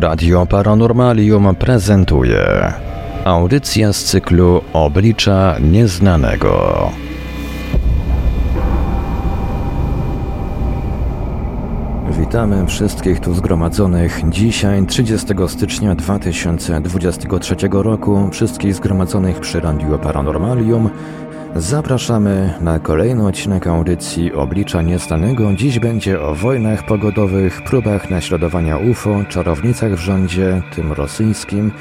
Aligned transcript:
Radio 0.00 0.46
Paranormalium 0.46 1.54
prezentuje 1.54 2.72
audycja 3.24 3.92
z 3.92 4.04
cyklu 4.04 4.60
Oblicza 4.72 5.56
Nieznanego. 5.60 6.90
Witamy 12.18 12.66
wszystkich 12.66 13.20
tu 13.20 13.34
zgromadzonych 13.34 14.20
dzisiaj 14.28 14.86
30 14.86 15.26
stycznia 15.46 15.94
2023 15.94 17.56
roku, 17.70 18.28
wszystkich 18.32 18.74
zgromadzonych 18.74 19.40
przy 19.40 19.60
Radio 19.60 19.98
Paranormalium. 19.98 20.90
Zapraszamy 21.58 22.54
na 22.60 22.78
kolejny 22.78 23.26
odcinek 23.26 23.66
audycji 23.66 24.32
Oblicza 24.32 24.82
Nieznanego. 24.82 25.52
Dziś 25.52 25.78
będzie 25.78 26.20
o 26.20 26.34
wojnach 26.34 26.86
pogodowych, 26.86 27.62
próbach 27.62 28.10
naśladowania 28.10 28.78
UFO, 28.78 29.24
czarownicach 29.28 29.92
w 29.92 29.98
rządzie, 29.98 30.62
tym 30.74 30.92
rosyjskim 30.92 31.72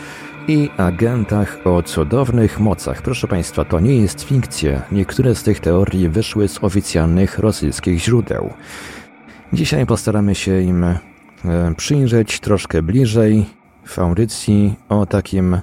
i 0.48 0.70
agentach 0.78 1.58
o 1.66 1.84
cudownych 1.84 2.60
mocach. 2.60 3.02
Proszę 3.02 3.28
Państwa, 3.28 3.66
to 3.66 3.80
nie 3.80 3.96
jest 3.96 4.22
fikcja. 4.22 4.82
Niektóre 4.92 5.36
z 5.36 5.44
tych 5.44 5.60
teorii 5.60 6.10
wyszły 6.10 6.48
z 6.48 6.64
oficjalnych 6.64 7.40
rosyjskich 7.40 8.00
źródeł. 8.00 8.54
Dzisiaj 9.54 9.86
postaramy 9.86 10.36
się 10.36 10.62
im 10.62 10.84
e, 10.84 10.98
przyjrzeć 11.78 12.40
troszkę 12.40 12.82
bliżej 12.82 13.46
w 13.86 14.00
audycji 14.00 14.76
o 14.90 15.06
takim 15.06 15.58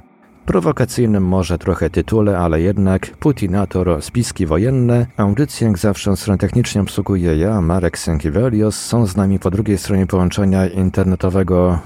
prowokacyjnym 0.46 1.24
może 1.24 1.58
trochę 1.58 1.90
tytule, 1.90 2.38
ale 2.38 2.60
jednak 2.60 3.16
Putinator 3.16 4.02
spiski 4.02 4.46
wojenne. 4.46 5.06
Audycję 5.16 5.66
jak 5.66 5.78
zawsze 5.78 6.16
stronę 6.16 6.38
techniczną 6.38 6.80
obsługuję 6.80 7.36
ja, 7.36 7.60
Marek 7.60 7.98
Sękiewelios. 7.98 8.76
Są 8.76 9.06
z 9.06 9.16
nami 9.16 9.38
po 9.38 9.50
drugiej 9.50 9.78
stronie 9.78 10.06
połączenia 10.06 10.66
internetowego 10.66 11.78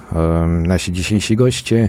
nasi 0.46 0.92
dzisiejsi 0.92 1.36
goście. 1.36 1.88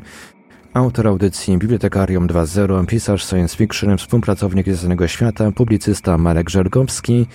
Autor 0.74 1.08
audycji 1.08 1.58
Bibliotekarium 1.58 2.28
2.0, 2.28 2.86
pisarz 2.86 3.26
science 3.26 3.58
fiction, 3.58 3.98
współpracownik 3.98 4.68
Jedynego 4.68 5.08
Świata, 5.08 5.52
publicysta 5.52 6.18
Marek 6.18 6.50
Żergowski, 6.50 7.28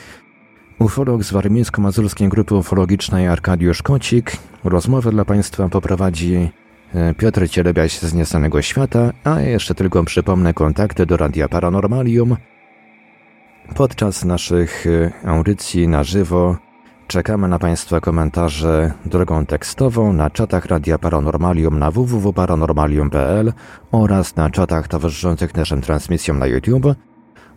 ufolog 0.79 1.25
z 1.25 1.33
warmińsko-mazurskiej 1.33 2.29
grupy 2.29 2.55
ufologicznej 2.55 3.29
Arkadiusz 3.29 3.83
Kocik. 3.83 4.37
Rozmowę 4.65 5.11
dla 5.11 5.25
Państwa 5.25 5.69
poprowadzi 5.69 6.51
Piotr 7.19 7.49
Cielebiaś 7.49 7.99
z 7.99 8.15
Nieznanego 8.15 8.63
Świata, 8.63 9.13
a 9.25 9.41
jeszcze 9.41 9.75
tylko 9.75 10.05
przypomnę 10.05 10.55
kontakty 10.55 11.07
do 11.07 11.17
Radia 11.17 11.49
Paranormalium. 11.49 12.37
Podczas 13.75 14.25
naszych 14.25 14.87
e, 14.87 15.29
audycji 15.29 15.89
na 15.89 16.05
żywo 16.05 16.57
czekamy 17.07 17.49
na 17.49 17.59
Państwa 17.59 18.01
komentarze 18.01 18.93
drogą 19.07 19.47
tekstową 19.47 20.13
na 20.13 20.31
czatach 20.31 20.67
Radia 20.67 20.99
Paranormalium 20.99 21.79
na 21.79 21.91
www.paranormalium.pl 21.91 23.53
oraz 23.93 24.37
na 24.37 24.51
czatach 24.51 24.89
towarzyszących 24.89 25.55
naszym 25.55 25.81
transmisjom 25.81 26.39
na 26.39 26.47
YouTube– 26.47 26.87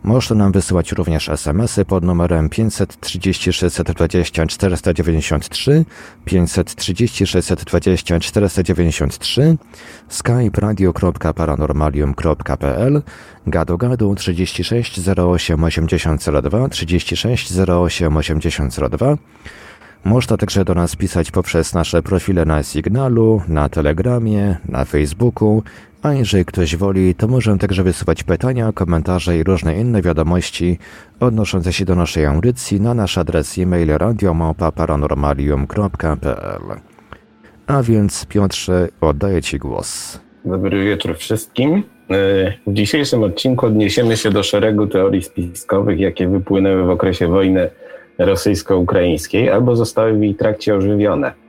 można 0.06 0.36
nam 0.36 0.52
wysyłać 0.52 0.92
również 0.92 1.28
SMS-y 1.28 1.84
pod 1.84 2.04
numerem 2.04 2.48
530 2.48 3.52
620 3.52 4.46
493, 4.46 5.84
530 6.24 7.26
620 7.26 8.20
493, 8.20 9.56
skype 10.08 10.60
radio.paranormalium.pl, 10.60 13.02
gadu 13.46 13.78
gadu 13.78 14.14
36 14.14 15.08
08 15.08 15.64
8002, 15.64 16.68
36 16.68 17.58
08 17.58 18.16
8002, 18.16 19.16
można 20.06 20.36
także 20.36 20.64
do 20.64 20.74
nas 20.74 20.96
pisać 20.96 21.30
poprzez 21.30 21.74
nasze 21.74 22.02
profile 22.02 22.44
na 22.44 22.62
Signalu, 22.62 23.42
na 23.48 23.68
Telegramie, 23.68 24.56
na 24.68 24.84
Facebooku, 24.84 25.62
a 26.02 26.12
jeżeli 26.12 26.44
ktoś 26.44 26.76
woli, 26.76 27.14
to 27.14 27.28
może 27.28 27.58
także 27.58 27.82
wysyłać 27.82 28.24
pytania, 28.24 28.72
komentarze 28.72 29.38
i 29.38 29.44
różne 29.44 29.80
inne 29.80 30.02
wiadomości 30.02 30.78
odnoszące 31.20 31.72
się 31.72 31.84
do 31.84 31.94
naszej 31.94 32.26
audycji 32.26 32.80
na 32.80 32.94
nasz 32.94 33.18
adres 33.18 33.58
e-mail 33.58 33.88
radiomałpa-paranormalium.pl. 33.88 36.80
A 37.66 37.82
więc 37.82 38.26
Piotrze, 38.26 38.88
oddaję 39.00 39.42
Ci 39.42 39.58
głos. 39.58 40.20
Dobry 40.44 40.84
wieczór 40.84 41.16
wszystkim. 41.16 41.82
E, 42.10 42.52
w 42.66 42.72
dzisiejszym 42.72 43.22
odcinku 43.22 43.66
odniesiemy 43.66 44.16
się 44.16 44.30
do 44.30 44.42
szeregu 44.42 44.86
teorii 44.86 45.22
spiskowych, 45.22 46.00
jakie 46.00 46.28
wypłynęły 46.28 46.84
w 46.84 46.90
okresie 46.90 47.28
wojny 47.28 47.70
rosyjsko-ukraińskiej 48.18 49.50
albo 49.50 49.76
zostały 49.76 50.12
w 50.12 50.22
jej 50.22 50.34
trakcie 50.34 50.74
ożywione. 50.74 51.45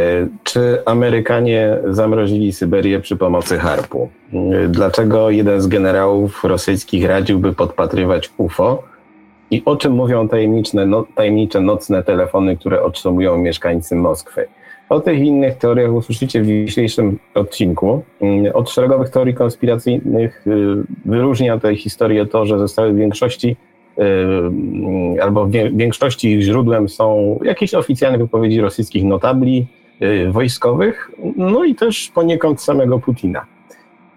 E, 0.00 0.28
czy 0.44 0.82
Amerykanie 0.86 1.78
zamrozili 1.88 2.52
Syberię 2.52 3.00
przy 3.00 3.16
pomocy 3.16 3.58
harpu? 3.58 4.08
E, 4.32 4.68
dlaczego 4.68 5.30
jeden 5.30 5.60
z 5.60 5.66
generałów 5.66 6.44
rosyjskich 6.44 7.06
radziłby 7.06 7.52
podpatrywać 7.52 8.30
UFO? 8.36 8.82
I 9.50 9.62
o 9.64 9.76
czym 9.76 9.92
mówią 9.92 10.28
tajemnicze, 10.28 10.86
no, 10.86 11.06
tajemnicze 11.14 11.60
nocne 11.60 12.02
telefony, 12.02 12.56
które 12.56 12.82
otrzymują 12.82 13.38
mieszkańcy 13.38 13.96
Moskwy? 13.96 14.46
O 14.88 15.00
tych 15.00 15.18
innych 15.18 15.56
teoriach 15.56 15.92
usłyszycie 15.92 16.42
w 16.42 16.46
dzisiejszym 16.46 17.18
odcinku. 17.34 18.02
Mm, 18.20 18.52
od 18.54 18.70
szeregowych 18.70 19.10
teorii 19.10 19.34
konspiracyjnych 19.34 20.44
wyróżnia 21.04 21.58
tej 21.58 21.76
historię 21.76 22.26
to, 22.26 22.46
że 22.46 22.58
zostały 22.58 22.92
w 22.92 22.96
większości 22.96 23.56
albo 25.22 25.46
w 25.46 25.50
większości 25.50 26.32
ich 26.32 26.40
źródłem 26.40 26.88
są 26.88 27.38
jakieś 27.44 27.74
oficjalne 27.74 28.18
wypowiedzi 28.18 28.60
rosyjskich 28.60 29.04
notabli, 29.04 29.66
wojskowych, 30.30 31.10
no 31.36 31.64
i 31.64 31.74
też 31.74 32.10
poniekąd 32.14 32.62
samego 32.62 32.98
Putina. 32.98 33.46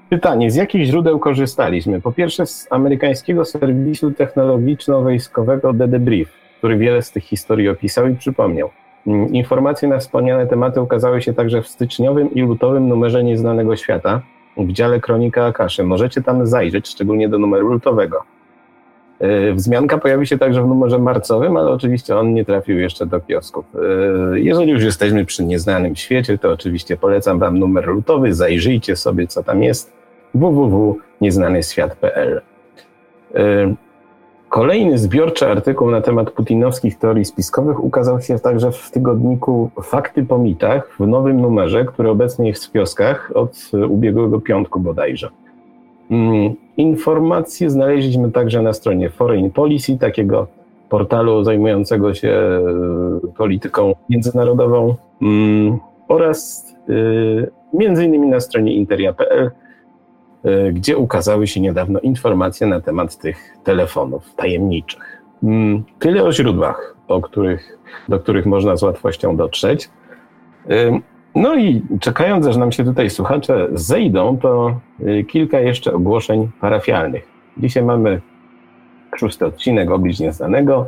Pytanie, 0.10 0.52
z 0.52 0.56
jakich 0.56 0.86
źródeł 0.86 1.20
korzystaliśmy? 1.20 2.02
Po 2.02 2.12
pierwsze 2.12 2.46
z 2.46 2.68
amerykańskiego 2.70 3.46
serwisu 3.46 4.12
technologiczno-wojskowego 4.12 5.78
The 5.78 5.88
Debrief, 5.88 6.30
który 6.58 6.78
wiele 6.78 7.02
z 7.02 7.12
tych 7.12 7.24
historii 7.24 7.70
opisał 7.70 8.08
i 8.08 8.16
przypomniał. 8.16 8.70
Mm, 9.08 9.34
informacje 9.34 9.88
na 9.88 10.00
wspomniane 10.00 10.48
tematy 10.48 10.82
ukazały 10.82 11.22
się 11.22 11.34
także 11.34 11.62
w 11.62 11.68
styczniowym 11.68 12.34
i 12.34 12.42
lutowym 12.42 12.88
numerze 12.88 13.24
Nieznanego 13.24 13.76
Świata 13.76 14.22
w 14.58 14.72
dziale 14.72 15.00
Kronika 15.00 15.46
Akaszy. 15.46 15.84
Możecie 15.84 16.22
tam 16.22 16.48
zajrzeć, 16.48 16.88
szczególnie 16.88 17.30
do 17.30 17.38
numeru 17.40 17.68
lutowego. 17.68 18.24
E, 19.24 19.54
wzmianka 19.54 19.98
pojawi 19.98 20.28
się 20.28 20.38
także 20.38 20.64
w 20.64 20.68
numerze 20.68 21.00
marcowym, 21.00 21.58
ale 21.58 21.72
oczywiście 21.72 22.18
on 22.18 22.34
nie 22.34 22.46
trafił 22.46 22.80
jeszcze 22.80 23.06
do 23.06 23.20
kiosków. 23.20 23.66
E, 23.76 23.80
jeżeli 24.40 24.72
już 24.72 24.84
jesteśmy 24.84 25.26
przy 25.26 25.46
nieznanym 25.46 25.96
świecie, 25.96 26.38
to 26.38 26.52
oczywiście 26.52 26.98
polecam 26.98 27.40
Wam 27.40 27.60
numer 27.60 27.88
lutowy, 27.88 28.34
zajrzyjcie 28.34 28.96
sobie, 28.96 29.28
co 29.28 29.44
tam 29.44 29.64
jest 29.64 29.94
www.nieznanyświat.pl. 30.34 32.42
E, 33.36 33.76
kolejny 34.50 34.98
zbiorczy 34.98 35.48
artykuł 35.48 35.92
na 35.92 36.02
temat 36.02 36.32
putinowskich 36.32 36.98
teorii 36.98 37.26
spiskowych 37.26 37.84
ukazał 37.84 38.22
się 38.22 38.40
także 38.40 38.72
w 38.72 38.92
tygodniku 38.92 39.70
Fakty 39.84 40.24
po 40.24 40.38
mitach 40.38 40.96
w 41.00 41.08
nowym 41.08 41.42
numerze, 41.42 41.86
który 41.86 42.10
obecnie 42.10 42.48
jest 42.48 42.66
w 42.66 42.72
kioskach 42.72 43.32
od 43.36 43.72
ubiegłego 43.90 44.42
piątku 44.42 44.80
bodajże. 44.80 45.30
Mm, 46.12 46.54
informacje 46.78 47.70
znaleźliśmy 47.70 48.32
także 48.32 48.62
na 48.62 48.74
stronie 48.74 49.10
Foreign 49.10 49.50
Policy, 49.50 49.98
takiego 49.98 50.48
portalu 50.90 51.44
zajmującego 51.44 52.14
się 52.14 52.30
e, 52.30 52.62
polityką 53.38 53.96
międzynarodową 54.10 54.96
mm, 55.22 55.78
oraz 56.08 56.68
e, 56.90 57.78
między 57.78 58.06
innymi 58.06 58.28
na 58.28 58.40
stronie 58.40 58.74
interia.pl, 58.74 59.52
e, 60.44 60.72
gdzie 60.72 60.98
ukazały 60.98 61.48
się 61.48 61.62
niedawno 61.62 62.00
informacje 62.00 62.68
na 62.68 62.82
temat 62.82 63.18
tych 63.18 63.58
telefonów 63.64 64.36
tajemniczych. 64.36 65.22
Mm, 65.44 65.84
tyle 66.00 66.24
o 66.24 66.32
źródłach, 66.32 66.96
o 67.08 67.22
których, 67.22 67.80
do 68.10 68.20
których 68.20 68.46
można 68.46 68.76
z 68.76 68.84
łatwością 68.84 69.36
dotrzeć. 69.36 69.90
No 71.36 71.56
i 71.56 71.82
czekając, 72.00 72.48
aż 72.48 72.58
nam 72.58 72.72
się 72.72 72.84
tutaj 72.84 73.10
słuchacze 73.10 73.68
zejdą, 73.72 74.38
to 74.38 74.76
y, 75.00 75.24
kilka 75.24 75.60
jeszcze 75.60 75.94
ogłoszeń 75.94 76.50
parafialnych. 76.62 77.28
Dzisiaj 77.58 77.84
mamy 77.84 78.22
szósty 79.16 79.46
odcinek 79.46 79.92
Oblicz 79.92 80.20
Nieznanego. 80.20 80.86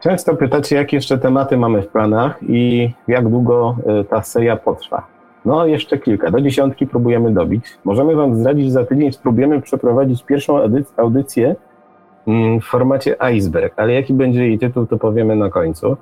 Często 0.00 0.34
pytacie, 0.36 0.76
jakie 0.76 0.96
jeszcze 0.96 1.18
tematy 1.18 1.56
mamy 1.56 1.82
w 1.82 1.88
planach 1.88 2.38
i 2.48 2.90
jak 3.08 3.28
długo 3.28 3.76
y, 4.00 4.04
ta 4.04 4.22
seria 4.22 4.56
potrwa. 4.56 5.06
No, 5.44 5.66
jeszcze 5.66 5.98
kilka. 5.98 6.30
Do 6.30 6.40
dziesiątki 6.40 6.86
próbujemy 6.86 7.34
dobić. 7.34 7.64
Możemy 7.84 8.14
Wam 8.14 8.34
zdradzić, 8.34 8.72
za 8.72 8.84
tydzień 8.84 9.12
spróbujemy 9.12 9.62
przeprowadzić 9.62 10.24
pierwszą 10.24 10.58
audycję 10.96 11.56
mm, 12.26 12.60
w 12.60 12.64
formacie 12.64 13.22
iceberg, 13.22 13.74
ale 13.76 13.92
jaki 13.92 14.14
będzie 14.14 14.46
jej 14.46 14.58
tytuł, 14.58 14.86
to 14.86 14.98
powiemy 14.98 15.36
na 15.36 15.50
końcu. 15.50 15.96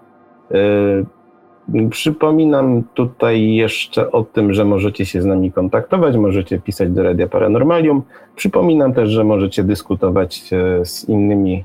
Przypominam 1.90 2.82
tutaj 2.94 3.54
jeszcze 3.54 4.12
o 4.12 4.22
tym, 4.22 4.54
że 4.54 4.64
możecie 4.64 5.06
się 5.06 5.22
z 5.22 5.24
nami 5.24 5.52
kontaktować, 5.52 6.16
możecie 6.16 6.58
pisać 6.58 6.90
do 6.90 7.02
Radia 7.02 7.28
Paranormalium. 7.28 8.02
Przypominam 8.36 8.92
też, 8.92 9.10
że 9.10 9.24
możecie 9.24 9.64
dyskutować 9.64 10.52
e, 10.52 10.84
z 10.84 11.08
innymi 11.08 11.64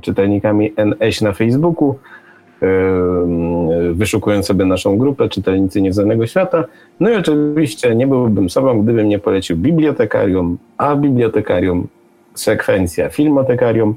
czytelnikami 0.00 0.72
NS 0.76 1.20
na 1.20 1.32
Facebooku. 1.32 1.94
wyszukując 3.92 4.46
sobie 4.46 4.64
naszą 4.64 4.98
grupę 4.98 5.28
czytelnicy 5.28 5.82
Nieznanego 5.82 6.26
Świata. 6.26 6.64
No 7.00 7.10
i 7.10 7.14
oczywiście 7.14 7.94
nie 7.94 8.06
byłbym 8.06 8.50
sobą, 8.50 8.82
gdybym 8.82 9.08
nie 9.08 9.18
polecił 9.18 9.56
bibliotekarium, 9.56 10.58
a 10.78 10.96
bibliotekarium 10.96 11.88
sekwencja 12.34 13.08
filmotekarium, 13.08 13.94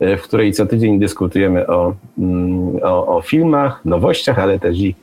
w 0.00 0.22
której 0.22 0.52
co 0.52 0.66
tydzień 0.66 0.98
dyskutujemy 0.98 1.66
o, 1.66 1.94
mm, 2.18 2.76
o, 2.82 3.16
o 3.16 3.22
filmach, 3.22 3.84
nowościach, 3.84 4.38
ale 4.38 4.58
też 4.58 4.78
i 4.78 4.94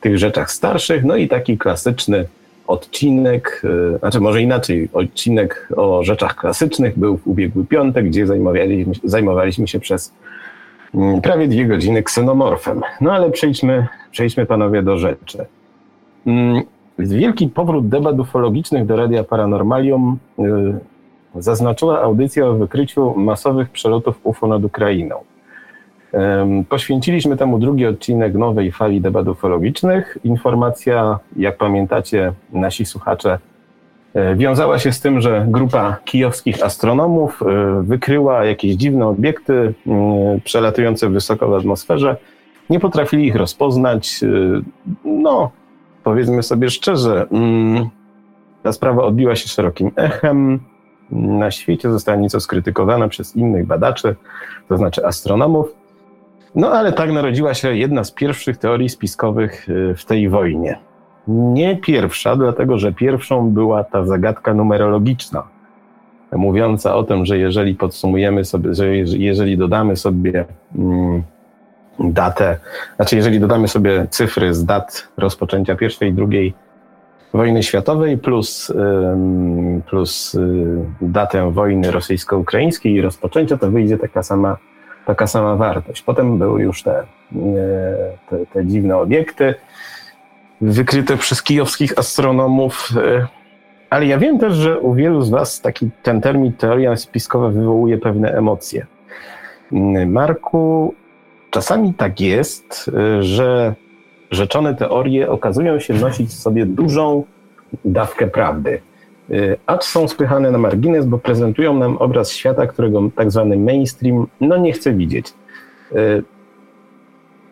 tych 0.00 0.18
rzeczach 0.18 0.50
starszych. 0.50 1.04
No 1.04 1.16
i 1.16 1.28
taki 1.28 1.58
klasyczny 1.58 2.24
odcinek, 2.66 3.62
e, 3.94 3.98
znaczy 3.98 4.20
może 4.20 4.42
inaczej, 4.42 4.88
odcinek 4.92 5.68
o 5.76 6.04
rzeczach 6.04 6.36
klasycznych 6.36 6.98
był 6.98 7.16
w 7.16 7.26
ubiegły 7.26 7.64
piątek, 7.66 8.06
gdzie 8.06 8.26
zajmowaliśmy, 8.26 8.92
zajmowaliśmy 9.04 9.68
się 9.68 9.80
przez 9.80 10.12
mm, 10.94 11.20
prawie 11.20 11.48
dwie 11.48 11.66
godziny 11.66 12.02
ksenomorfem. 12.02 12.80
No 13.00 13.12
ale 13.12 13.30
przejdźmy, 13.30 13.86
przejdźmy 14.10 14.46
panowie 14.46 14.82
do 14.82 14.98
rzeczy. 14.98 15.46
Mm, 16.26 16.62
wielki 16.98 17.48
powrót 17.48 17.88
debat 17.88 18.20
ufologicznych 18.20 18.86
do 18.86 18.96
Radia 18.96 19.24
Paranormalium 19.24 20.18
e, 20.38 20.42
zaznaczyła 21.38 22.02
audycja 22.02 22.46
o 22.46 22.54
wykryciu 22.54 23.14
masowych 23.16 23.70
przelotów 23.70 24.20
UFO 24.22 24.46
nad 24.46 24.64
Ukrainą. 24.64 25.16
Poświęciliśmy 26.68 27.36
temu 27.36 27.58
drugi 27.58 27.86
odcinek 27.86 28.34
nowej 28.34 28.72
fali 28.72 29.00
debat 29.00 29.28
ufologicznych. 29.28 30.18
Informacja, 30.24 31.18
jak 31.36 31.56
pamiętacie, 31.56 32.32
nasi 32.52 32.84
słuchacze, 32.84 33.38
e, 34.14 34.36
wiązała 34.36 34.78
się 34.78 34.92
z 34.92 35.00
tym, 35.00 35.20
że 35.20 35.46
grupa 35.48 35.96
kijowskich 36.04 36.64
astronomów 36.64 37.42
e, 37.42 37.82
wykryła 37.82 38.44
jakieś 38.44 38.74
dziwne 38.74 39.06
obiekty 39.06 39.74
przelatujące 40.44 41.10
wysoko 41.10 41.48
w 41.48 41.54
atmosferze. 41.54 42.16
Nie 42.70 42.80
potrafili 42.80 43.26
ich 43.26 43.36
rozpoznać. 43.36 44.20
E, 44.22 44.28
no, 45.04 45.50
powiedzmy 46.04 46.42
sobie 46.42 46.70
szczerze, 46.70 47.26
mm, 47.32 47.88
ta 48.62 48.72
sprawa 48.72 49.02
odbiła 49.02 49.36
się 49.36 49.48
szerokim 49.48 49.90
echem. 49.96 50.60
Na 51.10 51.50
świecie 51.50 51.90
została 51.90 52.18
nieco 52.18 52.40
skrytykowana 52.40 53.08
przez 53.08 53.36
innych 53.36 53.66
badaczy, 53.66 54.16
to 54.68 54.76
znaczy 54.76 55.06
astronomów. 55.06 55.74
No 56.54 56.70
ale 56.70 56.92
tak 56.92 57.12
narodziła 57.12 57.54
się 57.54 57.76
jedna 57.76 58.04
z 58.04 58.10
pierwszych 58.10 58.56
teorii 58.56 58.88
spiskowych 58.88 59.68
y, 59.68 59.94
w 59.94 60.04
tej 60.04 60.28
wojnie. 60.28 60.78
Nie 61.28 61.76
pierwsza, 61.76 62.36
dlatego 62.36 62.78
że 62.78 62.92
pierwszą 62.92 63.50
była 63.50 63.84
ta 63.84 64.04
zagadka 64.04 64.54
numerologiczna, 64.54 65.42
mówiąca 66.32 66.96
o 66.96 67.02
tym, 67.02 67.26
że 67.26 67.38
jeżeli 67.38 67.74
podsumujemy 67.74 68.44
sobie, 68.44 68.74
że 68.74 68.96
jeżeli 68.96 69.58
dodamy 69.58 69.96
sobie 69.96 70.44
mm, 70.78 71.22
datę, 72.00 72.58
znaczy 72.96 73.16
jeżeli 73.16 73.40
dodamy 73.40 73.68
sobie 73.68 74.06
cyfry 74.10 74.54
z 74.54 74.64
dat 74.64 75.08
rozpoczęcia 75.16 75.76
pierwszej 75.76 76.10
i 76.10 76.12
drugiej 76.12 76.54
wojny 77.34 77.62
światowej 77.62 78.18
plus, 78.18 78.72
plus 79.86 80.34
y, 80.34 80.84
datę 81.00 81.52
wojny 81.52 81.90
rosyjsko-ukraińskiej 81.90 82.92
i 82.92 83.00
rozpoczęcia, 83.00 83.58
to 83.58 83.70
wyjdzie 83.70 83.98
taka 83.98 84.22
sama 84.22 84.56
taka 85.08 85.26
sama 85.26 85.56
wartość. 85.56 86.02
Potem 86.02 86.38
były 86.38 86.62
już 86.62 86.82
te, 86.82 86.98
e, 87.00 87.04
te, 88.30 88.46
te 88.52 88.66
dziwne 88.66 88.96
obiekty 88.96 89.54
wykryte 90.60 91.16
przez 91.16 91.42
kijowskich 91.42 91.98
astronomów. 91.98 92.88
E, 92.96 93.26
ale 93.90 94.06
ja 94.06 94.18
wiem 94.18 94.38
też, 94.38 94.54
że 94.54 94.78
u 94.80 94.94
wielu 94.94 95.22
z 95.22 95.30
Was 95.30 95.60
taki, 95.60 95.90
ten 96.02 96.20
termin 96.20 96.52
teoria 96.52 96.96
spiskowa 96.96 97.48
wywołuje 97.48 97.98
pewne 97.98 98.32
emocje. 98.32 98.86
Marku, 100.06 100.94
czasami 101.50 101.94
tak 101.94 102.20
jest, 102.20 102.90
że 103.20 103.74
rzeczone 104.30 104.74
teorie 104.74 105.30
okazują 105.30 105.80
się 105.80 105.94
nosić 105.94 106.30
w 106.30 106.40
sobie 106.40 106.66
dużą 106.66 107.24
dawkę 107.84 108.26
prawdy. 108.26 108.80
Y, 109.30 109.56
acz 109.66 109.84
są 109.84 110.08
spychane 110.08 110.50
na 110.50 110.58
margines, 110.58 111.06
bo 111.06 111.18
prezentują 111.18 111.78
nam 111.78 111.96
obraz 111.96 112.32
świata, 112.32 112.66
którego 112.66 113.10
tak 113.16 113.30
zwany 113.30 113.56
mainstream 113.56 114.26
no 114.40 114.56
nie 114.56 114.72
chce 114.72 114.92
widzieć. 114.92 115.34
Y, 115.92 116.22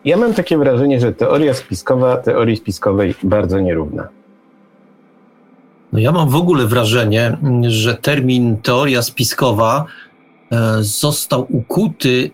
ja 0.05 0.17
mam 0.17 0.33
takie 0.33 0.57
wrażenie, 0.57 0.99
że 0.99 1.13
teoria 1.13 1.53
spiskowa 1.53 2.17
teorii 2.17 2.57
spiskowej 2.57 3.15
bardzo 3.23 3.59
nierówna. 3.59 4.07
No 5.93 5.99
ja 5.99 6.11
mam 6.11 6.29
w 6.29 6.35
ogóle 6.35 6.65
wrażenie, 6.65 7.37
że 7.67 7.95
termin 7.95 8.57
teoria 8.57 9.01
spiskowa 9.01 9.85
e, 10.51 10.77
został 10.79 11.47
ukuty, 11.49 12.31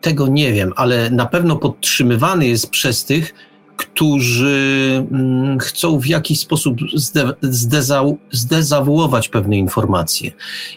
tego 0.00 0.26
nie 0.26 0.52
wiem, 0.52 0.72
ale 0.76 1.10
na 1.10 1.26
pewno 1.26 1.56
podtrzymywany 1.56 2.46
jest 2.46 2.70
przez 2.70 3.04
tych, 3.04 3.34
którzy 3.76 5.06
mm, 5.12 5.58
chcą 5.58 5.98
w 6.00 6.06
jakiś 6.06 6.40
sposób 6.40 6.76
zdezawuować 8.30 9.28
pewne 9.28 9.56
informacje. 9.56 10.32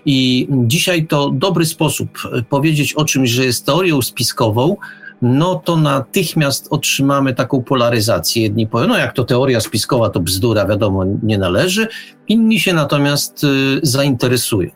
I 0.06 0.48
dzisiaj 0.51 1.07
to 1.07 1.30
dobry 1.30 1.66
sposób 1.66 2.10
powiedzieć 2.50 2.94
o 2.94 3.06
czymś, 3.06 3.30
że 3.30 3.46
jest 3.46 3.66
teorią 3.66 4.01
spiskową, 4.01 4.75
no 5.21 5.56
to 5.56 5.77
natychmiast 5.77 6.68
otrzymamy 6.69 7.33
taką 7.33 7.63
polaryzację. 7.63 8.44
Jedni 8.44 8.68
powiedzą, 8.68 8.89
no 8.89 8.98
jak 8.98 9.13
to 9.13 9.24
teoria 9.24 9.62
spiskowa, 9.62 10.10
to 10.10 10.19
bzdura, 10.19 10.66
wiadomo, 10.66 11.06
nie 11.24 11.38
należy. 11.38 11.88
Inni 12.27 12.60
się 12.60 12.74
natomiast 12.74 13.44
y, 13.44 13.80
zainteresują. 13.83 14.69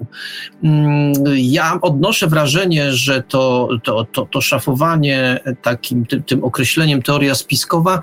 Mm, 0.63 1.13
ja 1.37 1.77
odnoszę 1.81 2.27
wrażenie, 2.27 2.91
że 2.91 3.23
to, 3.23 3.69
to, 3.83 4.05
to, 4.05 4.25
to 4.25 4.41
szafowanie 4.41 5.39
takim 5.61 6.05
tym, 6.05 6.23
tym 6.23 6.43
określeniem 6.43 7.01
teoria 7.01 7.35
spiskowa 7.35 8.01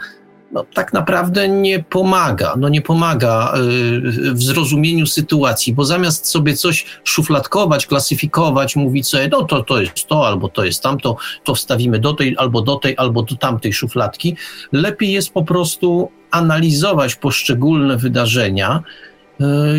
no, 0.53 0.65
tak 0.75 0.93
naprawdę 0.93 1.49
nie 1.49 1.85
pomaga. 1.85 2.55
No, 2.59 2.69
nie 2.69 2.83
pomaga 2.83 3.53
y, 3.57 4.01
w 4.33 4.43
zrozumieniu 4.43 5.07
sytuacji, 5.07 5.75
bo 5.75 5.85
zamiast 5.85 6.27
sobie 6.27 6.57
coś 6.57 6.87
szufladkować, 7.05 7.87
klasyfikować, 7.87 8.77
mówić 8.77 9.09
sobie, 9.09 9.29
no 9.29 9.45
to, 9.45 9.63
to 9.63 9.81
jest 9.81 10.07
to, 10.07 10.27
albo 10.27 10.49
to 10.49 10.65
jest 10.65 10.83
tamto, 10.83 11.17
to 11.45 11.55
wstawimy 11.55 11.99
do 11.99 12.13
tej, 12.13 12.37
albo 12.39 12.63
do 12.63 12.77
tej, 12.77 12.95
albo 12.97 13.23
do 13.23 13.37
tamtej 13.37 13.73
szufladki, 13.73 14.37
lepiej 14.73 15.13
jest 15.13 15.33
po 15.33 15.45
prostu 15.45 16.11
analizować 16.31 17.15
poszczególne 17.15 17.97
wydarzenia, 17.97 18.83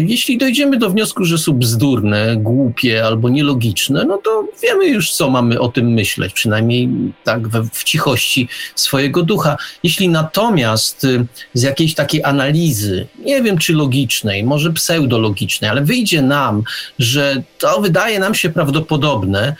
jeśli 0.05 0.37
dojdziemy 0.37 0.77
do 0.77 0.89
wniosku, 0.89 1.25
że 1.25 1.37
są 1.37 1.53
bzdurne, 1.53 2.35
głupie 2.35 3.05
albo 3.05 3.29
nielogiczne, 3.29 4.05
no 4.05 4.17
to 4.17 4.47
wiemy 4.63 4.87
już, 4.87 5.11
co 5.11 5.29
mamy 5.29 5.59
o 5.59 5.67
tym 5.67 5.93
myśleć, 5.93 6.33
przynajmniej 6.33 6.89
tak 7.23 7.47
w, 7.47 7.69
w 7.69 7.83
cichości 7.83 8.47
swojego 8.75 9.23
ducha. 9.23 9.57
Jeśli 9.83 10.09
natomiast 10.09 11.03
y, 11.03 11.25
z 11.53 11.61
jakiejś 11.61 11.95
takiej 11.95 12.23
analizy, 12.23 13.07
nie 13.25 13.41
wiem 13.41 13.57
czy 13.57 13.73
logicznej, 13.73 14.43
może 14.43 14.73
pseudologicznej, 14.73 15.69
ale 15.69 15.81
wyjdzie 15.81 16.21
nam, 16.21 16.63
że 16.99 17.43
to 17.57 17.81
wydaje 17.81 18.19
nam 18.19 18.35
się 18.35 18.49
prawdopodobne, 18.49 19.55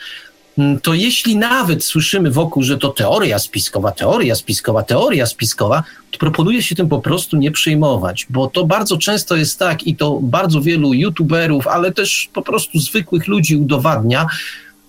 to 0.82 0.94
jeśli 0.94 1.36
nawet 1.36 1.84
słyszymy 1.84 2.30
wokół, 2.30 2.62
że 2.62 2.78
to 2.78 2.88
teoria 2.88 3.38
spiskowa, 3.38 3.92
teoria 3.92 4.34
spiskowa, 4.34 4.82
teoria 4.82 5.26
spiskowa, 5.26 5.82
to 6.10 6.18
proponuje 6.18 6.62
się 6.62 6.74
tym 6.74 6.88
po 6.88 6.98
prostu 6.98 7.36
nie 7.36 7.50
przejmować, 7.50 8.26
bo 8.30 8.46
to 8.46 8.64
bardzo 8.64 8.98
często 8.98 9.36
jest 9.36 9.58
tak 9.58 9.86
i 9.86 9.96
to 9.96 10.18
bardzo 10.22 10.60
wielu 10.60 10.94
youtuberów, 10.94 11.66
ale 11.66 11.92
też 11.92 12.30
po 12.32 12.42
prostu 12.42 12.78
zwykłych 12.78 13.26
ludzi 13.26 13.56
udowadnia, 13.56 14.26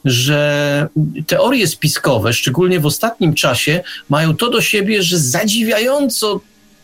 że 0.05 0.87
teorie 1.27 1.67
spiskowe, 1.67 2.33
szczególnie 2.33 2.79
w 2.79 2.85
ostatnim 2.85 3.33
czasie, 3.33 3.83
mają 4.09 4.35
to 4.35 4.49
do 4.49 4.61
siebie, 4.61 5.03
że 5.03 5.17
zadziwiająco 5.19 6.39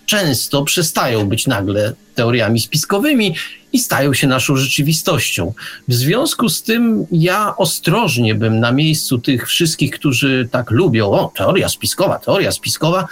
często 0.10 0.64
przestają 0.64 1.30
być 1.30 1.48
nagle 1.48 1.94
teoriami 2.16 2.60
spiskowymi 2.60 3.36
i 3.74 3.80
stają 3.80 4.14
się 4.14 4.28
naszą 4.28 4.56
rzeczywistością. 4.56 5.54
W 5.88 5.94
związku 5.94 6.50
z 6.50 6.64
tym 6.64 7.06
ja 7.12 7.54
ostrożnie 7.58 8.36
bym 8.36 8.60
na 8.60 8.72
miejscu 8.72 9.18
tych 9.18 9.48
wszystkich, 9.48 9.92
którzy 9.92 10.48
tak 10.52 10.72
lubią, 10.72 11.12
o, 11.12 11.32
teoria 11.36 11.70
spiskowa, 11.70 12.20
teoria 12.20 12.52
spiskowa, 12.52 13.08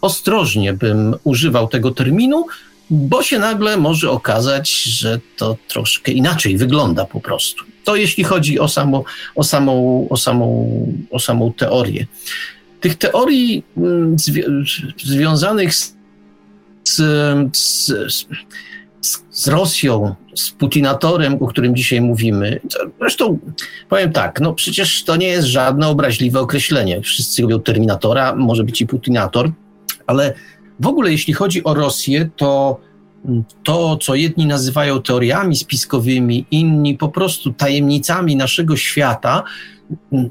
ostrożnie 0.00 0.72
bym 0.72 1.14
używał 1.24 1.68
tego 1.68 1.90
terminu, 1.90 2.46
bo 2.90 3.22
się 3.22 3.38
nagle 3.38 3.76
może 3.76 4.10
okazać, 4.10 4.70
że 4.82 5.20
to 5.36 5.56
troszkę 5.68 6.12
inaczej 6.12 6.56
wygląda 6.56 7.04
po 7.04 7.20
prostu. 7.20 7.64
To 7.84 7.96
jeśli 7.96 8.24
chodzi 8.24 8.58
o, 8.58 8.68
samo, 8.68 9.04
o, 9.34 9.44
samą, 9.44 10.06
o, 10.10 10.16
samą, 10.16 10.68
o 11.10 11.18
samą 11.18 11.52
teorię. 11.52 12.06
Tych 12.80 12.94
teorii 12.98 13.64
mm, 13.76 14.18
zwi 14.18 14.42
związanych 15.04 15.74
z, 15.74 16.01
z, 16.96 17.56
z 17.56 18.26
z 19.30 19.48
Rosją, 19.48 20.14
z 20.34 20.50
Putinatorem, 20.50 21.42
o 21.42 21.46
którym 21.46 21.76
dzisiaj 21.76 22.00
mówimy. 22.00 22.60
Zresztą 23.00 23.38
powiem 23.88 24.12
tak, 24.12 24.40
no 24.40 24.54
przecież 24.54 25.04
to 25.04 25.16
nie 25.16 25.26
jest 25.26 25.46
żadne 25.46 25.88
obraźliwe 25.88 26.40
określenie. 26.40 27.00
Wszyscy 27.00 27.42
lubią 27.42 27.60
Terminatora, 27.60 28.34
może 28.34 28.64
być 28.64 28.80
i 28.80 28.86
Putinator, 28.86 29.50
ale 30.06 30.34
w 30.80 30.86
ogóle 30.86 31.12
jeśli 31.12 31.34
chodzi 31.34 31.64
o 31.64 31.74
Rosję, 31.74 32.30
to 32.36 32.80
to, 33.62 33.96
co 33.96 34.14
jedni 34.14 34.46
nazywają 34.46 35.02
teoriami 35.02 35.56
spiskowymi, 35.56 36.46
inni 36.50 36.98
po 36.98 37.08
prostu 37.08 37.52
tajemnicami 37.52 38.36
naszego 38.36 38.76
świata, 38.76 39.42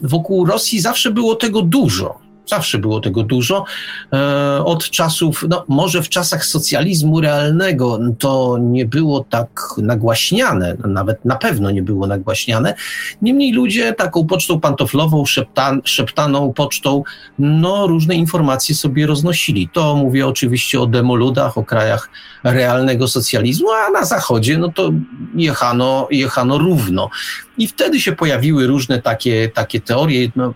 wokół 0.01 0.45
Rosji 0.45 0.79
zawsze 0.79 1.11
było 1.11 1.35
tego 1.35 1.61
dużo 1.61 2.19
Zawsze 2.51 2.77
było 2.77 2.99
tego 2.99 3.23
dużo. 3.23 3.65
E, 4.13 4.65
od 4.65 4.89
czasów, 4.89 5.45
no 5.49 5.65
może 5.67 6.03
w 6.03 6.09
czasach 6.09 6.45
socjalizmu 6.45 7.21
realnego 7.21 7.99
to 8.19 8.57
nie 8.61 8.85
było 8.85 9.25
tak 9.29 9.49
nagłaśniane, 9.77 10.77
nawet 10.87 11.25
na 11.25 11.35
pewno 11.35 11.71
nie 11.71 11.83
było 11.83 12.07
nagłaśniane. 12.07 12.73
Niemniej 13.21 13.53
ludzie 13.53 13.93
taką 13.93 14.27
pocztą 14.27 14.59
pantoflową, 14.59 15.25
szeptan, 15.25 15.81
szeptaną 15.85 16.53
pocztą, 16.53 17.03
no 17.39 17.87
różne 17.87 18.15
informacje 18.15 18.75
sobie 18.75 19.07
roznosili. 19.07 19.69
To 19.73 19.95
mówię 19.95 20.27
oczywiście 20.27 20.81
o 20.81 20.87
demoludach, 20.87 21.57
o 21.57 21.63
krajach 21.63 22.09
realnego 22.43 23.07
socjalizmu, 23.07 23.67
a 23.71 23.91
na 23.91 24.05
zachodzie 24.05 24.57
no 24.57 24.71
to 24.75 24.91
jechano, 25.35 26.07
jechano 26.11 26.57
równo. 26.57 27.09
I 27.57 27.67
wtedy 27.67 28.01
się 28.01 28.11
pojawiły 28.11 28.67
różne 28.67 29.01
takie, 29.01 29.49
takie 29.49 29.81
teorie. 29.81 30.31
No, 30.35 30.53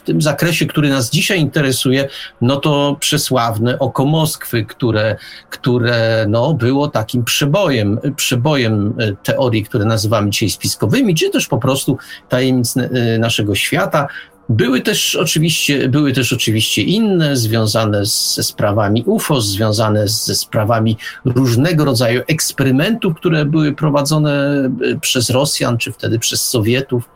w 0.00 0.02
tym 0.02 0.22
zakresie, 0.22 0.66
który 0.66 0.88
nas 0.88 1.10
dzisiaj 1.10 1.40
interesuje, 1.40 2.08
no 2.40 2.56
to 2.56 2.96
przesławne 3.00 3.78
oko 3.78 4.04
Moskwy, 4.04 4.64
które, 4.64 5.16
które 5.50 6.26
no, 6.28 6.54
było 6.54 6.88
takim 6.88 7.24
przebojem, 7.24 7.98
przebojem 8.16 8.94
e, 8.98 9.12
teorii, 9.22 9.64
które 9.64 9.84
nazywamy 9.84 10.30
dzisiaj 10.30 10.50
spiskowymi, 10.50 11.14
czy 11.14 11.30
też 11.30 11.46
po 11.46 11.58
prostu 11.58 11.98
tajemnic 12.28 12.76
e, 12.76 13.18
naszego 13.18 13.54
świata. 13.54 14.08
Były 14.48 14.80
też 14.80 15.16
oczywiście, 15.16 15.88
były 15.88 16.12
też 16.12 16.32
oczywiście 16.32 16.82
inne, 16.82 17.36
związane 17.36 18.04
ze 18.04 18.42
sprawami 18.42 19.02
UFO, 19.06 19.40
związane 19.40 20.08
ze 20.08 20.34
sprawami 20.34 20.96
różnego 21.24 21.84
rodzaju 21.84 22.22
eksperymentów, 22.28 23.14
które 23.16 23.44
były 23.44 23.72
prowadzone 23.72 24.32
e, 24.32 24.70
przez 25.00 25.30
Rosjan, 25.30 25.78
czy 25.78 25.92
wtedy 25.92 26.18
przez 26.18 26.42
Sowietów. 26.42 27.08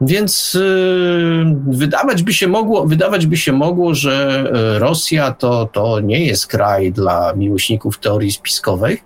Więc 0.00 0.54
yy, 0.54 1.56
wydawać 1.66 2.22
by 2.22 2.32
się 2.34 2.48
mogło, 2.48 2.86
wydawać 2.86 3.26
by 3.26 3.36
się 3.36 3.52
mogło, 3.52 3.94
że 3.94 4.44
y, 4.76 4.78
Rosja 4.78 5.32
to, 5.32 5.66
to 5.72 6.00
nie 6.00 6.26
jest 6.26 6.46
kraj 6.46 6.92
dla 6.92 7.32
miłośników 7.36 7.98
teorii 7.98 8.32
spiskowej. 8.32 8.98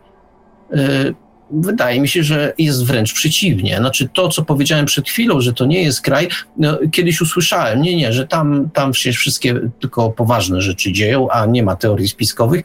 Yy, 0.70 1.14
wydaje 1.50 2.00
mi 2.00 2.08
się, 2.08 2.22
że 2.22 2.52
jest 2.58 2.86
wręcz 2.86 3.12
przeciwnie. 3.12 3.76
Znaczy 3.76 4.08
to, 4.12 4.28
co 4.28 4.44
powiedziałem 4.44 4.86
przed 4.86 5.08
chwilą, 5.08 5.40
że 5.40 5.52
to 5.52 5.66
nie 5.66 5.82
jest 5.82 6.00
kraj, 6.00 6.28
no, 6.56 6.78
kiedyś 6.92 7.20
usłyszałem, 7.20 7.82
nie, 7.82 7.96
nie, 7.96 8.12
że 8.12 8.26
tam, 8.26 8.70
tam 8.74 8.94
się 8.94 9.12
wszystkie 9.12 9.60
tylko 9.80 10.10
poważne 10.10 10.60
rzeczy 10.60 10.92
dzieją, 10.92 11.30
a 11.30 11.46
nie 11.46 11.62
ma 11.62 11.76
teorii 11.76 12.08
spiskowych. 12.08 12.64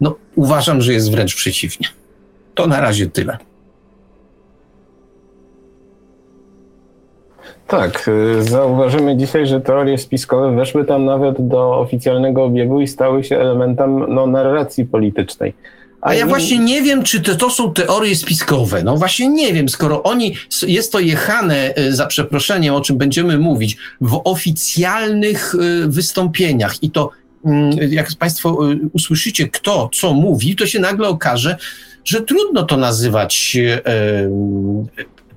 No 0.00 0.16
uważam, 0.34 0.82
że 0.82 0.92
jest 0.92 1.10
wręcz 1.10 1.34
przeciwnie. 1.34 1.88
To 2.54 2.66
na 2.66 2.80
razie 2.80 3.06
tyle. 3.06 3.38
Tak, 7.78 8.08
y, 8.08 8.42
zauważymy 8.42 9.16
dzisiaj, 9.16 9.46
że 9.46 9.60
teorie 9.60 9.98
spiskowe 9.98 10.56
weszły 10.56 10.84
tam 10.84 11.04
nawet 11.04 11.48
do 11.48 11.78
oficjalnego 11.78 12.44
obiegu 12.44 12.80
i 12.80 12.88
stały 12.88 13.24
się 13.24 13.38
elementem 13.38 14.14
no, 14.14 14.26
narracji 14.26 14.84
politycznej. 14.84 15.54
A 16.00 16.14
ja 16.14 16.26
właśnie 16.26 16.58
nie 16.58 16.82
wiem, 16.82 17.02
czy 17.02 17.20
to, 17.20 17.34
to 17.36 17.50
są 17.50 17.72
teorie 17.72 18.16
spiskowe. 18.16 18.82
No 18.82 18.96
właśnie 18.96 19.28
nie 19.28 19.52
wiem, 19.52 19.68
skoro 19.68 20.02
oni, 20.02 20.36
jest 20.66 20.92
to 20.92 21.00
jechane, 21.00 21.74
y, 21.78 21.94
za 21.94 22.06
przeproszeniem, 22.06 22.74
o 22.74 22.80
czym 22.80 22.98
będziemy 22.98 23.38
mówić, 23.38 23.76
w 24.00 24.20
oficjalnych 24.24 25.54
y, 25.54 25.88
wystąpieniach 25.88 26.82
i 26.82 26.90
to, 26.90 27.10
mm, 27.44 27.70
jak 27.90 28.08
Państwo 28.18 28.58
usłyszycie, 28.92 29.48
kto 29.48 29.90
co 29.92 30.12
mówi, 30.12 30.56
to 30.56 30.66
się 30.66 30.80
nagle 30.80 31.08
okaże, 31.08 31.56
że 32.04 32.20
trudno 32.20 32.62
to 32.62 32.76
nazywać 32.76 33.56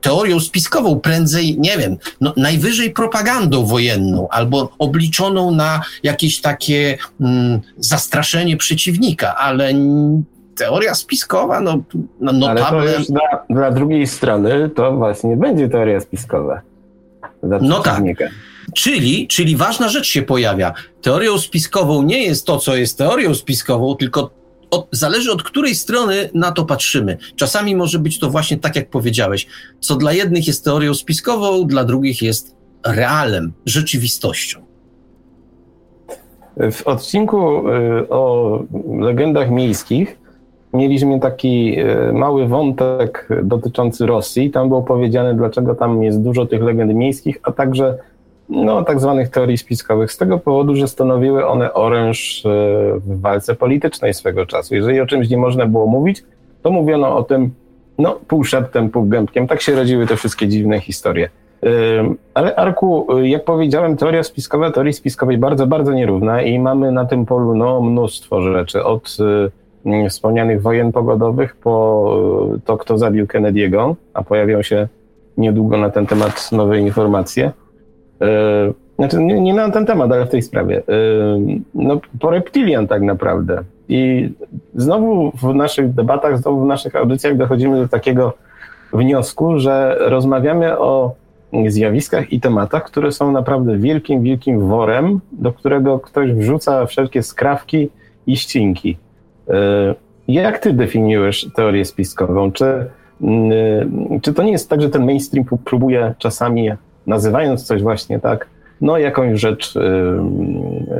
teorią 0.01 0.39
spiskową, 0.39 0.99
prędzej, 0.99 1.59
nie 1.59 1.77
wiem, 1.77 1.97
no, 2.21 2.33
najwyżej 2.37 2.91
propagandą 2.91 3.65
wojenną 3.65 4.27
albo 4.29 4.69
obliczoną 4.79 5.51
na 5.51 5.81
jakieś 6.03 6.41
takie 6.41 6.97
mm, 7.21 7.59
zastraszenie 7.77 8.57
przeciwnika, 8.57 9.35
ale 9.35 9.73
teoria 10.57 10.95
spiskowa, 10.95 11.61
no, 11.61 11.77
no 12.19 12.31
notable... 12.31 12.79
Ale 12.79 12.91
to 12.91 12.99
już 12.99 13.07
dla, 13.07 13.45
dla 13.49 13.71
drugiej 13.71 14.07
strony 14.07 14.69
to 14.69 14.91
właśnie 14.91 15.37
będzie 15.37 15.69
teoria 15.69 15.99
spiskowa. 15.99 16.61
No 17.61 17.79
tak. 17.79 18.03
Czyli, 18.75 19.27
czyli 19.27 19.55
ważna 19.55 19.89
rzecz 19.89 20.07
się 20.07 20.21
pojawia. 20.21 20.73
Teorią 21.01 21.37
spiskową 21.37 22.03
nie 22.03 22.23
jest 22.23 22.45
to, 22.45 22.57
co 22.57 22.75
jest 22.75 22.97
teorią 22.97 23.35
spiskową, 23.35 23.95
tylko 23.95 24.29
od, 24.71 24.87
zależy 24.91 25.31
od 25.31 25.43
której 25.43 25.75
strony 25.75 26.29
na 26.33 26.51
to 26.51 26.65
patrzymy. 26.65 27.17
Czasami 27.35 27.75
może 27.75 27.99
być 27.99 28.19
to 28.19 28.29
właśnie 28.29 28.57
tak, 28.57 28.75
jak 28.75 28.89
powiedziałeś, 28.89 29.47
co 29.79 29.95
dla 29.95 30.13
jednych 30.13 30.47
jest 30.47 30.65
teorią 30.65 30.93
spiskową, 30.93 31.67
dla 31.67 31.83
drugich 31.83 32.21
jest 32.21 32.55
realem, 32.85 33.53
rzeczywistością. 33.65 34.67
W 36.71 36.87
odcinku 36.87 37.69
y, 37.69 38.09
o 38.09 38.63
legendach 38.99 39.51
miejskich 39.51 40.17
mieliśmy 40.73 41.19
taki 41.19 41.79
y, 41.79 42.13
mały 42.13 42.47
wątek 42.47 43.29
dotyczący 43.43 44.05
Rosji. 44.05 44.51
Tam 44.51 44.67
było 44.67 44.81
powiedziane, 44.81 45.35
dlaczego 45.35 45.75
tam 45.75 46.03
jest 46.03 46.21
dużo 46.21 46.45
tych 46.45 46.61
legend 46.61 46.93
miejskich, 46.93 47.39
a 47.43 47.51
także 47.51 47.97
no, 48.49 48.83
tak 48.83 48.99
zwanych 48.99 49.29
teorii 49.29 49.57
spiskowych, 49.57 50.11
z 50.11 50.17
tego 50.17 50.39
powodu, 50.39 50.75
że 50.75 50.87
stanowiły 50.87 51.47
one 51.47 51.73
oręż 51.73 52.45
e, 52.45 52.49
w 52.99 53.21
walce 53.21 53.55
politycznej 53.55 54.13
swego 54.13 54.45
czasu. 54.45 54.75
Jeżeli 54.75 55.01
o 55.01 55.05
czymś 55.05 55.29
nie 55.29 55.37
można 55.37 55.65
było 55.65 55.87
mówić, 55.87 56.23
to 56.61 56.71
mówiono 56.71 57.17
o 57.17 57.23
tym 57.23 57.51
no, 57.97 58.19
pół 58.27 58.43
szeptem, 58.43 58.89
pół 58.89 59.05
gębkiem. 59.05 59.47
Tak 59.47 59.61
się 59.61 59.75
rodziły 59.75 60.07
te 60.07 60.15
wszystkie 60.15 60.47
dziwne 60.47 60.79
historie. 60.79 61.29
E, 61.63 61.69
ale 62.33 62.55
Arku, 62.55 63.07
jak 63.21 63.45
powiedziałem, 63.45 63.97
teoria 63.97 64.23
spiskowa, 64.23 64.71
teorii 64.71 64.93
spiskowej 64.93 65.37
bardzo, 65.37 65.67
bardzo 65.67 65.93
nierówna 65.93 66.41
i 66.41 66.59
mamy 66.59 66.91
na 66.91 67.05
tym 67.05 67.25
polu 67.25 67.55
no, 67.55 67.81
mnóstwo 67.81 68.41
rzeczy. 68.41 68.83
Od 68.83 69.17
wspomnianych 70.09 70.61
wojen 70.61 70.91
pogodowych 70.91 71.55
po 71.55 72.17
to, 72.65 72.77
kto 72.77 72.97
zabił 72.97 73.25
Kennedy'ego, 73.25 73.95
a 74.13 74.23
pojawią 74.23 74.61
się 74.61 74.87
niedługo 75.37 75.77
na 75.77 75.89
ten 75.89 76.05
temat 76.05 76.51
nowe 76.51 76.79
informacje. 76.79 77.51
E, 78.21 78.73
znaczy, 78.95 79.23
nie, 79.23 79.41
nie 79.41 79.53
na 79.53 79.71
ten 79.71 79.85
temat, 79.85 80.11
ale 80.11 80.25
w 80.25 80.29
tej 80.29 80.41
sprawie. 80.41 80.77
E, 80.77 80.81
no, 81.75 81.99
po 82.19 82.29
reptilian 82.29 82.87
tak 82.87 83.01
naprawdę. 83.01 83.63
I 83.89 84.29
znowu 84.75 85.31
w 85.31 85.55
naszych 85.55 85.93
debatach, 85.93 86.37
znowu 86.37 86.61
w 86.61 86.65
naszych 86.65 86.95
audycjach 86.95 87.37
dochodzimy 87.37 87.77
do 87.77 87.87
takiego 87.87 88.33
wniosku, 88.93 89.59
że 89.59 89.97
rozmawiamy 89.99 90.79
o 90.79 91.15
zjawiskach 91.67 92.33
i 92.33 92.39
tematach, 92.39 92.83
które 92.83 93.11
są 93.11 93.31
naprawdę 93.31 93.77
wielkim, 93.77 94.23
wielkim 94.23 94.59
worem, 94.59 95.19
do 95.31 95.53
którego 95.53 95.99
ktoś 95.99 96.31
wrzuca 96.31 96.85
wszelkie 96.85 97.23
skrawki 97.23 97.89
i 98.27 98.37
ścinki. 98.37 98.97
E, 99.49 99.95
jak 100.27 100.59
ty 100.59 100.73
definiujesz 100.73 101.47
teorię 101.55 101.85
spiskową? 101.85 102.51
Czy, 102.51 102.85
mm, 103.21 104.19
czy 104.21 104.33
to 104.33 104.43
nie 104.43 104.51
jest 104.51 104.69
tak, 104.69 104.81
że 104.81 104.89
ten 104.89 105.05
mainstream 105.05 105.45
próbuje 105.65 106.13
czasami 106.17 106.71
nazywając 107.07 107.63
coś 107.63 107.81
właśnie 107.81 108.19
tak, 108.19 108.47
no 108.81 108.97
jakąś 108.97 109.39
rzecz, 109.39 109.73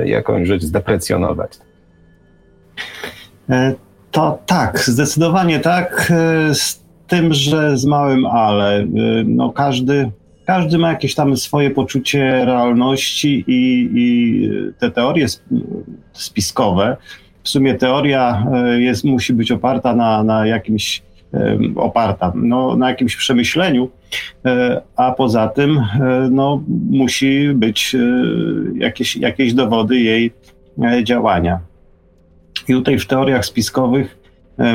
jakąś 0.04 0.48
rzecz 0.48 0.62
zdeprecjonować. 0.62 1.58
E, 3.50 3.74
to 4.10 4.38
tak, 4.46 4.78
zdecydowanie 4.80 5.60
tak, 5.60 6.12
e, 6.14 6.54
z 6.54 6.82
tym, 7.06 7.34
że 7.34 7.78
z 7.78 7.84
małym 7.84 8.26
ale. 8.26 8.78
E, 8.78 8.86
no 9.26 9.50
każdy, 9.50 10.10
każdy 10.46 10.78
ma 10.78 10.88
jakieś 10.88 11.14
tam 11.14 11.36
swoje 11.36 11.70
poczucie 11.70 12.44
realności 12.44 13.44
i, 13.46 13.90
i 13.94 14.50
te 14.78 14.90
teorie 14.90 15.26
spiskowe, 16.12 16.96
w 17.42 17.48
sumie 17.48 17.74
teoria 17.74 18.46
jest, 18.78 19.04
musi 19.04 19.32
być 19.32 19.52
oparta 19.52 19.94
na, 19.94 20.24
na 20.24 20.46
jakimś 20.46 21.02
oparta 21.76 22.32
no, 22.34 22.76
na 22.76 22.90
jakimś 22.90 23.16
przemyśleniu, 23.16 23.88
e, 24.44 24.82
a 24.96 25.12
poza 25.12 25.48
tym 25.48 25.78
e, 25.78 26.28
no, 26.30 26.62
musi 26.90 27.48
być 27.54 27.94
e, 27.94 27.98
jakieś, 28.74 29.16
jakieś 29.16 29.54
dowody 29.54 30.00
jej 30.00 30.32
działania. 31.02 31.60
I 32.68 32.72
tutaj 32.72 32.98
w 32.98 33.06
teoriach 33.06 33.46
spiskowych 33.46 34.18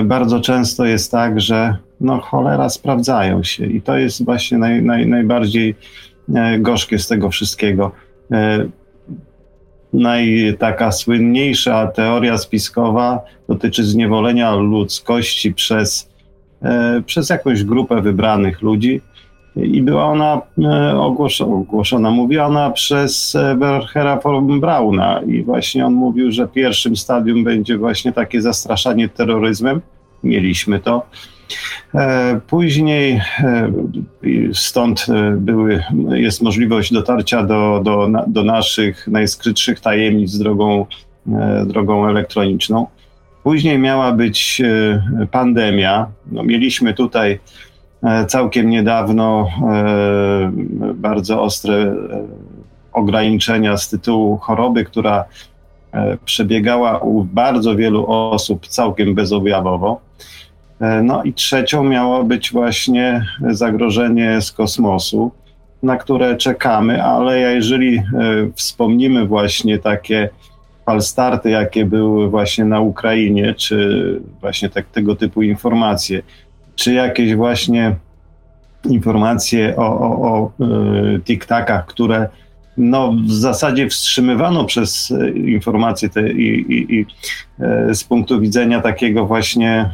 bardzo 0.05 0.39
często 0.39 0.85
jest 0.85 1.11
tak, 1.11 1.41
że 1.41 1.77
no 2.01 2.19
cholera 2.21 2.69
sprawdzają 2.69 3.43
się 3.43 3.65
i 3.65 3.81
to 3.81 3.97
jest 3.97 4.25
właśnie 4.25 4.57
naj, 4.57 4.83
naj, 4.83 5.07
najbardziej 5.07 5.75
gorzkie 6.59 6.99
z 6.99 7.07
tego 7.07 7.29
wszystkiego. 7.29 7.91
Naj, 9.93 10.53
taka 10.59 10.91
słynniejsza 10.91 11.87
teoria 11.87 12.37
spiskowa 12.37 13.21
dotyczy 13.47 13.83
zniewolenia 13.83 14.55
ludzkości 14.55 15.53
przez 15.53 16.12
przez 17.05 17.29
jakąś 17.29 17.63
grupę 17.63 18.01
wybranych 18.01 18.61
ludzi 18.61 19.01
i 19.55 19.81
była 19.81 20.05
ona 20.05 20.41
e, 20.63 20.97
ogłoszona, 20.97 22.11
mówiona 22.11 22.71
przez 22.71 23.37
Werhera 23.57 24.19
von 24.19 24.59
Brauna 24.59 25.21
i 25.27 25.43
właśnie 25.43 25.85
on 25.85 25.93
mówił, 25.93 26.31
że 26.31 26.47
pierwszym 26.47 26.95
stadium 26.95 27.43
będzie 27.43 27.77
właśnie 27.77 28.13
takie 28.13 28.41
zastraszanie 28.41 29.09
terroryzmem. 29.09 29.81
Mieliśmy 30.23 30.79
to. 30.79 31.05
Później 32.47 33.21
stąd 34.53 35.05
były, 35.37 35.83
jest 36.09 36.41
możliwość 36.41 36.93
dotarcia 36.93 37.43
do, 37.43 37.81
do, 37.83 38.09
do 38.27 38.43
naszych 38.43 39.07
najskrytszych 39.07 39.79
tajemnic 39.79 40.37
drogą, 40.37 40.85
drogą 41.65 42.07
elektroniczną. 42.07 42.87
Później 43.43 43.79
miała 43.79 44.11
być 44.11 44.61
pandemia. 45.31 46.07
No, 46.31 46.43
mieliśmy 46.43 46.93
tutaj 46.93 47.39
całkiem 48.27 48.69
niedawno 48.69 49.49
bardzo 50.95 51.41
ostre 51.41 51.95
ograniczenia 52.93 53.77
z 53.77 53.89
tytułu 53.89 54.37
choroby, 54.37 54.85
która 54.85 55.25
e, 55.91 56.17
przebiegała 56.25 56.97
u 56.97 57.23
bardzo 57.23 57.75
wielu 57.75 58.05
osób 58.07 58.67
całkiem 58.67 59.15
bezobjawowo. 59.15 60.01
E, 60.81 61.01
no 61.03 61.23
i 61.23 61.33
trzecią 61.33 61.83
miało 61.83 62.23
być 62.23 62.51
właśnie 62.51 63.25
zagrożenie 63.49 64.41
z 64.41 64.51
kosmosu, 64.51 65.31
na 65.83 65.97
które 65.97 66.37
czekamy, 66.37 67.03
ale 67.03 67.39
jeżeli 67.39 67.97
e, 67.97 68.03
wspomnimy 68.55 69.25
właśnie 69.25 69.79
takie 69.79 70.29
falstarty, 70.85 71.49
jakie 71.49 71.85
były 71.85 72.29
właśnie 72.29 72.65
na 72.65 72.79
Ukrainie, 72.79 73.53
czy 73.53 74.21
właśnie 74.41 74.69
tak, 74.69 74.85
tego 74.85 75.15
typu 75.15 75.43
informacje, 75.43 76.21
czy 76.75 76.93
jakieś 76.93 77.35
właśnie 77.35 77.95
informacje 78.89 79.75
o, 79.77 79.99
o, 79.99 80.27
o 80.27 80.51
tiktakach, 81.25 81.85
które 81.85 82.29
no, 82.77 83.13
w 83.27 83.31
zasadzie 83.31 83.89
wstrzymywano 83.89 84.65
przez 84.65 85.11
e, 85.11 85.29
informacje 85.29 86.09
te 86.09 86.31
i, 86.31 86.73
i, 86.73 86.95
i 86.95 87.05
e, 87.59 87.95
z 87.95 88.03
punktu 88.03 88.39
widzenia 88.39 88.81
takiego 88.81 89.25
właśnie 89.25 89.89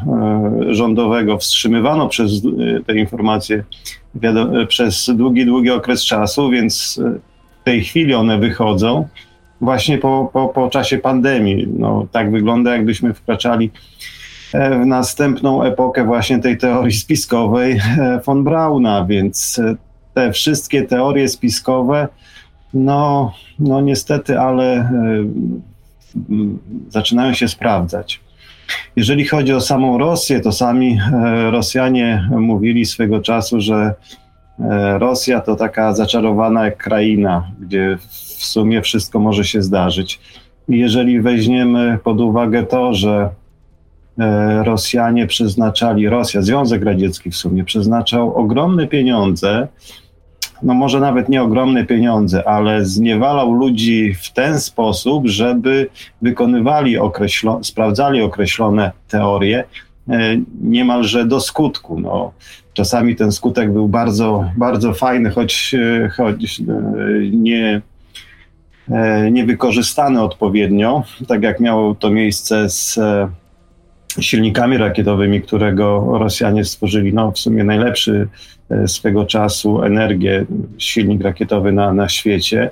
rządowego, 0.70 1.38
wstrzymywano 1.38 2.08
przez 2.08 2.32
te 2.88 2.96
informacje 2.96 3.64
przez 4.68 5.10
długi, 5.16 5.46
długi 5.46 5.70
okres 5.70 6.06
czasu, 6.06 6.50
więc 6.50 7.02
w 7.62 7.64
tej 7.64 7.84
chwili 7.84 8.14
one 8.14 8.40
wychodzą 8.40 9.08
właśnie 9.62 9.98
po, 9.98 10.30
po, 10.34 10.48
po 10.48 10.70
czasie 10.70 10.98
pandemii. 10.98 11.68
No, 11.78 12.08
tak 12.12 12.32
wygląda, 12.32 12.74
jakbyśmy 12.74 13.14
wkraczali 13.14 13.72
w 14.54 14.86
następną 14.86 15.64
epokę 15.64 16.06
właśnie 16.06 16.40
tej 16.40 16.58
teorii 16.58 16.92
spiskowej 16.94 17.82
von 18.26 18.44
Brauna, 18.44 19.06
więc 19.06 19.62
te 20.14 20.32
wszystkie 20.32 20.84
teorie 20.84 21.30
spiskowe 21.30 22.08
no, 22.74 23.34
no 23.60 23.82
niestety, 23.82 24.40
ale 24.40 24.76
e, 24.76 24.90
zaczynają 26.90 27.34
się 27.34 27.48
sprawdzać. 27.48 28.20
Jeżeli 28.96 29.26
chodzi 29.26 29.54
o 29.54 29.62
samą 29.62 29.98
Rosję, 29.98 30.40
to 30.40 30.52
sami 30.52 31.00
e, 31.14 31.52
Rosjanie 31.52 32.30
mówili 32.32 32.86
swego 32.86 33.22
czasu, 33.22 33.62
że 33.62 33.94
e, 34.60 34.98
Rosja 35.00 35.40
to 35.40 35.56
taka 35.56 35.94
zaczarowana 35.94 36.72
kraina, 36.72 37.52
gdzie 37.60 37.98
w 38.40 38.46
sumie 38.46 38.82
wszystko 38.82 39.20
może 39.20 39.44
się 39.44 39.62
zdarzyć. 39.62 40.20
Jeżeli 40.68 41.22
weźmiemy 41.22 42.00
pod 42.04 42.22
uwagę 42.22 42.64
to, 42.64 42.94
że 42.94 43.30
Rosjanie 44.64 45.28
przeznaczali, 45.28 46.10
Rosja, 46.10 46.42
Związek 46.42 46.84
Radziecki 46.84 47.32
w 47.32 47.36
sumie 47.36 47.64
przeznaczał 47.64 48.36
ogromne 48.36 48.88
pieniądze 48.88 49.68
no 50.64 50.74
może 50.74 51.00
nawet 51.00 51.30
nie 51.30 51.44
ogromne 51.44 51.86
pieniądze, 51.86 52.48
ale 52.48 52.86
zniewalał 52.86 53.54
ludzi 53.54 54.14
w 54.14 54.34
ten 54.34 54.60
sposób, 54.60 55.28
żeby 55.28 55.90
wykonywali 56.22 56.98
określone, 56.98 57.64
sprawdzali 57.64 58.22
określone 58.22 58.92
teorie 59.08 59.64
e, 60.10 60.38
niemalże 60.62 61.26
do 61.26 61.40
skutku. 61.40 62.00
No, 62.00 62.32
czasami 62.74 63.16
ten 63.16 63.32
skutek 63.32 63.74
był 63.74 63.88
bardzo, 63.88 64.46
bardzo 64.58 64.94
fajny, 64.94 65.30
choć, 65.30 65.76
e, 65.76 66.10
choć 66.10 66.60
e, 66.60 66.64
nie, 67.32 67.82
niewykorzystany 69.32 70.22
odpowiednio, 70.22 71.04
tak 71.28 71.44
jak 71.44 71.60
miało 71.60 71.96
to 71.96 72.10
miejsce 72.10 72.70
z 72.70 73.00
silnikami 74.20 74.78
rakietowymi, 74.78 75.42
którego 75.42 76.18
Rosjanie 76.20 76.66
stworzyli, 76.66 77.14
no 77.14 77.32
w 77.32 77.40
sumie 77.40 77.64
najlepszy 77.64 78.28
e, 78.70 78.88
swego 78.88 79.26
czasu 79.26 79.84
energię, 79.84 80.46
silnik 80.78 81.22
rakietowy 81.22 81.72
na, 81.72 81.94
na 81.94 82.10
świecie. 82.10 82.70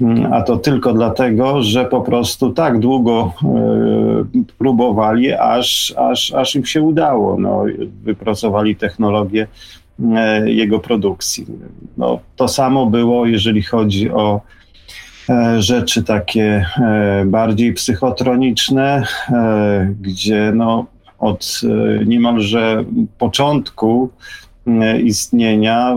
Mm, 0.00 0.32
a 0.32 0.42
to 0.42 0.56
tylko 0.56 0.92
dlatego, 0.92 1.62
że 1.62 1.84
po 1.84 2.00
prostu 2.00 2.52
tak 2.52 2.78
długo 2.78 3.32
y, 4.34 4.54
próbowali, 4.58 5.32
aż, 5.32 5.94
aż, 5.96 6.34
aż 6.34 6.54
im 6.54 6.66
się 6.66 6.82
udało. 6.82 7.38
No, 7.38 7.64
wypracowali 8.02 8.76
technologię 8.76 9.46
y, 10.44 10.52
jego 10.52 10.78
produkcji. 10.78 11.46
No, 11.96 12.18
to 12.36 12.48
samo 12.48 12.86
było, 12.86 13.26
jeżeli 13.26 13.62
chodzi 13.62 14.10
o 14.10 14.40
E, 14.40 14.57
rzeczy 15.58 16.02
takie 16.02 16.66
e, 16.80 17.24
bardziej 17.26 17.72
psychotroniczne, 17.72 19.04
e, 19.30 19.94
gdzie 20.00 20.52
no 20.54 20.86
od 21.18 21.60
niemalże 22.06 22.84
początku 23.18 24.10
istnienia, 25.04 25.96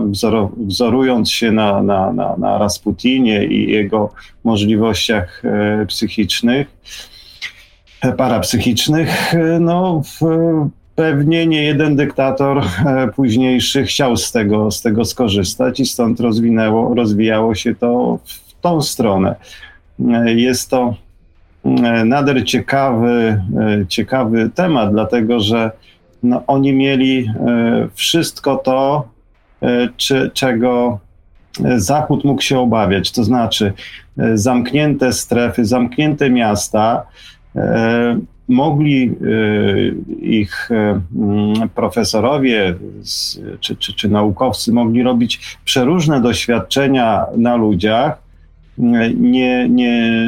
wzorując 0.56 1.30
się 1.30 1.52
na, 1.52 1.82
na, 1.82 2.12
na, 2.12 2.36
na 2.36 2.58
Rasputinie 2.58 3.44
i 3.44 3.70
jego 3.70 4.12
możliwościach 4.44 5.42
psychicznych, 5.88 6.66
parapsychicznych, 8.16 9.34
no 9.60 10.02
pewnie 10.94 11.46
nie 11.46 11.62
jeden 11.62 11.96
dyktator 11.96 12.62
późniejszy 13.16 13.84
chciał 13.84 14.16
z 14.16 14.32
tego, 14.32 14.70
z 14.70 14.82
tego 14.82 15.04
skorzystać 15.04 15.80
i 15.80 15.86
stąd 15.86 16.20
rozwinęło, 16.20 16.94
rozwijało 16.94 17.54
się 17.54 17.74
to 17.74 18.18
tą 18.62 18.82
stronę. 18.82 19.34
Jest 20.26 20.70
to 20.70 20.94
e, 21.64 22.04
nader 22.04 22.44
ciekawy, 22.44 23.42
e, 23.82 23.86
ciekawy 23.88 24.50
temat, 24.54 24.92
dlatego 24.92 25.40
że 25.40 25.70
no, 26.22 26.42
oni 26.46 26.72
mieli 26.72 27.26
e, 27.26 27.88
wszystko 27.94 28.56
to, 28.56 29.08
czy, 29.96 30.30
czego 30.34 30.98
Zachód 31.76 32.24
mógł 32.24 32.42
się 32.42 32.58
obawiać, 32.58 33.12
to 33.12 33.24
znaczy 33.24 33.72
zamknięte 34.34 35.12
strefy, 35.12 35.64
zamknięte 35.64 36.30
miasta. 36.30 37.06
Mogli 38.48 39.12
ich 40.20 40.70
profesorowie 41.74 42.74
czy, 43.60 43.76
czy, 43.76 43.94
czy 43.94 44.08
naukowcy 44.08 44.72
mogli 44.72 45.02
robić 45.02 45.58
przeróżne 45.64 46.20
doświadczenia 46.20 47.26
na 47.36 47.56
ludziach, 47.56 48.21
nie, 48.78 49.68
nie, 49.68 50.18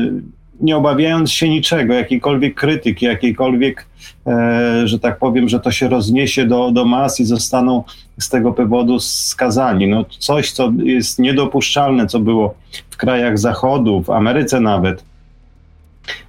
nie 0.61 0.77
obawiając 0.77 1.31
się 1.31 1.49
niczego, 1.49 1.95
jakiejkolwiek 1.95 2.55
krytyki, 2.55 3.07
jakiejkolwiek, 3.07 3.87
e, 4.27 4.83
że 4.85 4.99
tak 4.99 5.19
powiem, 5.19 5.49
że 5.49 5.61
to 5.61 5.71
się 5.71 5.89
rozniesie 5.89 6.47
do, 6.47 6.71
do 6.71 6.85
mas 6.85 7.21
i 7.21 7.25
zostaną 7.25 7.85
z 8.21 8.29
tego 8.29 8.53
powodu 8.53 9.01
skazani. 9.01 9.89
No, 9.89 10.05
coś, 10.19 10.53
co 10.53 10.73
jest 10.83 11.19
niedopuszczalne, 11.19 12.07
co 12.07 12.21
było 12.21 12.55
w 12.91 12.97
krajach 12.97 13.39
Zachodu, 13.39 14.03
w 14.03 14.11
Ameryce 14.11 14.61
nawet, 14.61 15.05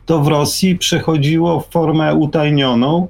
to 0.06 0.20
w 0.20 0.28
Rosji 0.28 0.78
przechodziło 0.78 1.60
w 1.60 1.68
formę 1.68 2.16
utajnioną 2.16 3.08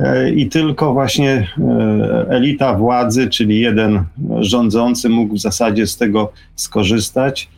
e, 0.00 0.30
i 0.30 0.48
tylko 0.48 0.92
właśnie 0.92 1.48
e, 1.58 2.26
elita 2.28 2.74
władzy, 2.74 3.28
czyli 3.28 3.60
jeden 3.60 4.04
rządzący 4.40 5.08
mógł 5.08 5.34
w 5.34 5.40
zasadzie 5.40 5.86
z 5.86 5.96
tego 5.96 6.32
skorzystać 6.56 7.48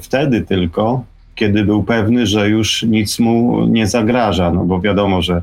wtedy 0.00 0.40
tylko, 0.40 1.04
kiedy 1.34 1.64
był 1.64 1.82
pewny, 1.82 2.26
że 2.26 2.48
już 2.48 2.82
nic 2.82 3.18
mu 3.18 3.66
nie 3.66 3.86
zagraża, 3.86 4.50
no 4.50 4.64
bo 4.64 4.80
wiadomo, 4.80 5.22
że 5.22 5.42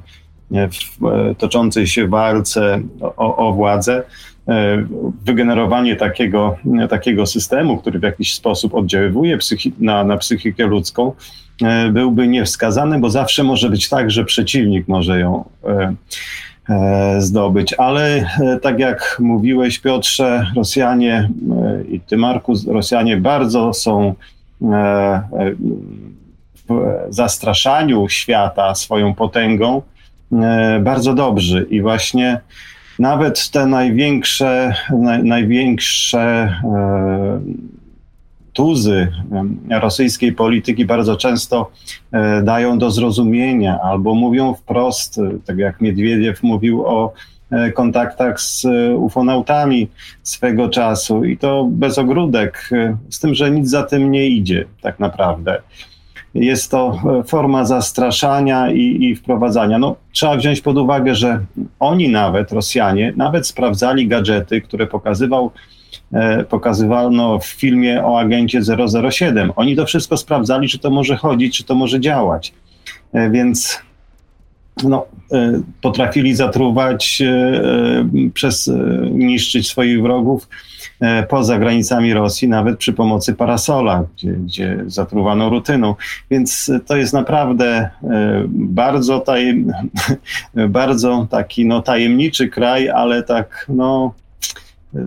w 0.52 1.06
e, 1.06 1.36
toczącej 1.36 1.88
się 1.88 2.08
walce 2.08 2.82
o, 3.02 3.48
o 3.50 3.54
władzę 3.54 4.04
e, 4.48 4.86
wygenerowanie 5.26 5.96
takiego, 5.96 6.56
takiego 6.90 7.26
systemu, 7.26 7.78
który 7.78 8.00
w 8.00 8.04
jakiś 8.04 8.34
sposób 8.34 8.76
oddziaływuje 8.76 9.38
psychi 9.38 9.74
na, 9.80 10.04
na 10.04 10.18
psychikę 10.18 10.66
ludzką, 10.66 11.12
byłby 11.92 12.28
niewskazany, 12.28 13.00
bo 13.00 13.10
zawsze 13.10 13.44
może 13.44 13.70
być 13.70 13.90
tak, 13.90 14.12
że 14.12 14.26
przeciwnik 14.26 14.88
może 14.88 15.20
ją 15.20 15.44
zdobyć. 17.18 17.74
Ale 17.74 18.30
tak 18.62 18.80
jak 18.80 19.18
mówiłeś, 19.20 19.80
Piotrze, 19.80 20.46
Rosjanie 20.56 21.30
i 21.90 22.00
ty, 22.00 22.18
Marku, 22.18 22.54
Rosjanie 22.68 23.18
bardzo 23.18 23.74
są 23.74 24.14
w 26.70 26.94
zastraszaniu 27.10 28.10
świata 28.10 28.76
swoją 28.76 29.14
potęgą 29.14 29.82
bardzo 30.82 31.14
dobrzy. 31.14 31.68
I 31.70 31.82
właśnie 31.82 32.40
nawet 33.00 33.50
te 33.50 33.66
największe, 33.66 34.74
naj, 34.90 35.24
największe 35.24 36.54
tuzy 38.58 39.08
rosyjskiej 39.70 40.34
polityki 40.34 40.86
bardzo 40.86 41.16
często 41.16 41.72
dają 42.44 42.78
do 42.78 42.92
zrozumienia 42.92 43.80
albo 43.82 44.16
mówią 44.16 44.54
wprost, 44.54 45.20
tak 45.46 45.58
jak 45.58 45.82
Miedwiediew 45.82 46.44
mówił 46.44 46.86
o 46.86 47.14
e, 47.52 47.72
kontaktach 47.72 48.42
z 48.42 48.66
e, 48.66 48.96
ufonautami 48.96 49.88
swego 50.24 50.70
czasu 50.70 51.26
i 51.26 51.38
to 51.38 51.68
bez 51.72 51.98
ogródek, 51.98 52.70
e, 52.72 52.98
z 53.10 53.20
tym, 53.20 53.36
że 53.36 53.52
nic 53.52 53.70
za 53.70 53.84
tym 53.84 54.12
nie 54.12 54.28
idzie 54.28 54.66
tak 54.82 55.00
naprawdę. 55.00 55.62
Jest 56.34 56.72
to 56.72 57.02
forma 57.28 57.66
zastraszania 57.66 58.72
i, 58.72 59.04
i 59.04 59.16
wprowadzania. 59.16 59.78
No, 59.78 59.96
trzeba 60.12 60.38
wziąć 60.38 60.62
pod 60.62 60.78
uwagę, 60.78 61.16
że 61.16 61.46
oni 61.80 62.10
nawet, 62.10 62.52
Rosjanie, 62.52 63.14
nawet 63.16 63.48
sprawdzali 63.48 64.08
gadżety, 64.08 64.62
które 64.62 64.88
pokazywał 64.88 65.52
pokazywano 66.50 67.40
w 67.40 67.46
filmie 67.46 68.06
o 68.06 68.20
agencie 68.20 68.62
007. 69.12 69.52
Oni 69.56 69.76
to 69.76 69.86
wszystko 69.86 70.18
sprawdzali, 70.18 70.70
czy 70.70 70.80
to 70.80 70.90
może 70.90 71.18
chodzić, 71.18 71.58
czy 71.58 71.64
to 71.64 71.76
może 71.76 72.00
działać. 72.00 72.54
Więc 73.32 73.82
no, 74.84 75.06
e, 75.34 75.62
potrafili 75.82 76.36
zatruwać, 76.36 77.22
e, 77.22 77.28
e, 77.28 78.30
przez, 78.34 78.72
niszczyć 79.12 79.68
swoich 79.68 80.02
wrogów 80.02 80.50
poza 81.30 81.60
granicami 81.60 82.14
Rosji, 82.14 82.48
nawet 82.48 82.78
przy 82.78 82.94
pomocy 82.94 83.34
parasola, 83.34 84.04
gdzie, 84.16 84.32
gdzie 84.32 84.84
zatruwano 84.88 85.50
rutyną. 85.50 85.96
Więc 86.32 86.72
to 86.86 86.98
jest 86.98 87.14
naprawdę 87.14 87.90
bardzo, 88.50 89.20
tajem, 89.20 89.72
bardzo 90.70 91.28
taki 91.30 91.66
no, 91.66 91.82
tajemniczy 91.82 92.48
kraj, 92.48 92.90
ale 92.90 93.24
tak 93.24 93.66
no, 93.70 94.14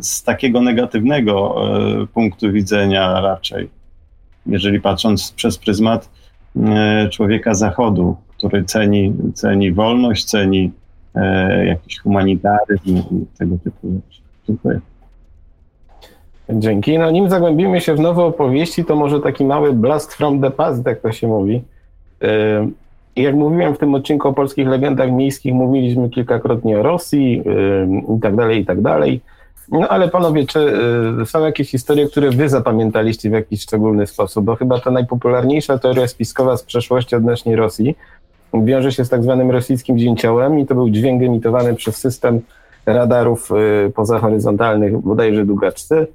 z 0.00 0.22
takiego 0.22 0.60
negatywnego 0.60 1.54
punktu 2.14 2.52
widzenia 2.52 3.20
raczej, 3.20 3.68
jeżeli 4.46 4.80
patrząc 4.80 5.32
przez 5.32 5.58
pryzmat 5.58 6.10
człowieka 7.10 7.54
zachodu, 7.54 8.16
który 8.40 8.64
ceni, 8.64 9.14
ceni 9.34 9.72
wolność, 9.72 10.24
ceni 10.24 10.70
e, 11.14 11.66
jakiś 11.66 11.98
humanitaryzm 11.98 12.96
i 12.96 13.26
tego 13.38 13.56
typu 13.64 13.88
rzeczy. 13.92 14.20
Dziękuję. 14.48 14.80
Dzięki. 16.50 16.98
No 16.98 17.10
nim 17.10 17.30
zagłębimy 17.30 17.80
się 17.80 17.94
w 17.94 18.00
nowe 18.00 18.22
opowieści, 18.22 18.84
to 18.84 18.96
może 18.96 19.20
taki 19.20 19.44
mały 19.44 19.72
blast 19.72 20.14
from 20.14 20.40
the 20.40 20.50
past, 20.50 20.86
jak 20.86 21.00
to 21.00 21.12
się 21.12 21.28
mówi. 21.28 21.62
E, 22.22 22.68
jak 23.16 23.34
mówiłem 23.34 23.74
w 23.74 23.78
tym 23.78 23.94
odcinku 23.94 24.28
o 24.28 24.32
polskich 24.32 24.68
legendach 24.68 25.12
miejskich, 25.12 25.54
mówiliśmy 25.54 26.10
kilkakrotnie 26.10 26.78
o 26.78 26.82
Rosji 26.82 27.42
e, 28.10 28.16
i 28.16 28.20
tak 28.20 28.36
dalej, 28.36 28.60
i 28.60 28.66
tak 28.66 28.80
dalej. 28.80 29.20
No 29.70 29.88
ale 29.88 30.09
panowie, 30.09 30.46
czy 30.46 30.59
y, 31.22 31.26
są 31.26 31.44
jakieś 31.44 31.70
historie, 31.70 32.06
które 32.06 32.30
wy 32.30 32.48
zapamiętaliście 32.48 33.30
w 33.30 33.33
jakiś 33.33 33.62
szczególny 33.62 34.06
sposób? 34.06 34.44
Bo 34.44 34.56
chyba 34.56 34.80
ta 34.80 34.90
najpopularniejsza 34.90 35.78
teoria 35.78 36.09
spiskowa 36.09 36.56
z 36.56 36.62
przeszłości 36.62 37.16
odnośnie 37.16 37.56
Rosji 37.56 37.96
wiąże 38.54 38.92
się 38.92 39.04
z 39.04 39.09
tak 39.09 39.22
zwanym 39.22 39.50
rosyjskim 39.50 39.98
dzięciołem 39.98 40.59
i 40.59 40.66
to 40.66 40.74
był 40.74 40.90
dźwięk 40.90 41.22
emitowany 41.22 41.74
przez 41.74 41.96
system 41.96 42.40
radarów 42.87 43.50
y, 43.87 43.90
pozahoryzontalnych 43.90 44.98
bodajże 44.98 45.44
Dugaczce, 45.44 46.06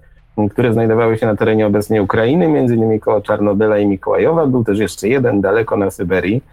które 0.51 0.73
znajdowały 0.73 1.17
się 1.17 1.25
na 1.25 1.35
terenie 1.35 1.67
obecnej 1.67 1.99
Ukrainy, 1.99 2.47
między 2.47 2.75
innymi 2.75 2.99
koło 2.99 3.21
Czarnobyla 3.21 3.77
i 3.77 3.85
Mikołajowa. 3.85 4.47
Był 4.47 4.63
też 4.63 4.79
jeszcze 4.79 5.07
jeden 5.09 5.41
daleko 5.41 5.77
na 5.77 5.91
Syberii. 5.91 6.43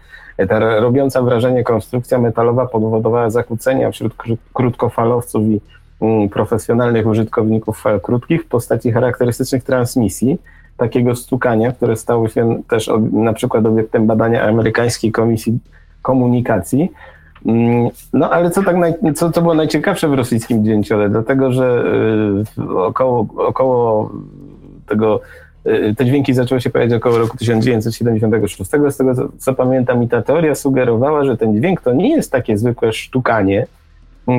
Ta 0.49 0.79
robiąca 0.79 1.21
wrażenie 1.21 1.63
konstrukcja 1.63 2.17
metalowa 2.17 2.65
powodowała 2.65 3.29
zakłócenia 3.29 3.91
wśród 3.91 4.13
krótkofalowców 4.53 5.43
i 5.43 5.61
profesjonalnych 6.31 7.07
użytkowników 7.07 7.81
fal 7.81 8.01
krótkich 8.01 8.43
w 8.43 8.47
postaci 8.47 8.91
charakterystycznych 8.91 9.63
transmisji, 9.63 10.37
takiego 10.77 11.15
stukania, 11.15 11.71
które 11.71 11.95
stało 11.95 12.29
się 12.29 12.61
też 12.69 12.91
na 13.11 13.33
przykład 13.33 13.65
obiektem 13.65 14.07
badania 14.07 14.43
amerykańskiej 14.43 15.11
Komisji 15.11 15.59
Komunikacji. 16.01 16.91
Mm, 17.45 17.89
no 18.13 18.29
ale 18.29 18.51
co, 18.51 18.63
tak 18.63 18.77
naj, 18.77 18.93
co, 19.15 19.31
co 19.31 19.41
było 19.41 19.53
najciekawsze 19.53 20.07
w 20.07 20.13
rosyjskim 20.13 20.65
dzięciole? 20.65 21.09
Dlatego, 21.09 21.51
że 21.51 21.83
y, 22.57 22.77
około, 22.77 23.27
około 23.37 24.11
tego 24.87 25.21
y, 25.65 25.95
te 25.97 26.05
dźwięki 26.05 26.33
zaczęły 26.33 26.61
się 26.61 26.69
pojawiać 26.69 26.93
około 26.93 27.17
roku 27.17 27.37
1976. 27.37 28.61
Z 28.65 28.69
tego 28.69 28.91
co, 28.91 29.29
co 29.37 29.53
pamiętam, 29.53 30.03
i 30.03 30.07
ta 30.07 30.21
teoria 30.21 30.55
sugerowała, 30.55 31.25
że 31.25 31.37
ten 31.37 31.55
dźwięk 31.55 31.81
to 31.81 31.93
nie 31.93 32.15
jest 32.15 32.31
takie 32.31 32.57
zwykłe 32.57 32.93
sztukanie, 32.93 33.65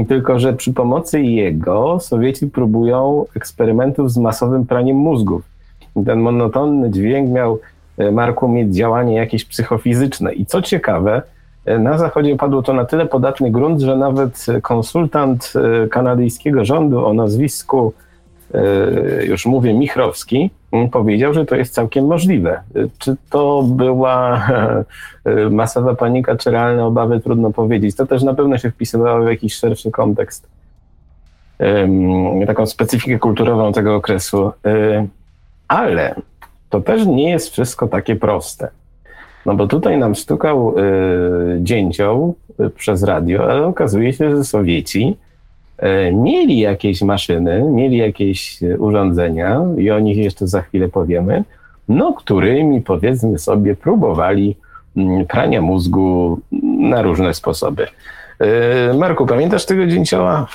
tylko 0.09 0.39
że 0.39 0.53
przy 0.53 0.73
pomocy 0.73 1.21
jego 1.21 2.01
Sowieci 2.01 2.47
próbują 2.47 3.25
eksperymentów 3.37 4.13
z 4.13 4.19
masowym 4.19 4.67
praniem 4.67 4.97
mózgów 4.97 5.55
ten 6.07 6.21
monotonny 6.21 6.91
dźwięk 6.91 7.31
miał, 7.31 7.61
e, 7.99 8.11
Marku, 8.11 8.49
mieć 8.49 8.75
działanie 8.75 9.15
jakieś 9.15 9.45
psychofizyczne. 9.45 10.33
I 10.33 10.47
co 10.47 10.63
ciekawe, 10.63 11.23
e, 11.65 11.79
na 11.79 11.99
Zachodzie 11.99 12.37
padło 12.37 12.63
to 12.63 12.73
na 12.73 12.85
tyle 12.85 13.07
podatny 13.07 13.51
grunt, 13.51 13.81
że 13.81 13.97
nawet 13.97 14.47
konsultant 14.63 15.53
e, 15.85 15.89
kanadyjskiego 15.89 16.65
rządu 16.65 17.07
o 17.07 17.15
nazwisku, 17.15 17.93
już 19.29 19.47
mówię, 19.47 19.75
Michrowski, 19.75 20.51
powiedział, 20.93 21.35
że 21.35 21.45
to 21.45 21.57
jest 21.57 21.75
całkiem 21.75 22.07
możliwe. 22.07 22.61
Czy 22.99 23.17
to 23.31 23.63
była 23.63 24.47
masowa 25.51 25.95
panika, 25.95 26.37
czy 26.37 26.51
realne 26.51 26.85
obawy, 26.85 27.21
trudno 27.21 27.51
powiedzieć. 27.51 27.97
To 27.97 28.07
też 28.07 28.23
na 28.23 28.35
pewno 28.35 28.59
się 28.59 28.71
wpisywało 28.71 29.25
w 29.25 29.29
jakiś 29.29 29.55
szerszy 29.55 29.91
kontekst, 29.91 30.49
taką 32.47 32.67
specyfikę 32.67 33.19
kulturową 33.19 33.73
tego 33.73 33.95
okresu. 33.95 34.53
Ale 35.69 36.15
to 36.71 36.81
też 36.81 37.07
nie 37.07 37.31
jest 37.31 37.51
wszystko 37.51 37.89
takie 37.89 38.17
proste. 38.17 38.69
No 39.47 39.55
bo 39.55 39.67
tutaj 39.67 39.99
nam 39.99 40.15
stukał 40.15 40.75
dzięcioł 41.59 42.35
przez 42.77 43.03
radio, 43.03 43.51
ale 43.51 43.67
okazuje 43.67 44.13
się, 44.13 44.37
że 44.37 44.45
Sowieci 44.45 45.17
mieli 46.13 46.59
jakieś 46.59 47.03
maszyny, 47.03 47.63
mieli 47.63 47.97
jakieś 47.97 48.63
y, 48.63 48.79
urządzenia 48.79 49.61
i 49.79 49.91
o 49.91 50.01
nich 50.01 50.17
jeszcze 50.17 50.47
za 50.47 50.63
chwilę 50.63 50.89
powiemy, 50.89 51.45
no 51.89 52.13
którymi 52.13 52.81
powiedzmy 52.81 53.39
sobie 53.39 53.77
próbowali 53.77 54.57
y, 54.97 55.27
prania 55.29 55.63
mózgu 55.63 56.41
na 56.63 57.03
różne 57.03 57.35
sposoby. 57.35 57.87
Y, 58.93 58.95
Marku, 58.99 59.27
pamiętasz 59.27 59.67
tego 59.67 59.87
dzięcioła? 59.87 60.47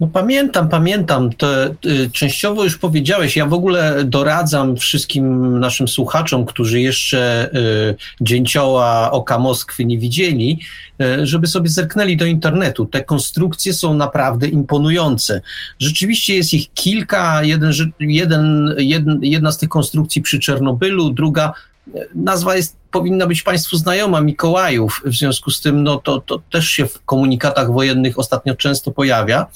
No 0.00 0.06
pamiętam, 0.06 0.68
pamiętam. 0.68 1.32
To, 1.32 1.66
y, 1.66 2.10
częściowo 2.12 2.64
już 2.64 2.78
powiedziałeś. 2.78 3.36
Ja 3.36 3.46
w 3.46 3.52
ogóle 3.52 4.04
doradzam 4.04 4.76
wszystkim 4.76 5.58
naszym 5.60 5.88
słuchaczom, 5.88 6.46
którzy 6.46 6.80
jeszcze 6.80 7.50
y, 7.54 7.96
dzięcioła 8.20 9.10
oka 9.10 9.38
Moskwy 9.38 9.84
nie 9.84 9.98
widzieli, 9.98 10.60
y, 11.02 11.26
żeby 11.26 11.46
sobie 11.46 11.68
zerknęli 11.68 12.16
do 12.16 12.26
internetu. 12.26 12.86
Te 12.86 13.04
konstrukcje 13.04 13.74
są 13.74 13.94
naprawdę 13.94 14.48
imponujące. 14.48 15.40
Rzeczywiście 15.78 16.36
jest 16.36 16.54
ich 16.54 16.72
kilka. 16.72 17.44
Jeden, 17.44 17.72
jeden, 18.00 19.20
jedna 19.22 19.52
z 19.52 19.58
tych 19.58 19.68
konstrukcji 19.68 20.22
przy 20.22 20.38
Czernobylu, 20.38 21.10
druga 21.10 21.52
nazwa 22.14 22.56
jest, 22.56 22.79
powinna 22.90 23.26
być 23.26 23.42
Państwu 23.42 23.76
znajoma, 23.76 24.20
Mikołajów, 24.20 25.02
w 25.04 25.14
związku 25.14 25.50
z 25.50 25.60
tym 25.60 25.82
no, 25.82 25.96
to, 25.96 26.20
to 26.20 26.42
też 26.50 26.68
się 26.68 26.86
w 26.86 27.04
komunikatach 27.04 27.72
wojennych 27.72 28.18
ostatnio 28.18 28.54
często 28.54 28.90
pojawia. 28.90 29.46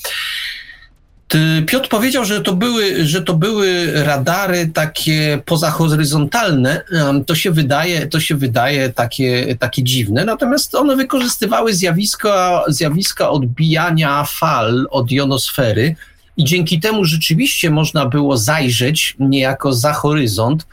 Piotr 1.66 1.88
powiedział, 1.88 2.25
że 2.25 2.40
to 2.40 2.53
były, 2.53 3.07
że 3.07 3.23
to 3.23 3.35
były 3.35 3.92
radary 4.05 4.70
takie 4.75 5.40
pozahoryzontalne. 5.44 6.83
To 7.27 7.35
się 7.35 7.51
wydaje, 7.51 8.07
to 8.07 8.20
się 8.20 8.35
wydaje 8.35 8.92
takie, 8.92 9.57
takie 9.59 9.83
dziwne, 9.83 10.25
natomiast 10.25 10.75
one 10.75 10.97
wykorzystywały 10.97 11.75
zjawiska, 11.75 12.64
zjawiska 12.68 13.31
odbijania 13.31 14.25
fal 14.25 14.87
od 14.90 15.11
jonosfery 15.11 15.97
i 16.37 16.44
dzięki 16.44 16.81
temu 16.81 17.05
rzeczywiście 17.05 17.70
można 17.70 18.07
było 18.07 18.37
zajrzeć 18.37 19.16
niejako 19.18 19.73
za 19.73 19.92
horyzont 19.92 20.66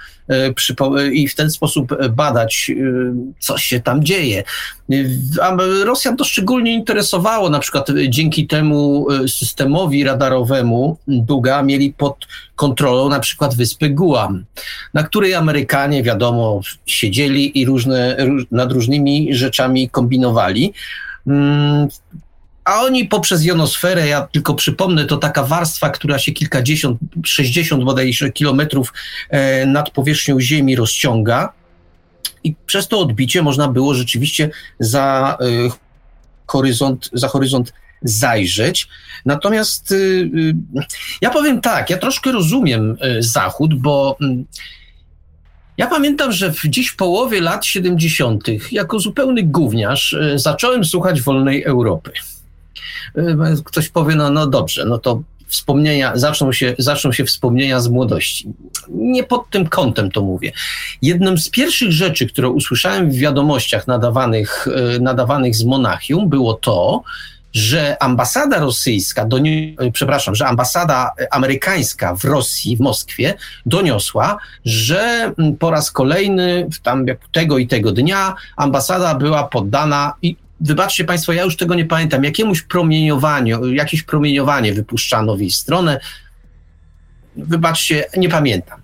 i 1.14 1.28
w 1.28 1.36
ten 1.36 1.52
sposób 1.52 2.10
badać, 2.10 2.72
e, 2.72 2.84
co 3.40 3.58
się 3.58 3.80
tam 3.80 4.04
dzieje. 4.04 4.44
A 5.42 5.58
Rosjan 5.84 6.18
to 6.18 6.24
szczególnie 6.24 6.74
interesowało, 6.74 7.50
na 7.50 7.60
przykład 7.60 7.88
dzięki 8.10 8.48
temu 8.48 9.08
e, 9.12 9.28
systemowi 9.28 10.04
radarowemu 10.04 10.98
Duga 11.08 11.64
mieli 11.64 11.94
pod 11.94 12.28
kontrolą 12.56 13.10
na 13.10 13.20
przykład 13.20 13.56
wyspę 13.56 13.90
Guam, 13.90 14.46
na 14.94 15.04
której 15.04 15.34
Amerykanie, 15.34 16.04
wiadomo, 16.04 16.62
siedzieli 16.86 17.60
i 17.60 17.66
różne, 17.66 18.18
nad 18.52 18.72
różnymi 18.72 19.36
rzeczami 19.36 19.90
kombinowali. 19.90 20.74
A 22.66 22.82
oni 22.82 23.08
poprzez 23.08 23.46
jonosferę, 23.46 24.08
ja 24.08 24.28
tylko 24.32 24.54
przypomnę, 24.54 25.06
to 25.06 25.18
taka 25.18 25.44
warstwa, 25.44 25.90
która 25.90 26.20
się 26.20 26.32
kilkadziesiąt, 26.32 27.00
sześćdziesiąt 27.26 27.84
bodajże 27.84 28.32
kilometrów 28.32 28.94
e, 29.30 29.66
nad 29.66 29.90
powierzchnią 29.90 30.42
Ziemi 30.42 30.76
rozciąga. 30.76 31.54
I 32.44 32.56
przez 32.66 32.88
to 32.88 33.00
odbicie 33.00 33.42
można 33.42 33.68
było 33.68 33.94
rzeczywiście 33.94 34.50
za 34.80 35.38
e, 35.42 35.46
horyzont, 36.48 37.10
za 37.14 37.28
horyzont 37.28 37.74
zajrzeć. 38.02 38.88
Natomiast 39.26 39.92
y, 39.92 40.30
ja 41.22 41.30
powiem 41.30 41.62
tak, 41.62 41.90
ja 41.90 41.98
troszkę 41.98 42.32
rozumiem 42.32 42.98
e, 43.02 43.24
Zachód, 43.24 43.74
bo 43.74 44.18
mm, 44.22 44.46
ja 45.78 45.88
pamiętam, 45.88 46.32
że 46.32 46.52
w 46.54 46.62
dziś 46.66 46.92
połowie 46.92 47.42
lat 47.42 47.66
70., 47.66 48.44
jako 48.72 49.00
zupełny 49.00 49.44
gówniarz, 49.44 50.16
zacząłem 50.36 50.86
słuchać 50.86 51.22
wolnej 51.22 51.64
Europy. 51.64 52.12
Ktoś 53.66 53.90
powie, 53.90 54.16
no, 54.16 54.30
no 54.30 54.48
dobrze, 54.48 54.86
no 54.86 54.98
to 54.98 55.22
wspomnienia, 55.52 56.12
zaczną 56.16 56.54
się, 56.54 56.76
zaczną 56.78 57.12
się 57.12 57.26
wspomnienia 57.26 57.80
z 57.80 57.88
młodości. 57.88 58.50
Nie 58.90 59.24
pod 59.24 59.50
tym 59.50 59.68
kątem 59.68 60.12
to 60.12 60.22
mówię. 60.22 60.52
Jedną 61.02 61.38
z 61.38 61.50
pierwszych 61.50 61.92
rzeczy, 61.92 62.28
które 62.28 62.50
usłyszałem 62.50 63.12
w 63.12 63.16
wiadomościach 63.16 63.88
nadawanych, 63.88 64.68
e, 64.96 65.00
nadawanych 65.00 65.56
z 65.56 65.64
Monachium, 65.64 66.30
było 66.30 66.54
to, 66.54 67.04
że 67.54 68.04
ambasada 68.04 68.60
rosyjska, 68.60 69.22
e, 69.22 69.92
przepraszam, 69.92 70.36
że 70.36 70.48
ambasada 70.48 71.12
amerykańska 71.32 72.16
w 72.16 72.24
Rosji, 72.24 72.78
w 72.78 72.80
Moskwie, 72.80 73.34
doniosła, 73.66 74.38
że 74.66 75.34
po 75.60 75.72
raz 75.72 75.92
kolejny, 75.92 76.68
tam 76.84 77.06
tego 77.32 77.58
i 77.58 77.68
tego 77.68 77.92
dnia, 77.92 78.36
ambasada 78.58 79.16
była 79.16 79.44
poddana 79.44 80.14
i 80.22 80.36
wybaczcie 80.62 81.04
Państwo, 81.04 81.34
ja 81.34 81.44
już 81.44 81.58
tego 81.58 81.76
nie 81.76 81.86
pamiętam, 81.86 82.24
jakiemuś 82.24 82.62
promieniowaniu, 82.62 83.74
jakieś 83.74 84.04
promieniowanie 84.04 84.74
wypuszczano 84.74 85.36
w 85.36 85.40
jej 85.40 85.52
stronę. 85.52 86.00
Wybaczcie, 87.36 88.06
nie 88.18 88.30
pamiętam. 88.30 88.82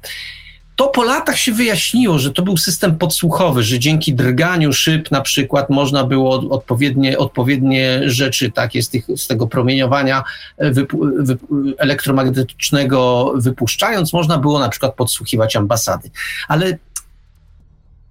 To 0.75 0.87
po 0.87 1.03
latach 1.03 1.37
się 1.37 1.51
wyjaśniło, 1.51 2.19
że 2.19 2.31
to 2.31 2.41
był 2.41 2.57
system 2.57 2.97
podsłuchowy, 2.97 3.63
że 3.63 3.79
dzięki 3.79 4.13
drganiu 4.13 4.73
szyb 4.73 5.11
na 5.11 5.21
przykład 5.21 5.69
można 5.69 6.03
było 6.03 6.49
odpowiednie, 6.49 7.17
odpowiednie 7.17 8.01
rzeczy 8.05 8.51
takie 8.51 8.83
z, 8.83 8.89
tych, 8.89 9.05
z 9.15 9.27
tego 9.27 9.47
promieniowania 9.47 10.23
wypu, 10.57 10.99
wy, 11.19 11.37
elektromagnetycznego 11.77 13.33
wypuszczając, 13.35 14.13
można 14.13 14.37
było 14.37 14.59
na 14.59 14.69
przykład 14.69 14.95
podsłuchiwać 14.95 15.55
ambasady. 15.55 16.11
Ale 16.47 16.77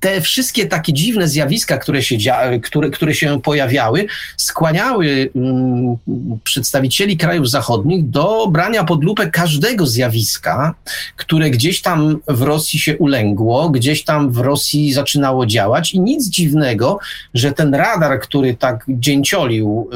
te 0.07 0.21
wszystkie 0.21 0.67
takie 0.67 0.93
dziwne 0.93 1.29
zjawiska, 1.29 1.79
które 1.79 2.03
się, 2.03 2.17
które, 2.63 2.91
które 2.91 3.15
się 3.15 3.41
pojawiały, 3.41 4.07
skłaniały 4.37 5.31
mm, 5.37 5.97
przedstawicieli 6.45 7.17
krajów 7.17 7.51
zachodnich 7.51 8.11
do 8.11 8.47
brania 8.47 8.85
pod 8.85 9.05
lupę 9.05 9.31
każdego 9.31 9.87
zjawiska, 9.87 10.75
które 11.17 11.51
gdzieś 11.51 11.83
tam 11.83 12.19
w 12.29 12.43
Rosji 12.43 12.79
się 12.79 12.99
ulęgło, 12.99 13.71
gdzieś 13.71 14.05
tam 14.05 14.33
w 14.33 14.39
Rosji 14.39 14.93
zaczynało 14.93 15.47
działać 15.47 15.95
i 15.95 16.01
nic 16.01 16.29
dziwnego, 16.29 16.99
że 17.35 17.53
ten 17.53 17.75
radar, 17.75 18.21
który 18.21 18.55
tak 18.55 18.85
dzięciolił 18.89 19.91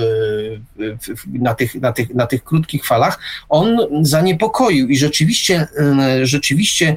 y, 0.78 0.98
na 1.26 1.54
tych, 1.54 1.74
na 1.74 1.92
tych, 1.92 2.14
na 2.14 2.26
tych 2.26 2.44
krótkich 2.44 2.86
falach, 2.86 3.18
on 3.48 3.78
zaniepokoił 4.02 4.88
i 4.88 4.98
rzeczywiście, 4.98 5.66
y, 6.20 6.26
rzeczywiście 6.26 6.96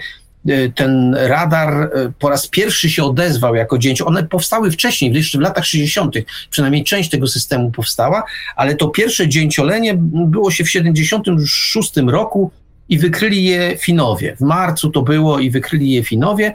ten 0.75 1.15
radar 1.15 1.73
e, 1.73 1.89
po 2.19 2.29
raz 2.29 2.47
pierwszy 2.47 2.89
się 2.89 3.03
odezwał 3.03 3.55
jako 3.55 3.77
dzięcioł. 3.77 4.07
One 4.07 4.23
powstały 4.23 4.71
wcześniej, 4.71 5.13
jeszcze 5.13 5.37
w 5.37 5.41
latach 5.41 5.65
60., 5.65 6.15
przynajmniej 6.49 6.83
część 6.83 7.09
tego 7.09 7.27
systemu 7.27 7.71
powstała, 7.71 8.23
ale 8.55 8.75
to 8.75 8.87
pierwsze 8.87 9.27
dzięciolenie 9.27 9.93
było 9.97 10.51
się 10.51 10.63
w 10.63 10.69
76 10.69 11.97
roku 11.97 12.51
i 12.89 12.99
wykryli 12.99 13.43
je 13.43 13.77
Finowie. 13.77 14.35
W 14.35 14.41
marcu 14.41 14.89
to 14.89 15.01
było 15.01 15.39
i 15.39 15.49
wykryli 15.49 15.91
je 15.91 16.03
Finowie. 16.03 16.53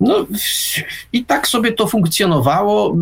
No 0.00 0.26
i 1.12 1.24
tak 1.24 1.48
sobie 1.48 1.72
to 1.72 1.86
funkcjonowało. 1.86 2.96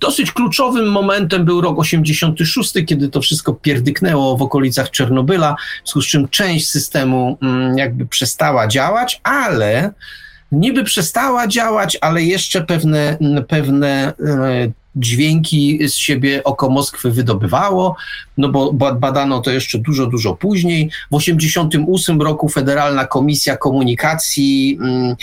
Dosyć 0.00 0.32
kluczowym 0.32 0.90
momentem 0.90 1.44
był 1.44 1.60
rok 1.60 1.78
86, 1.78 2.72
kiedy 2.86 3.08
to 3.08 3.20
wszystko 3.20 3.54
pierdyknęło 3.54 4.36
w 4.36 4.42
okolicach 4.42 4.90
Czernobyla, 4.90 5.54
w 5.54 5.86
związku 5.86 6.02
z 6.02 6.06
czym 6.06 6.28
część 6.28 6.68
systemu 6.68 7.38
mm, 7.42 7.78
jakby 7.78 8.06
przestała 8.06 8.66
działać, 8.68 9.20
ale 9.22 9.92
niby 10.52 10.84
przestała 10.84 11.46
działać, 11.46 11.98
ale 12.00 12.22
jeszcze 12.22 12.60
pewne, 12.60 13.18
pewne 13.48 14.12
e, 14.26 14.72
dźwięki 14.96 15.88
z 15.88 15.94
siebie 15.94 16.44
oko 16.44 16.70
Moskwy 16.70 17.10
wydobywało, 17.10 17.96
no 18.38 18.48
bo 18.48 18.72
badano 18.72 19.40
to 19.40 19.50
jeszcze 19.50 19.78
dużo, 19.78 20.06
dużo 20.06 20.36
później. 20.36 20.90
W 21.10 21.18
1988 21.18 22.22
roku 22.22 22.48
Federalna 22.48 23.06
Komisja 23.06 23.56
Komunikacji 23.56 24.78
mm, 24.80 25.16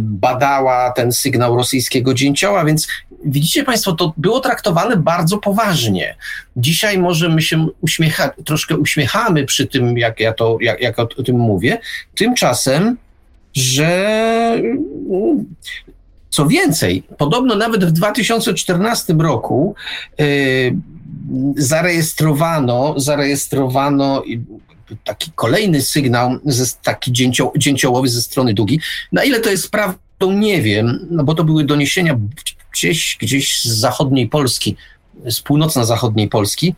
badała 0.00 0.90
ten 0.90 1.12
sygnał 1.12 1.56
rosyjskiego 1.56 2.14
dzięcioła, 2.14 2.64
więc 2.64 2.88
widzicie 3.24 3.64
Państwo, 3.64 3.92
to 3.92 4.12
było 4.16 4.40
traktowane 4.40 4.96
bardzo 4.96 5.38
poważnie. 5.38 6.16
Dzisiaj 6.56 6.98
może 6.98 7.28
my 7.28 7.42
się 7.42 7.66
uśmiecha, 7.80 8.30
troszkę 8.44 8.76
uśmiechamy 8.76 9.44
przy 9.44 9.66
tym, 9.66 9.98
jak 9.98 10.20
ja 10.20 10.32
to, 10.32 10.58
jak, 10.60 10.80
jak 10.80 10.98
o 10.98 11.06
tym 11.06 11.36
mówię. 11.36 11.78
Tymczasem 12.14 12.96
że 13.54 14.62
co 16.34 16.46
więcej, 16.46 17.02
podobno 17.18 17.54
nawet 17.54 17.84
w 17.84 17.92
2014 17.92 19.12
roku 19.12 19.74
y, 20.20 20.76
zarejestrowano, 21.56 22.94
zarejestrowano 22.96 24.22
taki 25.04 25.32
kolejny 25.34 25.82
sygnał, 25.82 26.38
taki 26.82 27.12
dzięcio, 27.12 27.52
dzięciołowy 27.56 28.08
ze 28.08 28.22
strony 28.22 28.54
Dugi. 28.54 28.80
Na 29.12 29.24
ile 29.24 29.40
to 29.40 29.50
jest 29.50 29.70
prawdą, 29.70 30.32
nie 30.32 30.62
wiem, 30.62 31.06
no 31.10 31.24
bo 31.24 31.34
to 31.34 31.44
były 31.44 31.64
doniesienia 31.64 32.18
gdzieś, 32.72 33.16
gdzieś 33.20 33.62
z 33.62 33.68
zachodniej 33.68 34.28
Polski, 34.28 34.76
z 35.30 35.40
północno-zachodniej 35.40 36.28
Polski. 36.28 36.74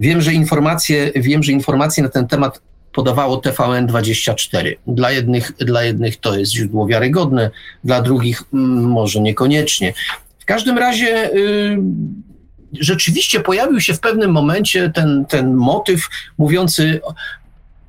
Wiem, 0.00 0.22
że 0.22 0.34
informacje, 0.34 1.12
wiem, 1.16 1.42
że 1.42 1.52
informacje 1.52 2.02
na 2.02 2.08
ten 2.08 2.28
temat 2.28 2.60
podawało 2.94 3.36
TVN24. 3.36 4.74
Dla 4.86 5.10
jednych, 5.10 5.52
dla 5.52 5.82
jednych 5.82 6.16
to 6.16 6.38
jest 6.38 6.52
źródło 6.52 6.86
wiarygodne, 6.86 7.50
dla 7.84 8.02
drugich 8.02 8.42
mm, 8.52 8.84
może 8.84 9.20
niekoniecznie. 9.20 9.92
W 10.38 10.44
każdym 10.44 10.78
razie 10.78 11.34
y, 11.34 11.78
rzeczywiście 12.80 13.40
pojawił 13.40 13.80
się 13.80 13.94
w 13.94 14.00
pewnym 14.00 14.30
momencie 14.30 14.90
ten, 14.94 15.24
ten 15.28 15.54
motyw 15.54 16.08
mówiący, 16.38 17.00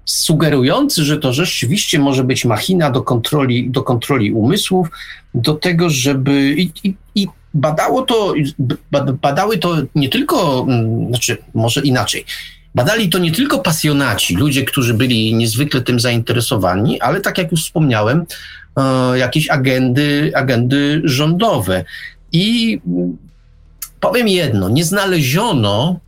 sugerujący, 0.06 1.04
że 1.04 1.18
to 1.18 1.34
rzeczywiście 1.34 2.00
może 2.00 2.24
być 2.24 2.46
machina 2.46 2.92
do 2.92 3.02
kontroli, 3.02 3.70
do 3.70 3.84
kontroli 3.84 4.34
umysłów, 4.34 4.88
do 5.34 5.54
tego, 5.54 5.90
żeby. 5.90 6.56
I, 6.58 6.72
i, 6.84 6.96
i 7.16 7.28
badało 7.54 8.02
to, 8.02 8.34
badały 9.22 9.58
to 9.58 9.76
nie 9.96 10.10
tylko, 10.10 10.66
mm, 10.68 11.08
znaczy 11.10 11.38
może 11.54 11.82
inaczej, 11.82 12.26
Badali 12.76 13.10
to 13.10 13.20
nie 13.20 13.32
tylko 13.32 13.60
pasjonaci, 13.60 14.36
ludzie, 14.36 14.66
którzy 14.66 14.94
byli 14.94 15.36
niezwykle 15.36 15.82
tym 15.82 16.00
zainteresowani, 16.00 17.02
ale 17.02 17.22
tak 17.22 17.38
jak 17.38 17.52
już 17.52 17.64
wspomniałem, 17.64 18.26
e, 18.78 19.18
jakieś 19.18 19.50
agendy, 19.50 20.32
agendy 20.36 21.02
rządowe. 21.04 21.86
I 22.32 22.80
powiem 24.00 24.28
jedno, 24.28 24.70
nie 24.70 24.86
znaleziono 24.86 26.00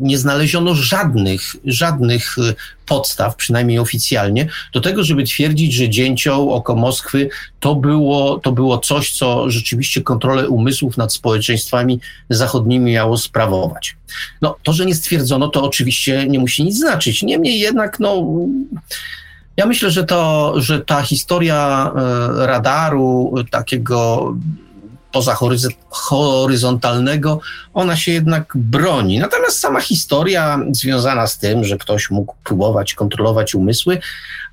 nie 0.00 0.18
znaleziono 0.18 0.74
żadnych, 0.74 1.56
żadnych 1.64 2.38
e, 2.38 2.54
podstaw, 2.86 3.36
przynajmniej 3.36 3.78
oficjalnie, 3.78 4.48
do 4.74 4.80
tego, 4.80 5.04
żeby 5.04 5.24
twierdzić, 5.24 5.72
że 5.74 5.88
dzięcioł 5.88 6.52
oko 6.52 6.76
Moskwy 6.76 7.28
to 7.60 7.74
było, 7.74 8.38
to 8.38 8.52
było 8.52 8.78
coś, 8.78 9.12
co 9.12 9.50
rzeczywiście 9.50 10.02
kontrolę 10.02 10.48
umysłów 10.48 10.96
nad 10.96 11.12
społeczeństwami 11.12 12.00
zachodnimi 12.30 12.92
miało 12.92 13.18
sprawować. 13.18 13.96
No, 14.42 14.56
to, 14.62 14.72
że 14.72 14.86
nie 14.86 14.94
stwierdzono, 14.94 15.48
to 15.48 15.62
oczywiście 15.62 16.26
nie 16.28 16.38
musi 16.38 16.64
nic 16.64 16.78
znaczyć. 16.78 17.22
Niemniej 17.22 17.60
jednak, 17.60 18.00
no. 18.00 18.24
Ja 19.56 19.66
myślę, 19.66 19.90
że, 19.90 20.04
to, 20.04 20.54
że 20.56 20.80
ta 20.80 21.02
historia 21.02 21.92
e, 21.96 22.46
radaru, 22.46 23.34
takiego 23.50 24.34
pozahoryzontalnego, 25.12 27.40
ona 27.74 27.96
się 27.96 28.12
jednak 28.12 28.52
broni. 28.54 29.18
Natomiast 29.18 29.60
sama 29.60 29.80
historia 29.80 30.60
związana 30.70 31.26
z 31.26 31.38
tym, 31.38 31.64
że 31.64 31.78
ktoś 31.78 32.10
mógł 32.10 32.34
próbować 32.44 32.94
kontrolować 32.94 33.54
umysły, 33.54 33.98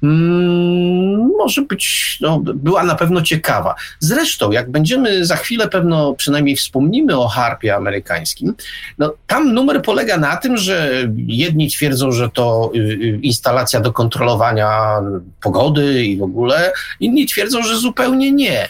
mm, 0.04 1.32
może 1.38 1.62
być, 1.62 2.18
no, 2.22 2.40
była 2.40 2.84
na 2.84 2.96
pewno 2.96 3.22
ciekawa. 3.22 3.76
Zresztą, 4.00 4.52
jak 4.52 4.72
będziemy 4.72 5.26
za 5.26 5.36
chwilę 5.36 5.68
pewno 5.68 6.14
przynajmniej 6.14 6.56
wspomnimy 6.56 7.20
o 7.20 7.28
harpie 7.28 7.76
amerykańskim, 7.76 8.54
no, 8.98 9.14
tam 9.28 9.54
numer 9.54 9.82
polega 9.82 10.18
na 10.18 10.38
tym, 10.38 10.58
że 10.58 10.92
jedni 11.28 11.70
twierdzą, 11.70 12.12
że 12.12 12.30
to 12.30 12.72
y, 12.76 12.80
y, 12.80 13.20
instalacja 13.22 13.80
do 13.80 13.94
kontrolowania 13.94 15.02
pogody 15.42 16.06
i 16.06 16.18
w 16.18 16.24
ogóle, 16.24 16.74
inni 17.00 17.26
twierdzą, 17.26 17.64
że 17.64 17.78
zupełnie 17.78 18.32
nie. 18.32 18.70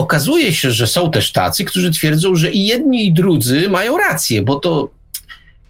Okazuje 0.00 0.52
się, 0.52 0.70
że 0.70 0.86
są 0.86 1.10
też 1.10 1.32
tacy, 1.32 1.64
którzy 1.64 1.90
twierdzą, 1.90 2.34
że 2.34 2.50
i 2.50 2.66
jedni, 2.66 3.06
i 3.06 3.12
drudzy 3.12 3.68
mają 3.68 3.98
rację, 3.98 4.42
bo 4.42 4.56
to, 4.56 4.88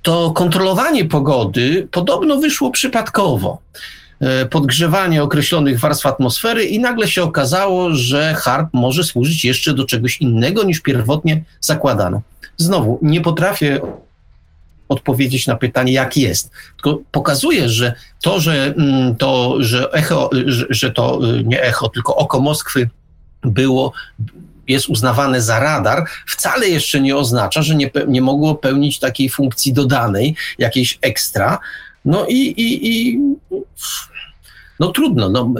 to 0.02 0.30
kontrolowanie 0.30 1.04
pogody 1.04 1.88
podobno 1.90 2.36
wyszło 2.36 2.70
przypadkowo. 2.70 3.58
E, 4.20 4.46
podgrzewanie 4.46 5.22
określonych 5.22 5.80
warstw 5.80 6.06
atmosfery, 6.06 6.64
i 6.64 6.78
nagle 6.78 7.08
się 7.08 7.22
okazało, 7.22 7.94
że 7.94 8.34
HARP 8.34 8.68
może 8.72 9.04
służyć 9.04 9.44
jeszcze 9.44 9.74
do 9.74 9.84
czegoś 9.84 10.20
innego 10.20 10.62
niż 10.62 10.80
pierwotnie 10.80 11.42
zakładano. 11.60 12.22
Znowu, 12.56 12.98
nie 13.02 13.20
potrafię 13.20 13.80
odpowiedzieć 14.88 15.46
na 15.46 15.56
pytanie, 15.56 15.92
jak 15.92 16.16
jest. 16.16 16.50
Tylko 16.82 16.98
pokazuje, 17.12 17.68
że 17.68 17.94
to, 18.22 18.40
że, 18.40 18.74
mm, 18.76 19.16
to, 19.16 19.56
że 19.58 19.92
echo, 19.92 20.30
że, 20.46 20.66
że 20.70 20.90
to 20.90 21.20
y, 21.34 21.44
nie 21.44 21.62
echo, 21.62 21.88
tylko 21.88 22.16
oko 22.16 22.40
Moskwy 22.40 22.90
było 23.42 23.92
jest 24.68 24.88
uznawane 24.88 25.42
za 25.42 25.60
radar, 25.60 26.04
wcale 26.26 26.68
jeszcze 26.68 27.00
nie 27.00 27.16
oznacza, 27.16 27.62
że 27.62 27.74
nie, 27.74 27.90
nie 28.08 28.22
mogło 28.22 28.54
pełnić 28.54 28.98
takiej 28.98 29.28
funkcji 29.28 29.72
dodanej, 29.72 30.36
jakiejś 30.58 30.98
ekstra. 31.02 31.58
No 32.04 32.26
i, 32.26 32.36
i, 32.36 32.88
i 32.88 33.20
no 34.80 34.92
trudno. 34.92 35.28
No, 35.28 35.54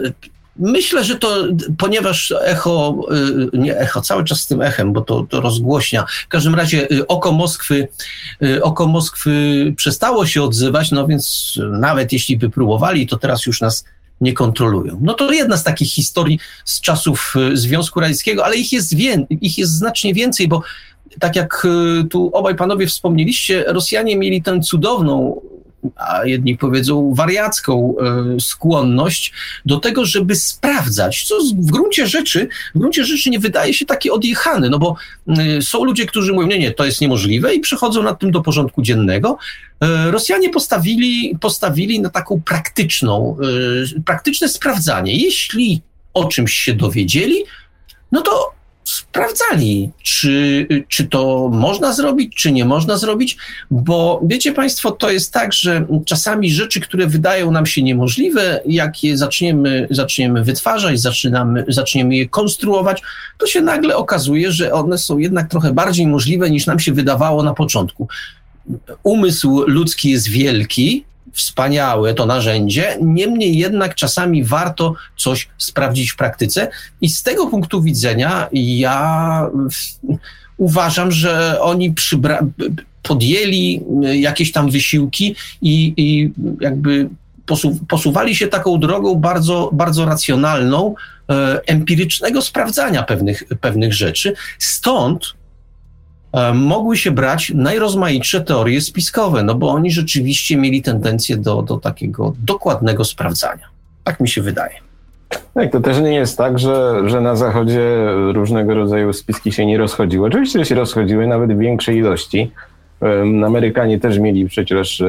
Myślę, 0.57 1.05
że 1.05 1.19
to, 1.19 1.45
ponieważ 1.79 2.35
echo, 2.43 3.01
y, 3.55 3.59
nie 3.59 3.79
echo, 3.79 4.01
cały 4.01 4.25
czas 4.25 4.41
z 4.41 4.47
tym 4.47 4.63
echem, 4.63 4.93
bo 4.93 5.01
to, 5.01 5.27
to 5.31 5.41
rozgłośnia. 5.41 6.07
W 6.25 6.29
każdym 6.29 6.55
razie 6.55 6.93
y, 6.93 7.07
oko 7.07 7.33
Moskwy, 7.33 7.89
y, 8.43 8.63
oko 8.63 8.87
Moskwy 8.87 9.33
przestało 9.77 10.27
się 10.27 10.43
odzywać, 10.43 10.91
no 10.91 11.07
więc 11.07 11.55
nawet 11.71 12.13
jeśli 12.13 12.39
by 12.39 12.51
próbowali, 12.51 13.07
to 13.07 13.17
teraz 13.17 13.47
już 13.47 13.61
nas 13.61 13.85
nie 14.21 14.33
kontrolują. 14.33 14.99
No 15.03 15.15
to 15.15 15.33
jedna 15.33 15.57
z 15.57 15.65
takich 15.65 15.89
historii 15.89 16.39
z 16.65 16.81
czasów 16.81 17.35
Związku 17.53 18.01
Radzieckiego, 18.01 18.45
ale 18.45 18.57
ich 18.57 18.73
jest, 18.73 18.97
wię, 18.97 19.27
ich 19.31 19.59
jest 19.59 19.73
znacznie 19.73 20.15
więcej, 20.15 20.49
bo 20.49 20.63
tak 21.21 21.37
jak 21.37 21.67
tu 22.11 22.31
obaj 22.33 22.57
panowie 22.57 22.87
wspomnieliście, 22.87 23.65
Rosjanie 23.69 24.17
mieli 24.17 24.43
tę 24.43 24.61
cudowną 24.61 25.41
a 25.97 26.25
jedni 26.25 26.59
powiedzą 26.59 27.15
wariacką 27.15 27.95
e, 28.37 28.41
skłonność 28.41 29.33
do 29.67 29.81
tego, 29.81 30.05
żeby 30.05 30.35
sprawdzać, 30.35 31.25
co 31.25 31.39
w 31.41 31.71
gruncie 31.71 32.07
rzeczy, 32.07 32.49
w 32.75 32.79
gruncie 32.79 33.05
rzeczy 33.05 33.31
nie 33.31 33.39
wydaje 33.39 33.75
się 33.75 33.87
takie 33.87 34.13
odjechane, 34.13 34.69
no 34.69 34.79
bo 34.79 34.97
e, 35.29 35.63
są 35.63 35.85
ludzie, 35.85 36.07
którzy 36.07 36.33
mówią, 36.33 36.49
nie, 36.49 36.59
nie, 36.59 36.71
to 36.71 36.85
jest 36.85 37.01
niemożliwe 37.01 37.55
i 37.55 37.61
przechodzą 37.61 38.03
nad 38.03 38.21
tym 38.21 38.31
do 38.31 38.41
porządku 38.41 38.83
dziennego. 38.83 39.39
E, 39.81 40.11
Rosjanie 40.11 40.51
postawili, 40.51 41.39
postawili 41.41 42.01
na 42.01 42.11
taką 42.11 42.43
praktyczną, 42.43 43.37
praktyczne 44.05 44.49
sprawdzanie. 44.49 45.17
Jeśli 45.17 45.83
o 46.15 46.25
czymś 46.25 46.53
się 46.53 46.75
dowiedzieli, 46.75 47.45
no 48.13 48.21
to 48.23 48.60
sprawdzali, 48.85 49.91
czy, 50.03 50.67
czy 50.89 51.05
to 51.05 51.51
można 51.53 51.93
zrobić, 51.93 52.35
czy 52.37 52.53
nie 52.53 52.65
można 52.65 52.97
zrobić, 52.97 53.37
bo 53.71 54.21
wiecie 54.25 54.53
Państwo, 54.53 54.91
to 54.91 55.11
jest 55.11 55.33
tak, 55.33 55.53
że 55.53 55.87
czasami 56.05 56.51
rzeczy, 56.51 56.81
które 56.81 57.07
wydają 57.07 57.51
nam 57.51 57.67
się 57.67 57.83
niemożliwe, 57.83 58.63
jak 58.67 59.05
je 59.05 59.19
zaczniemy, 59.19 59.87
zaczniemy 59.91 60.45
wytwarzać, 60.45 61.01
zaczynamy, 61.01 61.65
zaczniemy 61.69 62.17
je 62.17 62.29
konstruować, 62.29 63.03
to 63.39 63.47
się 63.47 63.61
nagle 63.61 63.97
okazuje, 63.97 64.53
że 64.53 64.73
one 64.73 64.99
są 64.99 65.19
jednak 65.19 65.51
trochę 65.51 65.73
bardziej 65.73 66.07
możliwe 66.07 66.51
niż 66.51 66.67
nam 66.67 66.79
się 66.79 66.93
wydawało 66.93 67.43
na 67.43 67.55
początku. 67.55 68.09
Umysł 69.03 69.65
ludzki 69.67 70.11
jest 70.11 70.29
wielki, 70.29 71.05
wspaniałe 71.33 72.15
to 72.15 72.27
narzędzie, 72.27 72.97
niemniej 73.03 73.59
jednak 73.59 73.95
czasami 73.95 74.45
warto 74.45 74.95
coś 75.17 75.49
sprawdzić 75.59 76.11
w 76.11 76.17
praktyce 76.17 76.69
i 77.01 77.09
z 77.09 77.23
tego 77.23 77.47
punktu 77.47 77.83
widzenia 77.83 78.49
ja 78.53 79.47
uważam, 80.57 81.13
że 81.13 81.61
oni 81.61 81.93
przybra- 81.93 82.47
podjęli 83.03 83.83
jakieś 84.21 84.53
tam 84.53 84.71
wysiłki 84.71 85.37
i, 85.63 85.95
i 85.97 86.33
jakby 86.61 87.09
posu- 87.47 87.79
posuwali 87.89 88.37
się 88.37 88.49
taką 88.49 88.81
drogą 88.81 89.15
bardzo, 89.15 89.71
bardzo 89.73 90.05
racjonalną, 90.05 90.95
e, 91.31 91.61
empirycznego 91.67 92.43
sprawdzania 92.43 93.03
pewnych, 93.03 93.43
pewnych 93.61 93.93
rzeczy. 93.95 94.35
Stąd 94.59 95.35
mogły 96.55 96.97
się 96.97 97.11
brać 97.11 97.53
najrozmaitsze 97.55 98.41
teorie 98.41 98.81
spiskowe, 98.81 99.43
no 99.43 99.55
bo 99.55 99.71
oni 99.71 99.91
rzeczywiście 99.91 100.57
mieli 100.57 100.83
tendencję 100.83 101.37
do, 101.37 101.63
do 101.63 101.77
takiego 101.77 102.33
dokładnego 102.45 103.05
sprawdzania. 103.05 103.67
Tak 104.05 104.21
mi 104.21 104.29
się 104.29 104.43
wydaje. 104.43 104.75
Tak, 105.55 105.73
to 105.73 105.81
też 105.81 105.99
nie 105.99 106.15
jest 106.15 106.39
tak, 106.39 106.59
że, 106.59 107.03
że 107.07 107.21
na 107.21 107.37
Zachodzie 107.37 108.07
różnego 108.33 108.75
rodzaju 108.75 109.13
spiski 109.13 109.53
się 109.53 109.67
nie 109.67 109.79
rozchodziły. 109.79 110.27
Oczywiście 110.27 110.65
się 110.65 110.75
rozchodziły 110.75 111.27
nawet 111.27 111.53
w 111.53 111.59
większej 111.59 111.97
ilości. 111.97 112.51
Amerykanie 113.47 114.01
też 114.01 114.19
mieli 114.19 114.47
przecież 114.49 115.01
e, 115.01 115.07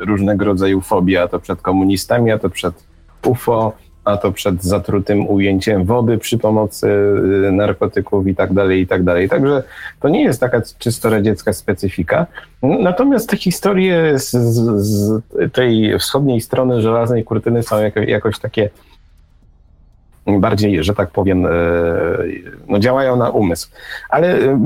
różnego 0.00 0.44
rodzaju 0.44 0.80
fobie, 0.80 1.22
a 1.22 1.28
to 1.28 1.38
przed 1.38 1.62
komunistami, 1.62 2.30
a 2.30 2.38
to 2.38 2.50
przed 2.50 2.74
UFO, 3.26 3.72
a 4.08 4.16
to 4.16 4.32
przed 4.32 4.62
zatrutym 4.62 5.28
ujęciem 5.28 5.84
wody 5.84 6.18
przy 6.18 6.38
pomocy 6.38 6.86
y, 7.48 7.52
narkotyków 7.52 8.26
i 8.26 8.34
tak 8.34 8.52
dalej, 8.52 8.80
i 8.80 8.86
tak 8.86 9.02
dalej. 9.02 9.28
Także 9.28 9.62
to 10.00 10.08
nie 10.08 10.22
jest 10.22 10.40
taka 10.40 10.62
czysto 10.78 11.10
radziecka 11.10 11.52
specyfika. 11.52 12.26
Natomiast 12.62 13.30
te 13.30 13.36
historie 13.36 14.18
z, 14.18 14.30
z 14.30 15.22
tej 15.52 15.98
wschodniej 15.98 16.40
strony 16.40 16.82
żelaznej 16.82 17.24
kurtyny 17.24 17.62
są 17.62 17.82
jako, 17.82 18.00
jakoś 18.00 18.38
takie 18.38 18.70
bardziej, 20.26 20.84
że 20.84 20.94
tak 20.94 21.10
powiem, 21.10 21.46
e, 21.46 21.50
no 22.68 22.78
działają 22.78 23.16
na 23.16 23.30
umysł. 23.30 23.68
Ale 24.10 24.58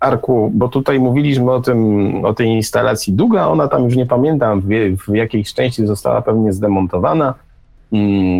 Arku, 0.00 0.50
bo 0.54 0.68
tutaj 0.68 1.00
mówiliśmy 1.00 1.52
o 1.52 1.60
tym, 1.60 2.24
o 2.24 2.34
tej 2.34 2.48
instalacji 2.48 3.12
Duga, 3.12 3.46
ona 3.46 3.68
tam 3.68 3.84
już 3.84 3.96
nie 3.96 4.06
pamiętam 4.06 4.60
w, 4.60 4.66
w 5.08 5.14
jakiej 5.14 5.44
części 5.44 5.86
została 5.86 6.22
pewnie 6.22 6.52
zdemontowana, 6.52 7.34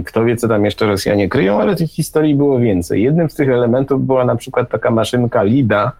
kto 0.06 0.24
wie, 0.24 0.36
co 0.36 0.48
tam 0.48 0.64
jeszcze 0.64 0.86
Rosjanie 0.86 1.28
kryją, 1.28 1.60
ale 1.60 1.76
tych 1.76 1.90
historii 1.90 2.34
było 2.34 2.58
więcej. 2.58 3.02
Jednym 3.02 3.30
z 3.30 3.34
tych 3.34 3.48
elementów 3.48 4.06
była 4.06 4.24
na 4.24 4.36
przykład 4.36 4.70
taka 4.70 4.90
maszynka 4.90 5.42
LIDA, 5.42 5.92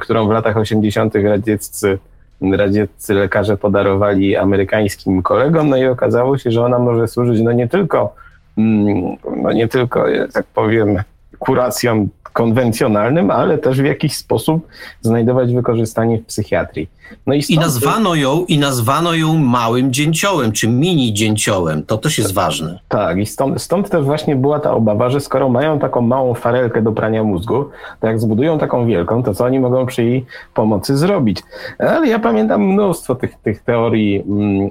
którą 0.00 0.28
w 0.28 0.30
latach 0.30 0.56
80. 0.56 1.14
radzieccy, 1.14 1.98
radzieccy 2.40 3.14
lekarze 3.14 3.56
podarowali 3.56 4.36
amerykańskim 4.36 5.22
kolegom, 5.22 5.68
no 5.68 5.76
i 5.76 5.86
okazało 5.86 6.38
się, 6.38 6.50
że 6.50 6.64
ona 6.64 6.78
może 6.78 7.08
służyć 7.08 7.40
no 7.40 7.52
nie 7.52 7.68
tylko, 7.68 8.14
mm, 8.58 9.16
no 9.42 9.52
nie 9.52 9.68
tylko, 9.68 10.04
tak 10.32 10.46
powiem, 10.46 11.02
kuracjom 11.38 12.08
konwencjonalnym, 12.36 13.30
ale 13.30 13.58
też 13.58 13.80
w 13.80 13.84
jakiś 13.84 14.16
sposób 14.16 14.66
znajdować 15.00 15.54
wykorzystanie 15.54 16.18
w 16.18 16.26
psychiatrii. 16.26 16.88
No 17.26 17.34
i, 17.34 17.42
I 17.48 17.58
nazwano 17.58 18.14
ją 18.14 18.44
i 18.48 18.58
nazwano 18.58 19.14
ją 19.14 19.38
małym 19.38 19.92
dzięciołem, 19.92 20.52
czy 20.52 20.68
mini 20.68 21.14
dzięciołem. 21.14 21.82
To 21.82 21.98
też 21.98 22.18
jest 22.18 22.34
ważne. 22.34 22.78
Tak, 22.88 23.18
i 23.18 23.26
stąd, 23.26 23.62
stąd 23.62 23.90
też 23.90 24.04
właśnie 24.04 24.36
była 24.36 24.60
ta 24.60 24.72
obawa, 24.72 25.10
że 25.10 25.20
skoro 25.20 25.48
mają 25.48 25.78
taką 25.78 26.00
małą 26.00 26.34
farelkę 26.34 26.82
do 26.82 26.92
prania 26.92 27.24
mózgu, 27.24 27.64
to 28.00 28.06
jak 28.06 28.20
zbudują 28.20 28.58
taką 28.58 28.86
wielką, 28.86 29.22
to 29.22 29.34
co 29.34 29.44
oni 29.44 29.60
mogą 29.60 29.86
przy 29.86 30.04
jej 30.04 30.26
pomocy 30.54 30.96
zrobić? 30.96 31.42
Ale 31.78 32.08
ja 32.08 32.18
pamiętam 32.18 32.62
mnóstwo 32.62 33.14
tych, 33.14 33.34
tych 33.42 33.62
teorii 33.62 34.22
mm, 34.28 34.70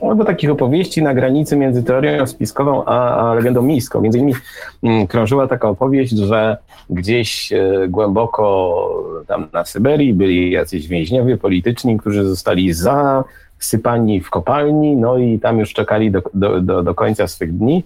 albo 0.00 0.24
takich 0.24 0.50
opowieści 0.50 1.02
na 1.02 1.14
granicy 1.14 1.56
między 1.56 1.82
teorią 1.82 2.26
spiskową 2.26 2.84
a, 2.84 3.16
a 3.16 3.34
legendą 3.34 3.62
miejską. 3.62 4.00
Między 4.00 4.18
innymi 4.18 4.34
mm, 4.82 5.06
krążyła 5.06 5.48
taka 5.48 5.68
opowieść, 5.68 6.12
że 6.12 6.56
gdzieś 6.90 7.52
e, 7.52 7.88
głęboko 7.88 9.24
tam 9.26 9.48
na 9.52 9.64
Syberii 9.64 10.14
byli 10.14 10.50
jacyś 10.50 10.88
więźniowie 10.88 11.36
polityczni, 11.36 11.98
którzy 11.98 12.24
zostali 12.24 12.72
zasypani 12.72 14.20
w 14.20 14.30
kopalni, 14.30 14.96
no 14.96 15.18
i 15.18 15.38
tam 15.38 15.58
już 15.58 15.72
czekali 15.72 16.10
do, 16.10 16.22
do, 16.34 16.60
do, 16.60 16.82
do 16.82 16.94
końca 16.94 17.28
swych 17.28 17.56
dni, 17.58 17.84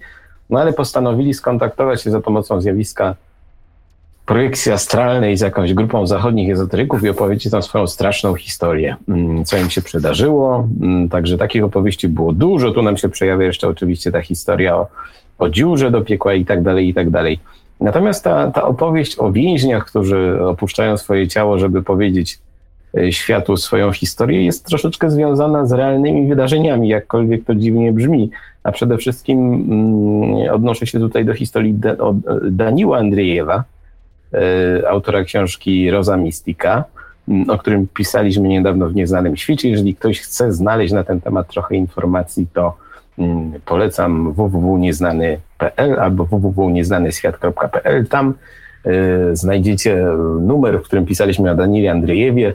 no 0.51 0.61
ale 0.61 0.73
postanowili 0.73 1.35
skontaktować 1.35 2.03
się 2.03 2.11
za 2.11 2.21
pomocą 2.21 2.61
zjawiska 2.61 3.15
projekcji 4.27 4.73
astralnej 4.73 5.37
z 5.37 5.41
jakąś 5.41 5.75
grupą 5.75 6.07
zachodnich 6.07 6.53
ezoteryków 6.53 7.05
i 7.05 7.09
opowiedzieć 7.09 7.53
tam 7.53 7.63
swoją 7.63 7.87
straszną 7.87 8.35
historię, 8.35 8.97
mm, 9.09 9.45
co 9.45 9.57
im 9.57 9.71
się 9.71 9.83
przydarzyło. 9.83 10.69
Mm, 10.83 11.09
także 11.09 11.39
takich 11.39 11.65
opowieści 11.65 12.09
było 12.09 12.33
dużo. 12.33 12.71
Tu 12.71 12.83
nam 12.83 12.97
się 12.97 13.09
przejawia 13.09 13.47
jeszcze 13.47 13.69
oczywiście 13.69 14.13
ta 14.13 14.21
historia 14.21 14.77
o, 14.77 14.87
o 15.39 15.49
dziurze 15.49 15.91
do 15.91 16.03
piekła 16.03 16.35
i 16.35 16.45
tak 16.45 16.63
dalej, 16.63 16.89
i 16.89 16.95
tak 16.95 17.11
dalej. 17.11 17.39
Natomiast 17.81 18.25
ta, 18.25 18.51
ta 18.51 18.63
opowieść 18.63 19.17
o 19.19 19.33
więźniach, 19.33 19.87
którzy 19.87 20.39
opuszczają 20.45 20.97
swoje 20.97 21.29
ciało, 21.29 21.59
żeby 21.59 21.83
powiedzieć 21.83 22.39
e, 22.99 23.13
światu 23.13 23.57
swoją 23.57 23.93
historię, 23.93 24.45
jest 24.45 24.67
troszeczkę 24.67 25.11
związana 25.11 25.67
z 25.67 25.73
realnymi 25.73 26.29
wydarzeniami, 26.29 26.89
jakkolwiek 26.89 27.45
to 27.45 27.55
dziwnie 27.55 27.93
brzmi. 27.93 28.31
A 28.63 28.73
przede 28.73 28.99
wszystkim 28.99 29.39
mm, 29.55 30.55
odnoszę 30.55 30.87
się 30.87 30.99
tutaj 30.99 31.25
do 31.25 31.35
historii 31.35 31.75
da, 31.75 31.97
Daniła 32.51 32.99
Andrzejewa, 32.99 33.65
autora 34.89 35.25
książki 35.25 35.91
Rosa 35.91 36.17
Mystica, 36.17 36.85
o 37.49 37.59
którym 37.59 37.89
pisaliśmy 37.95 38.49
niedawno 38.49 38.89
w 38.89 38.95
Nieznanym 38.95 39.37
Świecie. 39.37 39.71
Jeżeli 39.71 39.95
ktoś 39.95 40.21
chce 40.21 40.53
znaleźć 40.53 40.93
na 40.93 41.05
ten 41.05 41.21
temat 41.21 41.49
trochę 41.49 41.75
informacji, 41.75 42.47
to 42.53 42.77
polecam 43.65 44.33
www.nieznany.pl 44.33 46.01
albo 46.01 46.25
www.nieznanyświat.pl. 46.25 48.07
Tam 48.07 48.35
e, 48.85 49.37
znajdziecie 49.37 50.07
numer, 50.41 50.81
w 50.81 50.83
którym 50.83 51.07
pisaliśmy 51.07 51.51
o 51.51 51.55
Danieli 51.55 51.89
Andrzejewie. 51.89 52.55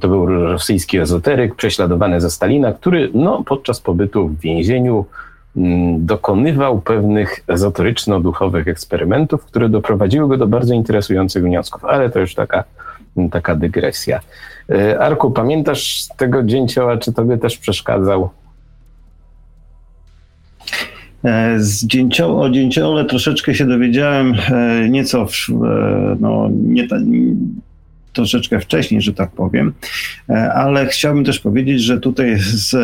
To 0.00 0.08
był 0.08 0.26
rosyjski 0.26 0.98
ezoteryk 0.98 1.54
prześladowany 1.54 2.20
ze 2.20 2.30
Stalina, 2.30 2.72
który 2.72 3.10
no, 3.14 3.44
podczas 3.46 3.80
pobytu 3.80 4.28
w 4.28 4.40
więzieniu 4.40 5.04
dokonywał 5.98 6.80
pewnych 6.80 7.44
ezoteryczno-duchowych 7.48 8.68
eksperymentów, 8.68 9.44
które 9.44 9.68
doprowadziły 9.68 10.28
go 10.28 10.36
do 10.36 10.46
bardzo 10.46 10.74
interesujących 10.74 11.42
wniosków, 11.44 11.84
ale 11.84 12.10
to 12.10 12.20
już 12.20 12.34
taka, 12.34 12.64
taka 13.30 13.54
dygresja. 13.54 14.20
E, 14.70 14.98
Arku, 14.98 15.30
pamiętasz 15.30 16.06
tego 16.16 16.42
dzięcioła, 16.42 16.96
czy 16.96 17.12
tobie 17.12 17.38
też 17.38 17.58
przeszkadzał? 17.58 18.30
E, 21.24 21.60
z 21.60 21.86
dzięcio, 21.86 22.40
o 22.40 22.50
dzięciole 22.50 23.04
troszeczkę 23.04 23.54
się 23.54 23.66
dowiedziałem 23.66 24.34
e, 24.34 24.88
nieco, 24.88 25.26
w, 25.26 25.48
no, 26.20 26.48
nie, 26.52 26.88
troszeczkę 28.12 28.60
wcześniej, 28.60 29.02
że 29.02 29.12
tak 29.12 29.30
powiem, 29.30 29.72
ale 30.54 30.86
chciałbym 30.86 31.24
też 31.24 31.38
powiedzieć, 31.38 31.82
że 31.82 32.00
tutaj 32.00 32.36
z 32.38 32.74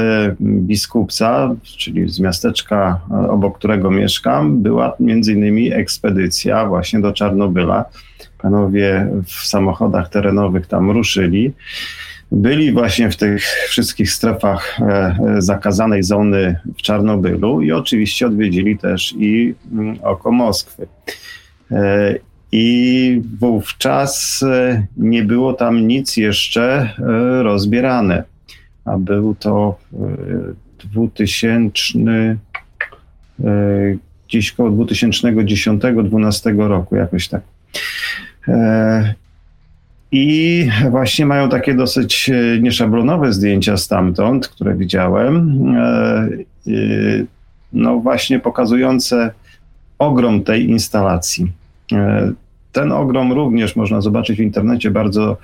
Biskupca, 0.40 1.54
czyli 1.62 2.08
z 2.08 2.20
miasteczka, 2.20 3.00
obok 3.30 3.58
którego 3.58 3.90
mieszkam, 3.90 4.62
była 4.62 4.92
między 5.00 5.32
innymi 5.32 5.72
ekspedycja 5.72 6.66
właśnie 6.66 7.00
do 7.00 7.12
Czarnobyla. 7.12 7.84
Panowie 8.38 9.08
w 9.26 9.46
samochodach 9.46 10.08
terenowych 10.08 10.66
tam 10.66 10.90
ruszyli 10.90 11.52
byli 12.32 12.72
właśnie 12.72 13.10
w 13.10 13.16
tych 13.16 13.42
wszystkich 13.44 14.10
strefach 14.10 14.80
e, 14.80 14.84
e, 14.84 15.42
zakazanej 15.42 16.02
zony 16.02 16.60
w 16.78 16.82
Czarnobylu 16.82 17.62
i 17.62 17.72
oczywiście 17.72 18.26
odwiedzili 18.26 18.78
też 18.78 19.14
i 19.18 19.54
mm, 19.72 19.98
oko 20.02 20.32
Moskwy. 20.32 20.86
E, 22.52 22.56
I 22.56 23.22
wówczas 23.40 24.44
nie 24.96 25.22
było 25.22 25.52
tam 25.52 25.88
nic 25.88 26.16
jeszcze 26.16 26.90
rozbierane, 27.42 28.24
a 28.84 28.98
był 28.98 29.34
to 29.34 29.78
2000, 30.78 32.36
gdzieś 34.28 34.52
koło 34.52 34.70
2010-2012 34.70 36.68
roku, 36.68 36.96
jakoś 36.96 37.28
tak. 37.28 37.42
I 40.12 40.68
właśnie 40.90 41.26
mają 41.26 41.48
takie 41.48 41.74
dosyć 41.74 42.30
e, 42.30 42.60
nieszablonowe 42.60 43.32
zdjęcia 43.32 43.76
stamtąd, 43.76 44.48
które 44.48 44.74
widziałem. 44.74 45.64
E, 45.76 46.28
no 47.72 47.98
właśnie 47.98 48.40
pokazujące 48.40 49.30
ogrom 49.98 50.44
tej 50.44 50.70
instalacji. 50.70 51.52
E, 51.92 52.32
ten 52.72 52.92
ogrom 52.92 53.32
również 53.32 53.76
można 53.76 54.00
zobaczyć 54.00 54.38
w 54.38 54.42
internecie 54.42 54.90
bardzo, 54.90 55.36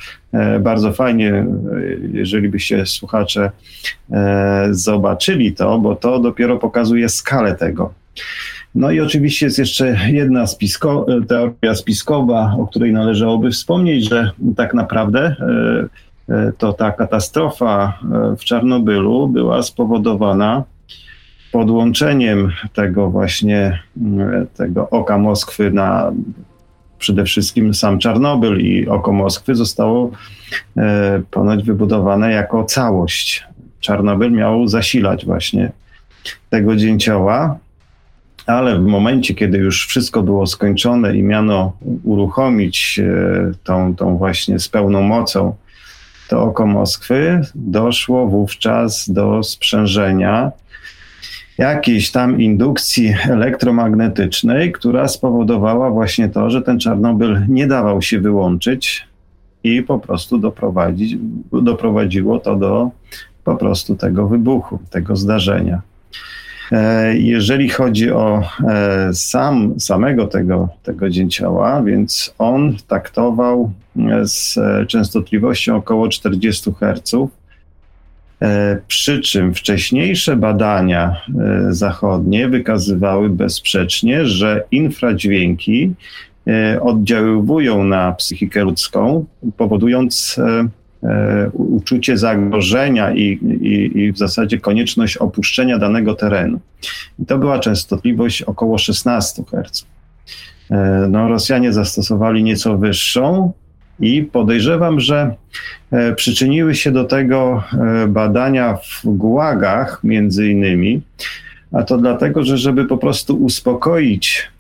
bardzo 0.61 0.93
fajnie, 0.93 1.47
jeżeli 2.13 2.49
byście 2.49 2.87
słuchacze 2.87 3.51
zobaczyli 4.71 5.53
to, 5.53 5.79
bo 5.79 5.97
to 5.97 6.19
dopiero 6.19 6.59
pokazuje 6.59 7.09
skalę 7.09 7.55
tego. 7.55 7.93
No 8.75 8.91
i 8.91 9.01
oczywiście 9.01 9.47
jest 9.47 9.59
jeszcze 9.59 9.97
jedna 10.09 10.47
spisko, 10.47 11.07
teoria 11.29 11.75
spiskowa, 11.75 12.57
o 12.59 12.67
której 12.67 12.93
należałoby 12.93 13.51
wspomnieć, 13.51 14.09
że 14.09 14.31
tak 14.57 14.75
naprawdę 14.75 15.37
e, 16.29 16.35
e, 16.35 16.53
to 16.59 16.73
ta 16.73 16.93
katastrofa 16.93 17.99
e, 18.33 18.37
w 18.37 18.45
Czarnobylu 18.45 19.29
była 19.29 19.63
spowodowana 19.63 20.65
podłączeniem 21.55 22.53
tego 22.73 23.11
właśnie 23.11 23.83
tego 24.57 24.91
oka 24.91 25.19
Moskwy 25.19 25.71
na 25.71 26.13
przede 26.99 27.25
wszystkim 27.25 27.75
sam 27.75 27.99
Czarnobyl 27.99 28.61
i 28.61 28.89
oko 28.89 29.13
Moskwy 29.13 29.55
zostało 29.55 30.11
ponoć 31.31 31.65
wybudowane 31.65 32.33
jako 32.33 32.65
całość. 32.65 33.45
Czarnobyl 33.81 34.33
miał 34.33 34.69
zasilać 34.69 35.27
właśnie 35.27 35.73
tego 36.51 36.77
dzięcioła, 36.77 37.59
ale 38.47 38.79
w 38.79 38.85
momencie, 38.85 39.35
kiedy 39.35 39.59
już 39.59 39.87
wszystko 39.87 40.23
było 40.23 40.47
skończone 40.47 41.17
i 41.17 41.23
miano 41.23 41.73
uruchomić 42.05 43.01
e, 43.03 43.53
tą, 43.65 43.97
tą 43.97 44.17
właśnie 44.17 44.59
z 44.59 44.69
pełną 44.69 45.03
mocą 45.03 45.55
to 46.29 46.43
oko 46.43 46.67
Moskwy, 46.67 47.41
doszło 47.55 48.27
wówczas 48.27 49.11
do 49.11 49.43
sprzężenia 49.43 50.53
jakiejś 51.59 52.11
tam 52.11 52.41
indukcji 52.41 53.15
elektromagnetycznej, 53.31 54.73
która 54.73 55.09
spowodowała 55.09 55.91
właśnie 55.91 56.29
to, 56.29 56.51
że 56.51 56.63
ten 56.63 56.81
Czarnobyl 56.81 57.41
nie 57.49 57.67
dawał 57.67 58.03
się 58.03 58.21
wyłączyć 58.21 59.07
i 59.65 59.83
po 59.83 59.99
prostu 59.99 60.39
doprowadzić, 60.39 61.17
doprowadziło 61.53 62.39
to 62.39 62.57
do 62.57 62.91
po 63.45 63.57
prostu 63.57 63.97
tego 63.97 64.29
wybuchu, 64.29 64.79
tego 64.91 65.17
zdarzenia. 65.17 65.83
E, 66.73 67.17
jeżeli 67.17 67.69
chodzi 67.69 68.11
o 68.11 68.43
e, 68.69 69.15
sam, 69.15 69.81
samego 69.81 70.27
tego, 70.27 70.69
tego 70.83 71.11
dzięcioła, 71.11 71.83
więc 71.83 72.35
on 72.39 72.77
taktował 72.89 73.73
e, 73.97 74.27
z 74.27 74.59
częstotliwością 74.89 75.77
około 75.77 76.09
40 76.09 76.71
Hz. 76.81 77.15
Przy 78.87 79.21
czym 79.21 79.55
wcześniejsze 79.55 80.37
badania 80.37 81.17
zachodnie 81.69 82.49
wykazywały 82.49 83.31
bezsprzecznie, 83.31 84.27
że 84.27 84.65
infradźwięki 84.71 85.93
oddziaływują 86.81 87.85
na 87.85 88.13
psychikę 88.13 88.65
ludzką, 88.65 89.25
powodując 89.57 90.41
E, 91.05 91.51
uczucie 91.53 92.19
zagrożenia 92.19 93.15
i, 93.15 93.23
i, 93.61 93.99
i, 93.99 94.13
w 94.13 94.19
zasadzie 94.19 94.61
konieczność 94.61 95.17
opuszczenia 95.17 95.79
danego 95.79 96.15
terenu. 96.15 96.61
I 97.19 97.27
to 97.27 97.39
była 97.39 97.59
częstotliwość 97.59 98.43
około 98.43 98.79
16 98.79 99.43
Hz. 99.51 99.87
E, 100.71 101.07
no, 101.11 101.29
Rosjanie 101.29 101.73
zastosowali 101.73 102.43
nieco 102.43 102.79
wyższą 102.79 103.53
i 104.01 104.23
podejrzewam, 104.23 105.01
że 105.01 105.35
e, 105.91 106.15
przyczyniły 106.15 106.75
się 106.75 106.93
do 106.93 107.05
tego 107.05 107.63
badania 108.09 108.77
w 108.77 109.05
gułagach 109.05 110.01
między 110.05 110.49
innymi, 110.49 111.03
a 111.73 111.83
to 111.83 111.99
dlatego, 111.99 112.45
że 112.45 112.59
żeby 112.59 112.85
po 112.85 112.99
prostu 112.99 113.37
uspokoić 113.37 114.51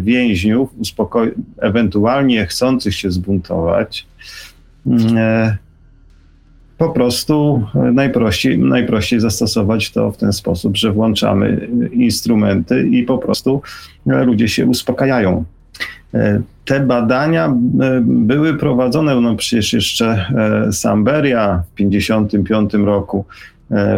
więźniów, 0.00 0.70
uspoko- 0.80 1.30
ewentualnie 1.58 2.46
chcących 2.46 2.94
się 2.94 3.10
zbuntować, 3.10 4.06
Mm, 4.86 5.18
e, 5.18 5.56
po 6.78 6.90
prostu 6.90 7.66
najprościej, 7.92 8.58
najprościej 8.58 9.20
zastosować 9.20 9.90
to 9.90 10.12
w 10.12 10.16
ten 10.16 10.32
sposób, 10.32 10.76
że 10.76 10.92
włączamy 10.92 11.68
instrumenty 11.92 12.88
i 12.88 13.02
po 13.02 13.18
prostu 13.18 13.62
ludzie 14.06 14.48
się 14.48 14.66
uspokajają. 14.66 15.44
E, 16.14 16.40
te 16.64 16.80
badania 16.80 17.46
e, 17.46 17.52
były 18.04 18.54
prowadzone, 18.54 19.20
no 19.20 19.36
przecież 19.36 19.72
jeszcze 19.72 20.26
Samberia 20.72 21.62
w 21.72 21.76
1955 21.76 22.86
roku 22.86 23.24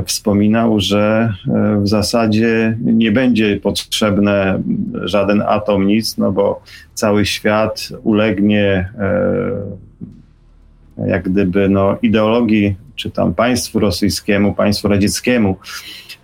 wspominał, 0.06 0.80
że 0.80 1.32
w 1.82 1.88
zasadzie 1.88 2.76
nie 2.80 3.12
będzie 3.12 3.60
potrzebny 3.60 4.62
żaden 4.94 5.42
atom, 5.46 5.86
nic, 5.86 6.18
no 6.18 6.32
bo 6.32 6.62
cały 6.94 7.26
świat 7.26 7.88
ulegnie 8.02 8.88
jak 11.06 11.28
gdyby 11.28 11.68
no, 11.68 11.98
ideologii, 12.02 12.76
czy 12.94 13.10
tam 13.10 13.34
państwu 13.34 13.80
rosyjskiemu, 13.80 14.54
państwu 14.54 14.88
radzieckiemu, 14.88 15.56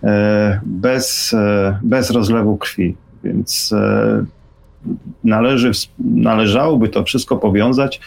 e, 0.03 0.59
bez, 0.65 1.33
e, 1.33 1.79
bez 1.83 2.11
rozlewu 2.11 2.57
krwi. 2.57 2.95
Więc 3.23 3.73
e, 3.73 4.25
należy, 5.23 5.71
należałoby 5.99 6.89
to 6.89 7.03
wszystko 7.03 7.37
powiązać 7.37 8.01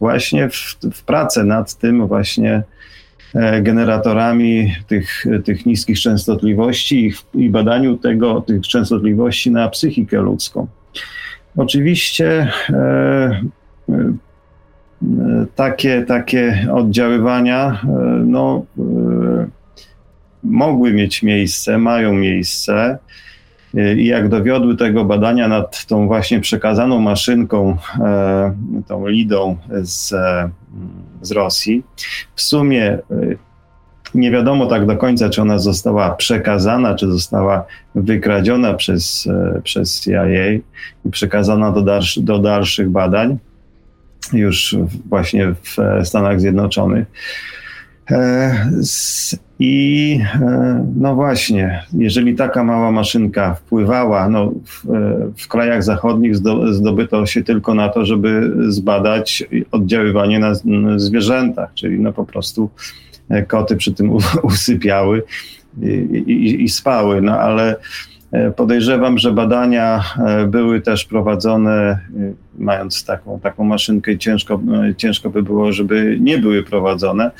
właśnie 0.00 0.48
w, 0.48 0.76
w 0.92 1.02
pracę 1.04 1.44
nad 1.44 1.74
tym 1.74 2.06
właśnie 2.06 2.62
generatorami 3.62 4.74
tych, 4.86 5.24
tych 5.44 5.66
niskich 5.66 6.00
częstotliwości 6.00 7.12
i, 7.34 7.44
i 7.44 7.50
badaniu 7.50 7.96
tego, 7.98 8.40
tych 8.40 8.62
częstotliwości 8.62 9.50
na 9.50 9.68
psychikę 9.68 10.20
ludzką. 10.20 10.66
Oczywiście 11.56 12.52
takie, 15.54 16.02
takie 16.02 16.66
oddziaływania 16.72 17.80
e, 17.84 17.86
no, 18.26 18.64
e, 18.78 18.82
mogły 20.42 20.92
mieć 20.92 21.22
miejsce, 21.22 21.78
mają 21.78 22.12
miejsce. 22.12 22.98
E, 23.74 23.94
I 23.94 24.06
jak 24.06 24.28
dowiodły 24.28 24.76
tego 24.76 25.04
badania 25.04 25.48
nad 25.48 25.86
tą 25.86 26.06
właśnie 26.06 26.40
przekazaną 26.40 27.00
maszynką, 27.00 27.76
tą 28.86 29.06
Lidą 29.06 29.56
z, 29.82 30.14
z 31.22 31.30
Rosji, 31.32 31.82
w 32.34 32.42
sumie 32.42 32.98
nie 34.14 34.30
wiadomo 34.30 34.66
tak 34.66 34.86
do 34.86 34.96
końca, 34.96 35.30
czy 35.30 35.42
ona 35.42 35.58
została 35.58 36.10
przekazana, 36.10 36.94
czy 36.94 37.10
została 37.10 37.64
wykradziona 37.94 38.74
przez, 38.74 39.28
przez 39.64 40.00
CIA 40.00 40.50
i 40.52 41.10
przekazana 41.10 41.72
do, 41.72 41.82
dalszy, 41.82 42.22
do 42.22 42.38
dalszych 42.38 42.90
badań 42.90 43.38
już 44.32 44.76
właśnie 45.08 45.46
w 45.46 46.06
Stanach 46.06 46.40
Zjednoczonych. 46.40 47.06
E, 48.10 48.70
I 49.58 50.20
e, 50.34 50.86
no 50.96 51.14
właśnie, 51.14 51.82
jeżeli 51.92 52.34
taka 52.34 52.64
mała 52.64 52.90
maszynka 52.90 53.54
wpływała, 53.54 54.28
no 54.28 54.52
w, 54.64 54.84
w, 55.42 55.48
krajach 55.48 55.82
zachodnich 55.82 56.36
zdobyto 56.70 57.26
się 57.26 57.42
tylko 57.42 57.74
na 57.74 57.88
to, 57.88 58.06
żeby 58.06 58.52
zbadać 58.68 59.44
oddziaływanie 59.70 60.38
na 60.38 60.54
zwierzętach, 60.96 61.74
czyli 61.74 62.00
no 62.00 62.12
po 62.12 62.24
prostu 62.24 62.70
koty 63.48 63.76
przy 63.76 63.94
tym 63.94 64.10
usypiały 64.42 65.22
i, 65.82 65.86
i, 66.26 66.64
i 66.64 66.68
spały, 66.68 67.22
no 67.22 67.38
ale 67.38 67.76
Podejrzewam, 68.56 69.18
że 69.18 69.32
badania 69.32 70.04
były 70.48 70.80
też 70.80 71.04
prowadzone, 71.04 71.98
mając 72.58 73.04
taką, 73.04 73.40
taką 73.40 73.64
maszynkę, 73.64 74.18
ciężko, 74.18 74.60
ciężko 74.96 75.30
by 75.30 75.42
było, 75.42 75.72
żeby 75.72 76.18
nie 76.20 76.38
były 76.38 76.62
prowadzone. 76.62 77.30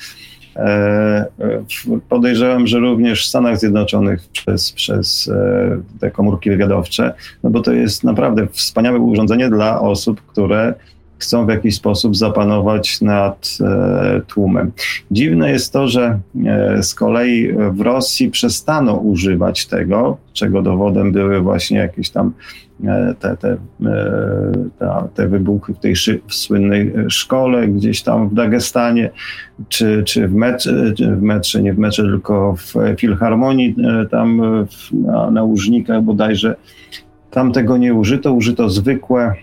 Podejrzewam, 2.09 2.67
że 2.67 2.79
również 2.79 3.27
w 3.27 3.29
Stanach 3.29 3.59
Zjednoczonych 3.59 4.29
przez, 4.33 4.73
przez 4.73 5.31
te 6.01 6.11
komórki 6.11 6.51
wywiadowcze, 6.51 7.15
no 7.43 7.51
bo 7.51 7.61
to 7.61 7.73
jest 7.73 8.05
naprawdę 8.05 8.47
wspaniałe 8.47 8.99
urządzenie 8.99 9.51
dla 9.51 9.81
osób, 9.81 10.23
które 10.23 10.75
chcą 11.21 11.47
w 11.47 11.49
jakiś 11.49 11.75
sposób 11.75 12.17
zapanować 12.17 13.01
nad 13.01 13.59
e, 13.61 14.21
tłumem. 14.27 14.73
Dziwne 15.11 15.51
jest 15.51 15.73
to, 15.73 15.89
że 15.89 16.19
e, 16.47 16.83
z 16.83 16.95
kolei 16.95 17.53
w 17.73 17.81
Rosji 17.81 18.31
przestano 18.31 18.95
używać 18.95 19.67
tego, 19.67 20.17
czego 20.33 20.63
dowodem 20.63 21.13
były 21.13 21.41
właśnie 21.41 21.79
jakieś 21.79 22.11
tam 22.11 22.27
e, 22.27 22.70
te, 23.21 23.37
te, 23.37 23.57
te, 24.79 24.89
te 25.15 25.29
wybuchy 25.29 25.75
w 25.75 25.79
tej 25.79 25.97
szy, 25.97 26.21
w 26.27 26.35
słynnej 26.35 26.93
szkole 27.09 27.69
gdzieś 27.69 28.03
tam 28.03 28.29
w 28.29 28.35
Dagestanie, 28.35 29.11
czy, 29.69 30.03
czy 30.07 30.29
w, 30.29 30.35
metrze, 30.35 30.93
w 30.99 31.23
metrze, 31.23 31.63
nie 31.63 31.75
w 31.75 31.79
metrze, 31.79 32.03
tylko 32.03 32.55
w 32.57 32.75
filharmonii 32.97 33.77
tam 34.11 34.43
w, 34.67 34.93
na, 34.93 35.31
na 35.31 35.43
Łużnikach 35.43 36.03
bodajże. 36.03 36.57
Tam 37.31 37.53
tego 37.53 37.77
nie 37.77 37.95
użyto, 37.95 38.33
użyto 38.33 38.71
zwykłe 38.71 39.35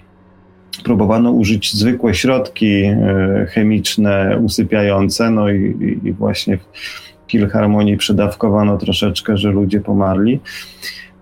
próbowano 0.84 1.32
użyć 1.32 1.74
zwykłe 1.74 2.14
środki 2.14 2.84
e, 2.84 3.46
chemiczne 3.50 4.40
usypiające, 4.44 5.32
no 5.32 5.50
i, 5.50 6.00
i 6.04 6.14
właśnie 6.14 6.58
w 6.58 7.32
filharmonii 7.32 7.98
przedawkowano 7.98 8.78
troszeczkę, 8.78 9.38
że 9.38 9.52
ludzie 9.52 9.82
pomarli. 9.82 10.40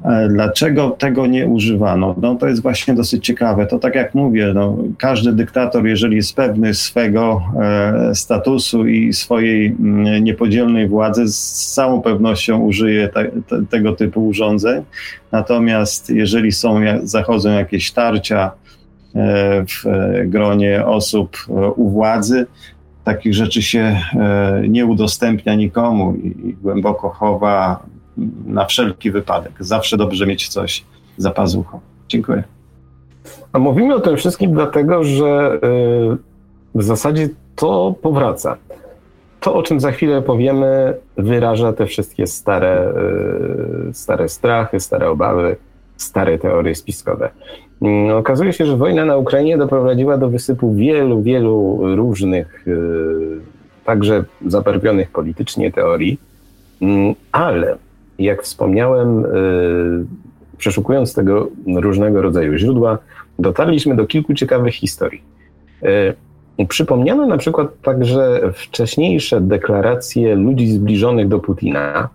E, 0.05 0.27
dlaczego 0.27 0.89
tego 0.89 1.27
nie 1.27 1.47
używano? 1.47 2.15
No 2.21 2.35
to 2.35 2.47
jest 2.47 2.61
właśnie 2.61 2.93
dosyć 2.93 3.25
ciekawe. 3.25 3.65
To 3.65 3.79
tak 3.79 3.95
jak 3.95 4.15
mówię, 4.15 4.51
no, 4.55 4.77
każdy 4.97 5.33
dyktator, 5.33 5.85
jeżeli 5.85 6.15
jest 6.15 6.35
pewny 6.35 6.73
swego 6.73 7.41
e, 7.61 8.15
statusu 8.15 8.87
i 8.87 9.13
swojej 9.13 9.67
m, 9.67 9.75
mm, 9.79 10.23
niepodzielnej 10.23 10.87
władzy, 10.87 11.27
z 11.27 11.73
całą 11.73 12.01
pewnością 12.01 12.59
użyje 12.59 13.07
te, 13.07 13.25
te, 13.25 13.65
tego 13.65 13.95
typu 13.95 14.27
urządzeń. 14.27 14.83
Natomiast 15.31 16.09
jeżeli 16.09 16.51
są, 16.51 16.81
zachodzą 17.03 17.51
jakieś 17.51 17.91
tarcia, 17.91 18.51
E, 19.15 19.65
w 19.65 19.83
gronie 20.29 20.85
osób 20.85 21.37
e, 21.49 21.53
u 21.71 21.89
władzy. 21.89 22.45
Takich 23.03 23.33
rzeczy 23.33 23.61
się 23.61 23.79
e, 23.79 24.61
nie 24.69 24.85
udostępnia 24.85 25.55
nikomu 25.55 26.13
i 26.15 26.53
głęboko 26.53 27.09
chowa 27.09 27.85
na 28.45 28.65
wszelki 28.65 29.11
wypadek. 29.11 29.51
Zawsze 29.59 29.97
dobrze 29.97 30.27
mieć 30.27 30.47
coś 30.47 30.83
za 31.17 31.31
pazuchą. 31.31 31.79
Dziękuję. 32.07 32.43
A 33.53 33.59
mówimy 33.59 33.95
o 33.95 33.99
tym 33.99 34.17
wszystkim 34.17 34.53
dlatego, 34.53 35.03
że 35.03 35.59
w 36.75 36.83
zasadzie 36.83 37.29
to 37.55 37.95
powraca. 38.01 38.57
To, 39.39 39.53
o 39.53 39.63
czym 39.63 39.79
za 39.79 39.91
chwilę 39.91 40.21
powiemy, 40.21 40.93
wyraża 41.17 41.73
te 41.73 41.85
wszystkie 41.85 42.27
stare, 42.27 42.93
stare 43.93 44.29
strachy, 44.29 44.79
stare 44.79 45.09
obawy, 45.09 45.55
stare 45.97 46.37
teorie 46.37 46.75
spiskowe. 46.75 47.29
Mm, 47.81 48.17
okazuje 48.17 48.53
się, 48.53 48.65
że 48.65 48.77
wojna 48.77 49.05
na 49.05 49.17
Ukrainie 49.17 49.57
doprowadziła 49.57 50.17
do 50.17 50.29
wysypu 50.29 50.73
wielu, 50.73 51.21
wielu 51.21 51.79
różnych, 51.95 52.67
y, 52.67 53.39
także 53.85 54.23
zabarwionych 54.45 55.11
politycznie 55.11 55.71
teorii, 55.71 56.19
mm, 56.81 57.15
jak 58.19 58.43
wspomniałem, 58.43 59.25
y, 59.25 60.05
przeszukując 60.57 61.13
tego 61.13 61.47
różnego 61.75 62.21
rodzaju 62.21 62.57
źródła, 62.57 62.97
dotarliśmy 63.39 63.95
do 63.95 64.05
kilku 64.07 64.33
ciekawych 64.33 64.73
historii. 64.73 65.21
Y, 66.59 66.65
przypomniano 66.67 67.25
na 67.25 67.37
przykład 67.37 67.81
także 67.81 68.41
wcześniejsze 68.53 69.41
deklaracje 69.41 70.35
ludzi 70.35 70.67
zbliżonych 70.67 71.27
do 71.27 71.39
Putina. 71.39 72.09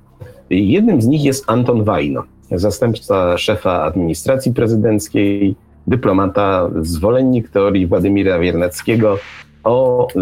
Jednym 0.51 1.03
z 1.03 1.07
nich 1.07 1.24
jest 1.24 1.51
Anton 1.51 1.84
Wajno 1.84 2.22
zastępca 2.59 3.38
szefa 3.38 3.82
administracji 3.82 4.55
prezydenckiej, 4.55 5.55
dyplomata, 5.86 6.70
zwolennik 6.80 7.48
teorii 7.48 7.86
Władimira 7.86 8.38
Wiernackiego 8.38 9.18
o 9.64 10.09
y, 10.16 10.18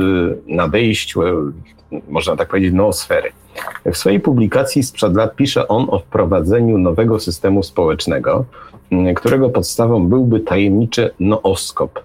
nadejściu, 0.46 1.20
można 2.08 2.36
tak 2.36 2.48
powiedzieć, 2.48 2.72
noosfery. 2.74 3.30
W 3.92 3.96
swojej 3.96 4.20
publikacji 4.20 4.82
sprzed 4.82 5.16
lat 5.16 5.36
pisze 5.36 5.68
on 5.68 5.86
o 5.90 5.98
wprowadzeniu 5.98 6.78
nowego 6.78 7.20
systemu 7.20 7.62
społecznego, 7.62 8.44
y, 8.92 9.14
którego 9.14 9.50
podstawą 9.50 10.08
byłby 10.08 10.40
tajemniczy 10.40 11.10
nooskop. 11.20 12.00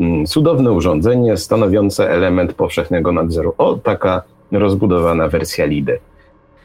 Y, 0.00 0.26
cudowne 0.26 0.72
urządzenie 0.72 1.36
stanowiące 1.36 2.10
element 2.10 2.52
powszechnego 2.52 3.12
nadzoru. 3.12 3.54
O, 3.58 3.74
taka 3.74 4.22
rozbudowana 4.52 5.28
wersja 5.28 5.64
LIDY. 5.64 5.98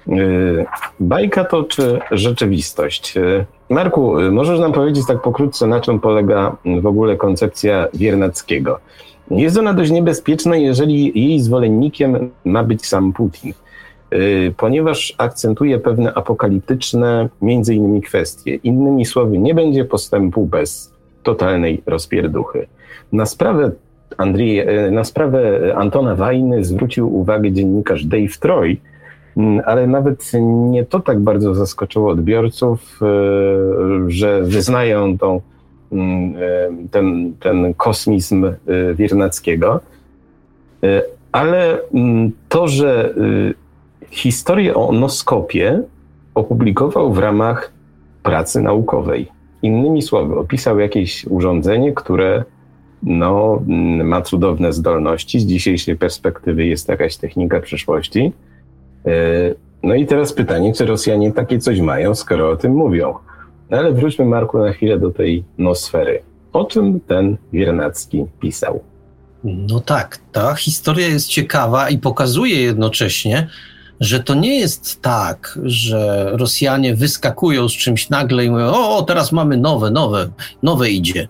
Y, 0.08 0.66
bajka 1.00 1.44
to 1.46 1.64
czy 1.64 2.00
rzeczywistość? 2.12 3.18
Y, 3.18 3.46
Marku, 3.70 4.20
y, 4.20 4.32
możesz 4.32 4.60
nam 4.60 4.72
powiedzieć 4.72 5.06
tak 5.08 5.22
pokrótce, 5.22 5.68
na 5.68 5.82
czym 5.82 6.00
polega 6.00 6.56
w 6.82 6.86
ogóle 6.86 7.16
koncepcja 7.18 7.88
Wiernackiego? 7.94 8.80
Jest 9.32 9.58
ona 9.58 9.74
dość 9.74 9.92
niebezpieczna, 9.92 10.56
jeżeli 10.56 11.28
jej 11.30 11.40
zwolennikiem 11.40 12.30
ma 12.46 12.64
być 12.64 12.86
sam 12.86 13.14
Putin, 13.14 13.54
ponieważ 14.58 15.16
akcentuje 15.18 15.80
pewne 15.80 16.14
apokaliptyczne, 16.14 17.30
między 17.42 17.76
innymi 17.76 18.02
kwestie. 18.02 18.56
Innymi 18.56 19.06
słowy, 19.06 19.38
nie 19.38 19.56
będzie 19.56 19.86
postępu 19.86 20.46
bez 20.46 20.94
totalnej 21.24 21.82
rozpierduchy. 21.86 22.68
Na 23.12 23.26
sprawę 23.26 23.72
Andrzej, 24.18 24.66
na 24.92 25.04
sprawę 25.04 25.74
Antona 25.76 26.16
Wajny 26.16 26.64
zwrócił 26.66 27.16
uwagę 27.16 27.52
dziennikarz 27.52 28.06
Dave 28.06 28.38
Troy, 28.40 28.78
Mm, 29.40 29.62
ale 29.66 29.88
nawet 29.88 30.32
nie 30.70 30.86
to 30.86 31.00
tak 31.00 31.20
bardzo 31.20 31.56
zaskoczyło 31.56 32.12
odbiorców, 32.12 33.00
e, 33.02 33.06
że 34.08 34.44
wyznają 34.44 35.18
tą, 35.18 35.42
mm, 35.92 36.34
ten, 36.92 37.34
ten 37.40 37.74
kosmizm 37.74 38.54
Wiernackiego, 38.96 39.80
ale 41.32 41.78
mm, 41.94 42.32
to, 42.50 42.68
że 42.68 43.14
historię 44.12 44.76
o 44.76 44.92
noskopie 44.92 45.84
opublikował 46.36 47.14
w 47.14 47.18
ramach 47.18 47.72
pracy 48.24 48.62
naukowej. 48.62 49.28
Innymi 49.62 50.02
słowy, 50.02 50.36
opisał 50.36 50.80
jakieś 50.80 51.26
urządzenie, 51.26 51.94
które 51.94 52.44
no, 53.04 53.62
ma 54.04 54.22
cudowne 54.22 54.74
zdolności. 54.74 55.40
Z 55.40 55.46
dzisiejszej 55.46 55.98
perspektywy 55.98 56.66
jest 56.66 56.90
jakaś 56.90 57.18
technika 57.18 57.60
przyszłości 57.60 58.34
E, 59.06 59.12
no 59.84 59.96
i 59.96 60.06
teraz 60.06 60.34
pytanie, 60.34 60.74
czy 60.74 60.86
Rosjanie 60.86 61.32
takie 61.32 61.60
coś 61.60 61.80
mają, 61.80 62.16
skoro 62.16 62.50
o 62.50 62.56
tym 62.56 62.72
mówią. 62.72 63.14
No 63.70 63.78
ale 63.78 63.92
wróćmy, 63.92 64.26
Marku, 64.26 64.58
na 64.58 64.72
chwilę 64.72 65.00
do 65.00 65.12
tej 65.12 65.44
nosfery. 65.58 66.22
O 66.54 66.66
czym 66.66 67.00
ten 67.00 67.38
Wiernacki 67.54 68.26
pisał? 68.40 68.80
No 69.44 69.80
tak, 69.80 70.20
ta 70.32 70.56
historia 70.56 71.08
jest 71.08 71.28
ciekawa 71.28 71.90
i 71.90 71.98
pokazuje 71.98 72.62
jednocześnie, 72.62 73.48
że 74.00 74.20
to 74.20 74.34
nie 74.36 74.60
jest 74.60 75.02
tak, 75.02 75.60
że 75.64 76.30
Rosjanie 76.34 76.96
wyskakują 76.96 77.70
z 77.70 77.74
czymś 77.74 78.10
nagle 78.10 78.46
i 78.46 78.50
mówią: 78.50 78.66
O, 78.66 79.04
teraz 79.04 79.32
mamy 79.32 79.58
nowe, 79.58 79.92
nowe, 79.92 80.30
nowe 80.64 80.90
idzie. 80.90 81.28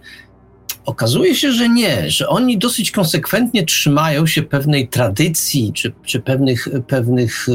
Okazuje 0.86 1.36
się, 1.36 1.52
że 1.52 1.70
nie, 1.70 2.10
że 2.12 2.28
oni 2.28 2.58
dosyć 2.58 2.92
konsekwentnie 2.92 3.66
trzymają 3.66 4.28
się 4.28 4.44
pewnej 4.44 4.88
tradycji 4.88 5.74
czy, 5.74 5.92
czy 6.04 6.20
pewnych, 6.20 6.68
pewnych, 6.88 7.48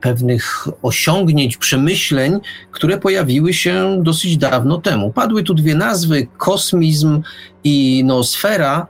pewnych 0.00 0.68
osiągnięć, 0.82 1.56
przemyśleń, 1.56 2.38
które 2.70 2.98
pojawiły 2.98 3.54
się 3.54 4.00
dosyć 4.02 4.36
dawno 4.36 4.80
temu. 4.80 5.12
Padły 5.12 5.42
tu 5.42 5.54
dwie 5.54 5.74
nazwy: 5.74 6.26
kosmizm 6.36 7.22
i 7.64 8.04
noosfera. 8.04 8.86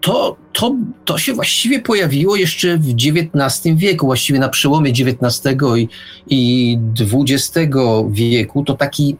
To, 0.00 0.36
to, 0.52 0.74
to 1.04 1.18
się 1.18 1.34
właściwie 1.34 1.80
pojawiło 1.80 2.36
jeszcze 2.36 2.78
w 2.78 2.88
XIX 2.88 3.76
wieku, 3.76 4.06
właściwie 4.06 4.38
na 4.38 4.48
przełomie 4.48 4.90
XIX 4.90 5.56
i, 5.76 5.88
i 6.28 6.78
XX 7.00 7.68
wieku. 8.10 8.64
To 8.64 8.74
taki 8.74 9.16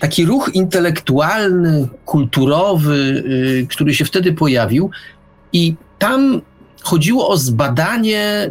taki 0.00 0.24
ruch 0.24 0.50
intelektualny, 0.54 1.88
kulturowy, 2.04 3.24
y, 3.62 3.66
który 3.70 3.94
się 3.94 4.04
wtedy 4.04 4.32
pojawił, 4.32 4.90
i 5.52 5.74
tam 5.98 6.40
chodziło 6.82 7.28
o 7.28 7.36
zbadanie 7.36 8.50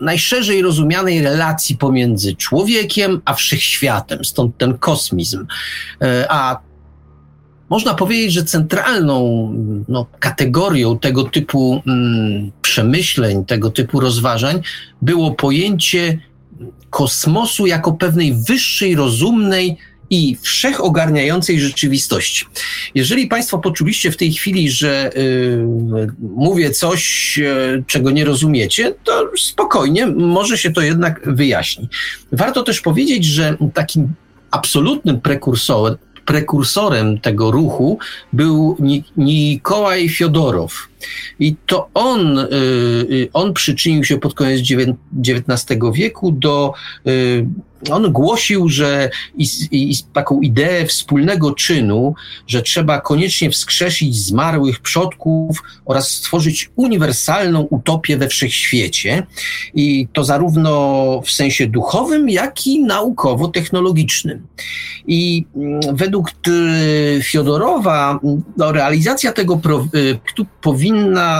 najszerzej 0.00 0.62
rozumianej 0.62 1.22
relacji 1.22 1.76
pomiędzy 1.76 2.34
człowiekiem 2.36 3.22
a 3.24 3.34
wszechświatem, 3.34 4.24
stąd 4.24 4.58
ten 4.58 4.78
kosmizm. 4.78 5.46
E, 6.02 6.26
a 6.30 6.60
można 7.70 7.94
powiedzieć, 7.94 8.32
że 8.32 8.44
centralną 8.44 9.50
no, 9.88 10.06
kategorią 10.20 10.98
tego 10.98 11.24
typu 11.24 11.82
mm, 11.86 12.50
przemyśleń, 12.62 13.44
tego 13.44 13.70
typu 13.70 14.00
rozważań 14.00 14.60
było 15.02 15.30
pojęcie 15.30 16.18
kosmosu 16.90 17.66
jako 17.66 17.92
pewnej 17.92 18.34
wyższej, 18.48 18.94
rozumnej 18.94 19.76
i 20.10 20.36
wszechogarniającej 20.42 21.60
rzeczywistości. 21.60 22.44
Jeżeli 22.94 23.26
Państwo 23.26 23.58
poczuliście 23.58 24.10
w 24.10 24.16
tej 24.16 24.32
chwili, 24.32 24.70
że 24.70 25.10
y, 25.16 25.64
mówię 26.36 26.70
coś, 26.70 27.34
y, 27.38 27.84
czego 27.86 28.10
nie 28.10 28.24
rozumiecie, 28.24 28.94
to 29.04 29.30
spokojnie, 29.38 30.06
może 30.06 30.58
się 30.58 30.72
to 30.72 30.80
jednak 30.80 31.34
wyjaśni. 31.34 31.88
Warto 32.32 32.62
też 32.62 32.80
powiedzieć, 32.80 33.24
że 33.24 33.56
takim 33.74 34.08
absolutnym 34.50 35.20
prekursorem, 35.20 35.96
prekursorem 36.24 37.20
tego 37.20 37.50
ruchu 37.50 37.98
był 38.32 38.76
Nikołaj 39.16 40.08
Fiodorow. 40.08 40.88
I 41.38 41.56
to 41.66 41.88
on, 41.94 42.38
y, 42.38 42.44
y, 43.10 43.28
on 43.32 43.52
przyczynił 43.52 44.04
się 44.04 44.18
pod 44.18 44.34
koniec 44.34 44.60
XIX 45.12 45.80
wieku 45.92 46.32
do 46.32 46.72
y, 47.06 47.46
on 47.90 48.12
głosił, 48.12 48.68
że 48.68 49.10
i, 49.38 49.46
i, 49.70 49.94
taką 50.12 50.40
ideę 50.40 50.86
wspólnego 50.86 51.52
czynu, 51.52 52.14
że 52.46 52.62
trzeba 52.62 53.00
koniecznie 53.00 53.50
wskrzesić 53.50 54.16
zmarłych 54.16 54.80
przodków 54.80 55.62
oraz 55.84 56.10
stworzyć 56.10 56.70
uniwersalną 56.76 57.60
utopię 57.60 58.16
we 58.16 58.28
wszechświecie. 58.28 59.26
I 59.74 60.08
to 60.12 60.24
zarówno 60.24 60.74
w 61.24 61.30
sensie 61.30 61.66
duchowym, 61.66 62.30
jak 62.30 62.66
i 62.66 62.84
naukowo-technologicznym. 62.84 64.38
I 65.06 65.44
mm, 65.56 65.80
według 65.96 66.30
Fiodorowa 67.22 68.20
no, 68.56 68.72
realizacja 68.72 69.32
tego 69.32 69.56
projektu 69.56 70.46
powinna 70.60 70.93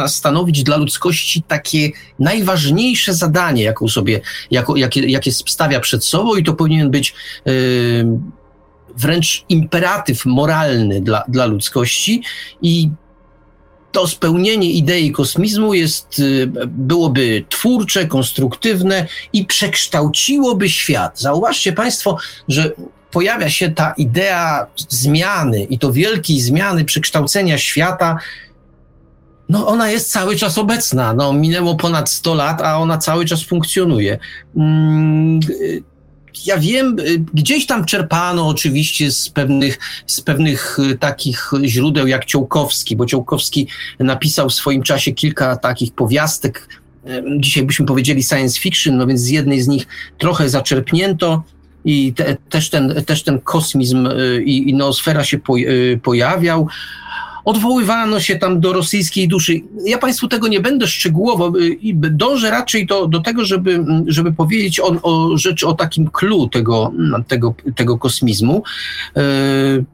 stanowić 0.07 0.62
dla 0.62 0.76
ludzkości 0.76 1.42
takie 1.42 1.90
najważniejsze 2.18 3.14
zadanie, 3.14 3.62
jaką 3.62 3.88
sobie, 3.88 4.20
jako, 4.50 4.76
jakie, 4.76 5.00
jakie 5.00 5.32
stawia 5.32 5.80
przed 5.80 6.05
sobą 6.05 6.34
i 6.34 6.44
to 6.44 6.55
powinien 6.55 6.90
być 6.90 7.14
wręcz 8.96 9.44
imperatyw 9.48 10.26
moralny 10.26 11.00
dla, 11.00 11.24
dla 11.28 11.46
ludzkości 11.46 12.22
i 12.62 12.90
to 13.92 14.09
spełnienie 14.09 14.70
idei 14.70 15.12
kosmizmu 15.12 15.74
jest, 15.74 16.18
y, 16.18 16.50
byłoby 16.66 17.44
twórcze, 17.48 18.07
konstruktywne 18.07 19.07
i 19.32 19.44
przekształciłoby 19.44 20.68
świat. 20.68 21.20
Zauważcie 21.20 21.72
Państwo, 21.72 22.18
że 22.48 22.72
pojawia 23.11 23.50
się 23.50 23.70
ta 23.70 23.94
idea 23.96 24.66
zmiany 24.88 25.64
i 25.64 25.78
to 25.78 25.92
wielkiej 25.92 26.40
zmiany, 26.40 26.84
przekształcenia 26.84 27.59
świata. 27.59 28.18
No, 29.55 29.66
ona 29.66 29.90
jest 29.90 30.11
cały 30.11 30.36
czas 30.36 30.59
obecna. 30.59 31.14
No, 31.14 31.32
minęło 31.32 31.74
ponad 31.74 32.11
100 32.11 32.34
lat, 32.34 32.62
a 32.62 32.78
ona 32.78 32.98
cały 32.98 33.24
czas 33.24 33.42
funkcjonuje. 33.42 34.18
Mm, 34.57 35.40
ja 36.46 36.59
wiem, 36.59 36.98
y, 36.98 37.18
gdzieś 37.34 37.66
tam 37.66 37.84
czerpano 37.84 38.48
oczywiście 38.48 39.11
z 39.11 39.30
pewnych, 39.30 39.78
z 40.07 40.20
pewnych 40.20 40.78
y, 40.78 40.98
takich 40.98 41.50
źródeł 41.64 42.07
jak 42.07 42.24
Ciołkowski, 42.24 42.96
bo 42.96 43.07
Ciołkowski 43.07 43.68
napisał 43.98 44.48
w 44.48 44.55
swoim 44.55 44.82
czasie 44.82 45.12
kilka 45.12 45.57
takich 45.57 45.92
powiastek, 45.92 46.68
y, 47.07 47.22
dzisiaj 47.38 47.62
byśmy 47.62 47.86
powiedzieli 47.86 48.22
science 48.22 48.61
fiction, 48.61 48.96
no 48.96 49.07
więc 49.07 49.20
z 49.20 49.28
jednej 49.28 49.62
z 49.62 49.68
nich 49.68 49.86
trochę 50.18 50.48
zaczerpnięto 50.48 51.42
i 51.84 52.12
te, 52.12 52.36
też, 52.50 52.70
ten, 52.70 53.05
też 53.07 53.22
ten 53.22 53.40
kosmizm 53.40 54.09
i, 54.44 54.70
i 54.70 54.74
noosfera 54.74 55.24
się 55.24 55.38
po, 55.38 55.55
pojawiał 56.02 56.68
odwoływano 57.45 58.20
się 58.20 58.36
tam 58.36 58.61
do 58.61 58.72
rosyjskiej 58.72 59.28
duszy. 59.28 59.61
Ja 59.84 59.99
Państwu 59.99 60.28
tego 60.28 60.49
nie 60.49 60.61
będę 60.61 60.86
szczegółowo, 60.86 61.53
y, 61.59 61.95
dążę 61.95 62.51
raczej 62.51 62.86
do, 62.86 63.07
do 63.07 63.20
tego, 63.20 63.45
żeby, 63.45 63.84
żeby 64.07 64.32
powiedzieć 64.32 64.80
o, 64.80 64.86
o 65.03 65.36
rzeczy, 65.36 65.66
o 65.66 65.72
takim 65.74 66.11
clue 66.11 66.49
tego, 66.49 66.92
tego, 67.28 67.55
tego 67.76 67.99
kosmizmu, 67.99 68.62
y, 69.16 69.84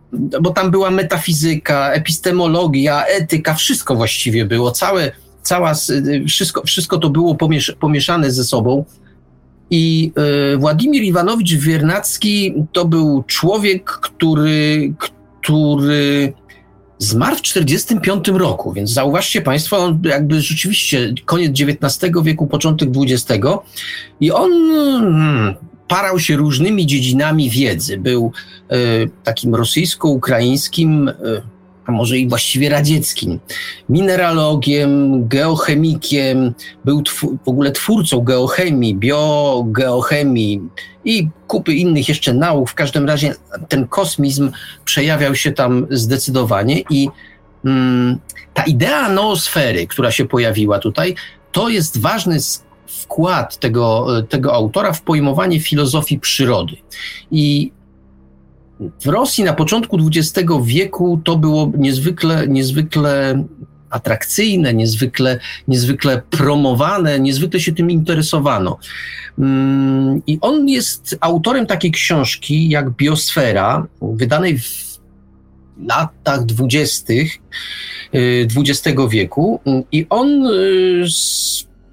bo 0.41 0.51
tam 0.51 0.71
była 0.71 0.91
metafizyka, 0.91 1.93
epistemologia, 1.93 3.05
etyka, 3.05 3.55
wszystko 3.55 3.95
właściwie 3.95 4.45
było, 4.45 4.71
całe, 4.71 5.13
cała, 5.43 5.73
y, 5.91 6.25
wszystko, 6.29 6.63
wszystko 6.67 6.99
to 6.99 7.11
było 7.11 7.35
pomiesz, 7.35 7.77
pomieszane 7.81 8.31
ze 8.31 8.45
sobą. 8.45 8.85
I 9.73 10.13
Władimir 10.59 11.03
Iwanowicz 11.03 11.55
Wiernacki 11.55 12.55
to 12.73 12.85
był 12.85 13.25
człowiek, 13.27 13.91
który, 13.91 14.93
który 15.41 16.33
Zmarł 17.03 17.37
w 17.37 17.41
1945 17.43 18.41
roku, 18.41 18.73
więc 18.73 18.91
zauważcie 18.91 19.43
Państwo, 19.43 19.97
jakby 20.05 20.41
rzeczywiście 20.41 21.15
koniec 21.25 21.61
XIX 21.61 22.13
wieku, 22.23 22.47
początek 22.47 22.89
XX 22.97 23.47
i 24.21 24.31
on 24.33 24.51
hmm, 24.73 25.55
parał 25.89 26.21
się 26.21 26.37
różnymi 26.37 26.87
dziedzinami 26.87 27.51
wiedzy. 27.51 27.99
Był 27.99 28.33
y, 28.73 29.11
takim 29.25 29.55
rosyjsko-ukraińskim 29.55 31.09
y, 31.09 31.13
a 31.87 31.93
może 31.93 32.19
i 32.19 32.29
właściwie 32.29 32.69
radzieckim, 32.69 33.39
mineralogiem, 33.89 35.29
geochemikiem, 35.29 36.55
był 36.85 37.03
w 37.45 37.49
ogóle 37.49 37.73
twórcą 37.73 38.21
geochemii, 38.21 38.95
biogeochemii 38.95 40.61
i 41.05 41.29
kupy 41.47 41.75
innych 41.75 42.09
jeszcze 42.09 42.35
nauk. 42.35 42.71
W 42.71 42.75
każdym 42.75 43.07
razie 43.07 43.35
ten 43.69 43.89
kosmizm 43.89 44.51
przejawiał 44.85 45.35
się 45.35 45.53
tam 45.53 45.87
zdecydowanie 45.91 46.83
i 46.91 47.09
mm, 47.65 48.19
ta 48.55 48.63
idea 48.63 49.09
noosfery, 49.09 49.87
która 49.87 50.11
się 50.11 50.25
pojawiła 50.25 50.79
tutaj, 50.79 51.15
to 51.53 51.69
jest 51.69 52.01
ważny 52.01 52.39
wkład 52.87 53.59
tego, 53.59 54.07
tego 54.29 54.55
autora 54.55 54.93
w 54.93 55.03
pojmowanie 55.03 55.61
filozofii 55.61 56.19
przyrody. 56.19 56.77
I 57.31 57.73
w 59.01 59.07
Rosji 59.07 59.45
na 59.45 59.53
początku 59.53 59.99
XX 60.07 60.49
wieku 60.65 61.21
to 61.25 61.37
było 61.37 61.73
niezwykle, 61.79 62.49
niezwykle 62.49 63.45
atrakcyjne, 63.91 64.75
niezwykle, 64.75 65.39
niezwykle 65.69 66.23
promowane, 66.31 67.21
niezwykle 67.21 67.61
się 67.61 67.73
tym 67.73 67.91
interesowano. 67.91 68.79
Mm, 69.39 70.23
I 70.27 70.39
on 70.41 70.69
jest 70.69 71.17
autorem 71.21 71.67
takiej 71.67 71.91
książki 71.91 72.69
jak 72.69 72.91
Biosfera, 72.91 73.87
wydanej 74.03 74.59
w 74.59 74.91
latach 75.87 76.45
dwudziestych 76.45 77.39
XX 78.57 78.87
y, 78.87 79.09
wieku. 79.09 79.61
I 79.93 80.07
on 80.11 80.47
y, 80.47 81.05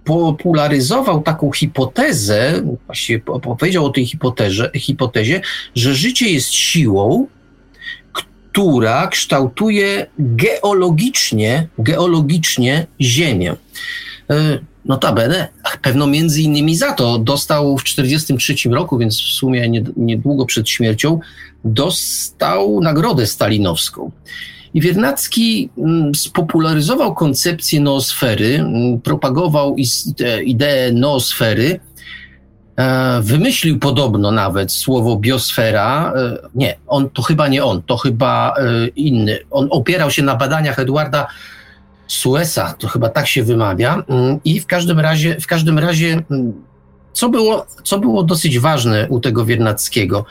popularyzował 0.08 1.22
taką 1.22 1.52
hipotezę, 1.52 2.62
właściwie 2.86 3.20
powiedział 3.60 3.86
o 3.86 3.90
tej 3.90 4.06
hipotezie, 4.06 4.70
hipotezie, 4.76 5.42
że 5.76 5.96
życie 5.96 6.30
jest 6.30 6.54
siłą, 6.54 7.28
która 8.12 9.08
kształtuje 9.08 10.08
geologicznie, 10.20 11.68
geologicznie 11.80 12.88
Ziemię. 13.02 13.56
E, 14.30 14.60
notabene, 14.86 15.48
pewno 15.82 16.08
między 16.08 16.42
innymi 16.42 16.76
za 16.76 16.94
to 16.94 17.20
dostał 17.20 17.78
w 17.78 17.84
1943 17.84 18.70
roku, 18.70 18.98
więc 18.98 19.18
w 19.18 19.32
sumie 19.32 19.70
niedługo 19.98 20.46
przed 20.46 20.70
śmiercią, 20.70 21.20
dostał 21.66 22.82
nagrodę 22.82 23.28
stalinowską. 23.28 24.12
I 24.78 24.82
Wiernacki 24.82 25.70
mm, 25.78 26.16
spopularyzował 26.16 27.16
koncepcję 27.16 27.80
noosfery, 27.80 28.56
mm, 28.56 29.02
propagował 29.02 29.76
ideę 30.46 30.92
noosfery, 30.92 31.80
e, 32.76 33.22
wymyślił 33.22 33.80
podobno 33.80 34.32
nawet 34.32 34.72
słowo 34.72 35.16
biosfera. 35.16 36.14
E, 36.16 36.38
nie, 36.56 36.76
on 36.88 37.10
to 37.10 37.22
chyba 37.22 37.48
nie 37.48 37.64
on, 37.64 37.82
to 37.82 37.98
chyba 37.98 38.54
e, 38.58 38.88
inny. 38.88 39.40
On 39.52 39.68
opierał 39.72 40.12
się 40.12 40.24
na 40.24 40.36
badaniach 40.36 40.80
Edwarda 40.80 41.28
Suesa, 42.08 42.74
to 42.74 42.88
chyba 42.88 43.10
tak 43.10 43.28
się 43.28 43.44
wymawia. 43.44 44.04
Mm, 44.10 44.40
I 44.46 44.60
w 44.60 44.66
każdym 44.66 45.00
razie, 45.00 45.40
w 45.40 45.48
każdym 45.48 45.80
razie 45.80 46.22
co 47.14 47.30
było, 47.30 47.66
co 47.84 48.00
było 48.00 48.24
dosyć 48.24 48.60
ważne 48.60 49.08
u 49.10 49.20
tego 49.20 49.46
Wiernackiego, 49.46 50.26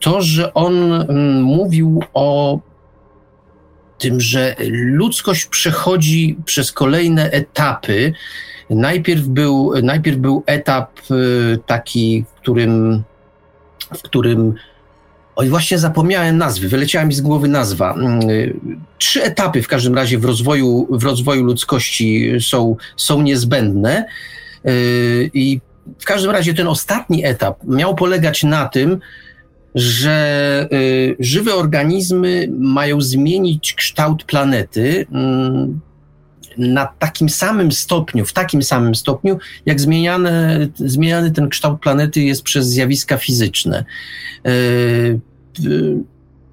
to, 0.00 0.22
że 0.22 0.54
on 0.54 1.06
mówił 1.42 2.02
o 2.14 2.58
tym, 3.98 4.20
że 4.20 4.56
ludzkość 4.70 5.46
przechodzi 5.46 6.36
przez 6.44 6.72
kolejne 6.72 7.30
etapy. 7.30 8.12
Najpierw 8.70 9.26
był, 9.26 9.72
najpierw 9.82 10.16
był 10.18 10.42
etap 10.46 10.90
y, 11.10 11.58
taki, 11.66 12.24
w 12.34 12.40
którym, 12.40 13.02
w 13.94 14.02
którym 14.02 14.54
Oj, 15.36 15.48
właśnie 15.48 15.78
zapomniałem 15.78 16.38
nazwy, 16.38 16.68
wyleciała 16.68 17.04
mi 17.04 17.14
z 17.14 17.20
głowy 17.20 17.48
nazwa. 17.48 17.94
Y, 18.30 18.56
trzy 18.98 19.22
etapy 19.22 19.62
w 19.62 19.68
każdym 19.68 19.94
razie 19.94 20.18
w 20.18 20.24
rozwoju, 20.24 20.86
w 20.90 21.04
rozwoju 21.04 21.44
ludzkości 21.44 22.32
są, 22.40 22.76
są 22.96 23.22
niezbędne. 23.22 24.06
Y, 24.66 25.30
I 25.34 25.60
w 25.98 26.04
każdym 26.04 26.30
razie 26.30 26.54
ten 26.54 26.68
ostatni 26.68 27.24
etap 27.24 27.58
miał 27.64 27.94
polegać 27.94 28.42
na 28.42 28.68
tym, 28.68 29.00
że 29.76 30.68
y, 30.72 31.16
żywe 31.18 31.54
organizmy 31.54 32.48
mają 32.58 33.00
zmienić 33.00 33.74
kształt 33.74 34.24
planety. 34.24 35.06
Mm, 35.12 35.80
na 36.58 36.86
takim 36.86 37.28
samym 37.28 37.72
stopniu, 37.72 38.24
w 38.24 38.32
takim 38.32 38.62
samym 38.62 38.94
stopniu, 38.94 39.38
jak 39.66 39.80
zmieniane, 39.80 40.68
zmieniany 40.74 41.30
ten 41.30 41.48
kształt 41.48 41.80
planety 41.80 42.20
jest 42.20 42.42
przez 42.42 42.66
zjawiska 42.66 43.16
fizyczne. 43.16 43.84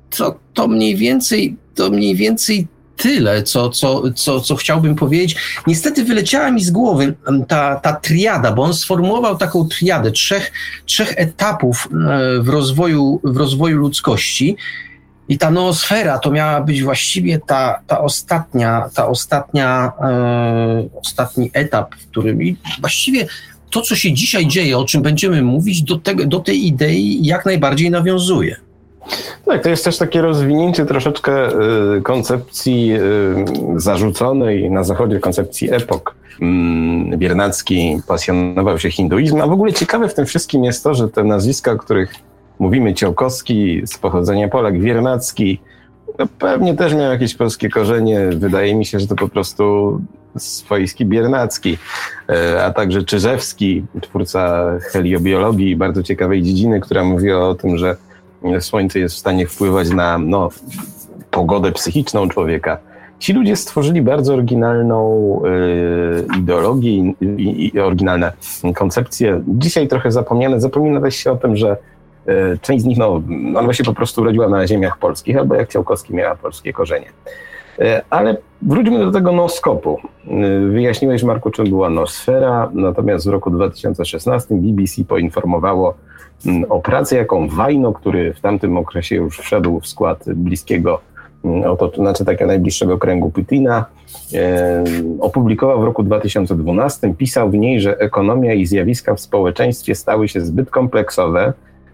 To, 0.10 0.40
to 0.54 0.68
mniej 0.68 0.96
więcej, 0.96 1.58
to 1.76 1.90
mniej 1.90 2.16
więcej 2.16 2.68
tyle, 2.98 3.44
co, 3.44 3.70
co, 3.70 4.04
co, 4.16 4.42
co 4.42 4.56
chciałbym 4.56 4.96
powiedzieć. 4.96 5.36
Niestety 5.68 6.04
wyleciała 6.04 6.52
mi 6.52 6.64
z 6.64 6.72
głowy 6.72 7.16
ta, 7.48 7.76
ta 7.76 7.94
triada, 7.94 8.52
bo 8.52 8.64
on 8.64 8.74
sformułował 8.74 9.38
taką 9.38 9.68
triadę 9.68 10.12
trzech, 10.12 10.52
trzech 10.86 11.14
etapów 11.18 11.88
w 12.40 12.50
rozwoju, 12.50 13.20
w 13.24 13.38
rozwoju 13.38 13.78
ludzkości. 13.78 14.58
I 15.30 15.38
ta 15.38 15.52
noosfera 15.52 16.20
to 16.20 16.32
miała 16.32 16.62
być 16.62 16.84
właściwie 16.84 17.40
ta, 17.40 17.80
ta 17.88 18.02
ostatnia, 18.02 18.90
ta 18.96 19.08
ostatnia, 19.08 19.92
e, 20.02 20.90
ostatni 21.02 21.50
etap, 21.54 21.96
w 21.96 22.08
którym 22.08 22.40
właściwie 22.80 23.28
to, 23.70 23.82
co 23.82 23.96
się 23.96 24.14
dzisiaj 24.14 24.48
dzieje, 24.48 24.78
o 24.78 24.86
czym 24.86 25.02
będziemy 25.02 25.42
mówić, 25.42 25.84
do, 25.84 25.98
tego, 25.98 26.26
do 26.26 26.40
tej 26.40 26.68
idei 26.68 27.26
jak 27.26 27.46
najbardziej 27.46 27.92
nawiązuje. 27.92 28.56
Tak, 29.46 29.64
to 29.64 29.70
jest 29.70 29.86
też 29.86 29.98
takie 29.98 30.22
rozwinięcie 30.22 30.86
troszeczkę 30.86 31.50
y, 31.98 32.02
koncepcji 32.02 32.94
y, 32.94 33.80
zarzuconej 33.82 34.72
na 34.72 34.84
zachodzie, 34.84 35.20
koncepcji 35.20 35.74
epok. 35.74 36.16
Mm, 36.42 37.20
Biernacki 37.20 38.02
pasjonował 38.08 38.80
się 38.80 38.92
hinduizmem, 38.92 39.42
a 39.42 39.48
w 39.48 39.52
ogóle 39.52 39.74
ciekawe 39.74 40.10
w 40.10 40.14
tym 40.14 40.26
wszystkim 40.26 40.64
jest 40.64 40.84
to, 40.84 40.94
że 40.94 41.10
te 41.10 41.24
nazwiska, 41.24 41.72
o 41.72 41.78
których 41.78 42.16
mówimy, 42.60 42.94
Ciołkowski 42.94 43.82
z 43.86 43.98
pochodzenia 43.98 44.48
Polak, 44.48 44.80
Biernacki, 44.80 45.60
no 46.20 46.28
pewnie 46.40 46.74
też 46.74 46.94
miał 46.94 47.12
jakieś 47.12 47.36
polskie 47.36 47.70
korzenie. 47.70 48.20
Wydaje 48.36 48.76
mi 48.76 48.86
się, 48.86 49.00
że 49.00 49.08
to 49.08 49.16
po 49.16 49.28
prostu 49.28 50.00
swojski 50.38 51.06
Biernacki, 51.06 51.78
e, 52.30 52.66
a 52.66 52.74
także 52.74 53.04
Czyżewski, 53.04 53.86
twórca 54.02 54.66
heliobiologii, 54.92 55.76
bardzo 55.76 56.04
ciekawej 56.04 56.42
dziedziny, 56.44 56.80
która 56.80 57.04
mówi 57.04 57.32
o 57.32 57.56
tym, 57.56 57.78
że 57.78 57.96
Słońce 58.60 59.00
jest 59.00 59.16
w 59.16 59.18
stanie 59.18 59.48
wpływać 59.48 59.90
na 59.90 60.18
no, 60.18 60.50
pogodę 61.32 61.72
psychiczną 61.72 62.30
człowieka. 62.30 62.78
Ci 63.20 63.34
ludzie 63.34 63.56
stworzyli 63.56 64.02
bardzo 64.02 64.34
oryginalną 64.34 65.42
y, 65.46 66.38
ideologię 66.40 66.92
i, 66.92 67.16
i, 67.22 67.76
i, 67.76 67.80
oryginalne 67.80 68.34
koncepcje. 68.76 69.44
Dzisiaj 69.48 69.88
trochę 69.88 70.12
zapomniane. 70.12 70.62
Zapomina 70.62 71.12
się 71.12 71.32
o 71.32 71.36
tym, 71.36 71.56
że 71.56 71.78
y, 72.28 72.60
część 72.62 72.84
z 72.84 72.88
nich, 72.88 72.98
no, 72.98 73.22
ona 73.56 73.74
się 73.74 73.84
po 73.84 73.94
prostu 73.94 74.22
urodziła 74.22 74.50
na 74.50 74.68
ziemiach 74.68 74.98
polskich, 74.98 75.38
albo 75.38 75.56
jak 75.56 75.70
Ciałkowski 75.70 76.14
miała 76.14 76.36
polskie 76.36 76.74
korzenie. 76.74 77.08
Y, 77.80 78.02
ale 78.10 78.38
wróćmy 78.62 79.00
do 79.00 79.12
tego 79.12 79.32
noskopu. 79.32 79.98
Wyjaśniłeś, 80.70 81.24
Marku, 81.24 81.52
czym 81.52 81.70
była 81.70 81.90
nosfera, 81.90 82.70
natomiast 82.74 83.28
w 83.28 83.30
roku 83.30 83.50
2016 83.50 84.56
BBC 84.56 85.04
poinformowało, 85.04 85.96
Mm, 86.46 86.66
o 86.70 86.80
pracę, 86.80 87.18
jaką 87.18 87.48
Wajno, 87.48 87.94
który 87.94 88.34
w 88.34 88.40
tamtym 88.40 88.78
okresie 88.78 89.16
już 89.16 89.40
wszedł 89.40 89.80
w 89.80 89.88
skład 89.88 90.24
bliskiego, 90.36 91.02
mm, 91.46 91.72
oto, 91.72 91.92
znaczy 91.96 92.26
takiego 92.26 92.48
najbliższego 92.48 92.98
kręgu 92.98 93.32
Putina, 93.32 93.86
e, 94.34 94.84
opublikował 95.20 95.82
w 95.82 95.84
roku 95.84 96.04
2012. 96.04 97.14
Pisał 97.14 97.50
w 97.50 97.54
niej, 97.54 97.82
że 97.82 98.00
ekonomia 98.00 98.54
i 98.54 98.66
zjawiska 98.66 99.16
w 99.16 99.20
społeczeństwie 99.20 99.96
stały 99.96 100.28
się 100.28 100.42
zbyt 100.42 100.70
kompleksowe, 100.70 101.54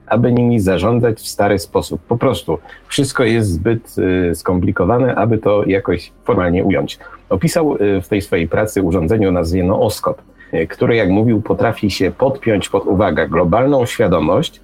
aby 0.10 0.34
nimi 0.34 0.60
zarządzać 0.60 1.18
w 1.18 1.28
stary 1.28 1.60
sposób. 1.60 2.02
Po 2.08 2.18
prostu 2.18 2.58
wszystko 2.88 3.24
jest 3.24 3.52
zbyt 3.52 3.96
y, 4.32 4.36
skomplikowane, 4.36 5.16
aby 5.16 5.38
to 5.38 5.64
jakoś 5.66 6.12
formalnie 6.24 6.64
ująć. 6.64 7.00
Opisał 7.30 7.76
y, 7.76 8.02
w 8.02 8.08
tej 8.08 8.22
swojej 8.22 8.48
pracy 8.48 8.82
urządzenie 8.82 9.30
o 9.30 9.32
nazwie 9.32 9.64
nooskop 9.64 10.22
E, 10.52 10.68
który, 10.68 10.96
jak 10.96 11.10
mówił, 11.10 11.42
potrafi 11.42 11.92
się 11.92 12.12
podpiąć 12.12 12.70
pod 12.70 12.86
uwagę 12.86 13.28
globalną 13.28 13.86
świadomość 13.86 14.62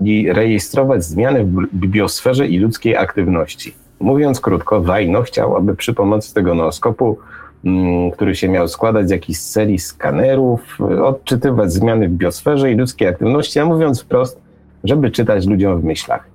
i 0.00 0.32
rejestrować 0.32 1.04
zmiany 1.04 1.44
w 1.44 1.86
biosferze 1.86 2.46
i 2.46 2.58
ludzkiej 2.58 2.96
aktywności. 2.96 3.74
Mówiąc 4.00 4.40
krótko, 4.40 4.80
Wajno 4.80 5.22
chciał, 5.22 5.56
aby 5.56 5.76
przy 5.76 5.94
pomocy 5.94 6.34
tego 6.34 6.54
nooskopu, 6.54 7.18
mm, 7.64 8.10
który 8.10 8.34
się 8.34 8.48
miał 8.48 8.68
składać 8.68 9.08
z 9.08 9.10
jakichś 9.10 9.38
serii 9.38 9.78
skanerów, 9.78 10.78
odczytywać 11.04 11.72
zmiany 11.72 12.08
w 12.08 12.12
biosferze 12.12 12.72
i 12.72 12.74
ludzkiej 12.74 13.08
aktywności, 13.08 13.58
a 13.58 13.64
mówiąc 13.64 14.02
wprost, 14.02 14.40
żeby 14.84 15.10
czytać 15.10 15.46
ludziom 15.46 15.80
w 15.80 15.84
myślach. 15.84 16.28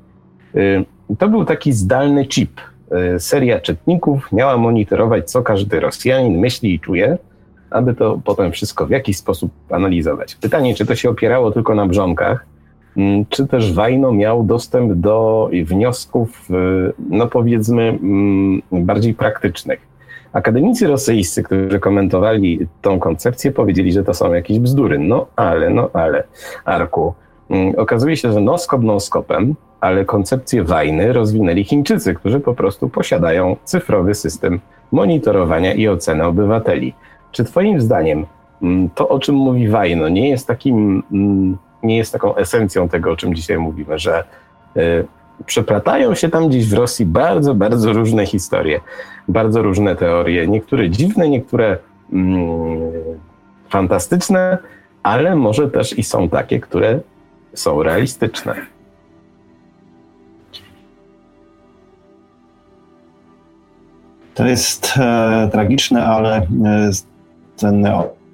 E, 0.55 1.15
to 1.15 1.29
był 1.29 1.45
taki 1.45 1.73
zdalny 1.73 2.25
chip. 2.27 2.61
E, 2.91 3.19
seria 3.19 3.59
czytników 3.59 4.31
miała 4.31 4.57
monitorować, 4.57 5.31
co 5.31 5.41
każdy 5.41 5.79
Rosjanin 5.79 6.39
myśli 6.39 6.73
i 6.73 6.79
czuje, 6.79 7.17
aby 7.69 7.93
to 7.93 8.19
potem 8.25 8.51
wszystko 8.51 8.85
w 8.85 8.89
jakiś 8.89 9.17
sposób 9.17 9.51
analizować. 9.69 10.35
Pytanie, 10.35 10.75
czy 10.75 10.85
to 10.85 10.95
się 10.95 11.09
opierało 11.09 11.51
tylko 11.51 11.75
na 11.75 11.85
brzonkach, 11.85 12.45
mm, 12.97 13.25
czy 13.29 13.47
też 13.47 13.73
Wajno 13.73 14.11
miał 14.11 14.43
dostęp 14.43 14.93
do 14.93 15.49
wniosków, 15.65 16.49
y, 16.51 16.53
no 17.09 17.27
powiedzmy, 17.27 17.83
mm, 17.83 18.61
bardziej 18.71 19.13
praktycznych. 19.13 19.93
Akademicy 20.33 20.87
rosyjscy, 20.87 21.43
którzy 21.43 21.79
komentowali 21.79 22.67
tą 22.81 22.99
koncepcję, 22.99 23.51
powiedzieli, 23.51 23.91
że 23.91 24.03
to 24.03 24.13
są 24.13 24.33
jakieś 24.33 24.59
bzdury. 24.59 24.99
No 24.99 25.27
ale, 25.35 25.69
no 25.69 25.89
ale, 25.93 26.23
Arku, 26.65 27.13
okazuje 27.77 28.17
się, 28.17 28.33
że 28.33 28.41
noskop 28.41 28.83
noskopem, 28.83 29.55
ale 29.81 30.05
koncepcję 30.05 30.63
wajny 30.63 31.13
rozwinęli 31.13 31.63
Chińczycy, 31.63 32.13
którzy 32.13 32.39
po 32.39 32.53
prostu 32.53 32.89
posiadają 32.89 33.55
cyfrowy 33.63 34.15
system 34.15 34.59
monitorowania 34.91 35.73
i 35.73 35.87
oceny 35.87 36.25
obywateli. 36.25 36.93
Czy 37.31 37.43
Twoim 37.43 37.81
zdaniem 37.81 38.25
mm, 38.61 38.89
to, 38.89 39.09
o 39.09 39.19
czym 39.19 39.35
mówi 39.35 39.67
Wajno, 39.67 40.09
nie 40.09 40.29
jest 40.29 40.47
takim, 40.47 41.03
mm, 41.11 41.57
nie 41.83 41.97
jest 41.97 42.13
taką 42.13 42.35
esencją 42.35 42.89
tego, 42.89 43.11
o 43.11 43.15
czym 43.15 43.35
dzisiaj 43.35 43.57
mówimy, 43.57 43.99
że 43.99 44.23
y, 44.77 45.05
przeplatają 45.45 46.15
się 46.15 46.29
tam 46.29 46.47
gdzieś 46.47 46.69
w 46.69 46.73
Rosji 46.73 47.05
bardzo, 47.05 47.55
bardzo 47.55 47.93
różne 47.93 48.25
historie, 48.25 48.79
bardzo 49.27 49.61
różne 49.61 49.95
teorie, 49.95 50.47
niektóre 50.47 50.89
dziwne, 50.89 51.29
niektóre 51.29 51.77
mm, 52.13 52.91
fantastyczne, 53.69 54.57
ale 55.03 55.35
może 55.35 55.71
też 55.71 55.99
i 55.99 56.03
są 56.03 56.29
takie, 56.29 56.59
które 56.59 56.99
są 57.53 57.83
realistyczne. 57.83 58.55
To 64.33 64.45
jest 64.45 64.93
e, 64.97 65.49
tragiczne, 65.51 66.05
ale 66.05 66.37
e, 66.37 66.45
ten 67.57 67.87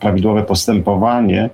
prawidłowe 0.00 0.42
postępowanie, 0.42 1.50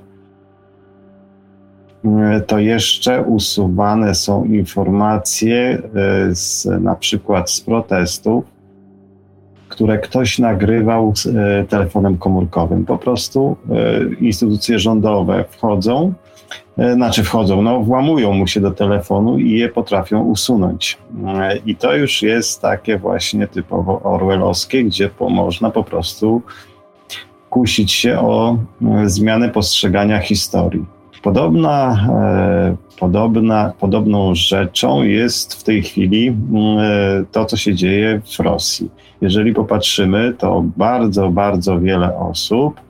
to 2.47 2.59
jeszcze 2.59 3.23
usuwane 3.23 4.15
są 4.15 4.45
informacje 4.45 5.83
e, 5.95 6.35
z, 6.35 6.67
na 6.81 6.95
przykład 6.95 7.51
z 7.51 7.61
protestów, 7.61 8.45
które 9.69 9.99
ktoś 9.99 10.39
nagrywał 10.39 11.13
telefonem 11.69 12.19
komórkowym. 12.19 12.85
Po 12.85 12.99
prostu 12.99 13.57
instytucje 14.21 14.79
rządowe 14.79 15.45
wchodzą, 15.51 16.15
E, 16.79 16.95
znaczy 16.95 17.25
wchodzą, 17.25 17.63
no 17.63 17.81
włamują 17.81 18.33
mu 18.33 18.47
się 18.47 18.61
do 18.61 18.71
telefonu 18.71 19.39
i 19.39 19.51
je 19.51 19.69
potrafią 19.69 20.23
usunąć. 20.23 20.99
E, 21.27 21.57
I 21.57 21.77
to 21.77 21.97
już 21.97 22.23
jest 22.23 22.63
takie 22.63 22.99
właśnie 22.99 23.49
typowo 23.49 24.03
orwellowskie, 24.03 24.85
gdzie 24.85 25.09
po, 25.09 25.29
można 25.29 25.71
po 25.71 25.85
prostu 25.85 26.43
kusić 27.51 27.93
się 27.93 28.19
o 28.19 28.59
e, 28.83 29.09
zmianę 29.09 29.49
postrzegania 29.49 30.19
historii. 30.19 30.85
Podobna, 31.23 32.09
podobna, 32.99 33.73
podobną 33.81 34.35
rzeczą 34.35 35.03
jest 35.03 35.55
w 35.55 35.63
tej 35.63 35.83
chwili 35.83 36.37
to, 37.33 37.45
co 37.45 37.57
się 37.57 37.75
dzieje 37.75 38.21
w 38.37 38.41
Rosji. 38.41 38.91
Jeżeli 39.21 39.55
popatrzymy, 39.55 40.35
to 40.39 40.65
bardzo, 40.77 41.31
bardzo 41.31 41.81
wiele 41.81 42.17
osób 42.17 42.81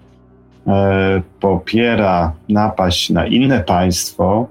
E, 0.69 1.23
popiera 1.41 2.33
napaść 2.49 3.11
na 3.11 3.27
inne 3.27 3.61
państwo 3.61 4.47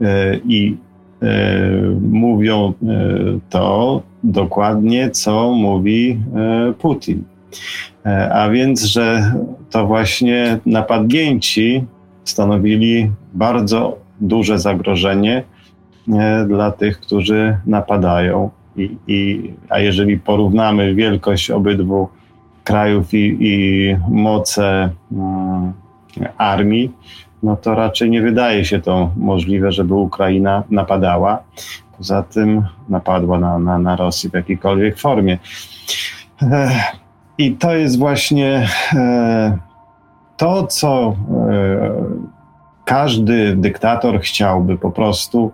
e, 0.00 0.36
i 0.36 0.76
mówią 2.00 2.72
to 3.50 4.02
dokładnie, 4.24 5.10
co 5.10 5.52
mówi 5.52 6.20
Putin. 6.78 7.24
A 8.32 8.48
więc, 8.48 8.82
że 8.82 9.34
to 9.70 9.86
właśnie 9.86 10.58
napadnięci 10.66 11.84
stanowili 12.30 13.10
bardzo 13.34 13.98
duże 14.20 14.58
zagrożenie 14.58 15.42
dla 16.48 16.70
tych, 16.70 17.00
którzy 17.00 17.58
napadają. 17.66 18.50
I, 18.76 18.96
i, 19.06 19.50
a 19.68 19.78
jeżeli 19.78 20.18
porównamy 20.18 20.94
wielkość 20.94 21.50
obydwu 21.50 22.08
krajów 22.64 23.14
i, 23.14 23.36
i 23.40 23.96
moce 24.08 24.90
um, 25.12 25.72
armii, 26.38 26.90
no 27.42 27.56
to 27.56 27.74
raczej 27.74 28.10
nie 28.10 28.22
wydaje 28.22 28.64
się 28.64 28.80
to 28.80 29.10
możliwe, 29.16 29.72
żeby 29.72 29.94
Ukraina 29.94 30.62
napadała. 30.70 31.42
Poza 31.98 32.22
tym 32.22 32.62
napadła 32.88 33.38
na, 33.38 33.58
na, 33.58 33.78
na 33.78 33.96
Rosję 33.96 34.30
w 34.30 34.34
jakiejkolwiek 34.34 34.98
formie. 34.98 35.38
I 37.38 37.52
to 37.52 37.74
jest 37.74 37.98
właśnie 37.98 38.68
e, 38.94 39.58
to, 40.40 40.66
co 40.66 41.16
e, 41.50 41.92
każdy 42.84 43.56
dyktator 43.56 44.20
chciałby 44.20 44.78
po 44.78 44.90
prostu 44.90 45.52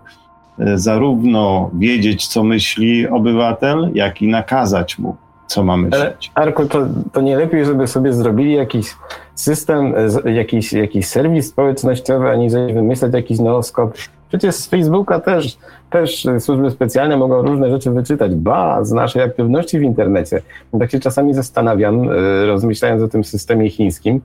e, 0.59 0.77
zarówno 0.77 1.69
wiedzieć, 1.73 2.27
co 2.27 2.43
myśli 2.43 3.07
obywatel, 3.07 3.91
jak 3.93 4.21
i 4.21 4.27
nakazać 4.27 4.99
mu, 4.99 5.15
co 5.47 5.63
ma 5.63 5.77
myśleć. 5.77 6.31
Ale 6.35 6.45
Arku, 6.45 6.65
to, 6.65 6.87
to 7.13 7.21
nie 7.21 7.37
lepiej, 7.37 7.65
żeby 7.65 7.87
sobie 7.87 8.13
zrobili 8.13 8.53
jakiś 8.53 8.95
system, 9.35 9.93
jakiś, 10.25 10.73
jakiś 10.73 11.07
serwis 11.07 11.49
społecznościowy, 11.49 12.29
aniżeli 12.29 12.73
wymyślać 12.73 13.13
jakiś 13.13 13.39
nooskop. 13.39 13.97
Przecież 14.29 14.55
z 14.55 14.67
Facebooka 14.67 15.19
też, 15.19 15.57
też 15.89 16.27
służby 16.39 16.71
specjalne 16.71 17.17
mogą 17.17 17.41
różne 17.41 17.69
rzeczy 17.69 17.91
wyczytać. 17.91 18.35
Ba, 18.35 18.83
z 18.83 18.91
naszej 18.91 19.21
aktywności 19.21 19.79
w 19.79 19.83
internecie. 19.83 20.41
Tak 20.79 20.91
się 20.91 20.99
czasami 20.99 21.33
zastanawiam, 21.33 22.09
rozmyślając 22.47 23.03
o 23.03 23.07
tym 23.07 23.23
systemie 23.23 23.69
chińskim, 23.69 24.21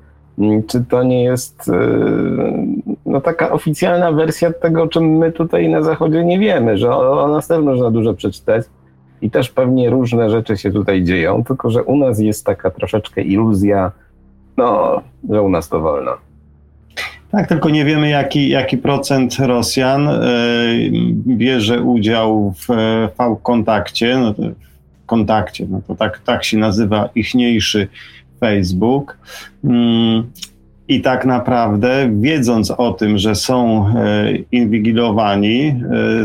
czy 0.66 0.84
to 0.84 1.02
nie 1.02 1.24
jest 1.24 1.68
e, 1.68 1.72
no, 3.06 3.20
taka 3.20 3.50
oficjalna 3.50 4.12
wersja 4.12 4.52
tego, 4.52 4.82
o 4.82 4.88
czym 4.88 5.04
my 5.04 5.32
tutaj 5.32 5.68
na 5.68 5.82
Zachodzie 5.82 6.24
nie 6.24 6.38
wiemy, 6.38 6.78
że 6.78 6.96
o, 6.96 7.28
nas 7.28 7.48
też 7.48 7.64
można 7.64 7.90
dużo 7.90 8.14
przeczytać 8.14 8.64
i 9.22 9.30
też 9.30 9.50
pewnie 9.50 9.90
różne 9.90 10.30
rzeczy 10.30 10.56
się 10.56 10.70
tutaj 10.70 11.04
dzieją, 11.04 11.44
tylko 11.44 11.70
że 11.70 11.82
u 11.82 11.96
nas 11.96 12.18
jest 12.18 12.46
taka 12.46 12.70
troszeczkę 12.70 13.22
iluzja, 13.22 13.92
no, 14.56 15.00
że 15.30 15.42
u 15.42 15.48
nas 15.48 15.68
to 15.68 15.80
wolno. 15.80 16.12
Tak, 17.30 17.48
tylko 17.48 17.70
nie 17.70 17.84
wiemy, 17.84 18.08
jaki, 18.08 18.48
jaki 18.48 18.78
procent 18.78 19.36
Rosjan 19.38 20.08
y, 20.08 20.90
bierze 21.26 21.82
udział 21.82 22.54
w, 22.58 22.66
w 23.08 23.42
kontakcie. 23.42 24.18
No, 24.18 24.34
kontakcie, 25.06 25.66
no 25.70 25.80
to 25.86 25.94
tak, 25.94 26.18
tak 26.18 26.44
się 26.44 26.58
nazywa 26.58 27.08
ichniejszy 27.14 27.88
Facebook. 28.42 29.18
Mm, 29.64 30.30
I 30.88 31.00
tak 31.00 31.26
naprawdę, 31.26 32.10
wiedząc 32.20 32.70
o 32.70 32.92
tym, 32.92 33.18
że 33.18 33.34
są 33.34 33.86
e, 33.88 34.32
inwigilowani, 34.52 35.60
e, 35.60 35.74
e, 36.22 36.24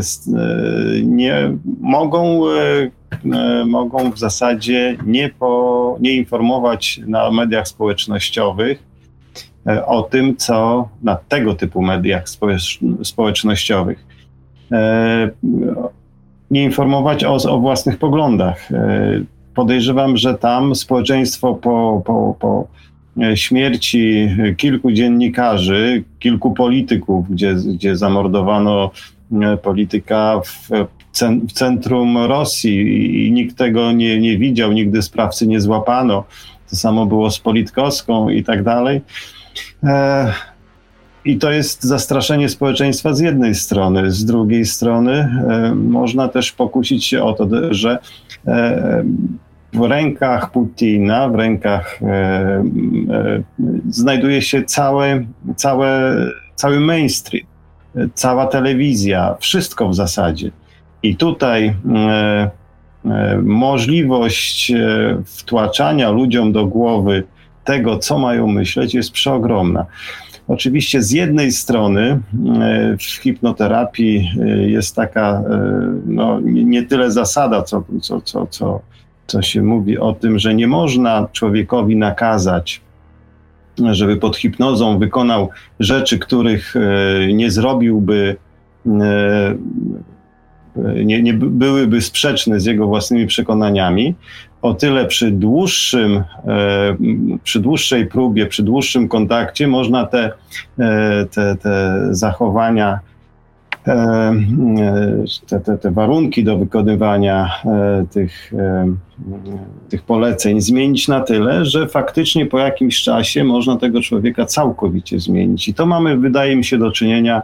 nie 1.02 1.52
mogą, 1.80 2.42
mogą 3.66 4.10
w 4.10 4.18
zasadzie 4.18 4.96
nie, 5.06 5.28
po, 5.28 5.96
nie 6.00 6.12
informować 6.12 7.00
na 7.06 7.30
mediach 7.30 7.68
społecznościowych 7.68 8.82
o 9.86 10.02
tym, 10.02 10.36
co 10.36 10.88
na 11.02 11.16
tego 11.16 11.54
typu 11.54 11.82
mediach 11.82 12.24
społecznościowych. 13.02 14.06
Nie 16.50 16.64
informować 16.64 17.24
o, 17.24 17.34
o 17.34 17.58
własnych 17.58 17.98
poglądach 17.98 18.68
podejrzewam, 19.58 20.16
że 20.16 20.34
tam 20.34 20.74
społeczeństwo 20.74 21.54
po, 21.54 22.02
po, 22.06 22.36
po 22.40 22.66
e, 23.22 23.36
śmierci 23.36 24.28
kilku 24.56 24.92
dziennikarzy, 24.92 26.04
kilku 26.18 26.50
polityków, 26.50 27.30
gdzie, 27.30 27.54
gdzie 27.54 27.96
zamordowano 27.96 28.90
e, 29.32 29.56
polityka 29.56 30.40
w, 30.44 30.68
w 31.48 31.52
centrum 31.52 32.18
Rosji 32.18 33.26
i 33.26 33.32
nikt 33.32 33.56
tego 33.56 33.92
nie, 33.92 34.20
nie 34.20 34.38
widział, 34.38 34.72
nigdy 34.72 35.02
sprawcy 35.02 35.46
nie 35.46 35.60
złapano. 35.60 36.24
To 36.70 36.76
samo 36.76 37.06
było 37.06 37.30
z 37.30 37.38
Politkowską 37.38 38.28
i 38.28 38.44
tak 38.44 38.62
dalej. 38.62 39.00
E, 39.84 40.32
I 41.24 41.38
to 41.38 41.50
jest 41.50 41.82
zastraszenie 41.82 42.48
społeczeństwa 42.48 43.14
z 43.14 43.20
jednej 43.20 43.54
strony. 43.54 44.10
Z 44.10 44.24
drugiej 44.24 44.64
strony 44.64 45.42
można 45.74 46.28
też 46.28 46.52
pokusić 46.52 47.04
się 47.04 47.22
o 47.22 47.32
to, 47.32 47.48
że 47.70 47.98
w 49.72 49.80
rękach 49.80 50.50
Putina, 50.52 51.28
w 51.28 51.34
rękach 51.34 52.02
e, 52.02 52.06
e, 52.06 52.62
znajduje 53.88 54.42
się 54.42 54.62
całe, 54.64 55.24
całe, 55.56 56.16
cały 56.54 56.80
mainstream, 56.80 57.46
cała 58.14 58.46
telewizja, 58.46 59.36
wszystko 59.40 59.88
w 59.88 59.94
zasadzie. 59.94 60.50
I 61.02 61.16
tutaj 61.16 61.74
e, 61.96 62.50
e 63.04 63.38
możliwość 63.42 64.70
e, 64.70 65.22
wtłaczania 65.24 66.10
ludziom 66.10 66.52
do 66.52 66.66
głowy 66.66 67.24
tego, 67.64 67.98
co 67.98 68.18
mają 68.18 68.46
myśleć, 68.46 68.94
jest 68.94 69.12
przeogromna. 69.12 69.86
Oczywiście 70.48 71.02
z 71.02 71.10
jednej 71.10 71.52
strony 71.52 72.20
e, 72.60 72.96
w 72.96 73.02
hipnoterapii 73.02 74.30
jest 74.66 74.96
taka 74.96 75.42
no, 76.06 76.40
nie 76.42 76.82
tyle 76.82 77.10
zasada, 77.10 77.62
co, 77.62 77.84
co, 78.00 78.20
co, 78.20 78.46
co 78.46 78.80
co 79.28 79.42
się 79.42 79.62
mówi 79.62 79.98
o 79.98 80.12
tym, 80.12 80.38
że 80.38 80.54
nie 80.54 80.66
można 80.66 81.28
człowiekowi 81.32 81.96
nakazać, 81.96 82.80
żeby 83.90 84.16
pod 84.16 84.36
hipnozą 84.36 84.98
wykonał 84.98 85.48
rzeczy, 85.80 86.18
których 86.18 86.74
e, 86.76 86.80
nie 87.32 87.50
zrobiłby, 87.50 88.36
e, 88.86 89.54
nie, 91.04 91.22
nie 91.22 91.34
byłyby 91.34 92.00
sprzeczne 92.00 92.60
z 92.60 92.64
jego 92.64 92.86
własnymi 92.86 93.26
przekonaniami. 93.26 94.14
O 94.62 94.74
tyle 94.74 95.06
przy 95.06 95.30
dłuższym, 95.30 96.16
e, 96.16 96.96
przy 97.42 97.60
dłuższej 97.60 98.06
próbie, 98.06 98.46
przy 98.46 98.62
dłuższym 98.62 99.08
kontakcie 99.08 99.68
można 99.68 100.06
te, 100.06 100.32
te, 101.30 101.56
te 101.56 102.06
zachowania 102.10 103.00
E, 103.00 103.08
e, 103.08 103.17
te, 105.46 105.60
te, 105.60 105.78
te 105.78 105.90
warunki 105.90 106.44
do 106.44 106.58
wykonywania 106.58 107.50
e, 107.64 108.06
tych, 108.10 108.52
tych 109.88 110.02
poleceń 110.02 110.60
zmienić 110.60 111.08
na 111.08 111.20
tyle, 111.20 111.64
że 111.64 111.88
faktycznie 111.88 112.46
po 112.46 112.58
jakimś 112.58 113.02
czasie 113.02 113.44
można 113.44 113.76
tego 113.76 114.00
człowieka 114.00 114.46
całkowicie 114.46 115.20
zmienić. 115.20 115.68
I 115.68 115.74
to 115.74 115.86
mamy, 115.86 116.18
wydaje 116.18 116.56
mi 116.56 116.64
się, 116.64 116.78
do 116.78 116.92
czynienia 116.92 117.42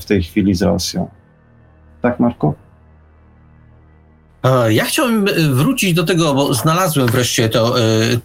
w 0.00 0.04
tej 0.08 0.22
chwili 0.22 0.54
z 0.54 0.62
Rosją. 0.62 1.08
Tak, 2.02 2.20
Marko? 2.20 2.65
Ja 4.68 4.84
chciałem 4.84 5.26
wrócić 5.50 5.94
do 5.94 6.04
tego, 6.04 6.34
bo 6.34 6.54
znalazłem 6.54 7.06
wreszcie 7.06 7.48
to, 7.48 7.74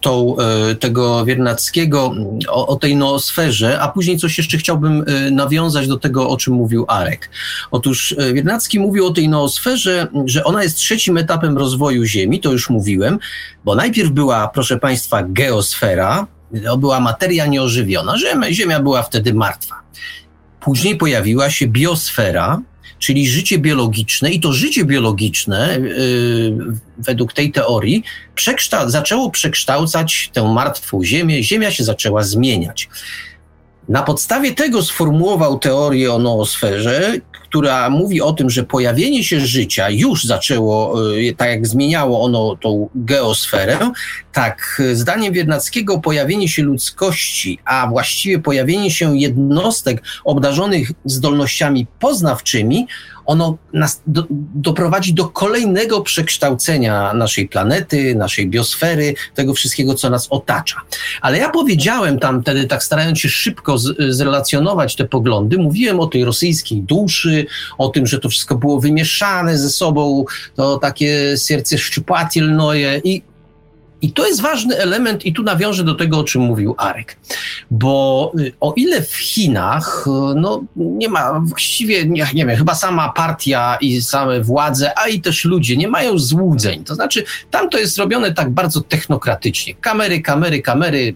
to, 0.00 0.36
tego 0.80 1.24
Wiernackiego 1.24 2.14
o, 2.48 2.66
o, 2.66 2.76
tej 2.76 2.96
noosferze, 2.96 3.80
a 3.80 3.88
później 3.88 4.18
coś 4.18 4.38
jeszcze 4.38 4.58
chciałbym 4.58 5.04
nawiązać 5.30 5.88
do 5.88 5.98
tego, 5.98 6.28
o 6.28 6.36
czym 6.36 6.54
mówił 6.54 6.84
Arek. 6.88 7.30
Otóż 7.70 8.14
Wiernacki 8.32 8.80
mówił 8.80 9.06
o 9.06 9.10
tej 9.10 9.28
noosferze, 9.28 10.06
że 10.26 10.44
ona 10.44 10.62
jest 10.62 10.76
trzecim 10.76 11.18
etapem 11.18 11.58
rozwoju 11.58 12.04
Ziemi, 12.04 12.40
to 12.40 12.52
już 12.52 12.70
mówiłem, 12.70 13.18
bo 13.64 13.74
najpierw 13.74 14.10
była, 14.10 14.48
proszę 14.48 14.78
Państwa, 14.78 15.22
geosfera, 15.22 16.26
była 16.78 17.00
materia 17.00 17.46
nieożywiona, 17.46 18.14
Ziemia 18.50 18.80
była 18.80 19.02
wtedy 19.02 19.34
martwa. 19.34 19.74
Później 20.60 20.96
pojawiła 20.96 21.50
się 21.50 21.66
biosfera, 21.66 22.60
czyli 23.02 23.28
życie 23.28 23.58
biologiczne, 23.58 24.30
i 24.30 24.40
to 24.40 24.52
życie 24.52 24.84
biologiczne, 24.84 25.78
yy, 25.80 26.56
według 26.98 27.32
tej 27.32 27.52
teorii, 27.52 28.02
zaczęło 28.86 29.30
przekształcać 29.30 30.30
tę 30.32 30.42
martwą 30.42 31.04
Ziemię, 31.04 31.42
Ziemia 31.42 31.70
się 31.70 31.84
zaczęła 31.84 32.22
zmieniać. 32.22 32.88
Na 33.88 34.02
podstawie 34.02 34.54
tego 34.54 34.82
sformułował 34.82 35.58
teorię 35.58 36.12
o 36.12 36.18
noosferze, 36.18 37.14
która 37.52 37.90
mówi 37.90 38.20
o 38.20 38.32
tym, 38.32 38.50
że 38.50 38.62
pojawienie 38.62 39.24
się 39.24 39.40
życia 39.40 39.90
już 39.90 40.24
zaczęło, 40.24 41.02
y, 41.12 41.34
tak 41.36 41.48
jak 41.48 41.66
zmieniało 41.66 42.24
ono 42.24 42.56
tą 42.56 42.88
geosferę, 42.94 43.78
tak 44.32 44.82
zdaniem 44.92 45.32
Wiernackiego 45.32 45.98
pojawienie 46.00 46.48
się 46.48 46.62
ludzkości, 46.62 47.58
a 47.64 47.86
właściwie 47.86 48.38
pojawienie 48.38 48.90
się 48.90 49.18
jednostek 49.18 50.02
obdarzonych 50.24 50.92
zdolnościami 51.04 51.86
poznawczymi 51.98 52.86
ono 53.26 53.58
nas 53.72 54.02
do, 54.06 54.26
doprowadzi 54.54 55.14
do 55.14 55.28
kolejnego 55.28 56.00
przekształcenia 56.00 57.12
naszej 57.12 57.48
planety, 57.48 58.14
naszej 58.14 58.48
biosfery, 58.48 59.14
tego 59.34 59.54
wszystkiego, 59.54 59.94
co 59.94 60.10
nas 60.10 60.26
otacza. 60.30 60.76
Ale 61.20 61.38
ja 61.38 61.50
powiedziałem 61.50 62.18
tam 62.18 62.42
wtedy, 62.42 62.66
tak 62.66 62.82
starając 62.82 63.18
się 63.18 63.28
szybko 63.28 63.78
z, 63.78 64.16
zrelacjonować 64.16 64.96
te 64.96 65.04
poglądy, 65.04 65.58
mówiłem 65.58 66.00
o 66.00 66.06
tej 66.06 66.24
rosyjskiej 66.24 66.82
duszy, 66.82 67.46
o 67.78 67.88
tym, 67.88 68.06
że 68.06 68.18
to 68.18 68.28
wszystko 68.28 68.56
było 68.56 68.80
wymieszane 68.80 69.58
ze 69.58 69.70
sobą, 69.70 70.24
to 70.54 70.78
takie 70.78 71.36
serce 71.36 71.78
szczypatelnoje 71.78 73.00
i 73.04 73.22
i 74.02 74.12
to 74.12 74.26
jest 74.26 74.40
ważny 74.40 74.78
element, 74.78 75.26
i 75.26 75.32
tu 75.32 75.42
nawiążę 75.42 75.84
do 75.84 75.94
tego, 75.94 76.18
o 76.18 76.24
czym 76.24 76.42
mówił 76.42 76.74
Arek. 76.78 77.18
Bo 77.70 78.32
y, 78.38 78.52
o 78.60 78.72
ile 78.76 79.02
w 79.02 79.16
Chinach 79.16 80.04
y, 80.06 80.34
no, 80.34 80.64
nie 80.76 81.08
ma 81.08 81.40
właściwie, 81.40 82.04
nie, 82.04 82.26
nie 82.34 82.46
wiem, 82.46 82.56
chyba 82.56 82.74
sama 82.74 83.12
partia 83.12 83.78
i 83.80 84.02
same 84.02 84.40
władze, 84.40 84.98
a 84.98 85.08
i 85.08 85.20
też 85.20 85.44
ludzie 85.44 85.76
nie 85.76 85.88
mają 85.88 86.18
złudzeń. 86.18 86.84
To 86.84 86.94
znaczy, 86.94 87.24
tam 87.50 87.70
to 87.70 87.78
jest 87.78 87.98
robione 87.98 88.32
tak 88.32 88.50
bardzo 88.50 88.80
technokratycznie. 88.80 89.74
Kamery, 89.74 90.20
kamery, 90.20 90.62
kamery, 90.62 91.14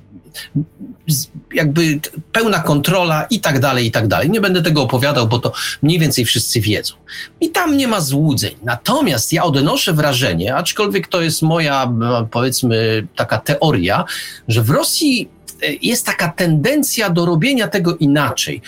jakby 1.55 2.01
pełna 2.33 2.61
kontrola 2.61 3.27
i 3.31 3.41
tak 3.41 3.61
dalej, 3.61 3.87
i 3.87 3.91
tak 3.91 4.09
dalej. 4.09 4.31
Nie 4.31 4.41
będę 4.41 4.63
tego 4.63 4.83
opowiadał, 4.83 5.29
bo 5.29 5.39
to 5.39 5.53
mniej 5.83 5.99
więcej 5.99 6.25
wszyscy 6.25 6.61
wiedzą. 6.61 6.95
I 7.41 7.51
tam 7.51 7.77
nie 7.77 7.89
ma 7.89 8.01
złudzeń. 8.01 8.55
Natomiast 8.63 9.33
ja 9.33 9.45
odnoszę 9.45 9.93
wrażenie, 9.93 10.57
aczkolwiek 10.57 11.09
to 11.09 11.23
jest 11.23 11.43
moja, 11.43 11.93
powiedzmy, 12.31 13.07
taka 13.17 13.39
teoria, 13.39 14.05
że 14.49 14.63
w 14.63 14.71
Rosji 14.71 15.29
e, 15.63 15.73
jest 15.83 16.07
taka 16.07 16.29
tendencja 16.29 17.11
do 17.11 17.27
robienia 17.27 17.69
tego 17.69 17.97
inaczej. 17.97 18.63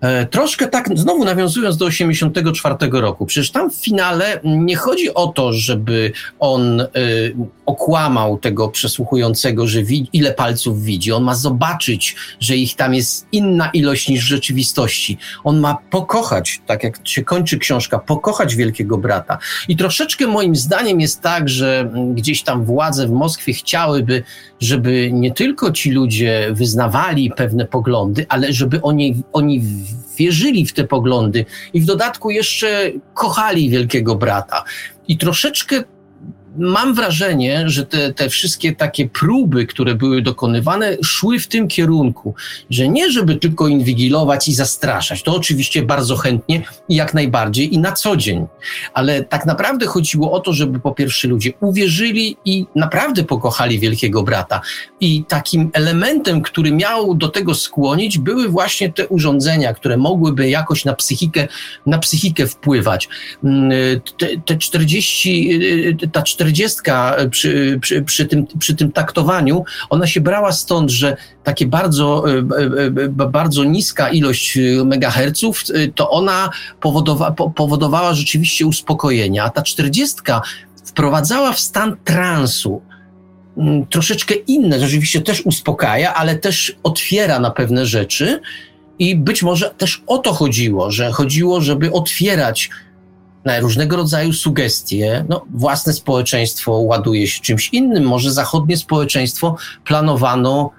E, 0.00 0.26
troszkę 0.26 0.68
tak, 0.68 0.88
znowu 0.94 1.24
nawiązując 1.24 1.76
do 1.76 1.84
84 1.86 2.76
roku, 2.92 3.26
przecież 3.26 3.50
tam 3.50 3.70
w 3.70 3.74
finale 3.74 4.40
nie 4.44 4.76
chodzi 4.76 5.14
o 5.14 5.26
to, 5.26 5.52
żeby 5.52 6.12
on 6.38 6.80
y, 6.80 6.86
okłamał 7.66 8.38
tego 8.38 8.68
przesłuchującego, 8.68 9.66
że 9.66 9.82
wi- 9.82 10.08
ile 10.12 10.34
palców 10.34 10.82
widzi. 10.82 11.12
On 11.12 11.24
ma 11.24 11.34
zobaczyć, 11.34 12.16
że 12.40 12.56
ich 12.56 12.76
tam 12.76 12.94
jest 12.94 13.26
inna 13.32 13.70
ilość 13.72 14.08
niż 14.08 14.24
w 14.24 14.28
rzeczywistości. 14.28 15.18
On 15.44 15.60
ma 15.60 15.76
pokochać, 15.90 16.60
tak 16.66 16.84
jak 16.84 17.08
się 17.08 17.24
kończy 17.24 17.58
książka, 17.58 17.98
pokochać 17.98 18.56
wielkiego 18.56 18.98
brata. 18.98 19.38
I 19.68 19.76
troszeczkę 19.76 20.26
moim 20.26 20.56
zdaniem 20.56 21.00
jest 21.00 21.20
tak, 21.20 21.48
że 21.48 21.90
gdzieś 22.14 22.42
tam 22.42 22.64
władze 22.64 23.06
w 23.06 23.10
Moskwie 23.10 23.52
chciałyby, 23.52 24.22
żeby 24.60 25.10
nie 25.12 25.32
tylko 25.32 25.72
ci 25.72 25.90
ludzie 25.90 26.48
wyznawali 26.52 27.30
pewne 27.36 27.66
poglądy, 27.66 28.26
ale 28.28 28.52
żeby 28.52 28.82
oni, 28.82 29.22
oni 29.32 29.62
wierzyli 30.18 30.66
w 30.66 30.72
te 30.72 30.84
poglądy 30.84 31.44
i 31.72 31.80
w 31.80 31.84
dodatku 31.84 32.30
jeszcze 32.30 32.90
kochali 33.14 33.70
wielkiego 33.70 34.16
brata. 34.16 34.64
I 35.08 35.18
troszeczkę 35.18 35.84
mam 36.56 36.94
wrażenie, 36.94 37.62
że 37.66 37.86
te, 37.86 38.14
te 38.14 38.28
wszystkie 38.28 38.76
takie 38.76 39.08
próby, 39.08 39.66
które 39.66 39.94
były 39.94 40.22
dokonywane, 40.22 40.96
szły 41.02 41.38
w 41.38 41.48
tym 41.48 41.68
kierunku, 41.68 42.34
że 42.70 42.88
nie 42.88 43.12
żeby 43.12 43.36
tylko 43.36 43.68
inwigilować 43.68 44.48
i 44.48 44.54
zastraszać, 44.54 45.22
to 45.22 45.36
oczywiście 45.36 45.82
bardzo 45.82 46.16
chętnie 46.16 46.62
i 46.88 46.94
jak 46.94 47.14
najbardziej 47.14 47.74
i 47.74 47.78
na 47.78 47.92
co 47.92 48.16
dzień, 48.16 48.46
ale 48.94 49.24
tak 49.24 49.46
naprawdę 49.46 49.86
chodziło 49.86 50.32
o 50.32 50.40
to, 50.40 50.52
żeby 50.52 50.80
po 50.80 50.92
pierwsze 50.92 51.28
ludzie 51.28 51.52
uwierzyli 51.60 52.36
i 52.44 52.66
naprawdę 52.74 53.24
pokochali 53.24 53.78
wielkiego 53.78 54.22
brata. 54.22 54.60
I 55.00 55.24
takim 55.28 55.70
elementem, 55.72 56.42
który 56.42 56.72
miał 56.72 57.14
do 57.14 57.28
tego 57.28 57.54
skłonić, 57.54 58.18
były 58.18 58.48
właśnie 58.48 58.92
te 58.92 59.08
urządzenia, 59.08 59.74
które 59.74 59.96
mogłyby 59.96 60.50
jakoś 60.50 60.84
na 60.84 60.94
psychikę, 60.94 61.48
na 61.86 61.98
psychikę 61.98 62.46
wpływać. 62.46 63.08
Mm, 63.44 63.70
te, 64.18 64.26
te 64.46 64.56
40, 64.56 65.60
ta 66.12 66.22
40 66.22 66.39
czterdziestka 66.40 67.16
przy, 67.30 67.78
przy, 67.80 68.02
przy, 68.02 68.26
tym, 68.26 68.46
przy 68.58 68.74
tym 68.74 68.92
taktowaniu, 68.92 69.64
ona 69.90 70.06
się 70.06 70.20
brała 70.20 70.52
stąd, 70.52 70.90
że 70.90 71.16
takie 71.44 71.66
bardzo, 71.66 72.24
e, 72.30 72.32
e, 72.32 72.86
e, 73.04 73.28
bardzo 73.28 73.64
niska 73.64 74.08
ilość 74.10 74.58
megaherców, 74.84 75.64
to 75.94 76.10
ona 76.10 76.50
powodowa, 76.80 77.30
powodowała 77.30 78.14
rzeczywiście 78.14 78.66
uspokojenie, 78.66 79.42
a 79.42 79.50
ta 79.50 79.62
czterdziestka 79.62 80.42
wprowadzała 80.84 81.52
w 81.52 81.60
stan 81.60 81.96
transu, 82.04 82.82
mm, 83.56 83.86
troszeczkę 83.86 84.34
inne, 84.34 84.80
rzeczywiście 84.80 85.20
też 85.20 85.46
uspokaja, 85.46 86.14
ale 86.14 86.36
też 86.36 86.76
otwiera 86.82 87.40
na 87.40 87.50
pewne 87.50 87.86
rzeczy. 87.86 88.40
I 88.98 89.16
być 89.16 89.42
może 89.42 89.70
też 89.70 90.02
o 90.06 90.18
to 90.18 90.32
chodziło, 90.32 90.90
że 90.90 91.12
chodziło, 91.12 91.60
żeby 91.60 91.92
otwierać 91.92 92.70
na 93.44 93.60
różnego 93.60 93.96
rodzaju 93.96 94.32
sugestie. 94.32 95.24
No, 95.28 95.44
własne 95.54 95.92
społeczeństwo 95.92 96.72
ładuje 96.72 97.26
się 97.26 97.40
czymś 97.40 97.68
innym. 97.72 98.04
Może 98.04 98.32
zachodnie 98.32 98.76
społeczeństwo 98.76 99.56
planowano 99.84 100.70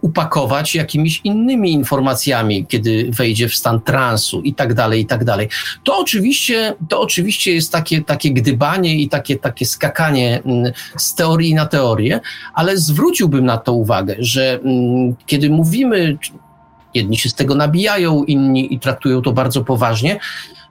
upakować 0.00 0.74
jakimiś 0.74 1.20
innymi 1.24 1.72
informacjami, 1.72 2.66
kiedy 2.66 3.10
wejdzie 3.10 3.48
w 3.48 3.54
stan 3.54 3.80
transu 3.80 4.40
i 4.40 4.54
tak 4.54 4.74
dalej, 4.74 5.00
i 5.00 5.06
tak 5.06 5.24
dalej. 5.24 5.48
To 5.84 5.98
oczywiście, 5.98 6.74
to 6.88 7.00
oczywiście 7.00 7.54
jest 7.54 7.72
takie, 7.72 8.02
takie 8.02 8.30
gdybanie 8.30 8.96
i 8.96 9.08
takie, 9.08 9.36
takie 9.36 9.66
skakanie 9.66 10.42
mm, 10.44 10.72
z 10.96 11.14
teorii 11.14 11.54
na 11.54 11.66
teorię, 11.66 12.20
ale 12.54 12.76
zwróciłbym 12.78 13.44
na 13.44 13.58
to 13.58 13.72
uwagę, 13.72 14.16
że 14.18 14.60
mm, 14.64 15.14
kiedy 15.26 15.50
mówimy, 15.50 16.18
jedni 16.94 17.18
się 17.18 17.28
z 17.28 17.34
tego 17.34 17.54
nabijają, 17.54 18.24
inni 18.24 18.74
i 18.74 18.78
traktują 18.78 19.22
to 19.22 19.32
bardzo 19.32 19.64
poważnie, 19.64 20.18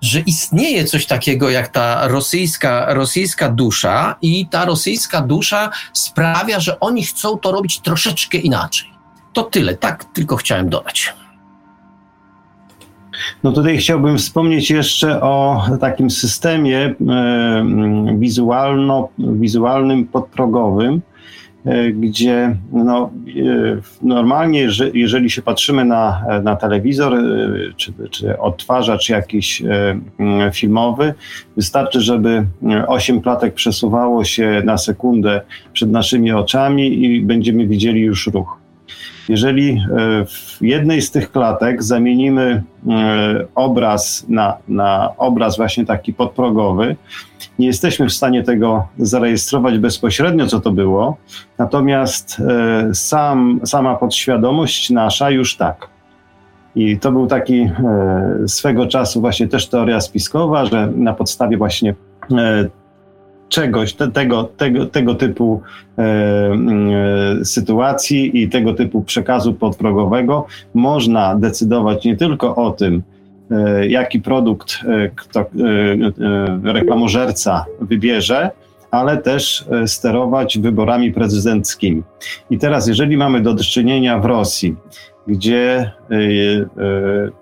że 0.02 0.20
istnieje 0.20 0.86
coś 0.86 1.06
takiego 1.06 1.50
jak 1.50 1.68
ta 1.68 2.08
rosyjska, 2.08 2.94
rosyjska 2.94 3.50
dusza 3.50 4.16
i 4.22 4.48
ta 4.48 4.66
rosyjska 4.66 5.22
dusza 5.22 5.70
sprawia, 5.94 6.60
że 6.60 6.80
oni 6.80 7.04
chcą 7.04 7.38
to 7.38 7.52
robić 7.52 7.80
troszeczkę 7.80 8.38
inaczej. 8.38 8.90
To 9.34 9.44
tyle, 9.44 9.78
tak 9.78 10.06
tylko 10.06 10.36
chciałem 10.36 10.70
dodać. 10.70 11.14
No 13.44 13.52
tutaj 13.52 13.78
chciałbym 13.78 14.18
wspomnieć 14.18 14.72
jeszcze 14.72 15.22
o 15.22 15.66
takim 15.80 16.10
systemie 16.10 16.78
e, 16.78 16.96
wizualno, 18.18 19.10
wizualnym 19.20 20.08
podprogowym, 20.08 21.02
gdzie 21.94 22.56
no, 22.72 23.12
e, 23.28 23.82
normalnie, 24.02 24.68
jeżeli 24.94 25.30
się 25.30 25.42
patrzymy 25.42 25.86
na, 25.86 26.24
na 26.44 26.56
telewizor 26.56 27.14
e, 27.14 27.20
czy, 27.78 27.94
czy 28.12 28.40
odtwarzacz 28.40 29.10
jakiś 29.10 29.64
filmowy, 30.54 31.14
wystarczy, 31.56 32.02
żeby 32.02 32.46
8 32.88 33.22
klatek 33.22 33.54
przesuwało 33.54 34.24
się 34.24 34.62
na 34.66 34.78
sekundę 34.78 35.42
przed 35.74 35.92
naszymi 35.92 36.32
oczami 36.32 37.06
i 37.06 37.22
będziemy 37.22 37.68
widzieli 37.68 38.02
już 38.02 38.28
ruch. 38.28 38.58
Jeżeli 39.30 39.82
w 40.28 40.58
jednej 40.62 41.02
z 41.02 41.12
tych 41.12 41.32
klatek 41.32 41.84
zamienimy 41.84 42.64
obraz 43.56 44.26
na, 44.30 44.58
na 44.68 45.10
obraz 45.18 45.58
właśnie 45.58 45.86
taki 45.86 46.14
podprogowy, 46.14 46.96
nie 47.60 47.68
jesteśmy 47.68 48.08
w 48.08 48.14
stanie 48.14 48.44
tego 48.44 48.88
zarejestrować 48.98 49.78
bezpośrednio, 49.78 50.48
co 50.48 50.60
to 50.60 50.72
było, 50.72 51.18
natomiast 51.58 52.40
e, 52.40 52.96
sam, 52.96 53.60
sama 53.66 53.96
podświadomość 53.96 54.90
nasza 54.90 55.30
już 55.30 55.58
tak. 55.58 55.90
I 56.76 57.00
to 57.00 57.12
był 57.12 57.28
taki 57.28 57.60
e, 57.60 57.72
swego 58.48 58.88
czasu 58.88 59.22
właśnie 59.22 59.48
też 59.48 59.68
teoria 59.68 60.02
spiskowa, 60.02 60.66
że 60.66 60.88
na 60.96 61.14
podstawie 61.14 61.58
właśnie 61.58 61.96
e, 62.32 62.70
czegoś, 63.52 63.94
te, 63.94 64.12
tego, 64.12 64.44
tego, 64.44 64.86
tego 64.86 65.16
typu 65.16 65.62
e, 65.98 66.02
e, 66.02 67.46
sytuacji 67.46 68.42
i 68.42 68.50
tego 68.50 68.74
typu 68.74 69.02
przekazu 69.02 69.54
podprogowego 69.54 70.46
można 70.74 71.36
decydować 71.36 72.06
nie 72.06 72.18
tylko 72.18 72.56
o 72.56 72.72
tym, 72.72 73.04
jaki 73.88 74.22
produkt 74.22 74.80
e, 74.88 75.10
kto, 75.16 75.40
e, 75.40 75.46
reklamożerca 76.64 77.66
wybierze, 77.82 78.52
ale 78.92 79.18
też 79.18 79.66
sterować 79.86 80.60
wyborami 80.60 81.12
prezydenckimi. 81.12 82.04
I 82.50 82.58
teraz, 82.58 82.88
jeżeli 82.88 83.18
mamy 83.18 83.42
do 83.42 83.56
czynienia 83.56 84.20
w 84.20 84.26
Rosji, 84.26 84.76
gdzie 85.28 85.92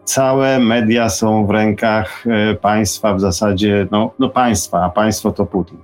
całe 0.04 0.60
media 0.60 1.10
są 1.10 1.46
w 1.46 1.50
rękach 1.50 2.24
państwa, 2.62 3.14
w 3.14 3.22
zasadzie 3.22 3.88
no, 3.92 4.12
no 4.20 4.30
państwa, 4.30 4.84
a 4.84 4.90
państwo 4.90 5.32
to 5.32 5.46
Putin. 5.46 5.78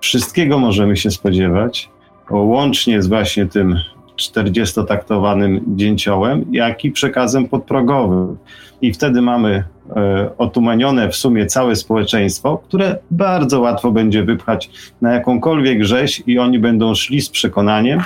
Wszystkiego 0.00 0.58
możemy 0.58 0.96
się 0.96 1.10
spodziewać, 1.10 1.90
łącznie 2.30 3.02
z 3.02 3.06
właśnie 3.06 3.46
tym 3.46 3.78
40-taktowanym 4.18 5.60
dzięciołem, 5.66 6.44
jak 6.52 6.84
i 6.84 6.90
przekazem 6.90 7.48
podprogowym. 7.48 8.36
I 8.82 8.92
wtedy 8.92 9.22
mamy 9.22 9.64
e, 9.96 10.30
otumanione 10.38 11.08
w 11.08 11.16
sumie 11.16 11.46
całe 11.46 11.76
społeczeństwo, 11.76 12.62
które 12.68 12.98
bardzo 13.10 13.60
łatwo 13.60 13.92
będzie 13.92 14.24
wypchać 14.24 14.70
na 15.00 15.12
jakąkolwiek 15.12 15.84
rzeź 15.84 16.22
i 16.26 16.38
oni 16.38 16.58
będą 16.58 16.94
szli 16.94 17.20
z 17.20 17.28
przekonaniem, 17.28 18.00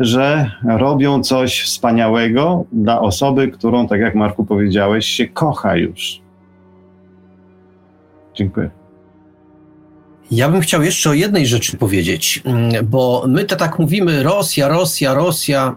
że 0.00 0.50
robią 0.64 1.22
coś 1.22 1.62
wspaniałego 1.62 2.64
dla 2.72 3.00
osoby, 3.00 3.48
którą, 3.48 3.88
tak 3.88 4.00
jak 4.00 4.14
Marku 4.14 4.44
powiedziałeś, 4.44 5.06
się 5.06 5.28
kocha 5.28 5.76
już. 5.76 6.20
Dziękuję. 8.34 8.70
Ja 10.30 10.48
bym 10.48 10.60
chciał 10.60 10.82
jeszcze 10.82 11.10
o 11.10 11.14
jednej 11.14 11.46
rzeczy 11.46 11.76
powiedzieć, 11.76 12.42
mm, 12.44 12.86
bo 12.86 13.24
my 13.28 13.44
to 13.44 13.56
tak 13.56 13.78
mówimy 13.78 14.22
Rosja, 14.22 14.68
Rosja, 14.68 15.14
Rosja. 15.14 15.76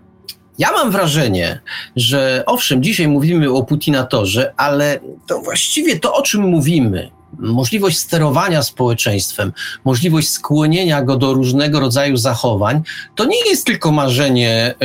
Ja 0.57 0.71
mam 0.71 0.91
wrażenie, 0.91 1.59
że 1.95 2.43
owszem, 2.45 2.83
dzisiaj 2.83 3.07
mówimy 3.07 3.51
o 3.51 3.63
Putinatorze, 3.63 4.53
ale 4.57 4.99
to 5.27 5.39
właściwie 5.39 5.99
to, 5.99 6.13
o 6.13 6.21
czym 6.21 6.41
mówimy, 6.41 7.11
możliwość 7.39 7.97
sterowania 7.97 8.63
społeczeństwem, 8.63 9.53
możliwość 9.85 10.29
skłonienia 10.29 11.01
go 11.01 11.17
do 11.17 11.33
różnego 11.33 11.79
rodzaju 11.79 12.17
zachowań, 12.17 12.81
to 13.15 13.25
nie 13.25 13.49
jest 13.49 13.65
tylko 13.65 13.91
marzenie 13.91 14.75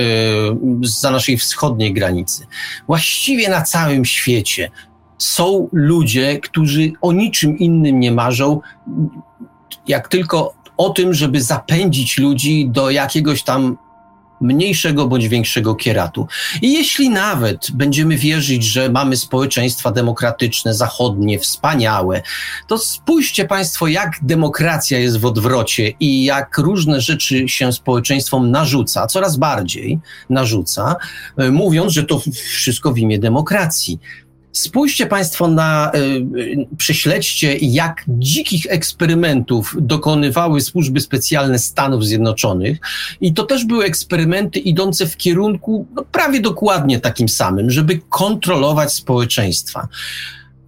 y, 0.83 0.89
za 0.89 1.11
naszej 1.11 1.39
wschodniej 1.39 1.93
granicy. 1.93 2.47
Właściwie 2.87 3.49
na 3.49 3.63
całym 3.63 4.05
świecie 4.05 4.71
są 5.19 5.69
ludzie, 5.73 6.41
którzy 6.41 6.93
o 7.01 7.13
niczym 7.13 7.59
innym 7.59 8.01
nie 8.01 8.13
marzą, 8.13 8.61
jak 9.89 10.09
tylko 10.09 10.55
o 10.77 10.91
tym, 10.91 11.15
żeby 11.15 11.43
zapędzić 11.43 12.19
ludzi 12.19 12.69
do 12.69 12.91
jakiegoś 12.91 13.43
tam 13.43 13.77
mniejszego 14.41 15.07
bądź 15.07 15.29
większego 15.29 15.75
kieratu. 15.75 16.27
I 16.63 16.73
jeśli 16.73 17.11
nawet 17.11 17.71
będziemy 17.71 18.17
wierzyć, 18.17 18.65
że 18.65 18.89
mamy 18.89 19.17
społeczeństwa 19.17 19.93
demokratyczne, 19.93 20.75
zachodnie, 20.75 21.39
wspaniałe, 21.39 22.23
to 22.67 22.79
spójrzcie 22.79 23.45
Państwo, 23.45 23.87
jak 23.87 24.13
demokracja 24.23 24.99
jest 24.99 25.17
w 25.17 25.27
odwrocie 25.27 25.93
i 26.01 26.25
jak 26.25 26.59
różne 26.59 27.01
rzeczy 27.01 27.49
się 27.49 27.73
społeczeństwom 27.73 28.51
narzuca, 28.51 29.07
coraz 29.07 29.37
bardziej 29.37 29.99
narzuca, 30.31 30.97
e, 31.37 31.51
mówiąc, 31.51 31.93
że 31.93 32.05
to 32.05 32.23
wszystko 32.35 32.93
w 32.93 32.99
imię 32.99 33.19
demokracji. 33.19 34.01
Spójrzcie 34.59 35.07
Państwo 35.07 35.49
na, 35.49 35.93
y, 35.95 36.67
prześledźcie, 36.77 37.57
jak 37.61 38.05
dzikich 38.09 38.67
eksperymentów 38.69 39.77
dokonywały 39.81 40.61
służby 40.61 41.01
specjalne 41.01 41.59
Stanów 41.59 42.05
Zjednoczonych. 42.05 42.79
I 43.21 43.35
to 43.35 43.43
też 43.43 43.65
były 43.65 43.85
eksperymenty 43.85 44.59
idące 44.59 45.07
w 45.07 45.17
kierunku 45.17 45.87
no, 45.95 46.05
prawie 46.13 46.41
dokładnie 46.41 47.01
takim 47.01 47.29
samym, 47.29 47.71
żeby 47.71 48.01
kontrolować 48.09 48.93
społeczeństwa. 48.93 49.89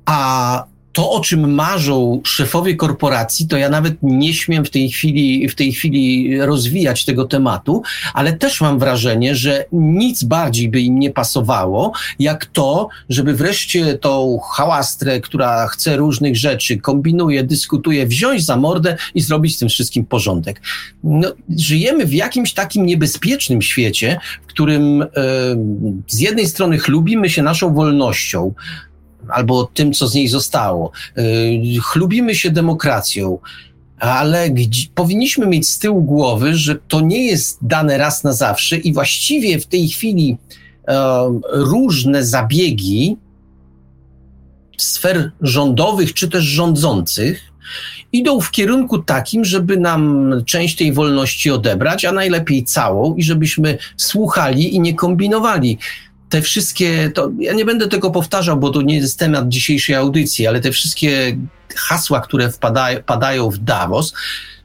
A 0.04 0.64
to, 0.92 1.10
o 1.10 1.20
czym 1.20 1.54
marzą 1.54 2.20
szefowie 2.24 2.76
korporacji, 2.76 3.48
to 3.48 3.56
ja 3.56 3.68
nawet 3.68 3.94
nie 4.02 4.34
śmiem 4.34 4.64
w 4.64 4.70
tej 4.70 4.90
chwili, 4.90 5.48
w 5.48 5.54
tej 5.54 5.72
chwili 5.72 6.36
rozwijać 6.40 7.04
tego 7.04 7.24
tematu, 7.24 7.82
ale 8.14 8.32
też 8.32 8.60
mam 8.60 8.78
wrażenie, 8.78 9.34
że 9.34 9.64
nic 9.72 10.24
bardziej 10.24 10.68
by 10.68 10.80
im 10.80 10.98
nie 10.98 11.10
pasowało, 11.10 11.92
jak 12.18 12.46
to, 12.46 12.88
żeby 13.08 13.34
wreszcie 13.34 13.98
tą 13.98 14.38
hałastrę, 14.52 15.20
która 15.20 15.66
chce 15.66 15.96
różnych 15.96 16.36
rzeczy, 16.36 16.78
kombinuje, 16.78 17.44
dyskutuje, 17.44 18.06
wziąć 18.06 18.44
za 18.44 18.56
mordę 18.56 18.96
i 19.14 19.20
zrobić 19.20 19.56
z 19.56 19.58
tym 19.58 19.68
wszystkim 19.68 20.06
porządek. 20.06 20.60
No, 21.04 21.32
żyjemy 21.58 22.06
w 22.06 22.14
jakimś 22.14 22.52
takim 22.52 22.86
niebezpiecznym 22.86 23.62
świecie, 23.62 24.20
w 24.42 24.46
którym 24.46 25.02
e, 25.02 25.06
z 26.08 26.18
jednej 26.18 26.46
strony 26.46 26.78
chlubimy 26.78 27.30
się 27.30 27.42
naszą 27.42 27.74
wolnością, 27.74 28.54
albo 29.32 29.70
tym, 29.74 29.92
co 29.92 30.08
z 30.08 30.14
niej 30.14 30.28
zostało. 30.28 30.92
Y, 31.18 31.80
chlubimy 31.82 32.34
się 32.34 32.50
demokracją, 32.50 33.38
ale 34.00 34.50
powinniśmy 34.94 35.46
mieć 35.46 35.68
z 35.68 35.78
tyłu 35.78 36.02
głowy, 36.02 36.54
że 36.54 36.74
to 36.88 37.00
nie 37.00 37.26
jest 37.26 37.58
dane 37.62 37.98
raz 37.98 38.24
na 38.24 38.32
zawsze 38.32 38.76
i 38.76 38.92
właściwie 38.92 39.60
w 39.60 39.66
tej 39.66 39.88
chwili 39.88 40.36
e, 40.88 41.40
różne 41.52 42.24
zabiegi 42.24 43.16
sfer 44.76 45.32
rządowych 45.40 46.14
czy 46.14 46.28
też 46.28 46.44
rządzących 46.44 47.50
idą 48.12 48.40
w 48.40 48.50
kierunku 48.50 48.98
takim, 48.98 49.44
żeby 49.44 49.76
nam 49.76 50.32
część 50.46 50.76
tej 50.76 50.92
wolności 50.92 51.50
odebrać, 51.50 52.04
a 52.04 52.12
najlepiej 52.12 52.64
całą 52.64 53.14
i 53.14 53.22
żebyśmy 53.22 53.78
słuchali 53.96 54.74
i 54.74 54.80
nie 54.80 54.94
kombinowali 54.94 55.78
te 56.30 56.42
wszystkie, 56.42 57.10
to 57.14 57.30
ja 57.38 57.52
nie 57.52 57.64
będę 57.64 57.88
tego 57.88 58.10
powtarzał, 58.10 58.56
bo 58.56 58.70
to 58.70 58.82
nie 58.82 58.96
jest 58.96 59.18
temat 59.18 59.48
dzisiejszej 59.48 59.94
audycji, 59.94 60.46
ale 60.46 60.60
te 60.60 60.72
wszystkie 60.72 61.36
hasła, 61.76 62.20
które 62.20 62.50
wpadają, 62.50 63.02
padają 63.02 63.50
w 63.50 63.58
Davos, 63.58 64.12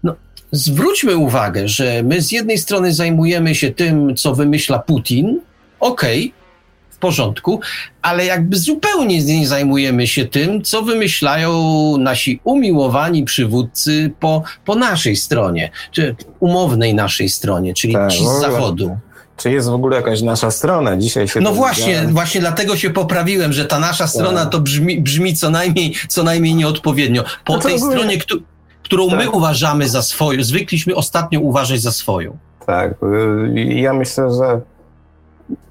no, 0.03 0.16
zwróćmy 0.51 1.18
uwagę, 1.18 1.68
że 1.68 2.03
my 2.03 2.22
z 2.22 2.32
jednej 2.32 2.57
strony 2.57 2.93
zajmujemy 2.93 3.55
się 3.55 3.72
tym, 3.72 4.16
co 4.16 4.36
wymyśla 4.36 4.80
Putin, 4.80 5.39
okej, 5.80 6.20
okay, 6.20 6.45
w 6.89 6.97
porządku, 6.97 7.59
ale 8.01 8.26
jakby 8.26 8.57
zupełnie 8.57 9.24
nie 9.24 9.47
zajmujemy 9.47 10.07
się 10.07 10.26
tym, 10.26 10.63
co 10.63 10.82
wymyślają 10.82 11.51
nasi 11.97 12.39
umiłowani 12.43 13.24
przywódcy 13.24 14.11
po, 14.20 14.43
po 14.66 14.76
naszej 14.76 15.16
stronie, 15.16 15.72
czy 15.91 16.16
umownej 16.39 16.93
naszej 16.93 17.30
stronie, 17.30 17.74
czyli 17.74 17.93
tak, 17.93 18.11
ci 18.11 18.28
z 18.28 18.41
zachodu 18.41 18.97
czy 19.38 19.51
jest 19.51 19.69
w 19.69 19.73
ogóle 19.73 19.97
jakaś 19.97 20.21
nasza 20.21 20.51
strona. 20.51 20.97
Dzisiaj 20.97 21.27
się 21.27 21.41
No 21.41 21.53
właśnie, 21.53 22.07
właśnie 22.07 22.41
dlatego 22.41 22.77
się 22.77 22.89
poprawiłem, 22.89 23.53
że 23.53 23.65
ta 23.65 23.79
nasza 23.79 24.07
strona 24.07 24.41
tak. 24.41 24.51
to 24.51 24.59
brzmi, 24.59 25.01
brzmi 25.01 25.36
co, 25.36 25.49
najmniej, 25.49 25.93
co 26.07 26.23
najmniej 26.23 26.55
nieodpowiednio. 26.55 27.23
Po 27.45 27.53
no 27.53 27.59
tej 27.59 27.75
ogóle... 27.75 27.91
stronie, 27.91 28.17
któ 28.17 28.36
którą 28.83 29.09
tak. 29.09 29.19
my 29.19 29.29
uważamy 29.29 29.89
za 29.89 30.01
swoją, 30.01 30.43
zwykliśmy 30.43 30.95
ostatnio 30.95 31.39
uważać 31.39 31.81
za 31.81 31.91
swoją. 31.91 32.38
Tak, 32.65 32.93
y, 33.03 33.63
ja 33.63 33.93
myślę, 33.93 34.33
że 34.33 34.61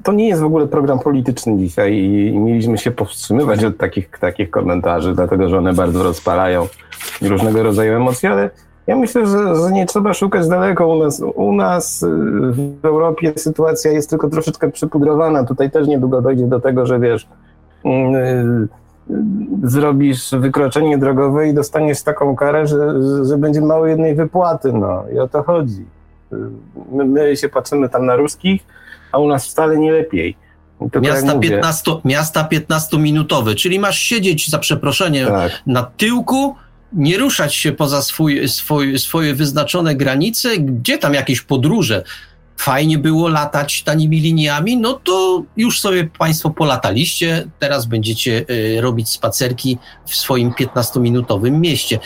to 0.02 0.12
nie 0.12 0.28
jest 0.28 0.42
w 0.42 0.44
ogóle 0.44 0.66
program 0.66 0.98
polityczny 0.98 1.58
dzisiaj 1.58 1.94
i 1.94 2.38
mieliśmy 2.38 2.78
się 2.78 2.90
powstrzymywać 2.90 3.64
od 3.64 3.78
takich, 3.78 4.18
takich 4.20 4.50
komentarzy, 4.50 5.14
dlatego 5.14 5.48
że 5.48 5.58
one 5.58 5.72
bardzo 5.72 6.02
rozpalają 6.02 6.68
różnego 7.22 7.62
rodzaju 7.62 7.96
emocje, 7.96 8.30
ale 8.30 8.50
ja 8.86 8.96
myślę, 8.96 9.26
że, 9.26 9.56
że, 9.56 9.72
nie 9.72 9.86
trzeba 9.86 10.14
szukać 10.14 10.48
daleko. 10.48 10.88
U 10.88 11.04
nas, 11.04 11.22
u 11.34 11.52
nas 11.52 12.02
y, 12.02 12.06
w 12.82 12.84
Europie 12.84 13.32
sytuacja 13.36 13.92
jest 13.92 14.10
tylko 14.10 14.30
troszeczkę 14.30 14.70
przypudrowana. 14.70 15.44
Tutaj 15.44 15.70
też 15.70 15.88
niedługo 15.88 16.22
dojdzie 16.22 16.46
do 16.46 16.60
tego, 16.60 16.86
że 16.86 17.00
wiesz, 17.00 17.26
yy, 17.84 18.68
zrobisz 19.62 20.30
wykroczenie 20.30 20.98
drogowe 20.98 21.48
i 21.48 21.54
dostaniesz 21.54 22.02
taką 22.02 22.36
karę, 22.36 22.66
że, 22.66 22.94
że 23.24 23.38
będzie 23.38 23.60
mało 23.60 23.86
jednej 23.86 24.14
wypłaty. 24.14 24.72
No 24.72 25.04
i 25.14 25.18
o 25.18 25.28
to 25.28 25.42
chodzi. 25.42 25.84
My, 26.92 27.04
my 27.04 27.36
się 27.36 27.48
patrzymy 27.48 27.88
tam 27.88 28.06
na 28.06 28.16
ruskich, 28.16 28.62
a 29.12 29.18
u 29.18 29.28
nas 29.28 29.46
wcale 29.46 29.78
nie 29.78 29.92
lepiej. 29.92 30.36
miasta, 31.00 31.38
15, 31.38 31.90
miasta 32.04 32.48
15-minutowe, 32.52 33.54
czyli 33.54 33.78
masz 33.78 33.98
siedzieć 33.98 34.50
za 34.50 34.58
przeproszeniem 34.58 35.28
tak. 35.28 35.52
na 35.66 35.82
tyłku, 35.82 36.54
nie 36.94 37.18
ruszać 37.18 37.54
się 37.54 37.72
poza 37.72 38.02
swój, 38.02 38.48
swój, 38.48 38.98
swoje 38.98 39.34
wyznaczone 39.34 39.94
granice, 39.94 40.58
gdzie 40.58 40.98
tam 40.98 41.14
jakieś 41.14 41.40
podróże. 41.40 42.02
Fajnie 42.56 42.98
było 42.98 43.28
latać 43.28 43.82
tanimi 43.82 44.20
liniami, 44.20 44.76
no 44.76 44.92
to 44.92 45.42
już 45.56 45.80
sobie 45.80 46.08
Państwo 46.18 46.50
polataliście, 46.50 47.44
teraz 47.58 47.86
będziecie 47.86 48.44
y, 48.50 48.80
robić 48.80 49.08
spacerki 49.08 49.78
w 50.06 50.16
swoim 50.16 50.50
15-minutowym 50.50 51.50
mieście. 51.50 51.98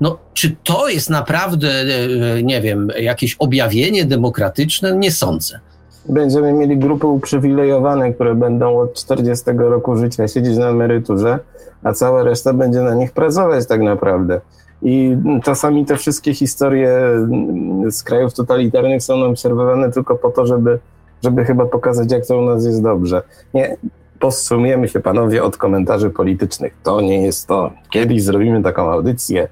No, 0.00 0.18
czy 0.34 0.56
to 0.64 0.88
jest 0.88 1.10
naprawdę, 1.10 1.82
y, 2.38 2.42
nie 2.42 2.60
wiem, 2.60 2.88
jakieś 2.98 3.36
objawienie 3.38 4.04
demokratyczne? 4.04 4.96
Nie 4.96 5.12
sądzę. 5.12 5.60
Będziemy 6.08 6.52
mieli 6.52 6.78
grupy 6.78 7.06
uprzywilejowane, 7.06 8.12
które 8.12 8.34
będą 8.34 8.78
od 8.78 8.94
40 8.94 9.44
roku 9.56 9.96
życia 9.96 10.28
siedzieć 10.28 10.56
na 10.56 10.68
emeryturze 10.68 11.38
a 11.84 11.92
cała 11.92 12.22
reszta 12.22 12.52
będzie 12.52 12.80
na 12.80 12.94
nich 12.94 13.12
pracować 13.12 13.66
tak 13.66 13.80
naprawdę. 13.80 14.40
I 14.82 15.16
czasami 15.42 15.84
te 15.84 15.96
wszystkie 15.96 16.34
historie 16.34 16.98
z 17.90 18.02
krajów 18.02 18.34
totalitarnych 18.34 19.02
są 19.02 19.14
obserwowane 19.14 19.92
tylko 19.92 20.16
po 20.16 20.30
to, 20.30 20.46
żeby, 20.46 20.78
żeby 21.22 21.44
chyba 21.44 21.66
pokazać, 21.66 22.12
jak 22.12 22.26
to 22.26 22.38
u 22.38 22.44
nas 22.44 22.64
jest 22.64 22.82
dobrze. 22.82 23.22
Nie, 23.54 23.76
powstrzymujemy 24.20 24.88
się, 24.88 25.00
panowie, 25.00 25.44
od 25.44 25.56
komentarzy 25.56 26.10
politycznych. 26.10 26.74
To 26.82 27.00
nie 27.00 27.22
jest 27.22 27.48
to. 27.48 27.70
Kiedyś 27.90 28.22
zrobimy 28.22 28.62
taką 28.62 28.90
audycję, 28.90 29.48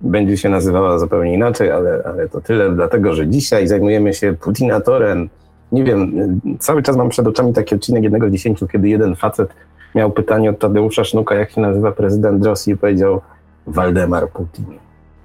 będzie 0.00 0.36
się 0.36 0.48
nazywała 0.48 0.98
zupełnie 0.98 1.34
inaczej, 1.34 1.70
ale, 1.70 2.02
ale 2.04 2.28
to 2.28 2.40
tyle, 2.40 2.72
dlatego 2.72 3.14
że 3.14 3.28
dzisiaj 3.28 3.68
zajmujemy 3.68 4.14
się 4.14 4.32
Putinatorem. 4.32 5.28
Nie 5.72 5.84
wiem, 5.84 6.12
cały 6.58 6.82
czas 6.82 6.96
mam 6.96 7.08
przed 7.08 7.26
oczami 7.26 7.52
taki 7.52 7.74
odcinek 7.74 8.02
jednego 8.02 8.28
z 8.28 8.32
dziesięciu, 8.32 8.68
kiedy 8.68 8.88
jeden 8.88 9.16
facet 9.16 9.50
miał 9.94 10.10
pytanie 10.10 10.50
od 10.50 10.58
Tadeusza 10.58 11.04
Sznuka, 11.04 11.34
jak 11.34 11.50
się 11.50 11.60
nazywa 11.60 11.92
prezydent 11.92 12.44
Rosji 12.44 12.76
powiedział 12.76 13.20
Waldemar 13.66 14.28
Putin. 14.28 14.64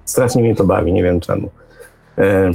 Strasznie 0.04 0.42
mnie 0.42 0.54
to 0.54 0.64
bawi, 0.64 0.92
nie 0.92 1.02
wiem 1.02 1.20
czemu. 1.20 1.50
E, 2.18 2.50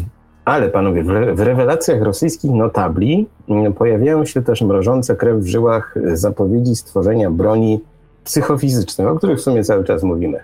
ale 0.46 0.70
panowie, 0.70 1.04
w 1.34 1.40
rewelacjach 1.40 2.02
rosyjskich 2.02 2.52
notabli 2.52 3.28
mm, 3.50 3.74
pojawiają 3.74 4.26
się 4.26 4.42
też 4.42 4.62
mrożące 4.62 5.16
krew 5.16 5.38
w 5.38 5.48
żyłach 5.48 5.96
zapowiedzi 6.14 6.76
stworzenia 6.76 7.32
broni 7.32 7.80
psychofizycznej, 8.24 9.08
o 9.08 9.16
których 9.16 9.38
w 9.38 9.42
sumie 9.42 9.64
cały 9.64 9.84
czas 9.84 10.04
mówimy. 10.04 10.40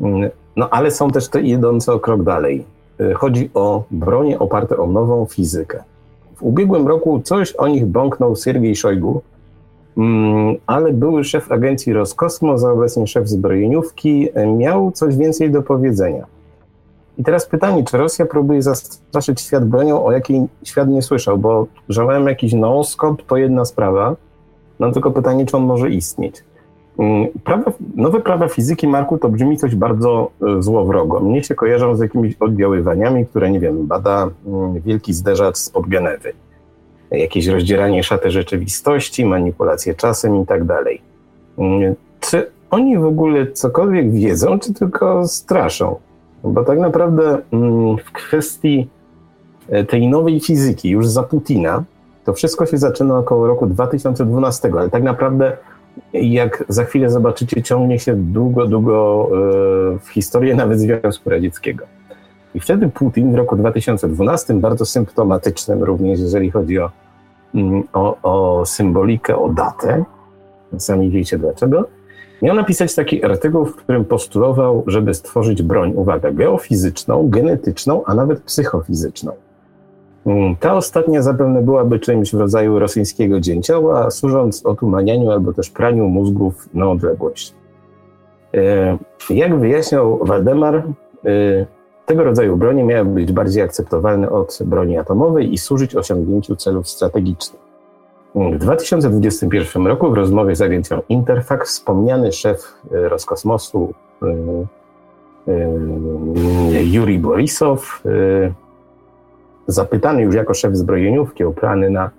Mm, 0.00 0.30
no 0.56 0.70
ale 0.70 0.90
są 0.90 1.10
też 1.10 1.28
te 1.28 1.40
idące 1.40 1.92
o 1.92 2.00
krok 2.00 2.22
dalej. 2.22 2.64
E, 3.00 3.14
chodzi 3.14 3.50
o 3.54 3.84
bronie 3.90 4.38
oparte 4.38 4.76
o 4.76 4.86
nową 4.86 5.26
fizykę. 5.26 5.82
W 6.36 6.42
ubiegłym 6.42 6.88
roku 6.88 7.20
coś 7.24 7.52
o 7.56 7.68
nich 7.68 7.86
bąknął 7.86 8.36
Siergiej 8.36 8.76
Szojgu, 8.76 9.22
ale 10.66 10.92
były 10.92 11.24
szef 11.24 11.52
agencji 11.52 11.92
Roskosmos, 11.92 12.64
a 12.64 12.72
obecnie 12.72 13.06
szef 13.06 13.28
zbrojeniówki, 13.28 14.28
miał 14.56 14.92
coś 14.92 15.16
więcej 15.16 15.50
do 15.50 15.62
powiedzenia. 15.62 16.26
I 17.18 17.24
teraz 17.24 17.46
pytanie, 17.46 17.84
czy 17.84 17.98
Rosja 17.98 18.26
próbuje 18.26 18.62
zastraszyć 18.62 19.40
świat 19.40 19.68
bronią, 19.68 20.04
o 20.04 20.12
jakiej 20.12 20.46
świat 20.64 20.88
nie 20.88 21.02
słyszał, 21.02 21.38
bo 21.38 21.66
żałem 21.88 22.26
jakiś 22.26 22.52
nooskop 22.52 23.22
to 23.22 23.36
jedna 23.36 23.64
sprawa, 23.64 24.16
no 24.80 24.92
tylko 24.92 25.10
pytanie, 25.10 25.46
czy 25.46 25.56
on 25.56 25.62
może 25.62 25.90
istnieć. 25.90 26.44
Mm, 26.98 27.28
prawa, 27.44 27.72
nowe 27.96 28.20
prawa 28.20 28.48
fizyki, 28.48 28.88
Marku, 28.88 29.18
to 29.18 29.28
brzmi 29.28 29.56
coś 29.56 29.74
bardzo 29.74 30.30
e, 30.58 30.62
złowrogo. 30.62 31.20
Mnie 31.20 31.44
się 31.44 31.54
kojarzą 31.54 31.96
z 31.96 32.00
jakimiś 32.00 32.36
oddziaływaniami, 32.40 33.26
które, 33.26 33.50
nie 33.50 33.60
wiem, 33.60 33.86
bada 33.86 34.30
mm, 34.46 34.80
wielki 34.80 35.12
zderzacz 35.12 35.56
spod 35.56 35.88
Genewy. 35.88 36.32
Jakieś 37.12 37.46
rozdzieranie 37.46 38.02
szaty 38.02 38.30
rzeczywistości, 38.30 39.24
manipulacje 39.24 39.94
czasem 39.94 40.42
i 40.42 40.46
tak 40.46 40.64
dalej. 40.64 41.00
Mm, 41.58 41.94
czy 42.20 42.50
oni 42.70 42.98
w 42.98 43.04
ogóle 43.04 43.52
cokolwiek 43.52 44.12
wiedzą, 44.12 44.58
czy 44.58 44.74
tylko 44.74 45.28
straszą? 45.28 45.96
Bo 46.44 46.64
tak 46.64 46.78
naprawdę 46.78 47.38
w 48.04 48.12
kwestii 48.12 48.88
e, 49.68 49.84
tej 49.84 50.08
nowej 50.08 50.40
fizyki, 50.40 50.90
już 50.90 51.08
za 51.08 51.22
Putina, 51.22 51.84
to 52.24 52.32
wszystko 52.32 52.66
się 52.66 52.78
zaczyna 52.78 53.18
około 53.18 53.46
roku 53.46 53.66
2012, 53.66 54.70
ale 54.78 54.90
tak 54.90 55.02
naprawdę 55.02 55.56
jak 56.12 56.64
za 56.68 56.84
chwilę 56.84 57.10
zobaczycie, 57.10 57.62
ciągnie 57.62 57.98
się 57.98 58.14
długo, 58.16 58.66
długo 58.66 59.28
e, 59.94 59.98
w 59.98 60.08
historię 60.08 60.54
nawet 60.54 60.80
Związku 60.80 61.30
Radzieckiego. 61.30 61.84
I 62.54 62.60
wtedy 62.60 62.88
Putin 62.88 63.32
w 63.32 63.34
roku 63.34 63.56
2012, 63.56 64.54
bardzo 64.54 64.86
symptomatycznym 64.86 65.82
również, 65.82 66.20
jeżeli 66.20 66.50
chodzi 66.50 66.78
o, 66.78 66.90
mm, 67.54 67.82
o, 67.92 68.16
o 68.22 68.66
symbolikę, 68.66 69.36
o 69.36 69.48
datę, 69.48 70.04
sami 70.78 71.10
wiecie 71.10 71.38
dlaczego, 71.38 71.86
miał 72.42 72.56
napisać 72.56 72.94
taki 72.94 73.24
artykuł, 73.24 73.64
w 73.64 73.76
którym 73.76 74.04
postulował, 74.04 74.84
żeby 74.86 75.14
stworzyć 75.14 75.62
broń, 75.62 75.92
uwaga, 75.96 76.32
geofizyczną, 76.32 77.28
genetyczną, 77.30 78.04
a 78.04 78.14
nawet 78.14 78.40
psychofizyczną. 78.42 79.32
Mm, 80.26 80.56
ta 80.56 80.74
ostatnia 80.74 81.22
zapewne 81.22 81.62
byłaby 81.62 81.98
czymś 81.98 82.32
w 82.32 82.38
rodzaju 82.38 82.78
rosyjskiego 82.78 83.40
dzięcioła, 83.40 84.10
służąc 84.10 84.66
otumanianiu 84.66 85.30
albo 85.30 85.52
też 85.52 85.70
praniu 85.70 86.08
mózgów 86.08 86.68
na 86.74 86.90
odległość. 86.90 87.54
E, 88.54 88.98
jak 89.30 89.58
wyjaśniał 89.58 90.18
Waldemar, 90.24 90.74
e, 90.74 90.82
tego 92.12 92.24
rodzaju 92.24 92.56
broni 92.56 92.84
miały 92.84 93.04
być 93.04 93.32
bardziej 93.32 93.62
akceptowalne 93.62 94.30
od 94.30 94.58
broni 94.64 94.98
atomowej 94.98 95.54
i 95.54 95.58
służyć 95.58 95.96
osiągnięciu 95.96 96.56
celów 96.56 96.88
strategicznych. 96.88 97.62
W 98.34 98.58
2021 98.58 99.86
roku 99.86 100.10
w 100.10 100.14
rozmowie 100.14 100.56
z 100.56 100.62
agencją 100.62 101.02
Interfax 101.08 101.68
wspomniany 101.68 102.32
szef 102.32 102.74
e, 102.92 103.08
Roskosmosu 103.08 103.94
Juri 106.84 107.18
Borisow 107.18 108.02
zapytany 109.66 110.22
już 110.22 110.34
jako 110.34 110.54
szef 110.54 110.76
zbrojeniówki 110.76 111.44
o 111.44 111.52
plany 111.52 111.90
na, 111.90 112.10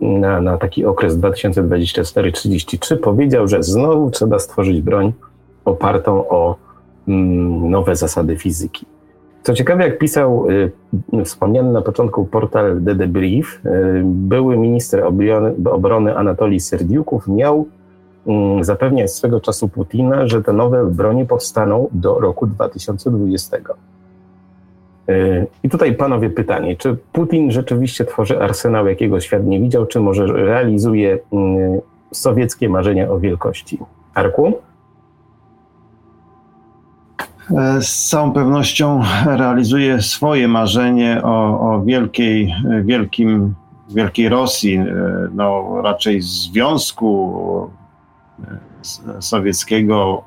na, 0.00 0.40
na 0.40 0.58
taki 0.58 0.84
okres 0.84 1.16
2024-33, 1.16 2.96
powiedział, 2.96 3.48
że 3.48 3.62
znowu 3.62 4.10
trzeba 4.10 4.38
stworzyć 4.38 4.80
broń 4.80 5.12
opartą 5.64 6.28
o 6.28 6.56
mm, 7.08 7.70
nowe 7.70 7.96
zasady 7.96 8.36
fizyki. 8.36 8.89
Co 9.42 9.54
ciekawe, 9.54 9.84
jak 9.84 9.98
pisał 9.98 10.46
y, 10.50 11.24
wspomniany 11.24 11.72
na 11.72 11.82
początku 11.82 12.24
portal 12.24 12.80
The 12.84 12.94
Debrief, 12.94 13.60
y, 13.66 14.02
były 14.04 14.56
minister 14.56 15.04
obrony, 15.70 16.16
Anatolii 16.16 16.60
Serdiuków 16.60 17.28
miał 17.28 17.66
y, 18.60 18.64
zapewniać 18.64 19.12
swego 19.12 19.40
czasu 19.40 19.68
Putina, 19.68 20.26
że 20.26 20.42
te 20.42 20.52
nowe 20.52 20.86
broni 20.90 21.26
powstaną 21.26 21.88
do 21.92 22.20
roku 22.20 22.46
2020. 22.46 23.56
I 25.62 25.68
tutaj 25.68 25.94
panowie 25.94 26.30
pytanie, 26.30 26.76
czy 26.76 26.96
Putin 27.12 27.50
rzeczywiście 27.50 28.04
tworzy 28.04 28.40
arsenał, 28.40 28.88
jakiego 28.88 29.20
świat 29.20 29.46
nie 29.46 29.60
widział, 29.60 29.86
czy 29.86 30.00
może 30.00 30.26
realizuje 30.26 31.18
mm, 31.32 31.80
sowieckie 32.12 32.68
marzenia 32.68 33.10
o 33.10 33.20
wielkości? 33.20 33.78
Arku? 34.14 34.52
E, 37.58 37.82
z 37.82 38.08
całą 38.08 38.32
pewnością 38.32 39.02
realizuje 39.26 40.02
swoje 40.02 40.48
marzenie 40.48 41.20
o, 41.22 41.60
o 41.60 41.82
wielkiej, 41.82 42.54
wielkim, 42.84 43.54
wielkiej 43.88 44.28
Rosji, 44.28 44.74
e, 44.74 44.86
no 45.32 45.64
raczej 45.82 46.20
Związku 46.20 47.70
e, 48.44 49.22
Sowieckiego 49.22 50.24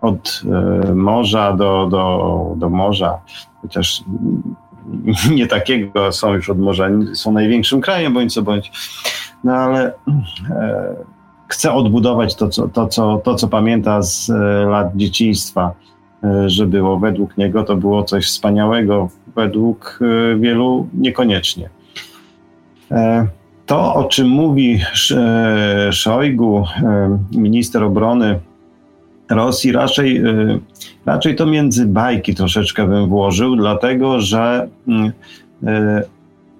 od 0.00 0.42
morza 0.94 1.52
do, 1.52 1.88
do, 1.90 2.54
do 2.56 2.70
morza. 2.70 3.18
Chociaż 3.62 4.04
nie 5.36 5.46
takiego 5.46 6.12
są 6.12 6.34
już 6.34 6.50
od 6.50 6.58
morza, 6.58 6.88
są 7.14 7.32
największym 7.32 7.80
krajem 7.80 8.14
bądź 8.14 8.34
co 8.34 8.42
bądź, 8.42 8.72
no 9.44 9.52
ale 9.52 9.92
chce 11.48 11.72
odbudować 11.72 12.34
to 12.34 12.48
co, 12.48 12.68
to, 12.68 12.86
co, 12.86 13.18
to, 13.18 13.34
co 13.34 13.48
pamięta 13.48 14.02
z 14.02 14.28
lat 14.68 14.96
dzieciństwa, 14.96 15.74
że 16.46 16.66
było 16.66 16.98
według 16.98 17.38
niego, 17.38 17.64
to 17.64 17.76
było 17.76 18.04
coś 18.04 18.26
wspaniałego, 18.26 19.08
według 19.36 19.98
e, 20.02 20.36
wielu 20.36 20.88
niekoniecznie. 20.94 21.68
E, 22.90 23.26
to, 23.66 23.94
o 23.94 24.04
czym 24.04 24.28
mówi 24.28 24.80
Szojgu, 25.90 26.64
e, 26.82 27.18
minister 27.32 27.84
obrony 27.84 28.38
Rosji 29.30 29.72
raczej, 29.72 30.22
raczej 31.06 31.36
to 31.36 31.46
między 31.46 31.86
bajki 31.86 32.34
troszeczkę 32.34 32.86
bym 32.86 33.08
włożył, 33.08 33.56
dlatego 33.56 34.20
że 34.20 34.68
mm, 34.88 35.12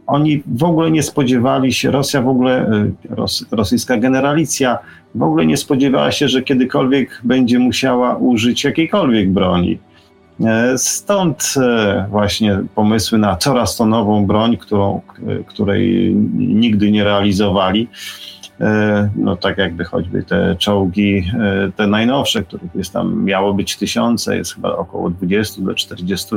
oni 0.07 0.43
w 0.47 0.65
ogóle 0.65 0.91
nie 0.91 1.03
spodziewali 1.03 1.73
się, 1.73 1.91
Rosja 1.91 2.23
w 2.23 2.29
ogóle, 2.29 2.71
y, 3.11 3.15
ros, 3.15 3.47
rosyjska 3.51 3.97
generalicja 3.97 4.79
w 5.15 5.23
ogóle 5.23 5.47
nie 5.47 5.57
spodziewała 5.57 6.13
się, 6.13 6.29
że 6.29 6.43
kiedykolwiek 6.43 7.21
będzie 7.25 7.59
musiała 7.59 8.17
użyć 8.17 8.65
jakiejkolwiek 8.65 9.31
broni. 9.31 9.79
E, 10.45 10.79
stąd 10.79 11.55
e, 11.57 12.07
właśnie 12.11 12.61
pomysły 12.75 13.19
na 13.19 13.37
coraz 13.37 13.77
to 13.77 13.87
nową 13.87 14.27
broń, 14.27 14.57
którą, 14.57 15.01
której 15.47 16.15
nigdy 16.35 16.91
nie 16.91 17.05
realizowali. 17.05 17.89
E, 18.61 19.09
no 19.17 19.37
tak 19.37 19.59
jakby 19.59 19.85
choćby 19.85 20.23
te 20.23 20.57
czołgi, 20.59 21.25
e, 21.41 21.73
te 21.77 21.87
najnowsze, 21.87 22.43
których 22.43 22.75
jest 22.75 22.93
tam 22.93 23.25
miało 23.25 23.55
być 23.55 23.77
tysiące, 23.77 24.37
jest 24.37 24.55
chyba 24.55 24.77
około 24.77 25.11
20 25.11 25.63
do 25.63 25.75
40. 25.75 26.35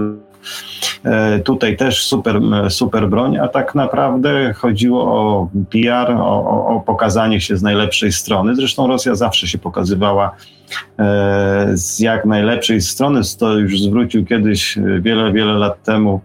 E, 1.04 1.40
tutaj 1.40 1.78
też 1.78 2.08
super, 2.08 2.42
super 2.70 3.10
broń, 3.10 3.38
a 3.38 3.48
tak 3.48 3.76
naprawdę 3.76 4.54
chodziło 4.54 5.04
o 5.04 5.50
PR, 5.70 6.12
o, 6.12 6.68
o 6.68 6.84
pokazanie 6.86 7.42
się 7.42 7.58
z 7.58 7.62
najlepszej 7.62 8.12
strony. 8.12 8.56
Zresztą 8.56 8.88
Rosja 8.88 9.16
zawsze 9.16 9.48
się 9.48 9.58
pokazywała 9.58 10.36
z 11.74 12.00
jak 12.00 12.26
najlepszej 12.26 12.82
strony. 12.82 13.22
To 13.40 13.58
już 13.58 13.82
zwrócił 13.82 14.26
kiedyś 14.26 14.78
wiele, 15.02 15.32
wiele 15.32 15.54
lat 15.54 15.84
temu 15.84 16.22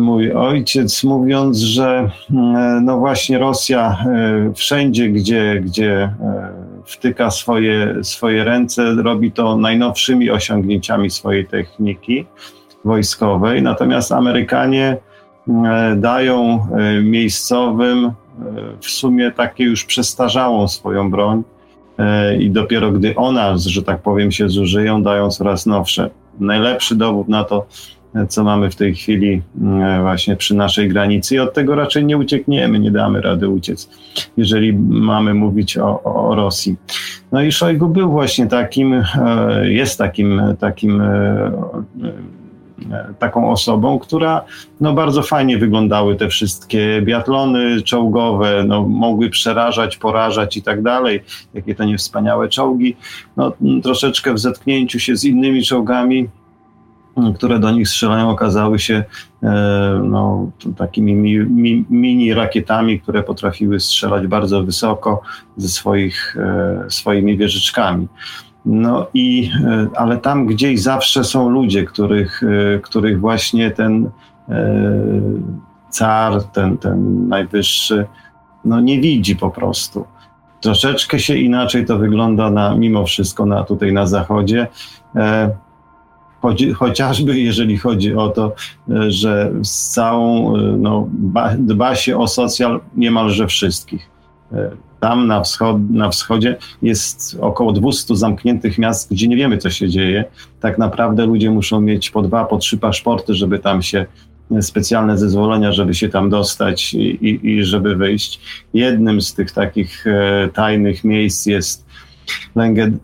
mój 0.00 0.32
ojciec, 0.32 1.04
mówiąc, 1.04 1.58
że 1.58 2.10
e, 2.30 2.80
no 2.82 2.98
właśnie 2.98 3.38
Rosja 3.38 3.98
e, 4.06 4.52
wszędzie, 4.54 5.08
gdzie, 5.08 5.60
gdzie 5.64 6.14
wtyka 6.84 7.30
swoje, 7.30 8.04
swoje 8.04 8.44
ręce, 8.44 8.94
robi 8.94 9.32
to 9.32 9.56
najnowszymi 9.56 10.30
osiągnięciami 10.30 11.10
swojej 11.10 11.46
techniki 11.46 12.26
wojskowej, 12.84 13.62
natomiast 13.62 14.12
Amerykanie 14.12 14.96
dają 15.96 16.66
miejscowym 17.02 18.12
w 18.80 18.86
sumie 18.86 19.32
takie 19.32 19.64
już 19.64 19.84
przestarzałą 19.84 20.68
swoją 20.68 21.10
broń 21.10 21.42
i 22.38 22.50
dopiero 22.50 22.92
gdy 22.92 23.14
ona, 23.14 23.56
że 23.56 23.82
tak 23.82 24.02
powiem, 24.02 24.32
się 24.32 24.48
zużyją, 24.48 25.02
dają 25.02 25.30
coraz 25.30 25.66
nowsze. 25.66 26.10
Najlepszy 26.40 26.96
dowód 26.96 27.28
na 27.28 27.44
to 27.44 27.66
co 28.28 28.44
mamy 28.44 28.70
w 28.70 28.76
tej 28.76 28.94
chwili 28.94 29.42
mm, 29.60 30.02
właśnie 30.02 30.36
przy 30.36 30.54
naszej 30.54 30.88
granicy 30.88 31.34
i 31.34 31.38
od 31.38 31.54
tego 31.54 31.74
raczej 31.74 32.04
nie 32.04 32.18
uciekniemy, 32.18 32.78
nie 32.78 32.90
damy 32.90 33.20
rady 33.20 33.48
uciec, 33.48 33.90
jeżeli 34.36 34.72
mamy 34.88 35.34
mówić 35.34 35.78
o, 35.78 36.02
o 36.02 36.34
Rosji. 36.34 36.76
No 37.32 37.42
i 37.42 37.52
Szojgu 37.52 37.88
był 37.88 38.10
właśnie 38.10 38.46
takim, 38.46 38.94
e, 38.94 39.04
jest 39.64 39.98
takim, 39.98 40.42
takim 40.60 41.00
e, 41.00 41.06
e, 42.92 43.14
taką 43.18 43.50
osobą, 43.50 43.98
która 43.98 44.44
no, 44.80 44.92
bardzo 44.92 45.22
fajnie 45.22 45.58
wyglądały 45.58 46.16
te 46.16 46.28
wszystkie 46.28 47.02
biatlony 47.02 47.82
czołgowe, 47.82 48.64
no, 48.66 48.82
mogły 48.82 49.30
przerażać, 49.30 49.96
porażać 49.96 50.56
i 50.56 50.62
tak 50.62 50.82
dalej, 50.82 51.22
jakie 51.54 51.74
to 51.74 51.84
niewspaniałe 51.84 52.48
czołgi. 52.48 52.96
No, 53.36 53.52
troszeczkę 53.82 54.34
w 54.34 54.38
zetknięciu 54.38 55.00
się 55.00 55.16
z 55.16 55.24
innymi 55.24 55.62
czołgami 55.62 56.28
które 57.34 57.58
do 57.58 57.70
nich 57.70 57.88
strzelają, 57.88 58.30
okazały 58.30 58.78
się 58.78 59.04
e, 59.42 60.00
no, 60.04 60.50
takimi 60.76 61.14
mi, 61.14 61.38
mi, 61.38 61.84
mini 61.90 62.34
rakietami, 62.34 63.00
które 63.00 63.22
potrafiły 63.22 63.80
strzelać 63.80 64.26
bardzo 64.26 64.62
wysoko 64.62 65.22
ze 65.56 65.68
swoich, 65.68 66.36
e, 66.36 66.90
swoimi 66.90 67.36
wieżyczkami. 67.36 68.08
No 68.66 69.06
i, 69.14 69.50
e, 69.66 69.88
ale 69.96 70.18
tam 70.18 70.46
gdzieś 70.46 70.80
zawsze 70.80 71.24
są 71.24 71.50
ludzie, 71.50 71.84
których, 71.84 72.42
których 72.82 73.20
właśnie 73.20 73.70
ten 73.70 74.10
car, 75.90 76.42
ten, 76.42 76.78
ten 76.78 77.28
najwyższy, 77.28 78.06
no 78.64 78.80
nie 78.80 79.00
widzi 79.00 79.36
po 79.36 79.50
prostu. 79.50 80.04
Troszeczkę 80.60 81.18
się 81.18 81.36
inaczej 81.36 81.86
to 81.86 81.98
wygląda 81.98 82.50
na, 82.50 82.74
mimo 82.74 83.06
wszystko 83.06 83.46
na, 83.46 83.64
tutaj 83.64 83.92
na 83.92 84.06
zachodzie. 84.06 84.66
Chodzi, 86.42 86.72
chociażby 86.72 87.40
jeżeli 87.40 87.78
chodzi 87.78 88.14
o 88.14 88.28
to, 88.28 88.54
e, 88.90 89.10
że 89.10 89.52
z 89.62 89.90
całą, 89.90 90.56
e, 90.56 90.60
no, 90.60 91.08
dba 91.58 91.94
się 91.94 92.18
o 92.18 92.28
socjal 92.28 92.80
niemalże 92.96 93.46
wszystkich. 93.46 94.10
E, 94.52 94.70
tam 95.00 95.26
na, 95.26 95.40
wschod, 95.40 95.90
na 95.90 96.10
wschodzie 96.10 96.56
jest 96.82 97.36
około 97.40 97.72
200 97.72 98.16
zamkniętych 98.16 98.78
miast, 98.78 99.10
gdzie 99.10 99.28
nie 99.28 99.36
wiemy, 99.36 99.58
co 99.58 99.70
się 99.70 99.88
dzieje. 99.88 100.24
Tak 100.60 100.78
naprawdę 100.78 101.26
ludzie 101.26 101.50
muszą 101.50 101.80
mieć 101.80 102.10
po 102.10 102.22
dwa, 102.22 102.44
po 102.44 102.58
trzy 102.58 102.78
paszporty, 102.78 103.34
żeby 103.34 103.58
tam 103.58 103.82
się 103.82 104.06
specjalne 104.60 105.18
zezwolenia, 105.18 105.72
żeby 105.72 105.94
się 105.94 106.08
tam 106.08 106.30
dostać 106.30 106.94
i, 106.94 106.98
i, 106.98 107.48
i 107.48 107.64
żeby 107.64 107.96
wyjść. 107.96 108.40
Jednym 108.74 109.20
z 109.20 109.34
tych 109.34 109.52
takich 109.52 110.04
tajnych 110.54 111.04
miejsc 111.04 111.46
jest 111.46 111.86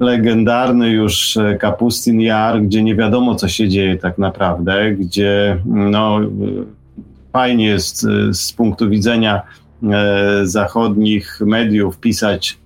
legendarny 0.00 0.90
już 0.90 1.36
e, 1.36 1.54
Kapustin 1.54 2.20
Jar, 2.20 2.62
gdzie 2.62 2.82
nie 2.82 2.96
wiadomo, 2.96 3.34
co 3.34 3.48
się 3.48 3.68
dzieje 3.68 3.98
tak 3.98 4.18
naprawdę, 4.18 4.92
gdzie 4.92 5.58
no, 5.66 6.20
fajnie 7.32 7.66
jest 7.66 8.06
e, 8.06 8.34
z 8.34 8.52
punktu 8.52 8.90
widzenia 8.90 9.42
e, 9.82 10.40
zachodnich 10.42 11.40
mediów 11.40 11.98
pisać, 11.98 12.58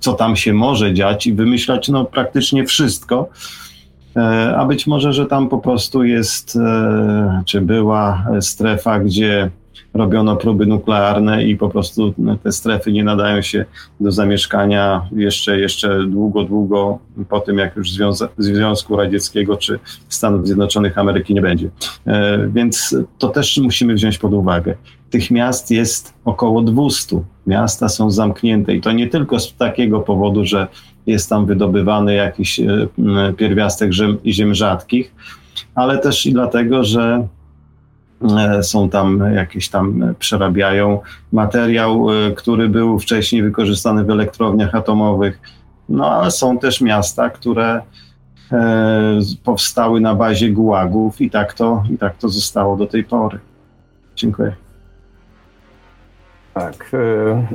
co 0.00 0.12
tam 0.12 0.36
się 0.36 0.52
może 0.52 0.94
dziać 0.94 1.26
i 1.26 1.32
wymyślać 1.32 1.88
no, 1.88 2.04
praktycznie 2.04 2.64
wszystko. 2.64 3.28
A 4.56 4.64
być 4.64 4.86
może, 4.86 5.12
że 5.12 5.26
tam 5.26 5.48
po 5.48 5.58
prostu 5.58 6.04
jest, 6.04 6.58
czy 7.46 7.60
była 7.60 8.26
strefa, 8.40 9.00
gdzie 9.00 9.50
robiono 9.94 10.36
próby 10.36 10.66
nuklearne 10.66 11.44
i 11.44 11.56
po 11.56 11.68
prostu 11.68 12.14
te 12.42 12.52
strefy 12.52 12.92
nie 12.92 13.04
nadają 13.04 13.42
się 13.42 13.64
do 14.00 14.12
zamieszkania 14.12 15.08
jeszcze, 15.12 15.60
jeszcze 15.60 16.04
długo, 16.06 16.44
długo 16.44 16.98
po 17.28 17.40
tym, 17.40 17.58
jak 17.58 17.76
już 17.76 17.92
Związa 17.92 18.28
Związku 18.38 18.96
Radzieckiego 18.96 19.56
czy 19.56 19.78
Stanów 20.08 20.46
Zjednoczonych 20.46 20.98
Ameryki 20.98 21.34
nie 21.34 21.42
będzie. 21.42 21.70
E, 22.06 22.48
więc 22.48 22.96
to 23.18 23.28
też 23.28 23.58
musimy 23.58 23.94
wziąć 23.94 24.18
pod 24.18 24.32
uwagę. 24.32 24.74
Tych 25.10 25.30
miast 25.30 25.70
jest 25.70 26.14
około 26.24 26.62
200. 26.62 27.20
Miasta 27.46 27.88
są 27.88 28.10
zamknięte 28.10 28.74
i 28.74 28.80
to 28.80 28.92
nie 28.92 29.08
tylko 29.08 29.40
z 29.40 29.54
takiego 29.54 30.00
powodu, 30.00 30.44
że 30.44 30.66
jest 31.06 31.28
tam 31.28 31.46
wydobywany 31.46 32.14
jakiś 32.14 32.60
e, 32.60 32.88
pierwiastek 33.36 33.90
ziem 34.26 34.54
rzadkich, 34.54 35.14
ale 35.74 35.98
też 35.98 36.26
i 36.26 36.32
dlatego, 36.32 36.84
że 36.84 37.28
są 38.62 38.88
tam 38.88 39.34
jakieś 39.34 39.68
tam, 39.68 40.02
e, 40.02 40.14
przerabiają 40.14 41.00
materiał, 41.32 42.10
e, 42.10 42.30
który 42.30 42.68
był 42.68 42.98
wcześniej 42.98 43.42
wykorzystany 43.42 44.04
w 44.04 44.10
elektrowniach 44.10 44.74
atomowych. 44.74 45.40
No 45.88 46.10
ale 46.10 46.30
są 46.30 46.58
też 46.58 46.80
miasta, 46.80 47.30
które 47.30 47.80
powstały 49.44 50.00
na 50.00 50.14
bazie 50.14 50.50
gułagów 50.50 51.20
i 51.20 51.30
tak 51.30 51.54
to, 51.54 51.82
i 51.94 51.98
tak 51.98 52.16
to 52.16 52.28
zostało 52.28 52.76
do 52.76 52.86
tej 52.86 53.04
pory. 53.04 53.38
Dziękuję. 54.16 54.52
Tak. 56.54 56.90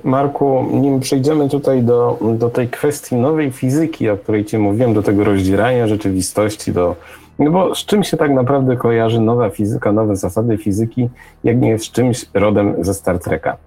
Marku, 0.04 0.66
nim 0.72 1.00
przejdziemy 1.00 1.50
tutaj 1.50 1.84
do, 1.84 2.20
do 2.38 2.50
tej 2.50 2.68
kwestii 2.70 3.16
nowej 3.16 3.52
fizyki, 3.52 4.10
o 4.10 4.18
której 4.18 4.46
Ci 4.46 4.58
mówiłem, 4.58 4.94
do 4.94 5.04
tego 5.04 5.24
rozdzierania 5.24 5.88
rzeczywistości, 5.88 6.72
do 6.72 6.96
no 7.40 7.52
bo 7.52 7.76
z 7.76 7.86
czym 7.86 8.04
się 8.04 8.18
tak 8.18 8.32
naprawdę 8.32 8.76
kojarzy 8.76 9.22
nowa 9.22 9.50
fizyka, 9.50 9.92
nowe 9.92 10.16
zasady 10.16 10.58
fizyki, 10.58 11.10
jak 11.44 11.62
nie 11.62 11.80
z 11.80 11.92
czymś 11.92 12.26
rodem 12.34 12.76
ze 12.82 12.94
Star 12.94 13.20
Treka? 13.20 13.58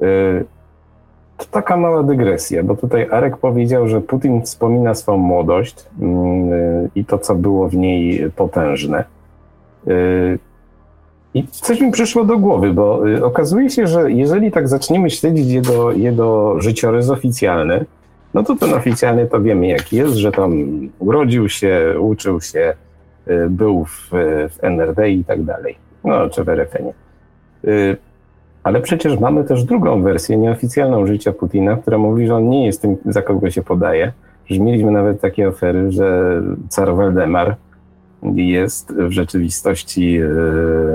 Y, 0.00 0.44
to 1.36 1.44
taka 1.50 1.76
mała 1.76 2.02
dygresja, 2.02 2.62
bo 2.62 2.76
tutaj 2.76 3.08
Arek 3.10 3.36
powiedział, 3.36 3.88
że 3.88 4.00
Putin 4.00 4.42
wspomina 4.42 4.94
swoją 4.94 5.18
młodość 5.18 5.80
y, 5.80 5.84
i 6.94 7.04
to, 7.04 7.18
co 7.18 7.34
było 7.34 7.68
w 7.68 7.76
niej 7.76 8.30
potężne. 8.36 9.04
Y, 9.88 10.38
I 11.34 11.46
coś 11.46 11.80
mi 11.80 11.92
przyszło 11.92 12.24
do 12.24 12.38
głowy, 12.38 12.72
bo 12.72 13.00
okazuje 13.22 13.70
się, 13.70 13.86
że 13.86 14.12
jeżeli 14.12 14.52
tak 14.52 14.68
zaczniemy 14.68 15.10
śledzić 15.10 15.50
jego, 15.50 15.92
jego 15.92 16.60
życiorys 16.60 17.10
oficjalny, 17.10 17.84
no 18.36 18.42
to 18.42 18.56
ten 18.56 18.74
oficjalnie 18.74 19.26
to 19.26 19.40
wiemy 19.40 19.66
jaki 19.66 19.96
jest, 19.96 20.14
że 20.14 20.32
tam 20.32 20.52
urodził 20.98 21.48
się, 21.48 21.94
uczył 22.00 22.40
się, 22.40 22.74
y, 23.28 23.50
był 23.50 23.84
w, 23.84 24.10
w 24.50 24.64
NRD 24.64 25.10
i 25.10 25.24
tak 25.24 25.42
dalej. 25.42 25.76
No, 26.04 26.30
czy 26.30 26.44
w 26.44 26.48
RFN-ie. 26.48 26.94
Y, 27.64 27.96
ale 28.62 28.80
przecież 28.80 29.20
mamy 29.20 29.44
też 29.44 29.64
drugą 29.64 30.02
wersję 30.02 30.36
nieoficjalną 30.36 31.06
życia 31.06 31.32
Putina, 31.32 31.76
która 31.76 31.98
mówi, 31.98 32.26
że 32.26 32.34
on 32.34 32.48
nie 32.48 32.66
jest 32.66 32.82
tym, 32.82 32.96
za 33.04 33.22
kogo 33.22 33.50
się 33.50 33.62
podaje. 33.62 34.12
Że 34.46 34.60
mieliśmy 34.60 34.90
nawet 34.90 35.20
takie 35.20 35.48
ofery, 35.48 35.92
że 35.92 36.42
car 36.68 36.94
Waldemar 36.94 37.56
jest 38.34 38.92
w 38.92 39.10
rzeczywistości, 39.10 40.20
y, 40.22 40.28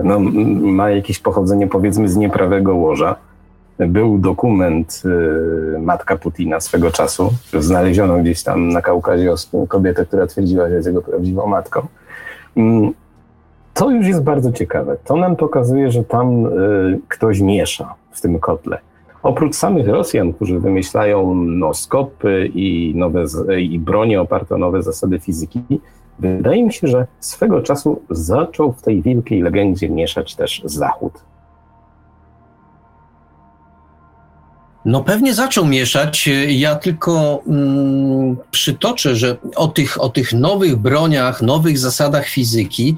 no, 0.04 0.20
ma 0.60 0.90
jakieś 0.90 1.20
pochodzenie 1.20 1.68
powiedzmy 1.68 2.10
z 2.10 2.18
nieprawego 2.18 2.76
łoża 2.76 3.16
był 3.80 4.18
dokument 4.18 5.04
y, 5.76 5.80
matka 5.80 6.18
Putina 6.18 6.60
swego 6.60 6.92
czasu. 6.92 7.34
Znaleziono 7.60 8.18
gdzieś 8.18 8.44
tam 8.44 8.70
na 8.70 8.82
Kaukazie 8.82 9.34
kobietę, 9.68 10.06
która 10.06 10.28
twierdziła, 10.28 10.70
że 10.70 10.76
jest 10.76 10.88
jego 10.88 11.02
prawdziwą 11.02 11.48
matką. 11.48 11.88
Mm, 12.58 12.94
to 13.74 13.90
już 13.90 14.08
jest 14.08 14.24
bardzo 14.24 14.52
ciekawe. 14.52 14.98
To 15.06 15.16
nam 15.16 15.36
pokazuje, 15.36 15.92
że 15.92 16.04
tam 16.04 16.46
y, 16.46 17.00
ktoś 17.08 17.40
miesza 17.40 17.94
w 18.12 18.22
tym 18.22 18.40
kotle. 18.40 18.78
Oprócz 19.24 19.56
samych 19.56 19.88
Rosjan, 19.88 20.34
którzy 20.34 20.60
wymyślają 20.60 21.36
no, 21.36 21.74
skopy 21.74 22.52
i, 22.54 22.94
nowe, 22.96 23.26
i 23.60 23.80
bronie 23.80 24.22
oparte 24.22 24.56
o 24.56 24.58
nowe 24.58 24.84
zasady 24.84 25.20
fizyki, 25.20 25.62
wydaje 26.20 26.64
mi 26.64 26.74
się, 26.74 26.88
że 26.88 27.08
swego 27.20 27.62
czasu 27.62 28.02
zaczął 28.10 28.74
w 28.74 28.82
tej 28.82 29.02
wielkiej 29.02 29.42
legendzie 29.42 29.90
mieszać 29.90 30.36
też 30.36 30.62
Zachód. 30.66 31.14
No 34.86 35.04
pewnie 35.04 35.34
zaczął 35.34 35.66
mieszać. 35.66 36.30
Ja 36.48 36.76
tylko 36.76 37.44
mm, 37.48 38.38
przytoczę, 38.52 39.16
że 39.16 39.38
o 39.56 39.68
tych, 39.68 40.02
o 40.02 40.10
tych 40.10 40.34
nowych 40.34 40.76
broniach, 40.76 41.42
nowych 41.42 41.80
zasadach 41.80 42.28
fizyki, 42.28 42.96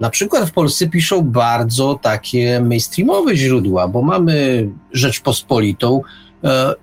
na 0.00 0.10
przykład 0.10 0.48
w 0.48 0.52
Polsce 0.52 0.88
piszą 0.88 1.22
bardzo 1.22 1.98
takie 2.02 2.60
mainstreamowe 2.60 3.36
źródła, 3.36 3.88
bo 3.88 4.02
mamy 4.02 4.68
Rzeczpospolitą, 4.92 6.00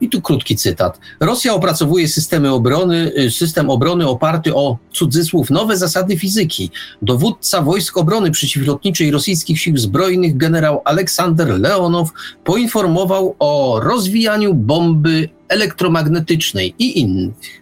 I 0.01 0.09
tu 0.09 0.21
krótki 0.21 0.55
cytat. 0.55 0.99
Rosja 1.19 1.53
opracowuje 1.53 2.07
systemy 2.07 2.51
obrony, 2.51 3.11
y, 3.17 3.31
system 3.31 3.69
obrony 3.69 4.07
oparty 4.07 4.55
o 4.55 4.77
cudzysłów 4.93 5.49
nowe 5.49 5.77
zasady 5.77 6.17
fizyki. 6.17 6.71
Dowódca 7.01 7.61
wojsk 7.61 7.97
obrony 7.97 8.31
przeciwlotniczej 8.31 9.11
rosyjskich 9.11 9.59
sił 9.59 9.77
zbrojnych 9.77 10.37
generał 10.37 10.81
Aleksander 10.85 11.59
Leonow 11.59 12.09
poinformował 12.43 13.35
o 13.39 13.79
rozwijaniu 13.83 14.53
bomby 14.53 15.29
elektromagnetycznej 15.47 16.75
i 16.79 16.99
innych. 16.99 17.59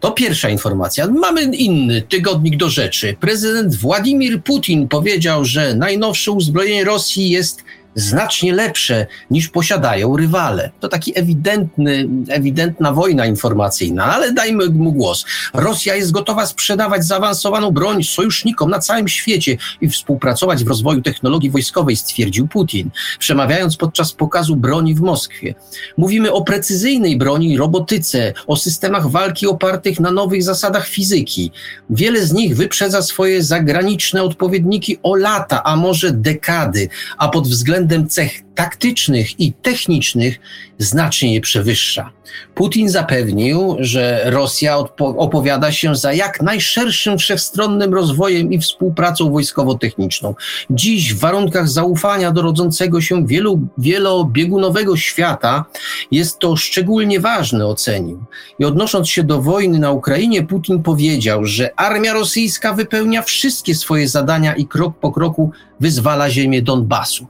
To 0.00 0.10
pierwsza 0.10 0.48
informacja. 0.48 1.06
Mamy 1.06 1.42
inny 1.42 2.02
tygodnik 2.02 2.56
do 2.56 2.68
rzeczy. 2.68 3.16
Prezydent 3.20 3.76
Władimir 3.76 4.42
Putin 4.42 4.88
powiedział, 4.88 5.44
że 5.44 5.74
najnowsze 5.74 6.32
uzbrojenie 6.32 6.84
Rosji 6.84 7.30
jest 7.30 7.64
znacznie 7.94 8.52
lepsze 8.52 9.06
niż 9.30 9.48
posiadają 9.48 10.16
rywale. 10.16 10.70
To 10.80 10.88
taki 10.88 11.18
ewidentny, 11.18 12.08
ewidentna 12.28 12.92
wojna 12.92 13.26
informacyjna, 13.26 14.04
ale 14.04 14.32
dajmy 14.32 14.68
mu 14.68 14.92
głos. 14.92 15.24
Rosja 15.54 15.94
jest 15.94 16.10
gotowa 16.10 16.46
sprzedawać 16.46 17.04
zaawansowaną 17.04 17.70
broń 17.70 18.04
sojusznikom 18.04 18.70
na 18.70 18.78
całym 18.78 19.08
świecie 19.08 19.56
i 19.80 19.88
współpracować 19.88 20.64
w 20.64 20.68
rozwoju 20.68 21.02
technologii 21.02 21.50
wojskowej, 21.50 21.96
stwierdził 21.96 22.48
Putin, 22.48 22.90
przemawiając 23.18 23.76
podczas 23.76 24.12
pokazu 24.12 24.56
broni 24.56 24.94
w 24.94 25.00
Moskwie. 25.00 25.54
Mówimy 25.96 26.32
o 26.32 26.42
precyzyjnej 26.42 27.18
broni 27.18 27.58
robotyce, 27.58 28.32
o 28.46 28.56
systemach 28.56 29.10
walki 29.10 29.46
opartych 29.46 30.00
na 30.00 30.10
nowych 30.10 30.42
zasadach 30.42 30.86
fizyki. 30.86 31.52
Wiele 31.90 32.26
z 32.26 32.32
nich 32.32 32.56
wyprzedza 32.56 33.02
swoje 33.02 33.42
zagraniczne 33.42 34.22
odpowiedniki 34.22 34.98
o 35.02 35.14
lata, 35.14 35.62
a 35.62 35.76
może 35.76 36.12
dekady, 36.12 36.88
a 37.18 37.28
pod 37.28 37.48
względem 37.48 37.79
względem 37.80 38.08
cech 38.08 38.42
taktycznych 38.54 39.40
i 39.40 39.52
technicznych 39.52 40.40
znacznie 40.78 41.34
je 41.34 41.40
przewyższa. 41.40 42.10
Putin 42.54 42.88
zapewnił, 42.88 43.76
że 43.78 44.22
Rosja 44.24 44.76
opowiada 44.98 45.72
się 45.72 45.96
za 45.96 46.12
jak 46.12 46.42
najszerszym 46.42 47.18
wszechstronnym 47.18 47.94
rozwojem 47.94 48.52
i 48.52 48.58
współpracą 48.58 49.30
wojskowo-techniczną. 49.30 50.34
Dziś 50.70 51.14
w 51.14 51.18
warunkach 51.18 51.68
zaufania 51.68 52.30
do 52.30 52.42
rodzącego 52.42 53.00
się 53.00 53.26
wielu, 53.26 53.60
wielobiegunowego 53.78 54.96
świata 54.96 55.64
jest 56.10 56.38
to 56.38 56.56
szczególnie 56.56 57.20
ważne, 57.20 57.66
ocenił. 57.66 58.24
I 58.58 58.64
odnosząc 58.64 59.08
się 59.08 59.22
do 59.22 59.42
wojny 59.42 59.78
na 59.78 59.90
Ukrainie, 59.90 60.42
Putin 60.42 60.82
powiedział, 60.82 61.44
że 61.44 61.70
armia 61.76 62.12
rosyjska 62.12 62.72
wypełnia 62.72 63.22
wszystkie 63.22 63.74
swoje 63.74 64.08
zadania 64.08 64.54
i 64.54 64.66
krok 64.66 64.98
po 65.00 65.12
kroku 65.12 65.50
wyzwala 65.80 66.30
ziemię 66.30 66.62
Donbasu 66.62 67.26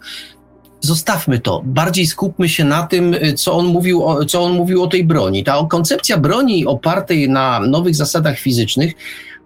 zostawmy 0.81 1.39
to. 1.39 1.63
Bardziej 1.65 2.07
skupmy 2.07 2.49
się 2.49 2.65
na 2.65 2.87
tym, 2.87 3.17
co 3.37 3.53
on 3.53 3.67
mówił 3.67 4.05
o, 4.05 4.25
co 4.25 4.43
on 4.43 4.53
mówił 4.53 4.83
o 4.83 4.87
tej 4.87 5.05
broni. 5.05 5.45
Ta 5.45 5.67
koncepcja 5.71 6.19
broni 6.19 6.67
opartej 6.67 7.29
na 7.29 7.61
nowych 7.61 7.95
zasadach 7.95 8.39
fizycznych, 8.39 8.93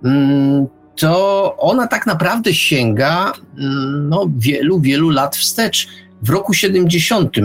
mm, 0.04 0.66
to 0.96 1.56
ona 1.58 1.86
tak 1.86 2.06
naprawdę 2.06 2.54
sięga 2.54 3.32
mm, 3.58 4.08
no, 4.08 4.30
wielu, 4.36 4.80
wielu 4.80 5.10
lat 5.10 5.36
wstecz. 5.36 5.88
W 6.22 6.30
roku 6.30 6.54
70 6.54 7.38
y, 7.38 7.42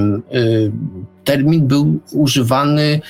termin 1.23 1.67
był 1.67 1.99
używany 2.11 3.01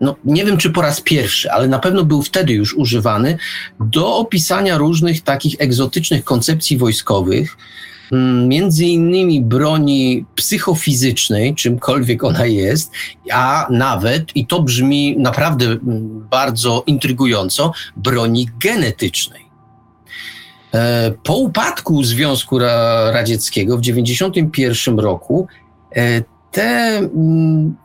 no, 0.00 0.16
nie 0.24 0.44
wiem 0.44 0.56
czy 0.56 0.70
po 0.70 0.82
raz 0.82 1.00
pierwszy, 1.00 1.50
ale 1.50 1.68
na 1.68 1.78
pewno 1.78 2.04
był 2.04 2.22
wtedy 2.22 2.52
już 2.52 2.74
używany 2.74 3.38
do 3.80 4.16
opisania 4.16 4.78
różnych 4.78 5.20
takich 5.22 5.54
egzotycznych 5.58 6.24
koncepcji 6.24 6.76
wojskowych, 6.76 7.56
między 8.46 8.84
innymi 8.84 9.40
broni 9.40 10.24
psychofizycznej, 10.34 11.54
czymkolwiek 11.54 12.24
ona 12.24 12.46
jest, 12.46 12.92
a 13.32 13.66
nawet, 13.70 14.36
i 14.36 14.46
to 14.46 14.62
brzmi 14.62 15.16
naprawdę 15.18 15.66
mm, 15.66 16.26
bardzo 16.30 16.82
intrygująco, 16.86 17.72
broni 17.96 18.48
genetycznej. 18.60 19.48
E, 20.74 21.12
po 21.22 21.36
upadku 21.36 22.04
Związku 22.04 22.58
Radzieckiego 23.10 23.76
w 23.76 23.80
1991 23.80 24.98
roku 24.98 25.46
e, 25.96 26.22
te 26.52 26.96
mm, 26.96 27.76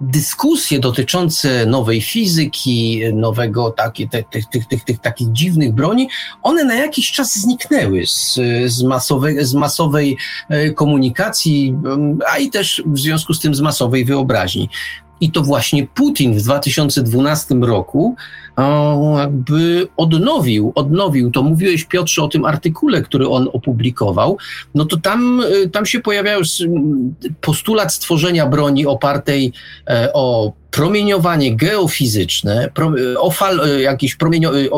dyskusje 0.00 0.78
dotyczące 0.78 1.66
nowej 1.66 2.02
fizyki, 2.02 3.00
nowego 3.12 3.70
takie, 3.70 4.08
te, 4.08 4.22
tych, 4.22 4.46
tych, 4.46 4.66
tych, 4.66 4.84
tych 4.84 4.98
takich 4.98 5.32
dziwnych 5.32 5.74
broni, 5.74 6.08
one 6.42 6.64
na 6.64 6.74
jakiś 6.74 7.12
czas 7.12 7.38
zniknęły 7.38 8.06
z, 8.06 8.38
z, 8.66 8.82
masowej, 8.82 9.44
z 9.44 9.54
masowej 9.54 10.16
e, 10.48 10.70
komunikacji, 10.70 11.76
a 12.32 12.38
i 12.38 12.50
też 12.50 12.82
w 12.86 12.98
związku 12.98 13.34
z 13.34 13.40
tym 13.40 13.54
z 13.54 13.60
masowej 13.60 14.04
wyobraźni. 14.04 14.68
I 15.20 15.30
to 15.30 15.42
właśnie 15.42 15.86
Putin 15.86 16.34
w 16.34 16.42
2012 16.42 17.54
roku 17.54 18.16
jakby 19.18 19.88
odnowił, 19.96 20.72
odnowił, 20.74 21.30
to. 21.30 21.42
Mówiłeś 21.42 21.84
Piotrze 21.84 22.22
o 22.22 22.28
tym 22.28 22.44
artykule, 22.44 23.02
który 23.02 23.28
on 23.28 23.48
opublikował, 23.52 24.38
no 24.74 24.84
to 24.84 24.96
tam, 24.96 25.40
y, 25.40 25.70
tam 25.70 25.86
się 25.86 26.00
pojawiał 26.00 26.40
postulat 27.40 27.94
stworzenia 27.94 28.46
broni 28.46 28.86
opartej 28.86 29.52
e, 29.90 30.12
o 30.12 30.52
promieniowanie 30.70 31.56
geofizyczne, 31.56 32.70
o 33.18 33.30
fal, 33.30 33.60
e, 33.60 33.80
jakieś 33.80 34.16
promieniowanie, 34.16 34.68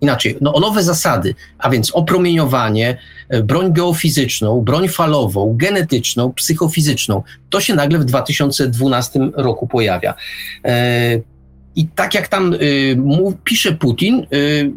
inaczej, 0.00 0.36
no, 0.40 0.54
o 0.54 0.60
nowe 0.60 0.82
zasady, 0.82 1.34
a 1.58 1.70
więc 1.70 1.90
o 1.90 2.02
promieniowanie, 2.02 2.98
e, 3.28 3.42
broń 3.42 3.72
geofizyczną, 3.72 4.60
broń 4.60 4.88
falową, 4.88 5.54
genetyczną, 5.56 6.32
psychofizyczną. 6.32 7.22
To 7.50 7.60
się 7.60 7.74
nagle 7.74 7.98
w 7.98 8.04
2012 8.04 9.30
roku 9.34 9.66
pojawia. 9.66 10.14
I 11.76 11.86
tak 11.86 12.14
jak 12.14 12.28
tam 12.28 12.54
y, 12.54 12.96
pisze 13.44 13.72
Putin, 13.72 14.26
y, 14.32 14.72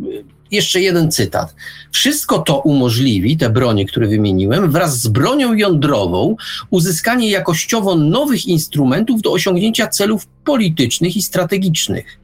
jeszcze 0.52 0.82
jeden 0.82 1.12
cytat. 1.12 1.56
Wszystko 1.92 2.40
to 2.40 2.60
umożliwi, 2.60 3.38
te 3.38 3.50
bronie, 3.50 3.86
które 3.86 4.08
wymieniłem, 4.08 4.72
wraz 4.72 5.02
z 5.02 5.08
bronią 5.08 5.54
jądrową, 5.54 6.36
uzyskanie 6.70 7.30
jakościowo 7.30 7.96
nowych 7.96 8.46
instrumentów 8.46 9.22
do 9.22 9.32
osiągnięcia 9.32 9.88
celów 9.88 10.28
politycznych 10.46 11.18
i 11.18 11.22
strategicznych. 11.22 12.20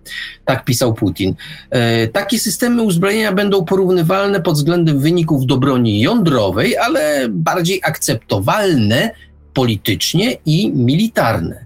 Tak 0.45 0.65
pisał 0.65 0.93
Putin. 0.93 1.35
E, 1.69 2.07
takie 2.07 2.39
systemy 2.39 2.81
uzbrojenia 2.81 3.31
będą 3.31 3.65
porównywalne 3.65 4.41
pod 4.41 4.55
względem 4.55 4.99
wyników 4.99 5.45
do 5.45 5.57
broni 5.57 6.01
jądrowej, 6.01 6.77
ale 6.77 7.25
bardziej 7.29 7.81
akceptowalne 7.83 9.11
politycznie 9.53 10.37
i 10.45 10.71
militarne. 10.71 11.64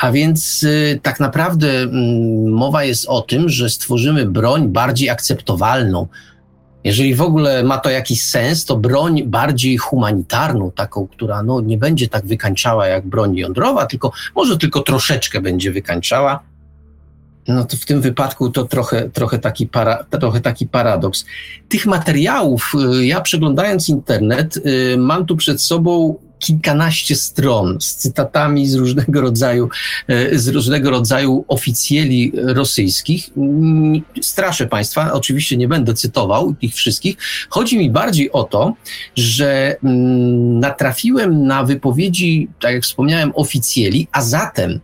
A 0.00 0.12
więc 0.12 0.62
y, 0.62 1.00
tak 1.02 1.20
naprawdę 1.20 1.82
y, 1.82 1.88
mowa 2.50 2.84
jest 2.84 3.06
o 3.08 3.22
tym, 3.22 3.48
że 3.48 3.70
stworzymy 3.70 4.26
broń 4.26 4.68
bardziej 4.68 5.10
akceptowalną. 5.10 6.06
Jeżeli 6.84 7.14
w 7.14 7.22
ogóle 7.22 7.62
ma 7.62 7.78
to 7.78 7.90
jakiś 7.90 8.22
sens, 8.22 8.64
to 8.64 8.76
broń 8.76 9.22
bardziej 9.22 9.76
humanitarną, 9.76 10.70
taką, 10.70 11.08
która 11.08 11.42
no, 11.42 11.60
nie 11.60 11.78
będzie 11.78 12.08
tak 12.08 12.26
wykańczała 12.26 12.86
jak 12.86 13.06
broń 13.06 13.36
jądrowa, 13.36 13.86
tylko 13.86 14.12
może 14.36 14.58
tylko 14.58 14.80
troszeczkę 14.80 15.40
będzie 15.40 15.72
wykańczała. 15.72 16.40
No 17.48 17.64
to 17.64 17.76
w 17.76 17.84
tym 17.84 18.00
wypadku 18.00 18.50
to 18.50 18.64
trochę, 18.64 19.10
trochę, 19.10 19.38
taki, 19.38 19.66
para, 19.66 20.04
trochę 20.04 20.40
taki 20.40 20.66
paradoks. 20.66 21.24
Tych 21.68 21.86
materiałów, 21.86 22.72
y, 22.98 23.06
ja 23.06 23.20
przeglądając 23.20 23.88
internet, 23.88 24.56
y, 24.56 24.96
mam 24.98 25.26
tu 25.26 25.36
przed 25.36 25.62
sobą 25.62 26.14
kilkanaście 26.40 27.16
stron 27.16 27.80
z 27.80 27.94
cytatami 27.94 28.68
z 28.68 28.74
różnego 28.74 29.20
rodzaju, 29.20 29.68
e, 30.08 30.38
z 30.38 30.48
różnego 30.48 30.90
rodzaju 30.90 31.44
oficjeli 31.48 32.32
rosyjskich. 32.34 33.30
Mm, 33.36 34.02
straszę 34.22 34.66
Państwa, 34.66 35.12
oczywiście 35.12 35.56
nie 35.56 35.68
będę 35.68 35.94
cytował 35.94 36.54
ich 36.60 36.74
wszystkich. 36.74 37.16
Chodzi 37.48 37.78
mi 37.78 37.90
bardziej 37.90 38.32
o 38.32 38.44
to, 38.44 38.74
że 39.16 39.76
mm, 39.84 40.60
natrafiłem 40.60 41.46
na 41.46 41.64
wypowiedzi, 41.64 42.48
tak 42.60 42.72
jak 42.72 42.82
wspomniałem, 42.82 43.32
oficjeli, 43.34 44.08
a 44.12 44.22
zatem 44.22 44.80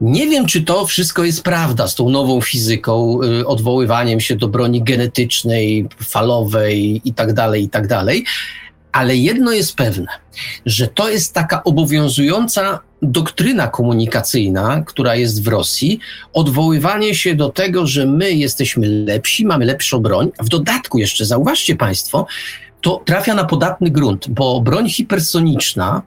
nie 0.00 0.26
wiem, 0.26 0.46
czy 0.46 0.62
to 0.62 0.86
wszystko 0.86 1.24
jest 1.24 1.42
prawda 1.42 1.88
z 1.88 1.94
tą 1.94 2.08
nową 2.08 2.40
fizyką, 2.40 3.20
y, 3.22 3.46
odwoływaniem 3.46 4.20
się 4.20 4.36
do 4.36 4.48
broni 4.48 4.82
genetycznej, 4.82 5.88
falowej 6.02 7.00
i 7.04 7.14
tak 7.14 7.32
Ale 8.92 9.16
jedno 9.16 9.52
jest 9.52 9.76
pewne, 9.76 10.08
że 10.66 10.88
to 10.88 11.08
jest 11.08 11.34
taka 11.34 11.64
obowiązująca 11.64 12.80
doktryna 13.02 13.68
komunikacyjna, 13.68 14.82
która 14.86 15.14
jest 15.14 15.44
w 15.44 15.48
Rosji, 15.48 16.00
odwoływanie 16.32 17.14
się 17.14 17.34
do 17.34 17.48
tego, 17.48 17.86
że 17.86 18.06
my 18.06 18.32
jesteśmy 18.32 18.88
lepsi, 18.88 19.46
mamy 19.46 19.64
lepszą 19.64 19.98
broń. 19.98 20.30
W 20.40 20.48
dodatku 20.48 20.98
jeszcze 20.98 21.24
zauważcie 21.24 21.76
Państwo, 21.76 22.26
to 22.80 23.02
trafia 23.04 23.34
na 23.34 23.44
podatny 23.44 23.90
grunt, 23.90 24.28
bo 24.28 24.60
broń 24.60 24.90
hipersoniczna 24.90 26.02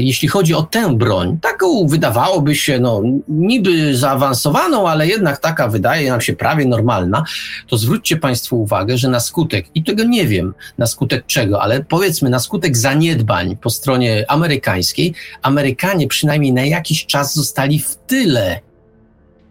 jeśli 0.00 0.28
chodzi 0.28 0.54
o 0.54 0.62
tę 0.62 0.96
broń, 0.96 1.38
taką 1.42 1.86
wydawałoby 1.86 2.54
się, 2.54 2.78
no, 2.78 3.02
niby 3.28 3.96
zaawansowaną, 3.96 4.88
ale 4.88 5.06
jednak 5.06 5.38
taka 5.38 5.68
wydaje 5.68 6.10
nam 6.10 6.20
się 6.20 6.32
prawie 6.32 6.66
normalna, 6.66 7.24
to 7.68 7.76
zwróćcie 7.76 8.16
Państwo 8.16 8.56
uwagę, 8.56 8.98
że 8.98 9.08
na 9.08 9.20
skutek, 9.20 9.66
i 9.74 9.84
tego 9.84 10.04
nie 10.04 10.26
wiem, 10.26 10.54
na 10.78 10.86
skutek 10.86 11.26
czego, 11.26 11.62
ale 11.62 11.84
powiedzmy 11.84 12.30
na 12.30 12.38
skutek 12.38 12.76
zaniedbań 12.76 13.56
po 13.56 13.70
stronie 13.70 14.24
amerykańskiej, 14.28 15.14
Amerykanie 15.42 16.08
przynajmniej 16.08 16.52
na 16.52 16.64
jakiś 16.64 17.06
czas 17.06 17.34
zostali 17.34 17.78
w 17.78 17.96
tyle 18.06 18.60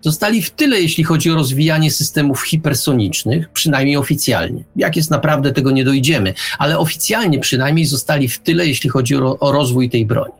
Zostali 0.02 0.42
w 0.42 0.50
tyle, 0.50 0.82
jeśli 0.82 1.04
chodzi 1.04 1.32
o 1.32 1.36
rozwijanie 1.36 1.92
systemów 1.92 2.42
hipersonicznych, 2.44 3.50
przynajmniej 3.50 3.98
oficjalnie. 3.98 4.64
Jak 4.76 4.96
jest 4.96 5.12
naprawdę, 5.12 5.52
tego 5.52 5.72
nie 5.72 5.86
dojdziemy, 5.86 6.34
ale 6.60 6.80
oficjalnie 6.80 7.40
przynajmniej 7.40 7.86
zostali 7.86 8.28
w 8.28 8.40
tyle, 8.40 8.68
jeśli 8.68 8.90
chodzi 8.90 9.16
o, 9.16 9.40
o 9.40 9.52
rozwój 9.52 9.90
tej 9.90 10.06
broni. 10.06 10.34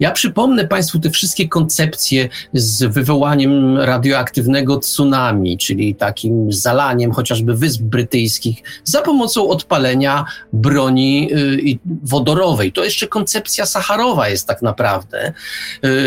Ja 0.00 0.10
przypomnę 0.10 0.66
Państwu 0.68 0.98
te 0.98 1.10
wszystkie 1.10 1.48
koncepcje 1.48 2.28
z 2.52 2.84
wywołaniem 2.84 3.78
radioaktywnego 3.78 4.76
tsunami, 4.76 5.58
czyli 5.58 5.94
takim 5.94 6.52
zalaniem 6.52 7.12
chociażby 7.12 7.56
Wysp 7.56 7.82
Brytyjskich 7.82 8.62
za 8.84 9.02
pomocą 9.02 9.48
odpalenia 9.48 10.24
broni 10.52 11.28
y, 11.32 11.78
wodorowej. 12.02 12.72
To 12.72 12.84
jeszcze 12.84 13.06
koncepcja 13.06 13.66
sacharowa 13.66 14.28
jest 14.28 14.46
tak 14.46 14.62
naprawdę, 14.62 15.32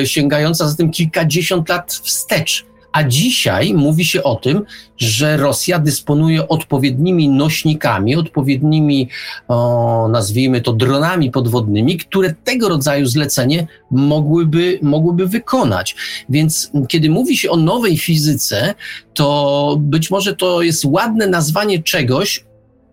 y, 0.02 0.08
sięgająca 0.08 0.70
zatem 0.70 0.92
kilkadziesiąt 0.92 1.70
lat 1.70 1.94
wstecz. 2.04 2.70
A 2.92 3.04
dzisiaj 3.04 3.74
mówi 3.74 4.06
się 4.06 4.24
o 4.24 4.36
tym, 4.36 4.62
że 4.98 5.38
Rosja 5.38 5.80
dysponuje 5.80 6.48
odpowiednimi 6.48 7.30
nośnikami, 7.30 8.16
odpowiednimi, 8.16 9.08
o, 9.48 10.10
nazwijmy 10.12 10.62
to, 10.62 10.74
dronami 10.74 11.32
podwodnymi, 11.32 11.98
które 11.98 12.36
tego 12.44 12.70
rodzaju 12.70 13.06
zlecenie 13.06 13.68
mogłyby, 13.92 14.80
mogłyby 14.82 15.28
wykonać. 15.28 15.96
Więc 16.30 16.72
kiedy 16.88 17.10
mówi 17.10 17.38
się 17.38 17.52
o 17.52 17.58
nowej 17.58 17.98
fizyce, 17.98 18.74
to 19.14 19.78
być 19.80 20.12
może 20.12 20.36
to 20.36 20.62
jest 20.62 20.86
ładne 20.86 21.28
nazwanie 21.28 21.84
czegoś, 21.84 22.49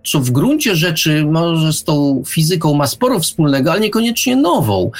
co 0.07 0.21
w 0.21 0.31
gruncie 0.31 0.77
rzeczy 0.77 1.25
może 1.25 1.73
z 1.73 1.85
tą 1.85 2.23
fizyką 2.27 2.75
ma 2.75 2.87
sporo 2.87 3.21
wspólnego, 3.21 3.73
ale 3.73 3.81
niekoniecznie 3.81 4.37
nową, 4.37 4.91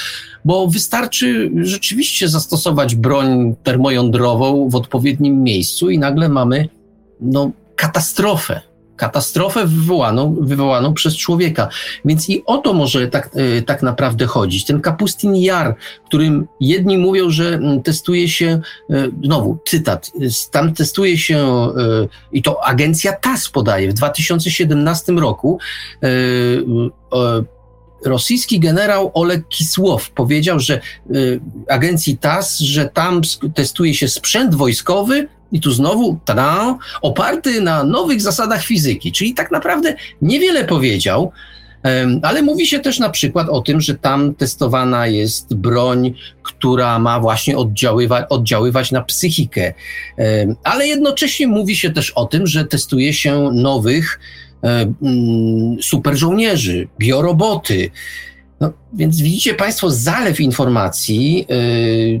bo 0.45 0.67
wystarczy 0.67 1.51
rzeczywiście 1.55 2.29
zastosować 2.29 2.95
broń 2.95 3.55
termojądrową 3.63 4.69
w 4.69 4.75
odpowiednim 4.75 5.43
miejscu 5.43 5.89
i 5.89 5.99
nagle 5.99 6.29
mamy 6.29 6.69
no, 7.21 7.51
katastrofę 7.75 8.61
katastrofę 8.97 9.65
wywołaną, 9.65 10.35
wywołaną 10.41 10.93
przez 10.93 11.17
człowieka. 11.17 11.69
Więc 12.05 12.29
i 12.29 12.43
o 12.45 12.57
to 12.57 12.73
może 12.73 13.07
tak, 13.07 13.29
e, 13.33 13.61
tak 13.61 13.83
naprawdę 13.83 14.25
chodzić. 14.25 14.65
Ten 14.65 14.81
Kapustin 14.81 15.35
Jar, 15.35 15.75
którym 16.05 16.47
jedni 16.59 16.97
mówią, 16.97 17.29
że 17.29 17.47
mm, 17.47 17.83
testuje 17.83 18.29
się, 18.29 18.61
e, 18.89 19.07
znowu 19.23 19.57
cytat, 19.65 20.11
tam 20.51 20.73
testuje 20.73 21.17
się 21.17 21.37
e, 21.37 21.71
i 22.31 22.41
to 22.41 22.65
agencja 22.65 23.13
TAS 23.13 23.49
podaje 23.49 23.89
w 23.89 23.93
2017 23.93 25.13
roku 25.13 25.59
rosyjski 28.05 28.59
generał 28.59 29.11
Oleg 29.13 29.47
Kisłow 29.47 30.11
powiedział, 30.11 30.59
że 30.59 30.81
agencji 31.67 32.17
TAS, 32.17 32.59
że 32.59 32.89
tam 32.89 33.21
testuje 33.55 33.93
się 33.93 34.07
sprzęt 34.07 34.55
wojskowy 34.55 35.27
i 35.51 35.61
tu 35.61 35.71
znowu, 35.71 36.19
tada, 36.25 36.77
oparty 37.01 37.61
na 37.61 37.83
nowych 37.83 38.21
zasadach 38.21 38.63
fizyki, 38.63 39.11
czyli 39.11 39.33
tak 39.33 39.51
naprawdę 39.51 39.95
niewiele 40.21 40.65
powiedział, 40.65 41.31
ale 42.21 42.41
mówi 42.41 42.67
się 42.67 42.79
też 42.79 42.99
na 42.99 43.09
przykład 43.09 43.49
o 43.49 43.61
tym, 43.61 43.81
że 43.81 43.95
tam 43.95 44.35
testowana 44.35 45.07
jest 45.07 45.55
broń, 45.55 46.13
która 46.43 46.99
ma 46.99 47.19
właśnie 47.19 47.57
oddziaływać, 47.57 48.25
oddziaływać 48.29 48.91
na 48.91 49.01
psychikę. 49.01 49.73
Ale 50.63 50.87
jednocześnie 50.87 51.47
mówi 51.47 51.75
się 51.75 51.89
też 51.89 52.11
o 52.11 52.25
tym, 52.25 52.47
że 52.47 52.65
testuje 52.65 53.13
się 53.13 53.51
nowych 53.53 54.19
mm, 54.63 55.77
super 55.81 56.17
żołnierzy, 56.17 56.87
bioroboty. 56.99 57.91
No, 58.59 58.73
więc 58.93 59.21
widzicie 59.21 59.53
Państwo 59.53 59.91
zalew 59.91 60.39
informacji 60.39 61.45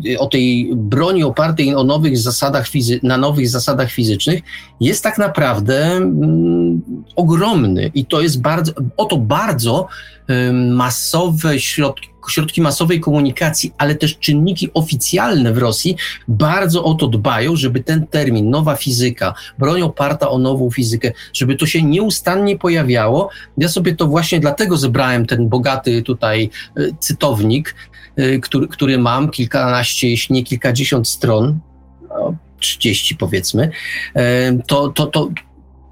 yy, 0.03 0.19
o 0.19 0.27
tej 0.27 0.71
broni 0.75 1.23
opartej 1.23 1.75
o 1.75 1.83
nowych 1.83 2.17
zasadach 2.17 2.69
fizy- 2.69 2.99
na 3.03 3.17
nowych 3.17 3.49
zasadach 3.49 3.91
fizycznych 3.91 4.41
jest 4.79 5.03
tak 5.03 5.17
naprawdę 5.17 5.99
yy, 6.21 7.01
ogromny 7.15 7.91
i 7.93 8.05
to 8.05 8.21
jest 8.21 8.41
bardzo, 8.41 8.71
oto 8.97 9.17
bardzo 9.17 9.87
yy, 10.27 10.53
masowe 10.53 11.59
środki, 11.59 12.09
środki 12.31 12.61
masowej 12.61 12.99
komunikacji, 12.99 13.73
ale 13.77 13.95
też 13.95 14.17
czynniki 14.17 14.69
oficjalne 14.73 15.53
w 15.53 15.57
Rosji 15.57 15.95
bardzo 16.27 16.83
o 16.83 16.93
to 16.93 17.07
dbają, 17.07 17.55
żeby 17.55 17.83
ten 17.83 18.07
termin, 18.07 18.49
nowa 18.49 18.75
fizyka, 18.75 19.33
broń 19.59 19.81
oparta 19.81 20.29
o 20.29 20.37
nową 20.37 20.71
fizykę, 20.71 21.11
żeby 21.33 21.55
to 21.55 21.65
się 21.65 21.83
nieustannie 21.83 22.57
pojawiało. 22.57 23.29
Ja 23.57 23.69
sobie 23.69 23.95
to 23.95 24.07
właśnie 24.07 24.39
dlatego 24.39 24.77
zebrałem 24.77 25.25
ten 25.25 25.49
bogaty 25.49 26.03
tutaj 26.03 26.49
e, 26.77 26.81
cytownik, 26.99 27.75
e, 28.15 28.39
który, 28.39 28.67
który 28.67 28.97
mam, 28.97 29.29
kilkanaście, 29.29 30.09
jeśli 30.09 30.35
nie 30.35 30.43
kilkadziesiąt 30.43 31.07
stron, 31.07 31.59
30 32.59 33.15
powiedzmy, 33.15 33.69
e, 34.15 34.57
to, 34.67 34.89
to, 34.89 35.05
to 35.05 35.29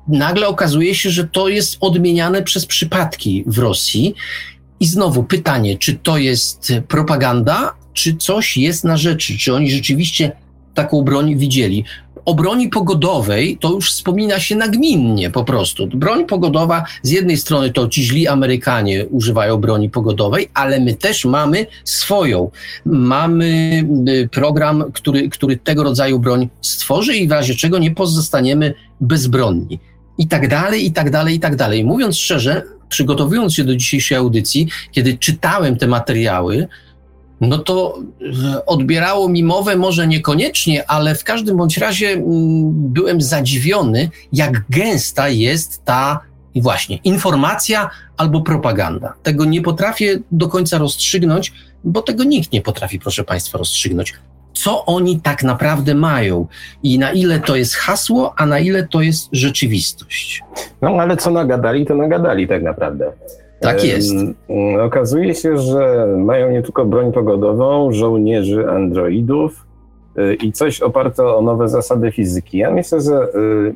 nagle 0.07 0.47
okazuje 0.47 0.95
się, 0.95 1.09
że 1.09 1.27
to 1.27 1.47
jest 1.47 1.77
odmieniane 1.79 2.43
przez 2.43 2.65
przypadki 2.65 3.43
w 3.47 3.57
Rosji 3.57 4.15
i 4.79 4.85
znowu 4.85 5.23
pytanie, 5.23 5.77
czy 5.77 5.93
to 5.93 6.17
jest 6.17 6.73
propaganda, 6.87 7.73
czy 7.93 8.15
coś 8.15 8.57
jest 8.57 8.83
na 8.83 8.97
rzeczy, 8.97 9.37
czy 9.37 9.53
oni 9.53 9.71
rzeczywiście 9.71 10.31
taką 10.73 11.01
broń 11.01 11.35
widzieli. 11.35 11.83
O 12.25 12.33
broni 12.33 12.69
pogodowej 12.69 13.57
to 13.57 13.71
już 13.71 13.91
wspomina 13.91 14.39
się 14.39 14.55
nagminnie 14.55 15.31
po 15.31 15.43
prostu. 15.43 15.87
Broń 15.87 16.25
pogodowa, 16.25 16.83
z 17.01 17.11
jednej 17.11 17.37
strony 17.37 17.71
to 17.71 17.87
ci 17.87 18.03
źli 18.03 18.27
Amerykanie 18.27 19.05
używają 19.05 19.57
broni 19.57 19.89
pogodowej, 19.89 20.49
ale 20.53 20.79
my 20.79 20.93
też 20.93 21.25
mamy 21.25 21.65
swoją. 21.83 22.51
Mamy 22.85 23.83
y, 24.09 24.29
program, 24.31 24.83
który, 24.93 25.29
który 25.29 25.57
tego 25.57 25.83
rodzaju 25.83 26.19
broń 26.19 26.49
stworzy 26.61 27.15
i 27.15 27.27
w 27.27 27.31
razie 27.31 27.55
czego 27.55 27.77
nie 27.77 27.91
pozostaniemy 27.91 28.73
bezbronni. 29.01 29.79
I 30.17 30.27
tak 30.27 30.47
dalej, 30.47 30.85
i 30.85 30.91
tak 30.91 31.09
dalej, 31.09 31.35
i 31.35 31.39
tak 31.39 31.55
dalej. 31.55 31.83
Mówiąc 31.83 32.17
szczerze, 32.17 32.61
przygotowując 32.95 33.53
się 33.53 33.63
do 33.63 33.75
dzisiejszej 33.75 34.17
audycji, 34.17 34.67
kiedy 34.91 35.17
czytałem 35.17 35.77
te 35.77 35.87
materiały, 35.87 36.67
no 37.41 37.57
to 37.57 37.99
e, 38.53 38.65
odbierało 38.65 39.29
mi 39.29 39.43
mowę 39.43 39.75
może 39.75 40.07
niekoniecznie, 40.07 40.89
ale 40.89 41.15
w 41.15 41.23
każdym 41.23 41.57
bądź 41.57 41.77
razie 41.77 42.07
mm, 42.07 42.23
byłem 42.93 43.21
zadziwiony, 43.21 44.09
jak 44.33 44.65
gęsta 44.69 45.29
jest 45.29 45.85
ta 45.85 46.19
właśnie 46.55 46.97
informacja 47.03 47.89
albo 48.17 48.41
propaganda. 48.41 49.13
Tego 49.23 49.45
nie 49.45 49.61
potrafię 49.61 50.19
do 50.31 50.47
końca 50.47 50.77
rozstrzygnąć, 50.77 51.53
bo 51.83 52.01
tego 52.01 52.23
nikt 52.23 52.51
nie 52.51 52.61
potrafi, 52.61 52.99
proszę 52.99 53.23
Państwa, 53.23 53.57
rozstrzygnąć 53.57 54.13
co 54.55 54.85
oni 54.85 55.19
tak 55.19 55.43
naprawdę 55.43 55.95
mają 55.95 56.47
i 56.83 56.99
na 56.99 57.11
ile 57.11 57.39
to 57.39 57.55
jest 57.55 57.75
hasło, 57.75 58.33
a 58.37 58.45
na 58.45 58.59
ile 58.59 58.87
to 58.87 59.01
jest 59.01 59.29
rzeczywistość. 59.31 60.43
No 60.81 60.89
ale 60.89 61.17
co 61.17 61.31
nagadali, 61.31 61.85
to 61.85 61.95
nagadali 61.95 62.47
tak 62.47 62.63
naprawdę. 62.63 63.11
Tak 63.59 63.83
jest. 63.83 64.13
okazuje 64.81 65.35
się, 65.35 65.57
że 65.57 66.07
mają 66.17 66.51
nie 66.51 66.61
tylko 66.61 66.85
broń 66.85 67.11
pogodową, 67.11 67.91
żołnierzy 67.91 68.69
androidów 68.69 69.65
y, 70.17 70.35
i 70.35 70.51
coś 70.51 70.81
oparte 70.81 71.27
o 71.27 71.41
nowe 71.41 71.69
zasady 71.69 72.11
fizyki. 72.11 72.57
Ja 72.57 72.71
myślę, 72.71 73.01
że, 73.01 73.27
y, 73.35 73.75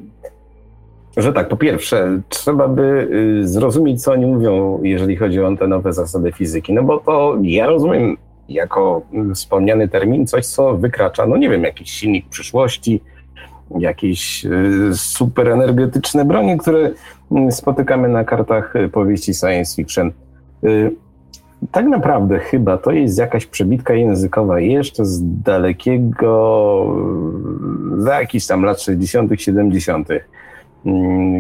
że 1.18 1.34
tak, 1.34 1.47
po 1.47 1.57
pierwsze, 1.57 2.22
trzeba 2.30 2.68
by 2.68 3.10
y, 3.41 3.47
zrozumieć, 3.47 4.03
co 4.03 4.11
oni 4.11 4.26
mówią, 4.26 4.80
jeżeli 4.84 5.15
chodzi 5.15 5.41
o 5.41 5.57
te 5.57 5.68
nowe 5.68 5.93
zasady 5.93 6.31
fizyki. 6.31 6.73
No 6.73 6.84
bo 6.84 6.99
to 6.99 7.38
ja 7.41 7.68
rozumiem 7.68 8.18
jako 8.50 9.02
wspomniany 9.36 9.88
termin 9.88 10.28
coś, 10.28 10.46
co 10.46 10.78
wykracza, 10.78 11.26
no 11.26 11.38
nie 11.38 11.50
wiem, 11.50 11.64
jakiś 11.64 11.92
silnik 11.92 12.30
przyszłości, 12.30 13.02
jakieś 13.80 14.46
y, 14.46 14.92
super 14.94 15.50
energetyczne 15.50 16.26
bronie, 16.26 16.58
które 16.58 16.92
y, 17.48 17.52
spotykamy 17.52 18.10
na 18.10 18.24
kartach 18.24 18.76
y, 18.76 18.90
powieści 18.90 19.34
science 19.34 19.76
fiction. 19.76 20.12
Tak 21.72 21.86
naprawdę 21.86 22.40
chyba 22.40 22.78
to 22.78 22.92
jest 22.92 23.18
jakaś 23.18 23.46
przebitka 23.46 23.94
językowa 23.94 24.60
jeszcze 24.60 25.06
z 25.06 25.22
dalekiego, 25.24 26.86
za 27.98 28.20
jakiś 28.20 28.48
tam 28.48 28.64
lat 28.64 28.82
60., 28.82 29.42
70., 29.42 30.08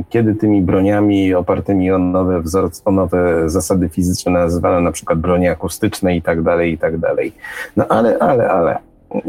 kiedy 0.09 0.35
tymi 0.35 0.61
broniami 0.61 1.33
opartymi 1.33 1.91
o 1.91 1.97
nowe 1.97 2.41
wzorce, 2.41 2.81
o 2.85 2.91
nowe 2.91 3.49
zasady 3.49 3.89
fizyczne 3.89 4.31
nazywano 4.31 4.81
na 4.81 4.91
przykład 4.91 5.19
bronie 5.19 5.51
akustyczne 5.51 6.15
i 6.15 6.21
tak 6.21 6.41
dalej, 6.41 6.73
i 6.73 6.77
tak 6.77 6.97
dalej. 6.97 7.33
No 7.77 7.85
ale, 7.87 8.19
ale, 8.19 8.49
ale, 8.49 8.79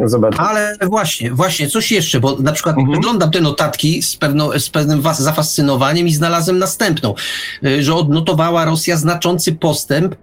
Zobacz. 0.04 0.34
Ale 0.38 0.76
właśnie, 0.82 1.30
właśnie, 1.30 1.68
coś 1.68 1.92
jeszcze, 1.92 2.20
bo 2.20 2.36
na 2.36 2.52
przykład 2.52 2.78
mhm. 2.78 2.98
oglądam 2.98 3.30
te 3.30 3.40
notatki 3.40 4.02
z, 4.02 4.16
pewną, 4.16 4.58
z 4.58 4.70
pewnym 4.70 5.02
zafascynowaniem 5.18 6.06
i 6.06 6.12
znalazłem 6.12 6.58
następną, 6.58 7.14
y, 7.64 7.82
że 7.82 7.94
odnotowała 7.94 8.64
Rosja 8.64 8.96
znaczący 8.96 9.52
postęp 9.52 10.14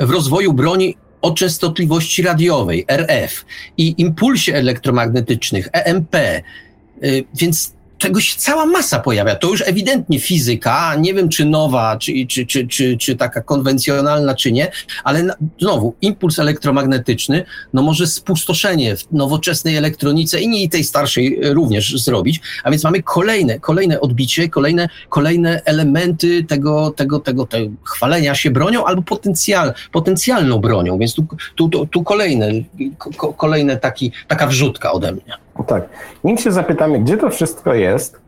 w 0.00 0.10
rozwoju 0.10 0.52
broni 0.52 0.96
o 1.22 1.30
częstotliwości 1.30 2.22
radiowej, 2.22 2.84
RF, 2.88 3.44
i 3.76 3.94
impulsie 3.98 4.54
elektromagnetycznych, 4.54 5.68
EMP. 5.72 6.14
Y, 6.14 7.24
więc 7.34 7.74
tego 8.00 8.20
się 8.20 8.36
cała 8.36 8.66
masa 8.66 8.98
pojawia. 8.98 9.36
To 9.36 9.48
już 9.48 9.62
ewidentnie 9.66 10.20
fizyka, 10.20 10.94
nie 10.94 11.14
wiem 11.14 11.28
czy 11.28 11.44
nowa, 11.44 11.96
czy, 11.96 12.12
czy, 12.28 12.46
czy, 12.46 12.66
czy, 12.66 12.96
czy 12.96 13.16
taka 13.16 13.40
konwencjonalna, 13.40 14.34
czy 14.34 14.52
nie, 14.52 14.70
ale 15.04 15.22
na, 15.22 15.34
znowu 15.60 15.94
impuls 16.00 16.38
elektromagnetyczny, 16.38 17.44
no 17.72 17.82
może 17.82 18.06
spustoszenie 18.06 18.96
w 18.96 19.12
nowoczesnej 19.12 19.76
elektronice 19.76 20.40
i 20.40 20.48
nie 20.48 20.68
tej 20.68 20.84
starszej 20.84 21.38
również 21.42 22.02
zrobić, 22.04 22.40
a 22.64 22.70
więc 22.70 22.84
mamy 22.84 23.02
kolejne, 23.02 23.60
kolejne 23.60 24.00
odbicie, 24.00 24.48
kolejne, 24.48 24.88
kolejne 25.08 25.62
elementy 25.64 26.44
tego, 26.44 26.90
tego, 26.90 27.20
tego, 27.20 27.46
tego 27.46 27.66
chwalenia 27.84 28.34
się 28.34 28.50
bronią 28.50 28.84
albo 28.84 29.02
potencjal, 29.02 29.74
potencjalną 29.92 30.58
bronią, 30.58 30.98
więc 30.98 31.14
tu, 31.14 31.26
tu, 31.54 31.68
tu, 31.68 31.86
tu 31.86 32.02
kolejne, 32.02 32.52
ko, 32.98 33.32
kolejne 33.32 33.76
taki, 33.76 34.12
taka 34.28 34.46
wrzutka 34.46 34.92
ode 34.92 35.12
mnie. 35.12 35.49
Tak. 35.66 35.88
Nim 36.24 36.38
się 36.38 36.52
zapytamy, 36.52 37.00
gdzie 37.00 37.16
to 37.16 37.30
wszystko 37.30 37.74
jest, 37.74 38.20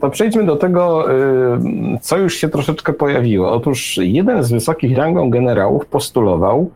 to 0.00 0.10
przejdźmy 0.10 0.46
do 0.46 0.56
tego, 0.56 1.04
co 2.00 2.18
już 2.18 2.34
się 2.34 2.48
troszeczkę 2.48 2.92
pojawiło. 2.92 3.52
Otóż 3.52 3.98
jeden 4.02 4.42
z 4.42 4.52
wysokich 4.52 4.98
rangą 4.98 5.30
generałów 5.30 5.86
postulował, 5.86 6.70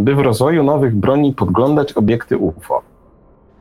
by 0.00 0.14
w 0.14 0.18
rozwoju 0.18 0.62
nowych 0.62 0.96
broni 0.96 1.32
podglądać 1.32 1.92
obiekty 1.92 2.38
UFO. 2.38 2.82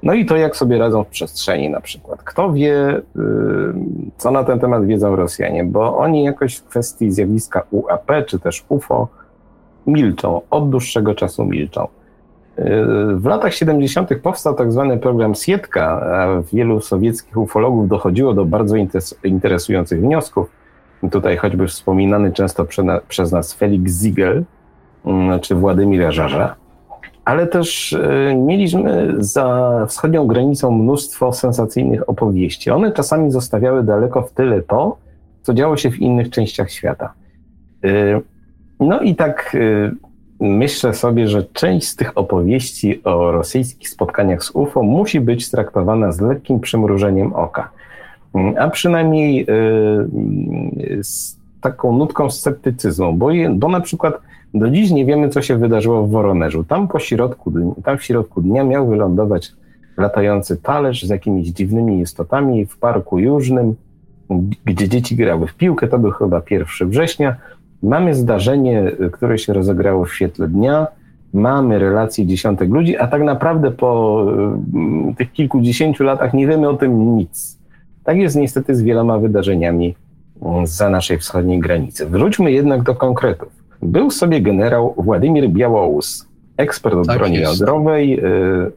No 0.03 0.13
i 0.13 0.25
to, 0.25 0.37
jak 0.37 0.55
sobie 0.55 0.77
radzą 0.77 1.03
w 1.03 1.07
przestrzeni 1.07 1.69
na 1.69 1.81
przykład. 1.81 2.23
Kto 2.23 2.53
wie, 2.53 3.01
co 4.17 4.31
na 4.31 4.43
ten 4.43 4.59
temat 4.59 4.85
wiedzą 4.85 5.15
Rosjanie, 5.15 5.63
bo 5.63 5.97
oni 5.97 6.23
jakoś 6.23 6.55
w 6.55 6.63
kwestii 6.63 7.11
zjawiska 7.11 7.63
UAP 7.71 8.11
czy 8.27 8.39
też 8.39 8.65
UFO 8.69 9.07
milczą, 9.87 10.41
od 10.49 10.69
dłuższego 10.69 11.15
czasu 11.15 11.45
milczą. 11.45 11.87
W 13.15 13.25
latach 13.25 13.53
70. 13.53 14.09
powstał 14.23 14.55
tak 14.55 14.71
zwany 14.71 14.97
program 14.97 15.35
Sietka, 15.35 16.01
a 16.01 16.41
wielu 16.53 16.81
sowieckich 16.81 17.37
ufologów 17.37 17.87
dochodziło 17.87 18.33
do 18.33 18.45
bardzo 18.45 18.75
interesujących 19.23 20.01
wniosków. 20.01 20.51
Tutaj 21.11 21.37
choćby 21.37 21.67
wspominany 21.67 22.31
często 22.31 22.65
przez 23.07 23.31
nas 23.31 23.53
Felix 23.53 24.01
Ziegel 24.01 24.43
mm, 25.05 25.39
czy 25.39 25.55
Władimir 25.55 26.11
Żarza, 26.13 26.55
ale 27.25 27.47
też 27.47 27.93
e, 27.93 28.35
mieliśmy 28.35 29.15
za 29.17 29.71
wschodnią 29.89 30.27
granicą 30.27 30.71
mnóstwo 30.71 31.33
sensacyjnych 31.33 32.09
opowieści. 32.09 32.71
One 32.71 32.91
czasami 32.91 33.31
zostawiały 33.31 33.83
daleko 33.83 34.21
w 34.21 34.31
tyle 34.31 34.61
to, 34.61 34.97
co 35.41 35.53
działo 35.53 35.77
się 35.77 35.91
w 35.91 35.99
innych 35.99 36.29
częściach 36.29 36.71
świata. 36.71 37.13
E, 37.83 38.21
no 38.79 38.99
i 38.99 39.15
tak 39.15 39.57
myślę 40.41 40.93
sobie, 40.93 41.27
że 41.27 41.43
część 41.43 41.87
z 41.87 41.95
tych 41.95 42.17
opowieści 42.17 43.03
o 43.03 43.31
rosyjskich 43.31 43.89
spotkaniach 43.89 44.43
z 44.43 44.51
UFO 44.53 44.83
musi 44.83 45.21
być 45.21 45.51
traktowana 45.51 46.11
z 46.11 46.21
lekkim 46.21 46.59
przymrużeniem 46.59 47.33
oka, 47.33 47.69
a 48.59 48.69
przynajmniej 48.69 49.45
z 51.01 51.37
taką 51.61 51.97
nutką 51.97 52.29
sceptycyzmu, 52.29 53.13
bo, 53.13 53.29
bo 53.51 53.67
na 53.67 53.81
przykład 53.81 54.13
do 54.53 54.69
dziś 54.69 54.91
nie 54.91 55.05
wiemy, 55.05 55.29
co 55.29 55.41
się 55.41 55.57
wydarzyło 55.57 56.07
w 56.07 56.09
Woronerzu. 56.09 56.63
Tam 56.63 56.87
po 56.87 56.99
środku, 56.99 57.75
tam 57.83 57.97
w 57.97 58.03
środku 58.03 58.41
dnia 58.41 58.63
miał 58.63 58.87
wylądować 58.87 59.51
latający 59.97 60.57
talerz 60.57 61.03
z 61.03 61.09
jakimiś 61.09 61.47
dziwnymi 61.47 62.01
istotami 62.01 62.65
w 62.65 62.77
parku 62.77 63.19
jużnym, 63.19 63.75
gdzie 64.65 64.89
dzieci 64.89 65.15
grały 65.15 65.47
w 65.47 65.53
piłkę. 65.53 65.87
To 65.87 65.99
był 65.99 66.11
chyba 66.11 66.41
1 66.49 66.89
września. 66.89 67.35
Mamy 67.83 68.15
zdarzenie, 68.15 68.91
które 69.11 69.37
się 69.37 69.53
rozegrało 69.53 70.05
w 70.05 70.13
świetle 70.13 70.47
dnia. 70.47 70.87
Mamy 71.33 71.79
relacje 71.79 72.25
dziesiątek 72.25 72.69
ludzi, 72.69 72.97
a 72.97 73.07
tak 73.07 73.23
naprawdę 73.23 73.71
po 73.71 74.21
mm, 74.73 75.15
tych 75.15 75.31
kilkudziesięciu 75.31 76.03
latach 76.03 76.33
nie 76.33 76.47
wiemy 76.47 76.69
o 76.69 76.73
tym 76.73 77.17
nic. 77.17 77.57
Tak 78.03 78.17
jest 78.17 78.35
niestety 78.35 78.75
z 78.75 78.81
wieloma 78.81 79.17
wydarzeniami 79.17 79.95
mm, 80.41 80.67
za 80.67 80.89
naszej 80.89 81.17
wschodniej 81.17 81.59
granicy. 81.59 82.05
Wróćmy 82.05 82.51
jednak 82.51 82.83
do 82.83 82.95
konkretów. 82.95 83.61
Był 83.81 84.11
sobie 84.11 84.41
generał 84.41 84.93
Władimir 84.97 85.49
Białołus, 85.49 86.27
ekspert 86.57 86.95
od 86.95 87.07
tak 87.07 87.17
broni 87.17 87.35
jest. 87.35 87.59
jądrowej, 87.59 88.25
y, 88.25 88.71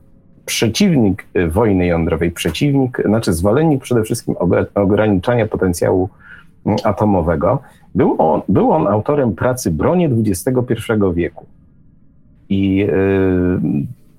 przeciwnik 0.47 1.27
y, 1.37 1.49
wojny 1.49 1.87
jądrowej, 1.87 2.31
przeciwnik, 2.31 3.03
znaczy 3.05 3.33
zwolennik 3.33 3.83
przede 3.83 4.03
wszystkim 4.03 4.35
ograniczania 4.75 5.47
potencjału 5.47 6.09
mm, 6.67 6.79
atomowego. 6.85 7.59
Był 7.95 8.15
on, 8.19 8.41
był 8.49 8.73
on 8.73 8.87
autorem 8.87 9.35
pracy 9.35 9.71
Bronie 9.71 10.11
XXI 10.27 10.93
wieku. 11.15 11.47
I 12.49 12.77
yy, 12.77 13.61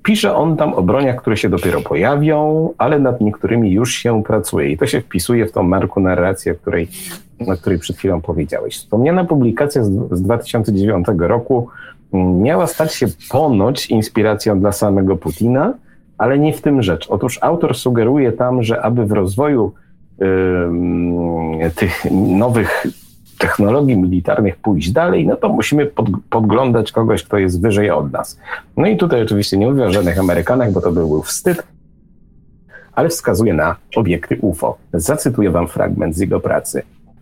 pisze 0.03 0.35
on 0.35 0.57
tam 0.57 0.73
o 0.73 0.81
broniach, 0.81 1.15
które 1.15 1.37
się 1.37 1.49
dopiero 1.49 1.81
pojawią, 1.81 2.69
ale 2.77 2.99
nad 2.99 3.21
niektórymi 3.21 3.71
już 3.71 3.93
się 3.93 4.23
pracuje. 4.23 4.71
I 4.71 4.77
to 4.77 4.85
się 4.85 5.01
wpisuje 5.01 5.45
w 5.45 5.51
tą 5.51 5.63
marku 5.63 5.99
narrację, 5.99 6.51
o 6.51 6.55
której 6.55 6.87
o 7.47 7.57
której 7.57 7.79
przed 7.79 7.97
chwilą 7.97 8.21
powiedziałeś. 8.21 8.77
Wspomniana 8.77 9.25
publikacja 9.25 9.83
z, 9.83 9.91
z 10.11 10.21
2009 10.21 11.07
roku 11.17 11.67
mm, 12.13 12.41
miała 12.41 12.67
stać 12.67 12.93
się 12.93 13.07
ponoć 13.29 13.89
inspiracją 13.89 14.59
dla 14.59 14.71
samego 14.71 15.15
Putina, 15.15 15.73
ale 16.17 16.39
nie 16.39 16.53
w 16.53 16.61
tym 16.61 16.81
rzecz. 16.81 17.07
Otóż 17.09 17.39
autor 17.41 17.75
sugeruje 17.75 18.31
tam, 18.31 18.63
że 18.63 18.81
aby 18.81 19.05
w 19.05 19.11
rozwoju 19.11 19.71
yy, 20.19 21.71
tych 21.75 22.05
nowych 22.11 22.87
technologii 23.37 23.97
militarnych 23.97 24.55
pójść 24.55 24.91
dalej, 24.91 25.27
no 25.27 25.35
to 25.35 25.49
musimy 25.49 25.85
pod, 25.85 26.09
podglądać 26.29 26.91
kogoś, 26.91 27.23
kto 27.23 27.37
jest 27.37 27.61
wyżej 27.61 27.89
od 27.89 28.11
nas. 28.11 28.39
No 28.77 28.87
i 28.87 28.97
tutaj 28.97 29.21
oczywiście 29.21 29.57
nie 29.57 29.67
mówię 29.67 29.85
o 29.85 29.91
żadnych 29.91 30.19
Amerykanach, 30.19 30.71
bo 30.71 30.81
to 30.81 30.91
by 30.91 30.99
był 30.99 31.21
wstyd, 31.21 31.63
ale 32.93 33.09
wskazuje 33.09 33.53
na 33.53 33.75
obiekty 33.95 34.37
UFO. 34.41 34.77
Zacytuję 34.93 35.51
wam 35.51 35.67
fragment 35.67 36.15
z 36.15 36.19
jego 36.19 36.39
pracy. 36.39 36.81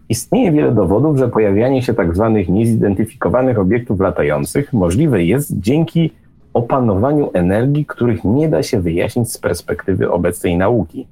Istnieje 0.10 0.52
wiele 0.52 0.72
dowodów, 0.72 1.18
że 1.18 1.27
pojawianie 1.27 1.81
się 1.81 1.94
tzw. 1.94 2.34
Tak 2.38 2.49
niezidentyfikowanych 2.49 3.60
obiektów 3.60 3.99
latających 3.99 4.73
możliwe 4.73 5.23
jest 5.23 5.60
dzięki 5.60 6.11
opanowaniu 6.53 7.30
energii, 7.34 7.85
których 7.85 8.23
nie 8.23 8.49
da 8.49 8.64
się 8.64 8.81
wyjaśnić 8.81 9.31
z 9.31 9.38
perspektywy 9.38 10.11
obecnej 10.11 10.57
nauki. 10.57 11.07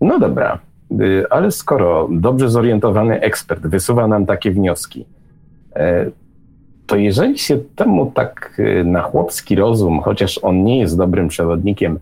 No 0.00 0.18
dobra, 0.18 0.58
ale 1.30 1.50
skoro 1.50 2.08
dobrze 2.10 2.50
zorientowany 2.50 3.20
ekspert 3.20 3.66
wysuwa 3.66 4.08
nam 4.08 4.26
takie 4.26 4.50
wnioski, 4.50 5.06
e, 5.76 6.10
to 6.86 6.96
jeżeli 6.96 7.38
się 7.38 7.58
temu 7.76 8.12
tak 8.14 8.54
y, 8.58 8.84
na 8.84 9.02
chłopski 9.02 9.56
rozum, 9.56 10.00
chociaż 10.00 10.38
on 10.42 10.64
nie 10.64 10.80
jest 10.80 10.96
dobrym 10.96 11.28
przewodnikiem, 11.28 11.98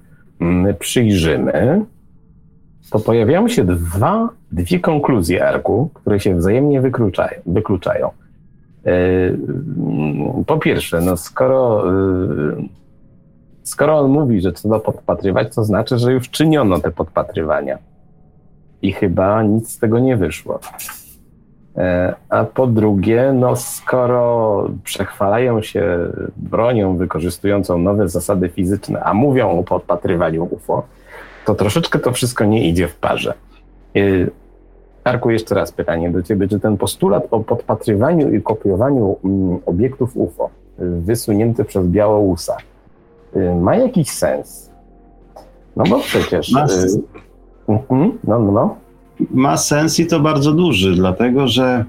przyjrzymy, 0.78 1.84
to 2.90 2.98
pojawiają 2.98 3.48
się 3.48 3.64
dwa, 3.64 4.28
dwie 4.52 4.80
konkluzje 4.80 5.48
arku, 5.48 5.90
które 5.94 6.20
się 6.20 6.34
wzajemnie 6.34 6.80
wykluczają. 6.80 7.40
wykluczają. 7.46 8.10
E, 8.86 8.90
po 10.46 10.58
pierwsze, 10.58 11.00
no 11.00 11.16
skoro, 11.16 11.84
e, 11.88 11.92
skoro 13.62 13.98
on 13.98 14.10
mówi, 14.10 14.40
że 14.40 14.52
trzeba 14.52 14.80
podpatrywać, 14.80 15.54
to 15.54 15.64
znaczy, 15.64 15.98
że 15.98 16.12
już 16.12 16.30
czyniono 16.30 16.78
te 16.78 16.90
podpatrywania. 16.90 17.78
I 18.82 18.92
chyba 18.92 19.42
nic 19.42 19.70
z 19.70 19.78
tego 19.78 19.98
nie 19.98 20.16
wyszło. 20.16 20.60
E, 21.76 22.14
a 22.28 22.44
po 22.44 22.66
drugie, 22.66 23.32
no 23.34 23.56
skoro 23.56 24.68
przechwalają 24.84 25.62
się 25.62 25.98
bronią 26.36 26.96
wykorzystującą 26.96 27.78
nowe 27.78 28.08
zasady 28.08 28.48
fizyczne, 28.48 29.02
a 29.02 29.14
mówią 29.14 29.58
o 29.58 29.62
podpatrywaniu 29.62 30.48
UFO, 30.50 30.82
to 31.46 31.54
troszeczkę 31.54 31.98
to 31.98 32.12
wszystko 32.12 32.44
nie 32.44 32.68
idzie 32.68 32.88
w 32.88 32.96
parze. 32.96 33.34
Y, 33.96 34.30
Arku, 35.04 35.30
jeszcze 35.30 35.54
raz 35.54 35.72
pytanie 35.72 36.10
do 36.10 36.22
ciebie. 36.22 36.48
Czy 36.48 36.60
ten 36.60 36.76
postulat 36.76 37.26
o 37.30 37.40
podpatrywaniu 37.40 38.34
i 38.34 38.42
kopiowaniu 38.42 39.16
mm, 39.24 39.58
obiektów 39.66 40.16
UFO 40.16 40.50
wysunięty 40.78 41.64
przez 41.64 41.86
Białołusa 41.86 42.56
ma 43.60 43.76
jakiś 43.76 44.10
sens? 44.10 44.70
No 45.76 45.84
bo 45.84 45.98
przecież... 45.98 46.52
Ma, 46.52 46.64
y, 46.64 47.29
mhm, 47.68 48.18
no, 48.24 48.38
no, 48.38 48.52
no. 48.52 48.76
ma 49.30 49.56
sens 49.56 50.00
i 50.00 50.06
to 50.06 50.20
bardzo 50.20 50.52
duży, 50.52 50.94
dlatego 50.94 51.48
że 51.48 51.84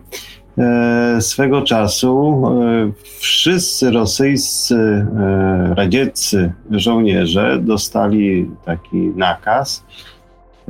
E, 0.57 1.21
swego 1.21 1.61
czasu 1.61 2.43
e, 2.45 2.91
wszyscy 3.19 3.91
rosyjscy, 3.91 4.75
e, 4.75 5.75
radzieccy 5.75 6.53
żołnierze 6.71 7.59
dostali 7.61 8.49
taki 8.65 8.97
nakaz, 8.97 9.85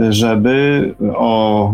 żeby 0.09 0.93
o 1.15 1.73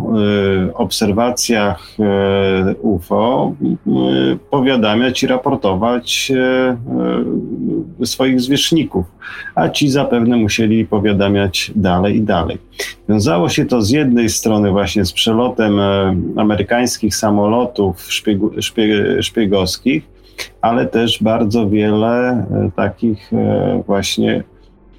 y, 0.67 0.73
obserwacjach 0.73 1.95
y, 1.99 2.75
UFO 2.81 3.53
y, 3.61 4.37
powiadamiać 4.49 5.23
i 5.23 5.27
raportować 5.27 6.31
swoich 8.03 8.41
zwierzchników, 8.41 9.05
a 9.55 9.69
ci 9.69 9.89
zapewne 9.89 10.37
musieli 10.37 10.85
powiadamiać 10.85 11.71
dalej 11.75 12.15
i 12.15 12.21
dalej. 12.21 12.57
Wiązało 13.09 13.49
się 13.49 13.65
to 13.65 13.81
z 13.81 13.89
jednej 13.89 14.29
strony 14.29 14.71
właśnie 14.71 15.05
z 15.05 15.13
przelotem 15.13 15.79
amerykańskich 16.35 17.15
samolotów 17.15 18.11
szpiegu, 18.11 18.51
szpiegowskich, 19.21 20.03
ale 20.61 20.85
też 20.85 21.23
bardzo 21.23 21.69
wiele 21.69 22.45
takich 22.75 23.31
właśnie 23.85 24.43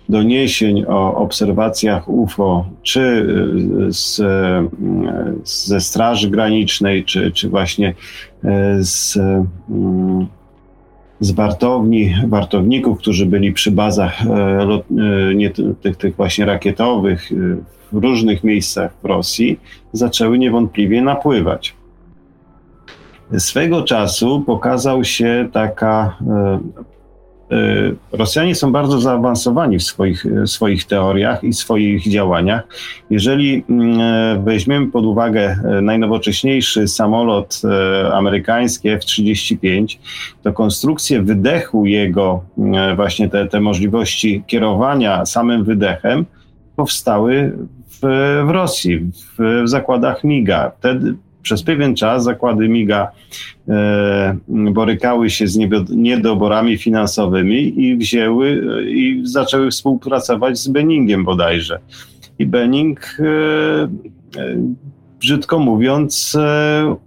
doniesień 0.09 0.85
o 0.89 1.15
obserwacjach 1.15 2.09
UFO, 2.09 2.67
czy 2.83 3.01
y, 3.01 3.93
z, 3.93 4.21
ze 5.45 5.81
Straży 5.81 6.31
Granicznej, 6.31 7.05
czy, 7.05 7.33
czy 7.33 7.49
właśnie 7.49 7.89
y, 7.89 8.85
z, 8.85 9.17
mm, 9.71 10.27
z 11.21 11.31
wartowni, 11.31 12.15
wartowników, 12.27 12.99
którzy 12.99 13.27
byli 13.27 13.53
przy 13.53 13.71
bazach 13.71 14.23
y, 14.23 15.35
nie, 15.35 15.51
tych, 15.81 15.97
tych 15.97 16.17
właśnie 16.17 16.45
rakietowych 16.45 17.31
w 17.93 17.97
różnych 17.97 18.45
miejscach 18.45 18.95
w 19.03 19.05
Rosji, 19.05 19.61
zaczęły 19.93 20.39
niewątpliwie 20.39 21.03
napływać. 21.03 21.75
Swego 23.39 23.83
czasu 23.83 24.41
pokazał 24.47 25.05
się 25.05 25.49
taka 25.53 26.17
Y, 26.85 26.98
Rosjanie 28.13 28.55
są 28.55 28.73
bardzo 28.73 29.01
zaawansowani 29.01 29.79
w 29.79 29.83
swoich, 29.83 30.27
swoich 30.47 30.85
teoriach 30.85 31.45
i 31.45 31.53
swoich 31.53 32.09
działaniach. 32.09 32.63
Jeżeli 33.11 33.65
mm, 33.71 34.45
weźmiemy 34.45 34.87
pod 34.87 35.05
uwagę 35.05 35.57
najnowocześniejszy 35.83 36.89
samolot 36.89 37.63
amerykański 38.13 38.89
F-35, 38.89 39.99
to 40.43 40.53
konstrukcję 40.53 41.23
wydechu 41.23 41.87
jego, 41.87 42.45
właśnie 42.97 43.29
te, 43.29 43.47
te 43.47 43.61
możliwości 43.61 44.43
kierowania 44.47 45.27
samym 45.27 45.65
wydechem, 45.65 46.27
powstały 46.77 47.53
w, 47.89 47.99
w 48.47 48.51
Rosji, 48.51 48.99
w, 48.99 49.63
w 49.65 49.69
zakładach 49.69 50.25
MIGA. 50.25 50.73
Wtedy 50.79 51.15
przez 51.43 51.63
pewien 51.63 51.97
czas 51.97 52.25
zakłady 52.25 52.69
MIGA 52.69 53.11
e, 53.69 54.37
borykały 54.49 55.31
się 55.31 55.47
z 55.47 55.59
niedoborami 55.91 56.79
finansowymi 56.79 57.85
i 57.85 57.97
wzięły 57.97 58.63
i 58.89 59.21
zaczęły 59.25 59.71
współpracować 59.71 60.59
z 60.59 60.69
Benningiem 60.69 61.25
bodajże. 61.25 61.79
I 62.39 62.47
Benning 62.47 63.17
e, 63.21 64.41
e 64.41 64.57
brzydko 65.21 65.59
mówiąc, 65.59 66.37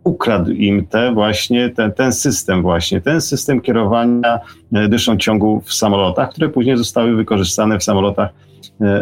ukradł 0.03 0.51
im 0.51 0.85
te 0.87 1.13
właśnie, 1.13 1.69
ten, 1.69 1.91
ten 1.91 2.13
system 2.13 2.61
właśnie, 2.61 3.01
ten 3.01 3.21
system 3.21 3.61
kierowania 3.61 4.39
dyszą 4.71 5.17
ciągu 5.17 5.61
w 5.65 5.73
samolotach, 5.73 6.29
które 6.29 6.49
później 6.49 6.77
zostały 6.77 7.15
wykorzystane 7.15 7.79
w 7.79 7.83
samolotach 7.83 8.29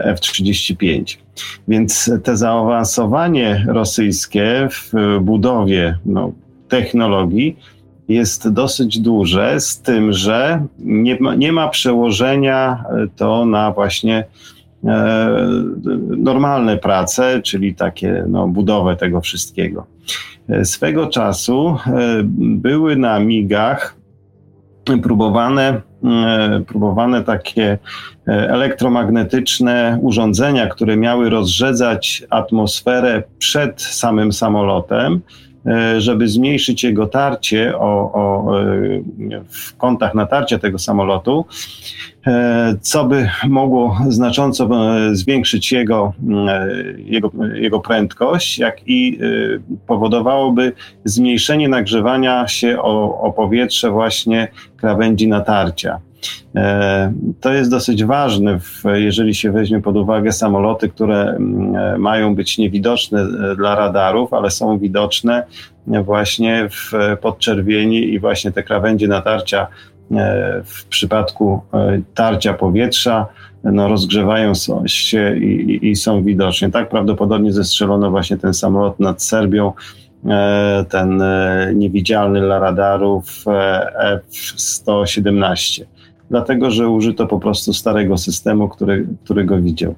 F-35. 0.03 1.17
Więc 1.67 2.11
te 2.23 2.37
zaawansowanie 2.37 3.65
rosyjskie 3.67 4.67
w 4.71 4.93
budowie 5.21 5.97
no, 6.05 6.31
technologii 6.67 7.57
jest 8.07 8.49
dosyć 8.49 8.99
duże, 8.99 9.59
z 9.59 9.81
tym, 9.81 10.13
że 10.13 10.65
nie 10.79 11.17
ma, 11.19 11.35
nie 11.35 11.51
ma 11.51 11.67
przełożenia 11.67 12.83
to 13.15 13.45
na 13.45 13.71
właśnie 13.71 14.23
E, 14.85 15.29
normalne 16.17 16.77
prace, 16.77 17.41
czyli 17.41 17.75
takie 17.75 18.25
no, 18.27 18.47
budowę 18.47 18.95
tego 18.95 19.21
wszystkiego. 19.21 19.85
E, 20.49 20.65
swego 20.65 21.07
czasu 21.07 21.77
e, 21.87 22.21
były 22.39 22.95
na 22.95 23.19
migach 23.19 23.95
próbowane, 25.03 25.81
próbowane 26.67 27.23
takie 27.23 27.77
elektromagnetyczne 28.27 29.99
urządzenia, 30.01 30.67
które 30.67 30.97
miały 30.97 31.29
rozrzedzać 31.29 32.23
atmosferę 32.29 33.23
przed 33.39 33.81
samym 33.81 34.33
samolotem, 34.33 35.21
żeby 35.97 36.27
zmniejszyć 36.27 36.83
jego 36.83 37.07
tarcie 37.07 37.77
o, 37.77 38.11
o, 38.13 38.45
w 39.49 39.77
kątach 39.77 40.15
natarcia 40.15 40.59
tego 40.59 40.79
samolotu 40.79 41.45
E, 42.27 42.75
co 42.81 43.05
by 43.05 43.29
mogło 43.47 43.97
znacząco 44.07 44.65
e, 44.65 45.15
zwiększyć 45.15 45.71
jego, 45.71 46.13
e, 46.47 46.67
jego, 46.97 47.31
jego 47.53 47.79
prędkość, 47.79 48.59
jak 48.59 48.81
i 48.85 49.19
powodowałoby 49.87 50.73
zmniejszenie 51.05 51.69
nagrzewania 51.69 52.47
się 52.47 52.81
o, 52.81 53.21
o 53.21 53.31
powietrze 53.31 53.91
właśnie 53.91 54.47
krawędzi 54.77 55.27
natarcia. 55.27 55.99
To 57.41 57.53
jest 57.53 57.71
dosyć 57.71 58.03
ważne, 58.03 58.59
jeżeli 58.93 59.35
się 59.35 59.51
weźmie 59.51 59.81
pod 59.81 59.97
uwagę 59.97 60.31
samoloty, 60.31 60.89
które 60.89 61.37
mają 61.97 62.35
być 62.35 62.57
niewidoczne 62.57 63.27
dla 63.55 63.75
radarów, 63.75 64.33
ale 64.33 64.51
są 64.51 64.77
widoczne 64.77 65.43
właśnie 65.87 66.69
w 66.69 66.91
podczerwieni 67.21 68.13
i 68.13 68.19
właśnie 68.19 68.51
te 68.51 68.63
krawędzie 68.63 69.07
natarcia 69.07 69.67
E, 70.11 70.61
w 70.65 70.85
przypadku 70.85 71.61
e, 71.73 72.01
tarcia 72.13 72.53
powietrza 72.53 73.27
no, 73.63 73.87
rozgrzewają 73.87 74.53
się 74.85 75.37
i, 75.37 75.89
i, 75.89 75.95
są 75.95 76.23
widoczne. 76.23 76.71
Tak 76.71 76.89
prawdopodobnie 76.89 77.53
zestrzelono 77.53 78.11
właśnie 78.11 78.37
ten 78.37 78.53
samolot 78.53 78.99
nad 78.99 79.23
Serbią, 79.23 79.73
e, 80.25 80.85
ten 80.89 81.23
niewidzialny 81.73 82.41
dla 82.41 82.59
radarów 82.59 83.45
F-117 83.99 85.83
dlatego 86.29 86.71
że 86.71 86.89
użyto 86.89 87.27
po 87.27 87.39
prostu 87.39 87.73
starego 87.73 88.17
systemu, 88.17 88.69
który, 88.69 89.07
który 89.23 89.43
go 89.43 89.61
widział. 89.61 89.95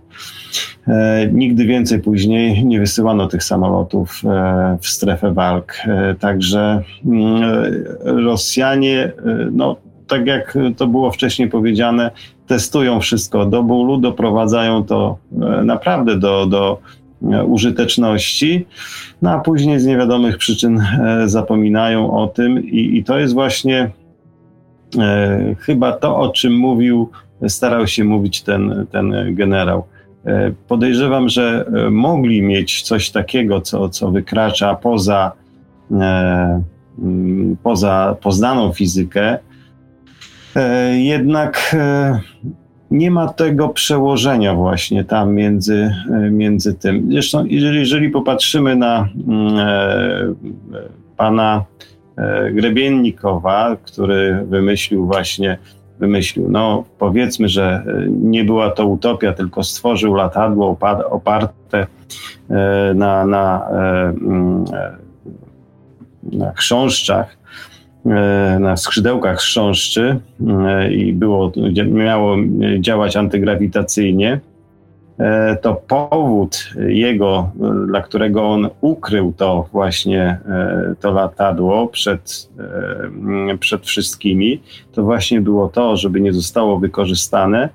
E, 0.88 1.28
nigdy 1.34 1.66
więcej 1.66 2.00
później 2.00 2.66
nie 2.66 2.80
wysyłano 2.80 3.28
tych 3.28 3.44
samolotów 3.44 4.22
e, 4.26 4.78
w 4.82 4.88
strefę 4.88 5.34
walk. 5.34 5.74
E, 5.86 6.16
także 6.16 6.82
mm, 7.06 7.44
Rosjanie, 8.04 9.12
no, 9.52 9.76
tak 10.08 10.28
jak 10.28 10.58
to 10.78 10.88
było 10.88 11.12
wcześniej 11.12 11.50
powiedziane, 11.50 12.12
testują 12.48 13.00
wszystko 13.00 13.46
do 13.46 13.64
bólu, 13.64 13.98
doprowadzają 13.98 14.84
to 14.84 15.18
e, 15.42 15.64
naprawdę 15.64 16.18
do, 16.18 16.46
do 16.46 16.80
e, 17.32 17.46
użyteczności, 17.46 18.66
no 19.22 19.32
a 19.32 19.40
później 19.40 19.80
z 19.80 19.86
niewiadomych 19.86 20.38
przyczyn 20.38 20.80
e, 20.80 21.24
zapominają 21.30 22.12
o 22.12 22.28
tym 22.28 22.66
i, 22.66 22.98
i 22.98 23.04
to 23.04 23.20
jest 23.20 23.34
właśnie 23.34 23.80
e, 23.82 23.92
chyba 25.60 25.92
to, 25.92 26.18
o 26.18 26.30
czym 26.30 26.58
mówił, 26.58 27.10
starał 27.48 27.88
się 27.88 28.04
mówić 28.04 28.42
ten, 28.42 28.86
ten 28.92 29.36
generał. 29.36 29.84
E, 30.26 30.52
podejrzewam, 30.68 31.30
że 31.30 31.66
mogli 31.92 32.42
mieć 32.42 32.82
coś 32.82 33.10
takiego, 33.10 33.62
co, 33.62 33.90
co 33.90 34.12
wykracza 34.12 34.76
poza, 34.76 35.32
e, 35.92 36.62
poza 37.64 38.16
poznaną 38.22 38.74
fizykę, 38.74 39.38
E, 40.56 40.98
jednak 41.00 41.76
e, 41.80 42.20
nie 42.92 43.12
ma 43.12 43.28
tego 43.28 43.70
przełożenia 43.70 44.56
właśnie 44.56 45.04
tam 45.04 45.34
między, 45.34 45.96
e, 46.12 46.32
między 46.32 46.74
tym. 46.74 47.08
Zresztą, 47.12 47.46
jeżeli, 47.46 47.80
jeżeli 47.80 48.10
popatrzymy 48.10 48.76
na 48.76 49.10
mm, 49.28 50.36
pana 51.18 51.64
Grebiennikowa, 52.52 53.78
który 53.84 54.46
wymyślił 54.46 55.06
właśnie, 55.06 55.58
wymyślił, 56.00 56.50
no 56.50 56.84
powiedzmy, 57.00 57.50
że 57.50 57.84
nie 58.10 58.44
była 58.44 58.72
to 58.72 58.86
utopia, 58.86 59.34
tylko 59.34 59.64
stworzył 59.64 60.14
latadło 60.16 60.78
oparte 61.10 61.88
na, 62.96 63.26
na, 63.26 63.68
mm, 63.70 64.66
na 66.24 66.52
chrząszczach, 66.52 67.38
E, 68.06 68.58
na 68.60 68.78
skrzydełkach 68.78 69.38
chrząszczy 69.38 70.20
e, 70.48 70.94
i 70.94 71.14
było, 71.14 71.52
miało 71.86 72.38
działać 72.80 73.16
antygrawitacyjnie, 73.16 74.34
e, 74.34 74.40
to 75.62 75.74
powód 75.88 76.70
jego, 76.88 77.52
dla 77.88 78.02
którego 78.02 78.50
on 78.50 78.70
ukrył 78.82 79.34
to 79.38 79.68
właśnie, 79.72 80.40
to 81.00 81.12
latadło 81.12 81.88
przed, 81.88 82.50
przed 83.60 83.86
wszystkimi, 83.86 84.62
to 84.92 85.04
właśnie 85.04 85.42
było 85.42 85.70
to, 85.70 85.98
żeby 85.98 86.22
nie 86.22 86.34
zostało 86.34 86.80
wykorzystane 86.80 87.70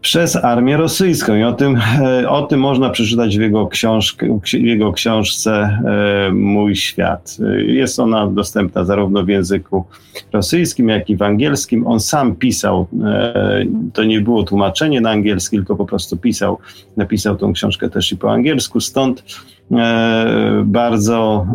przez 0.00 0.36
armię 0.36 0.76
rosyjską. 0.76 1.34
I 1.34 1.42
o 1.42 1.52
tym, 1.52 1.76
e, 2.00 2.30
o 2.30 2.42
tym 2.42 2.60
można 2.60 2.90
przeczytać 2.90 3.38
w 3.38 3.40
jego, 3.40 3.66
książkę, 3.66 4.38
w 4.44 4.52
jego 4.52 4.92
książce 4.92 5.52
e, 5.52 6.32
Mój 6.32 6.76
świat. 6.76 7.36
Jest 7.66 8.00
ona 8.00 8.26
dostępna 8.26 8.84
zarówno 8.84 9.24
w 9.24 9.28
języku 9.28 9.84
rosyjskim, 10.32 10.88
jak 10.88 11.10
i 11.10 11.16
w 11.16 11.22
angielskim. 11.22 11.86
On 11.86 12.00
sam 12.00 12.36
pisał, 12.36 12.86
e, 13.04 13.64
to 13.92 14.04
nie 14.04 14.20
było 14.20 14.42
tłumaczenie 14.42 15.00
na 15.00 15.10
angielski, 15.10 15.56
tylko 15.56 15.76
po 15.76 15.86
prostu 15.86 16.16
pisał, 16.16 16.58
napisał 16.96 17.36
tą 17.36 17.52
książkę 17.52 17.90
też 17.90 18.12
i 18.12 18.16
po 18.16 18.32
angielsku, 18.32 18.80
stąd 18.80 19.24
bardzo 20.64 21.46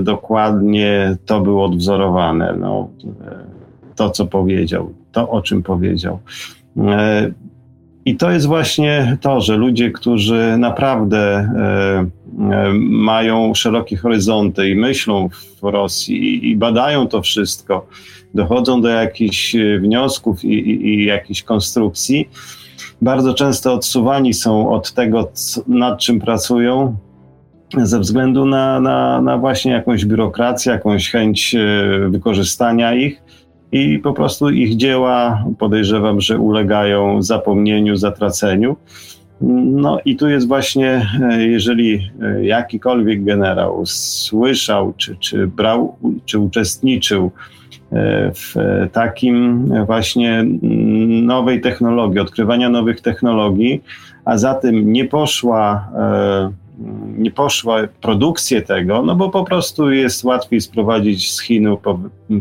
dokładnie 0.00 1.16
to 1.26 1.40
było 1.40 1.64
odwzorowane. 1.64 2.56
No, 2.60 2.88
to, 3.96 4.10
co 4.10 4.26
powiedział, 4.26 4.92
to, 5.12 5.30
o 5.30 5.42
czym 5.42 5.62
powiedział. 5.62 6.18
I 8.04 8.16
to 8.16 8.30
jest 8.30 8.46
właśnie 8.46 9.18
to, 9.20 9.40
że 9.40 9.56
ludzie, 9.56 9.90
którzy 9.90 10.56
naprawdę 10.58 11.18
e, 11.18 12.06
e, 12.50 12.72
mają 12.80 13.54
szerokie 13.54 13.96
horyzonty 13.96 14.68
i 14.70 14.74
myślą 14.74 15.28
w 15.62 15.62
Rosji 15.62 16.50
i 16.50 16.56
badają 16.56 17.08
to 17.08 17.22
wszystko, 17.22 17.86
dochodzą 18.34 18.80
do 18.80 18.88
jakichś 18.88 19.54
e, 19.54 19.78
wniosków 19.78 20.44
i, 20.44 20.48
i, 20.48 20.88
i 20.88 21.04
jakichś 21.04 21.42
konstrukcji, 21.42 22.28
bardzo 23.02 23.34
często 23.34 23.72
odsuwani 23.72 24.34
są 24.34 24.70
od 24.70 24.92
tego, 24.92 25.30
nad 25.68 25.98
czym 25.98 26.20
pracują, 26.20 26.96
ze 27.76 28.00
względu 28.00 28.46
na, 28.46 28.80
na, 28.80 29.22
na 29.22 29.38
właśnie 29.38 29.72
jakąś 29.72 30.04
biurokrację, 30.04 30.72
jakąś 30.72 31.10
chęć 31.10 31.56
wykorzystania 32.08 32.94
ich 32.94 33.22
i 33.72 33.98
po 33.98 34.12
prostu 34.12 34.50
ich 34.50 34.76
dzieła 34.76 35.44
podejrzewam, 35.58 36.20
że 36.20 36.38
ulegają 36.38 37.22
zapomnieniu, 37.22 37.96
zatraceniu. 37.96 38.76
No 39.62 39.98
i 40.04 40.16
tu 40.16 40.28
jest 40.28 40.48
właśnie, 40.48 41.06
e, 41.30 41.42
jeżeli 41.42 42.10
e, 42.22 42.44
jakikolwiek 42.44 43.24
generał 43.24 43.82
słyszał, 43.86 44.92
czy, 44.96 45.16
czy 45.16 45.46
brał, 45.46 45.96
czy 46.24 46.38
uczestniczył 46.38 47.30
e, 47.92 48.30
w 48.34 48.54
takim 48.92 49.68
właśnie 49.86 50.44
nowej 51.22 51.60
technologii, 51.60 52.20
odkrywania 52.20 52.68
nowych 52.68 53.00
technologii, 53.00 53.82
a 54.24 54.38
za 54.38 54.54
tym 54.54 54.92
nie 54.92 55.04
poszła 55.04 55.88
nie 57.18 57.30
poszła 57.30 57.76
produkcję 58.00 58.62
tego, 58.62 59.02
no 59.02 59.16
bo 59.16 59.30
po 59.30 59.44
prostu 59.44 59.90
jest 59.90 60.24
łatwiej 60.24 60.60
sprowadzić 60.60 61.32
z 61.32 61.42
Chinu, 61.42 61.78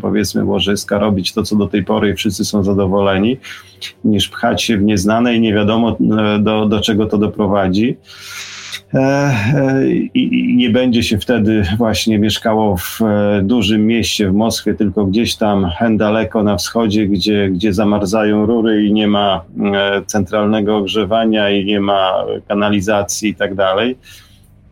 powiedzmy, 0.01 0.45
łożyska, 0.45 0.99
robić 0.99 1.33
to, 1.33 1.43
co 1.43 1.55
do 1.55 1.67
tej 1.67 1.83
pory 1.83 2.09
i 2.09 2.13
wszyscy 2.13 2.45
są 2.45 2.63
zadowoleni, 2.63 3.37
niż 4.05 4.29
pchać 4.29 4.63
się 4.63 4.77
w 4.77 4.83
nieznane 4.83 5.35
i 5.35 5.41
nie 5.41 5.53
wiadomo, 5.53 5.97
e, 6.19 6.39
do, 6.39 6.65
do 6.65 6.81
czego 6.81 7.05
to 7.05 7.17
doprowadzi. 7.17 7.97
E, 8.93 8.99
e, 8.99 9.87
I 10.13 10.55
nie 10.55 10.69
będzie 10.69 11.03
się 11.03 11.17
wtedy 11.17 11.63
właśnie 11.77 12.19
mieszkało 12.19 12.77
w 12.77 12.99
dużym 13.43 13.87
mieście 13.87 14.29
w 14.29 14.33
Moskwie, 14.33 14.73
tylko 14.73 15.05
gdzieś 15.05 15.35
tam 15.35 15.71
daleko 15.91 16.43
na 16.43 16.57
wschodzie, 16.57 17.07
gdzie, 17.07 17.49
gdzie 17.49 17.73
zamarzają 17.73 18.45
rury 18.45 18.85
i 18.85 18.93
nie 18.93 19.07
ma 19.07 19.41
centralnego 20.05 20.77
ogrzewania 20.77 21.49
i 21.49 21.65
nie 21.65 21.79
ma 21.79 22.25
kanalizacji 22.47 23.29
i 23.29 23.35
tak 23.35 23.55
dalej 23.55 23.95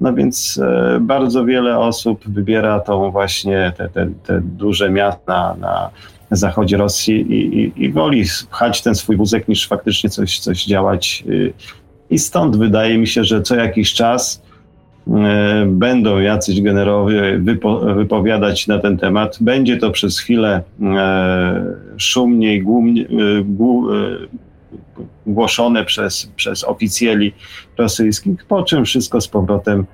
No 0.01 0.13
więc 0.13 0.59
e, 0.63 0.99
bardzo 1.01 1.45
wiele 1.45 1.79
osób 1.79 2.27
wybiera 2.27 2.79
tą 2.79 3.11
właśnie 3.11 3.73
te, 3.77 3.89
te, 3.89 4.09
te 4.23 4.41
duże 4.41 4.89
miasta 4.89 5.55
na 5.59 5.89
zachodzie 6.31 6.77
Rosji 6.77 7.21
i, 7.21 7.59
i, 7.59 7.83
i 7.83 7.91
woli 7.91 8.23
pchać 8.51 8.81
ten 8.81 8.95
swój 8.95 9.17
wózek 9.17 9.47
niż 9.47 9.67
faktycznie 9.67 10.09
coś, 10.09 10.39
coś 10.39 10.65
działać. 10.65 11.23
Y, 11.29 11.53
I 12.09 12.19
stąd 12.19 12.57
wydaje 12.57 12.97
mi 12.97 13.07
się, 13.07 13.23
że 13.23 13.41
co 13.41 13.55
jakiś 13.55 13.93
czas 13.93 14.43
e, 15.07 15.65
będą 15.67 16.19
jacyś 16.19 16.61
generowie 16.61 17.39
wypo, 17.39 17.79
wypowiadać 17.79 18.67
na 18.67 18.79
ten 18.79 18.97
temat. 18.97 19.37
Będzie 19.41 19.77
to 19.77 19.91
przez 19.91 20.19
chwilę 20.19 20.61
e, 20.81 21.75
szumnie 21.97 22.55
i 22.55 22.61
głumnie, 22.61 23.05
głoszone 25.33 25.85
przez, 25.85 26.31
przez 26.35 26.63
oficjeli 26.63 27.33
rosyjskich, 27.77 28.45
po 28.45 28.63
czym 28.63 28.85
wszystko 28.85 29.21
z 29.21 29.27
powrotem 29.27 29.85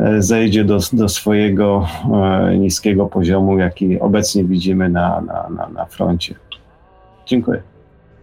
e, 0.00 0.22
zejdzie 0.22 0.64
do, 0.64 0.78
do 0.92 1.08
swojego 1.08 1.86
e, 2.14 2.58
niskiego 2.58 3.06
poziomu, 3.06 3.58
jaki 3.58 4.00
obecnie 4.00 4.44
widzimy 4.44 4.88
na, 4.88 5.20
na, 5.20 5.48
na, 5.56 5.68
na 5.68 5.84
froncie. 5.84 6.34
Dziękuję. 7.26 7.62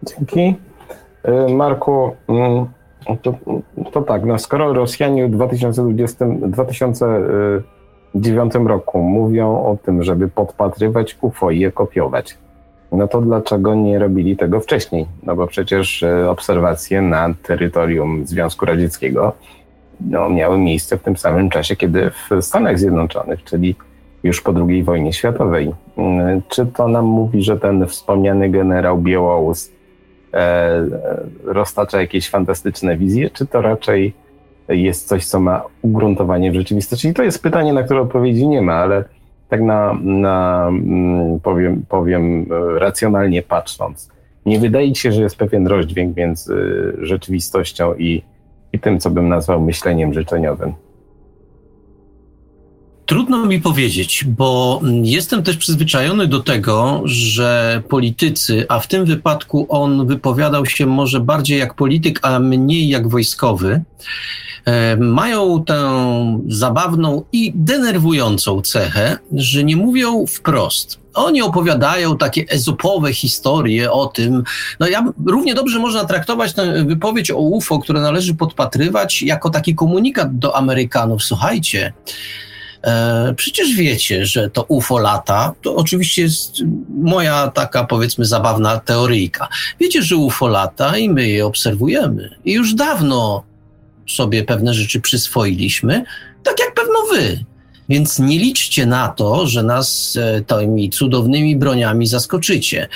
Dzięki. 0.04 0.56
E, 1.24 1.54
Marku, 1.54 2.16
mm, 2.28 2.66
to, 3.22 3.36
to 3.92 4.02
tak, 4.02 4.26
no 4.26 4.40
skoro 4.40 4.74
Rosjanie 4.74 5.28
w 5.28 5.32
2020, 5.32 6.26
2009 6.26 8.54
roku 8.56 9.02
mówią 9.02 9.66
o 9.66 9.78
tym, 9.78 10.04
żeby 10.04 10.28
podpatrywać 10.28 11.18
UFO 11.22 11.52
i 11.52 11.60
je 11.60 11.72
kopiować, 11.72 12.38
no 12.92 13.08
to 13.08 13.22
dlaczego 13.22 13.76
nie 13.76 14.00
robili 14.00 14.38
tego 14.38 14.60
wcześniej? 14.60 15.06
No 15.24 15.36
bo 15.36 15.48
przecież 15.48 16.04
e, 16.04 16.30
obserwacje 16.30 17.02
na 17.02 17.34
terytorium 17.44 18.28
Związku 18.28 18.66
Radzieckiego 18.66 19.34
no, 20.02 20.30
miały 20.30 20.58
miejsce 20.58 20.98
w 20.98 21.04
tym 21.04 21.18
samym 21.18 21.50
czasie, 21.50 21.76
kiedy 21.76 22.10
w 22.10 22.42
Stanach 22.42 22.80
Zjednoczonych, 22.80 23.44
czyli 23.44 23.76
już 24.24 24.42
po 24.42 24.54
II 24.68 24.84
wojnie 24.84 25.14
światowej. 25.14 25.72
Mm, 25.98 26.42
czy 26.50 26.66
to 26.66 26.88
nam 26.88 27.06
mówi, 27.06 27.44
że 27.44 27.60
ten 27.60 27.88
wspomniany 27.88 28.50
generał 28.50 28.98
Białołus 28.98 29.72
e, 30.34 30.88
roztacza 31.44 32.02
jakieś 32.02 32.30
fantastyczne 32.30 32.98
wizje, 32.98 33.30
czy 33.30 33.46
to 33.46 33.62
raczej 33.62 34.14
jest 34.70 35.08
coś, 35.08 35.26
co 35.26 35.40
ma 35.40 35.64
ugruntowanie 35.82 36.52
w 36.52 36.56
rzeczywistości? 36.56 37.08
I 37.08 37.14
to 37.14 37.24
jest 37.24 37.44
pytanie, 37.44 37.74
na 37.74 37.84
które 37.84 38.02
odpowiedzi 38.02 38.48
nie 38.48 38.62
ma, 38.62 38.74
ale 38.74 39.04
tak 39.50 39.62
na, 39.62 39.98
na 40.04 40.68
mm, 40.68 41.40
powiem, 41.40 41.86
powiem 41.90 42.46
e, 42.52 42.80
racjonalnie 42.80 43.42
patrząc, 43.42 44.10
nie 44.46 44.60
wydaje 44.60 44.94
ci 44.94 45.02
się, 45.02 45.12
że 45.12 45.22
jest 45.22 45.36
pewien 45.36 45.68
rozdźwięk 45.68 46.18
między 46.18 46.56
rzeczywistością 47.02 47.96
i, 47.96 48.24
i 48.74 48.80
tym, 48.80 49.00
co 49.00 49.10
bym 49.10 49.30
nazwał 49.30 49.62
myśleniem 49.62 50.14
życzeniowym? 50.14 50.74
Trudno 53.06 53.46
mi 53.46 53.62
powiedzieć, 53.62 54.24
bo 54.28 54.82
jestem 55.04 55.44
też 55.44 55.58
przyzwyczajony 55.58 56.28
do 56.28 56.40
tego, 56.40 57.02
że 57.06 57.82
politycy, 57.90 58.66
a 58.70 58.80
w 58.80 58.88
tym 58.88 59.06
wypadku 59.06 59.66
on 59.70 60.08
wypowiadał 60.08 60.66
się 60.66 60.86
może 60.86 61.20
bardziej 61.20 61.60
jak 61.60 61.74
polityk, 61.74 62.20
a 62.22 62.40
mniej 62.40 62.88
jak 62.88 63.08
wojskowy, 63.08 63.82
E, 64.66 64.98
mają 64.98 65.64
tę 65.64 66.02
zabawną 66.48 67.24
i 67.32 67.52
denerwującą 67.56 68.62
cechę, 68.62 69.18
że 69.32 69.64
nie 69.64 69.76
mówią 69.76 70.26
wprost. 70.28 71.00
Oni 71.14 71.42
opowiadają 71.42 72.18
takie 72.18 72.46
ezopowe 72.50 73.14
historie 73.14 73.92
o 73.92 74.08
tym. 74.08 74.44
No 74.80 74.88
ja 74.88 75.14
równie 75.26 75.56
dobrze 75.56 75.80
można 75.80 76.06
traktować 76.06 76.54
tę 76.54 76.86
wypowiedź 76.86 77.32
o 77.32 77.38
UFO, 77.38 77.80
które 77.80 78.02
należy 78.02 78.36
podpatrywać, 78.36 79.22
jako 79.22 79.50
taki 79.50 79.76
komunikat 79.76 80.38
do 80.38 80.56
Amerykanów. 80.56 81.24
Słuchajcie, 81.24 81.94
Przecież 83.36 83.76
wiecie, 83.76 84.26
że 84.26 84.50
to 84.50 84.64
UFO 84.64 85.00
lata. 85.00 85.54
To 85.62 85.76
oczywiście 85.76 86.22
jest 86.22 86.52
moja 86.90 87.48
taka, 87.48 87.84
powiedzmy, 87.84 88.26
zabawna 88.26 88.80
teoryjka. 88.80 89.48
Wiecie, 89.80 90.02
że 90.02 90.16
UFO 90.16 90.48
lata 90.48 90.98
i 90.98 91.10
my 91.10 91.28
je 91.28 91.46
obserwujemy. 91.46 92.36
I 92.46 92.54
już 92.54 92.74
dawno 92.74 93.44
sobie 94.10 94.44
pewne 94.44 94.74
rzeczy 94.74 95.02
przyswoiliśmy, 95.02 96.04
tak 96.44 96.60
jak 96.60 96.74
pewno 96.74 97.00
wy. 97.12 97.46
Więc 97.90 98.20
nie 98.20 98.40
liczcie 98.40 98.86
na 98.86 99.08
to, 99.08 99.48
że 99.48 99.64
nas 99.64 100.18
e, 100.22 100.42
tymi 100.42 100.90
cudownymi 100.90 101.56
broniami 101.56 102.08
zaskoczycie. 102.08 102.88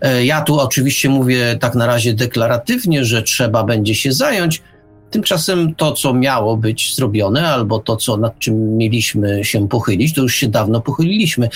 E, 0.00 0.24
ja 0.24 0.40
tu 0.40 0.60
oczywiście 0.60 1.08
mówię 1.08 1.56
tak 1.60 1.74
na 1.74 1.86
razie 1.86 2.14
deklaratywnie, 2.14 3.04
że 3.04 3.22
trzeba 3.22 3.64
będzie 3.64 3.94
się 3.94 4.12
zająć. 4.12 4.62
Tymczasem 5.10 5.74
to, 5.74 5.92
co 5.92 6.14
miało 6.14 6.56
być 6.56 6.94
zrobione, 6.96 7.48
albo 7.48 7.78
to, 7.78 7.96
co 7.96 8.16
nad 8.16 8.38
czym 8.38 8.76
mieliśmy 8.76 9.44
się 9.44 9.68
pochylić, 9.68 10.14
to 10.14 10.22
już 10.22 10.34
się 10.34 10.48
dawno 10.48 10.80
pochyliliśmy 10.80 11.48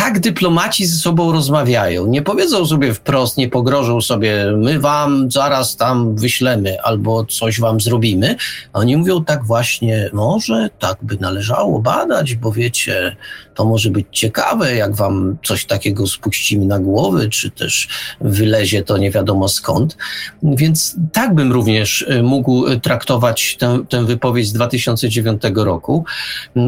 tak 0.00 0.20
dyplomaci 0.20 0.86
ze 0.86 0.96
sobą 0.96 1.32
rozmawiają. 1.32 2.06
Nie 2.06 2.22
powiedzą 2.22 2.66
sobie 2.66 2.94
wprost, 2.94 3.36
nie 3.36 3.48
pogrożą 3.48 4.00
sobie, 4.00 4.52
my 4.56 4.80
wam 4.80 5.30
zaraz 5.30 5.76
tam 5.76 6.16
wyślemy 6.16 6.82
albo 6.82 7.24
coś 7.24 7.60
wam 7.60 7.80
zrobimy. 7.80 8.36
Oni 8.72 8.96
mówią 8.96 9.24
tak 9.24 9.44
właśnie, 9.44 10.10
może 10.12 10.70
tak 10.78 10.98
by 11.02 11.16
należało 11.20 11.78
badać, 11.78 12.34
bo 12.34 12.52
wiecie, 12.52 13.16
to 13.60 13.64
może 13.64 13.90
być 13.90 14.06
ciekawe, 14.10 14.74
jak 14.76 14.94
wam 14.94 15.36
coś 15.44 15.64
takiego 15.64 16.06
spuścimy 16.06 16.66
na 16.66 16.78
głowy, 16.78 17.28
czy 17.28 17.50
też 17.50 17.88
wylezie 18.20 18.82
to 18.82 18.98
nie 18.98 19.10
wiadomo 19.10 19.48
skąd. 19.48 19.96
Więc 20.42 20.96
tak 21.12 21.34
bym 21.34 21.52
również 21.52 22.02
y, 22.02 22.22
mógł 22.22 22.76
traktować 22.82 23.56
tę, 23.56 23.84
tę 23.88 24.04
wypowiedź 24.04 24.48
z 24.48 24.52
2009 24.52 25.42
roku 25.54 26.04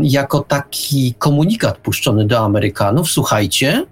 jako 0.03 0.41
taki 0.41 1.15
komunikat 1.19 1.79
puszczony 1.79 2.27
do 2.27 2.39
Amerykanów. 2.39 3.11
Słuchajcie, 3.11 3.87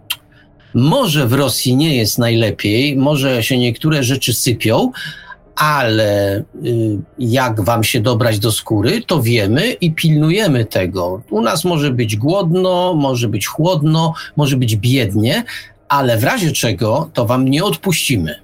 może 0.74 1.26
w 1.26 1.32
Rosji 1.32 1.76
nie 1.76 1.96
jest 1.96 2.18
najlepiej, 2.18 2.96
może 2.96 3.42
się 3.42 3.58
niektóre 3.58 4.02
rzeczy 4.02 4.34
sypią, 4.34 4.92
ale 5.56 6.38
y, 6.38 6.42
jak 7.18 7.60
wam 7.60 7.84
się 7.84 8.00
dobrać 8.00 8.38
do 8.38 8.52
skóry, 8.52 9.02
to 9.06 9.22
wiemy 9.22 9.72
i 9.72 9.92
pilnujemy 9.92 10.64
tego. 10.64 11.22
U 11.30 11.40
nas 11.40 11.64
może 11.64 11.90
być 11.90 12.16
głodno, 12.16 12.94
może 12.94 13.28
być 13.28 13.46
chłodno, 13.46 14.14
może 14.36 14.56
być 14.56 14.76
biednie, 14.76 15.44
ale 15.88 16.18
w 16.18 16.24
razie 16.24 16.52
czego 16.52 17.10
to 17.14 17.26
wam 17.26 17.48
nie 17.48 17.64
odpuścimy. 17.64 18.34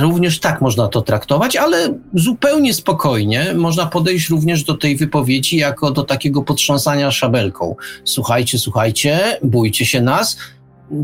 Również 0.00 0.40
tak 0.40 0.60
można 0.60 0.88
to 0.88 1.02
traktować, 1.02 1.56
ale 1.56 1.94
zupełnie 2.14 2.74
spokojnie 2.74 3.54
można 3.54 3.86
podejść 3.86 4.28
również 4.28 4.64
do 4.64 4.74
tej 4.74 4.96
wypowiedzi 4.96 5.56
jako 5.56 5.90
do 5.90 6.02
takiego 6.02 6.42
potrząsania 6.42 7.10
szabelką. 7.10 7.76
Słuchajcie, 8.04 8.58
słuchajcie, 8.58 9.38
bójcie 9.42 9.86
się 9.86 10.00
nas. 10.00 10.36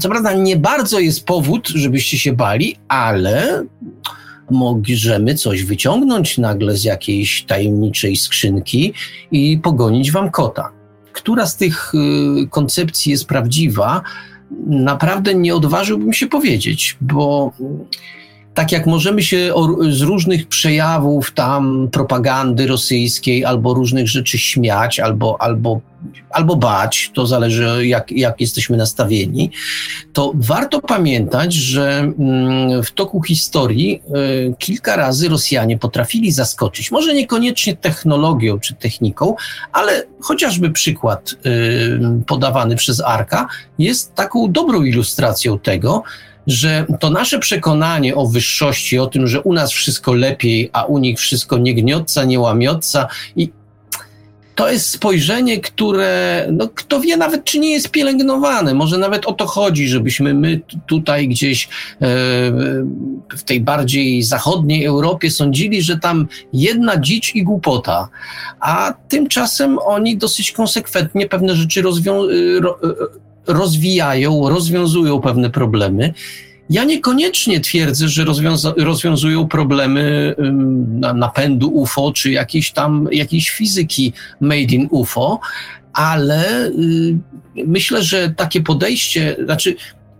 Co 0.00 0.08
prawda 0.08 0.32
nie 0.32 0.56
bardzo 0.56 1.00
jest 1.00 1.26
powód, 1.26 1.68
żebyście 1.68 2.18
się 2.18 2.32
bali, 2.32 2.76
ale 2.88 3.64
możemy 4.50 5.34
coś 5.34 5.62
wyciągnąć 5.62 6.38
nagle 6.38 6.76
z 6.76 6.84
jakiejś 6.84 7.42
tajemniczej 7.42 8.16
skrzynki 8.16 8.92
i 9.30 9.58
pogonić 9.62 10.12
wam 10.12 10.30
kota. 10.30 10.70
Która 11.12 11.46
z 11.46 11.56
tych 11.56 11.92
y, 11.94 12.48
koncepcji 12.48 13.12
jest 13.12 13.26
prawdziwa, 13.26 14.02
naprawdę 14.66 15.34
nie 15.34 15.54
odważyłbym 15.54 16.12
się 16.12 16.26
powiedzieć, 16.26 16.96
bo 17.00 17.52
tak 18.54 18.72
jak 18.72 18.86
możemy 18.86 19.22
się 19.22 19.50
o, 19.54 19.68
z 19.90 20.00
różnych 20.00 20.48
przejawów 20.48 21.30
tam 21.30 21.88
propagandy 21.92 22.66
rosyjskiej 22.66 23.44
albo 23.44 23.74
różnych 23.74 24.08
rzeczy 24.08 24.38
śmiać, 24.38 25.00
albo, 25.00 25.42
albo, 25.42 25.80
albo 26.30 26.56
bać, 26.56 27.10
to 27.14 27.26
zależy 27.26 27.86
jak, 27.86 28.12
jak 28.12 28.40
jesteśmy 28.40 28.76
nastawieni, 28.76 29.50
to 30.12 30.32
warto 30.34 30.80
pamiętać, 30.80 31.54
że 31.54 31.98
mm, 31.98 32.82
w 32.82 32.90
toku 32.90 33.22
historii 33.22 34.02
y, 34.50 34.54
kilka 34.58 34.96
razy 34.96 35.28
Rosjanie 35.28 35.78
potrafili 35.78 36.32
zaskoczyć, 36.32 36.90
może 36.90 37.14
niekoniecznie 37.14 37.76
technologią 37.76 38.58
czy 38.58 38.74
techniką, 38.74 39.34
ale 39.72 40.02
chociażby 40.20 40.70
przykład 40.70 41.34
y, 41.46 42.24
podawany 42.26 42.76
przez 42.76 43.00
Arka 43.00 43.46
jest 43.78 44.14
taką 44.14 44.52
dobrą 44.52 44.82
ilustracją 44.82 45.58
tego, 45.58 46.02
że 46.46 46.86
to 47.00 47.10
nasze 47.10 47.38
przekonanie 47.38 48.14
o 48.14 48.26
wyższości, 48.26 48.98
o 48.98 49.06
tym, 49.06 49.26
że 49.26 49.40
u 49.40 49.52
nas 49.52 49.72
wszystko 49.72 50.14
lepiej, 50.14 50.70
a 50.72 50.84
u 50.84 50.98
nich 50.98 51.18
wszystko 51.18 51.58
nie 51.58 51.74
gniotca, 51.74 52.24
nie 52.24 52.40
łamiotca 52.40 53.08
i 53.36 53.50
to 54.54 54.70
jest 54.70 54.90
spojrzenie, 54.90 55.60
które, 55.60 56.46
no, 56.52 56.68
kto 56.74 57.00
wie 57.00 57.16
nawet, 57.16 57.44
czy 57.44 57.58
nie 57.58 57.72
jest 57.72 57.90
pielęgnowane. 57.90 58.74
Może 58.74 58.98
nawet 58.98 59.26
o 59.26 59.32
to 59.32 59.46
chodzi, 59.46 59.88
żebyśmy 59.88 60.34
my 60.34 60.60
tutaj 60.86 61.28
gdzieś 61.28 61.64
e, 61.64 61.68
w 63.36 63.42
tej 63.44 63.60
bardziej 63.60 64.22
zachodniej 64.22 64.84
Europie 64.84 65.30
sądzili, 65.30 65.82
że 65.82 65.98
tam 65.98 66.28
jedna 66.52 67.00
dzicz 67.00 67.34
i 67.34 67.42
głupota, 67.42 68.08
a 68.60 68.94
tymczasem 69.08 69.78
oni 69.78 70.16
dosyć 70.16 70.52
konsekwentnie 70.52 71.28
pewne 71.28 71.54
rzeczy 71.54 71.82
rozwią- 71.82 72.28
ro- 72.60 72.78
rozwijają, 73.46 74.48
rozwiązują 74.48 75.20
pewne 75.20 75.50
problemy. 75.50 76.14
Ja 76.70 76.84
niekoniecznie 76.84 77.60
twierdzę, 77.60 78.08
że 78.08 78.24
rozwiąza- 78.24 78.74
rozwiązują 78.76 79.48
problemy 79.48 80.34
ym, 80.38 81.00
napędu 81.00 81.68
UFO 81.68 82.12
czy 82.12 82.30
jakiejś 82.30 82.72
tam 82.72 83.08
jakiejś 83.12 83.50
fizyki 83.50 84.12
made 84.40 84.60
in 84.74 84.88
UFO, 84.90 85.40
ale 85.92 86.66
y, 86.66 87.18
myślę, 87.66 88.02
że 88.02 88.30
takie 88.36 88.60
podejście, 88.60 89.36
znaczy 89.44 89.76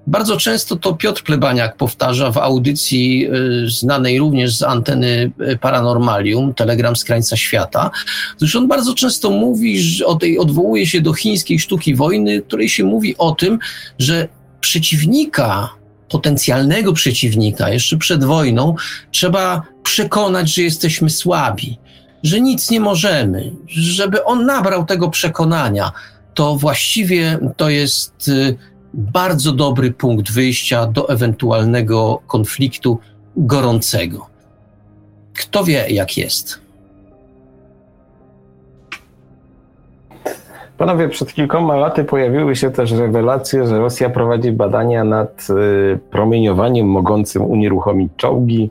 bardzo 0.07 0.37
często 0.37 0.77
to 0.77 0.95
Piotr 0.95 1.23
Plebaniak 1.23 1.77
powtarza 1.77 2.31
w 2.31 2.39
audycji 2.39 3.29
y, 3.67 3.71
znanej 3.71 4.19
również 4.19 4.57
z 4.57 4.63
anteny 4.63 5.33
y, 5.41 5.59
Paranormalium, 5.59 6.55
Telegram 6.55 6.97
z 6.97 7.05
krańca 7.05 7.37
świata. 7.37 7.91
Zresztą 8.39 8.59
on 8.59 8.69
bardzo 8.69 8.95
często 8.95 9.31
mówi, 9.31 9.81
że 9.81 10.07
o 10.07 10.15
tej, 10.15 10.39
odwołuje 10.39 10.87
się 10.87 11.01
do 11.01 11.13
chińskiej 11.13 11.59
sztuki 11.59 11.95
wojny, 11.95 12.43
której 12.43 12.69
się 12.69 12.85
mówi 12.85 13.15
o 13.19 13.33
tym, 13.33 13.59
że 13.99 14.29
przeciwnika, 14.61 15.69
potencjalnego 16.09 16.93
przeciwnika 16.93 17.71
jeszcze 17.71 17.97
przed 17.97 18.25
wojną 18.25 18.75
trzeba 19.11 19.63
przekonać, 19.83 20.55
że 20.55 20.63
jesteśmy 20.63 21.11
słabi, 21.11 21.79
że 22.23 22.41
nic 22.41 22.71
nie 22.71 22.81
możemy, 22.81 23.53
żeby 23.67 24.25
on 24.25 24.47
nabrał 24.47 24.87
tego 24.87 25.11
przekonania. 25.11 25.93
To 26.35 26.57
właściwie 26.57 27.39
to 27.57 27.69
jest 27.71 28.29
y, 28.29 28.57
bardzo 28.95 29.53
dobry 29.53 29.91
punkt 29.91 30.33
wyjścia 30.33 30.87
do 30.87 31.09
ewentualnego 31.09 32.21
konfliktu 32.27 32.99
gorącego. 33.37 34.27
Kto 35.35 35.65
wie, 35.65 35.85
jak 35.89 36.17
jest? 36.17 36.65
Panowie, 40.79 41.09
przed 41.09 41.35
kilkoma 41.35 41.77
laty 41.77 42.05
pojawiły 42.05 42.57
się 42.57 42.71
też 42.71 42.93
rewelacje, 42.93 43.67
że 43.67 43.79
Rosja 43.79 44.11
prowadzi 44.11 44.53
badania 44.53 45.05
nad 45.05 45.47
y, 45.51 45.99
promieniowaniem 46.11 46.87
mogącym 46.87 47.43
unieruchomić 47.43 48.13
czołgi. 48.17 48.71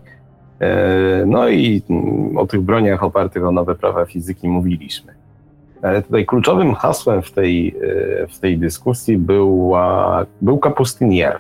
E, 0.60 1.24
no 1.26 1.50
i 1.50 1.82
mm, 1.90 2.38
o 2.38 2.48
tych 2.48 2.62
broniach 2.62 3.04
opartych 3.04 3.46
o 3.46 3.52
nowe 3.52 3.76
prawa 3.76 4.06
fizyki 4.06 4.50
mówiliśmy. 4.50 5.23
Ale 5.84 6.02
tutaj 6.02 6.26
kluczowym 6.26 6.76
hasłem 6.76 7.22
w 7.22 7.32
tej, 7.32 7.68
e, 7.68 8.28
w 8.28 8.40
tej 8.40 8.58
dyskusji 8.58 9.18
była, 9.18 10.26
był 10.42 10.58
Kapustinier. 10.58 11.40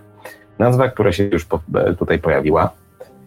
Nazwa, 0.60 0.90
która 0.90 1.12
się 1.12 1.24
już 1.24 1.48
e, 1.76 1.94
tutaj 1.94 2.20
pojawiła. 2.20 2.70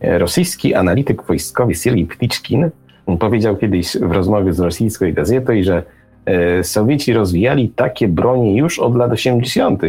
E, 0.01 0.18
rosyjski 0.18 0.74
analityk 0.74 1.22
wojskowy 1.22 1.74
Siergiej 1.74 2.06
Pticzkin 2.06 2.70
powiedział 3.18 3.56
kiedyś 3.56 3.97
w 3.97 4.12
rozmowie 4.12 4.52
z 4.52 4.60
rosyjską 4.60 5.12
gazetą, 5.12 5.52
że 5.60 5.82
Sowieci 6.62 7.12
rozwijali 7.12 7.68
takie 7.68 8.09
bronie 8.09 8.56
już 8.56 8.78
od 8.78 8.97
lat 8.97 9.12
80., 9.12 9.82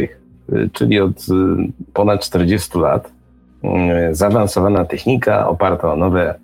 czyli 0.72 1.00
od 1.00 1.26
ponad 1.92 2.20
40 2.24 2.78
lat. 2.78 3.12
Zaawansowana 4.10 4.84
technika 4.84 5.48
oparta 5.48 5.92
o 5.92 5.96
nowe 5.96 6.34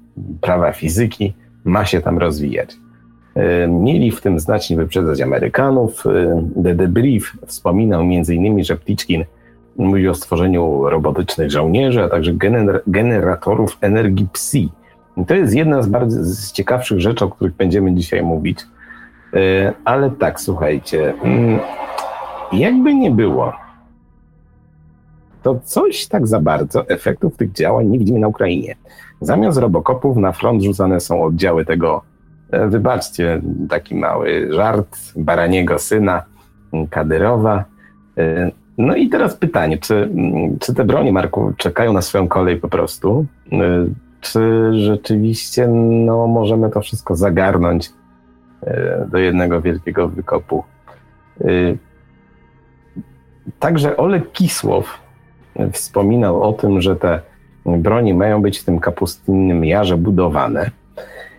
prawa 0.40 0.72
fizyki 0.72 1.32
ma 1.64 1.84
się 1.84 2.00
tam 2.00 2.18
rozwijać. 2.18 2.76
E, 3.34 3.68
mieli 3.68 4.10
w 4.10 4.20
tym 4.20 4.40
znacznie 4.40 4.76
wyprzedzać 4.76 5.20
Amerykanów. 5.20 6.06
E, 6.06 6.42
The 6.62 6.74
Debrief 6.74 7.32
wspominał 7.46 8.00
m.in., 8.00 8.64
że 8.64 8.76
Pticzkin 8.76 9.24
mówi 9.76 10.08
o 10.08 10.14
stworzeniu 10.14 10.88
robotycznych 10.88 11.50
żołnierzy, 11.50 12.02
a 12.02 12.08
także 12.08 12.32
gener 12.32 12.82
generatorów 12.86 13.78
energii 13.80 14.28
psi. 14.32 14.72
I 15.16 15.24
to 15.24 15.34
jest 15.34 15.54
jedna 15.54 15.82
z 15.82 15.88
bardzo 15.88 16.24
z 16.24 16.52
ciekawszych 16.52 17.00
rzeczy, 17.00 17.24
o 17.24 17.28
których 17.28 17.54
będziemy 17.54 17.92
dzisiaj 17.92 18.22
mówić. 18.22 18.60
E, 19.34 19.72
ale 19.84 20.10
tak, 20.10 20.40
słuchajcie, 20.40 21.14
mm, 21.22 21.58
jakby 22.52 22.94
nie 22.94 23.10
było, 23.10 23.52
to 25.42 25.60
coś 25.64 26.06
tak 26.06 26.26
za 26.26 26.40
bardzo 26.40 26.88
efektów 26.88 27.36
tych 27.36 27.52
działań 27.52 27.86
nie 27.86 27.98
widzimy 27.98 28.18
na 28.18 28.28
Ukrainie. 28.28 28.74
Zamiast 29.20 29.58
robokopów 29.58 30.16
na 30.16 30.32
front 30.32 30.62
rzucane 30.62 31.00
są 31.00 31.24
oddziały 31.24 31.64
tego 31.64 32.02
wybaczcie, 32.68 33.40
taki 33.68 33.94
mały 33.94 34.48
żart 34.52 34.96
Baraniego 35.16 35.78
syna 35.78 36.22
Kadyrowa. 36.90 37.64
E, 38.18 38.50
no 38.78 38.96
i 38.96 39.08
teraz 39.08 39.36
pytanie, 39.36 39.78
czy, 39.78 40.10
czy 40.60 40.74
te 40.74 40.84
bronie, 40.84 41.12
Marku, 41.12 41.52
czekają 41.56 41.92
na 41.92 42.02
swoją 42.02 42.28
kolej 42.28 42.56
po 42.56 42.68
prostu? 42.68 43.26
E, 43.52 43.58
czy 44.20 44.70
rzeczywiście 44.72 45.68
no, 45.68 46.26
możemy 46.26 46.70
to 46.70 46.80
wszystko 46.80 47.16
zagarnąć 47.16 47.90
do 49.10 49.18
jednego 49.18 49.60
wielkiego 49.60 50.08
wykopu? 50.08 50.64
Także 53.58 53.96
Oleg 53.96 54.32
Kisłow 54.32 54.98
wspominał 55.72 56.42
o 56.42 56.52
tym, 56.52 56.80
że 56.80 56.96
te 56.96 57.20
bronie 57.66 58.14
mają 58.14 58.42
być 58.42 58.58
w 58.58 58.64
tym 58.64 58.80
kapustynnym 58.80 59.64
jarze 59.64 59.96
budowane 59.96 60.70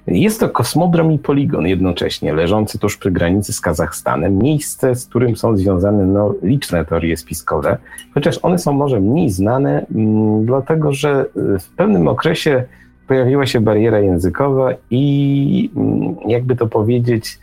jest 0.07 0.39
to 0.39 0.49
kosmodrom 0.49 1.11
i 1.11 1.19
poligon 1.19 1.67
jednocześnie, 1.67 2.33
leżący 2.33 2.79
tuż 2.79 2.97
przy 2.97 3.11
granicy 3.11 3.53
z 3.53 3.61
Kazachstanem, 3.61 4.37
miejsce, 4.37 4.95
z 4.95 5.05
którym 5.05 5.35
są 5.35 5.57
związane 5.57 6.05
no, 6.05 6.33
liczne 6.43 6.85
teorie 6.85 7.17
spiskowe, 7.17 7.77
chociaż 8.13 8.39
one 8.41 8.59
są 8.59 8.73
może 8.73 8.99
mniej 8.99 9.29
znane, 9.29 9.79
m, 9.79 9.85
mm, 9.95 10.45
dlatego 10.45 10.93
że 10.93 11.25
y, 11.55 11.59
w 11.59 11.69
pewnym 11.69 12.07
okresie 12.07 12.63
pojawiła 13.07 13.45
się 13.45 13.61
bariera 13.61 13.99
językowa 13.99 14.71
i 14.89 15.71
m, 15.75 15.83
mm, 15.83 16.15
jakby 16.27 16.55
to 16.55 16.67
powiedzieć, 16.67 17.39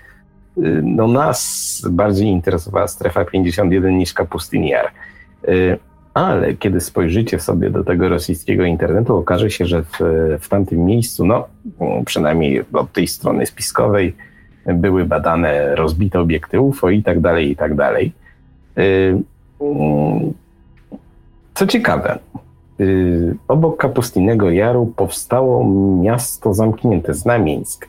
y, 0.59 0.83
no 0.85 1.09
nas 1.09 1.83
bardziej 1.91 2.29
interesowała 2.29 2.89
strefa 2.89 3.25
51 3.25 3.99
niż 3.99 4.13
Kapustyniar. 4.13 4.91
Ale 6.15 6.55
kiedy 6.55 6.81
spojrzycie 6.81 7.41
sobie 7.41 7.71
do 7.71 7.85
tego 7.85 8.09
rosyjskiego 8.09 8.65
internetu, 8.65 9.17
okaże 9.17 9.51
się, 9.51 9.67
że 9.67 9.83
w, 9.83 9.99
w 10.41 10.49
tamtym 10.49 10.85
miejscu, 10.85 11.27
no 11.27 11.49
przynajmniej 12.07 12.65
od 12.73 12.93
tej 12.93 13.07
strony 13.09 13.47
spiskowej, 13.47 14.15
były 14.67 15.05
badane 15.05 15.75
rozbite 15.75 16.21
obiekty 16.21 16.61
UFO 16.61 16.91
i 16.91 17.03
tak 17.03 17.21
dalej, 17.21 17.51
i 17.51 17.57
tak 17.57 17.75
dalej. 17.75 18.13
Y, 18.79 19.23
mm, 19.61 20.33
co 21.55 21.67
ciekawe, 21.67 22.19
y, 22.81 23.37
obok 23.49 23.77
Kapustynnego 23.77 24.51
Jaru 24.51 24.87
powstało 24.87 25.65
miasto 26.03 26.55
zamknięte, 26.55 27.15
Znamieńsk, 27.15 27.89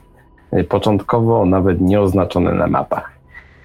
y, 0.53 0.63
początkowo 0.63 1.45
nawet 1.45 1.81
nieoznaczone 1.81 2.53
na 2.53 2.67
mapach. 2.67 3.12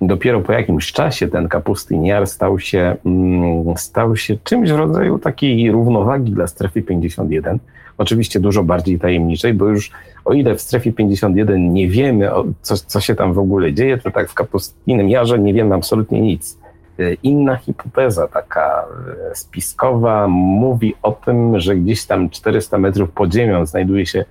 Dopiero 0.00 0.40
po 0.40 0.52
jakimś 0.52 0.92
czasie 0.92 1.28
ten 1.28 1.48
kapustyniar 1.48 2.26
stał 2.26 2.58
się, 2.58 2.96
mm, 3.06 3.76
stał 3.76 4.16
się 4.16 4.36
czymś 4.44 4.70
w 4.70 4.76
rodzaju 4.76 5.18
takiej 5.18 5.70
równowagi 5.70 6.32
dla 6.32 6.46
strefy 6.46 6.82
51. 6.82 7.58
Oczywiście 7.98 8.40
dużo 8.40 8.64
bardziej 8.64 8.98
tajemniczej, 8.98 9.54
bo 9.54 9.66
już 9.66 9.90
o 10.24 10.32
ile 10.32 10.54
w 10.54 10.60
strefie 10.60 10.92
51 10.92 11.72
nie 11.72 11.88
wiemy, 11.88 12.30
co, 12.62 12.76
co 12.76 13.00
się 13.00 13.14
tam 13.14 13.32
w 13.32 13.38
ogóle 13.38 13.72
dzieje, 13.72 13.98
to 13.98 14.10
tak 14.10 14.28
w 14.28 14.34
kapustynnym 14.34 15.08
jarze 15.08 15.38
nie 15.38 15.54
wiemy 15.54 15.74
absolutnie 15.74 16.20
nic. 16.20 16.58
E, 16.98 17.14
inna 17.14 17.56
hipoteza, 17.56 18.28
taka 18.28 18.84
e, 19.30 19.34
spiskowa, 19.34 20.28
mówi 20.28 20.94
o 21.02 21.12
tym, 21.12 21.60
że 21.60 21.76
gdzieś 21.76 22.04
tam 22.04 22.30
400 22.30 22.78
metrów 22.78 23.10
pod 23.10 23.32
ziemią 23.32 23.66
znajduje 23.66 24.06
się 24.06 24.24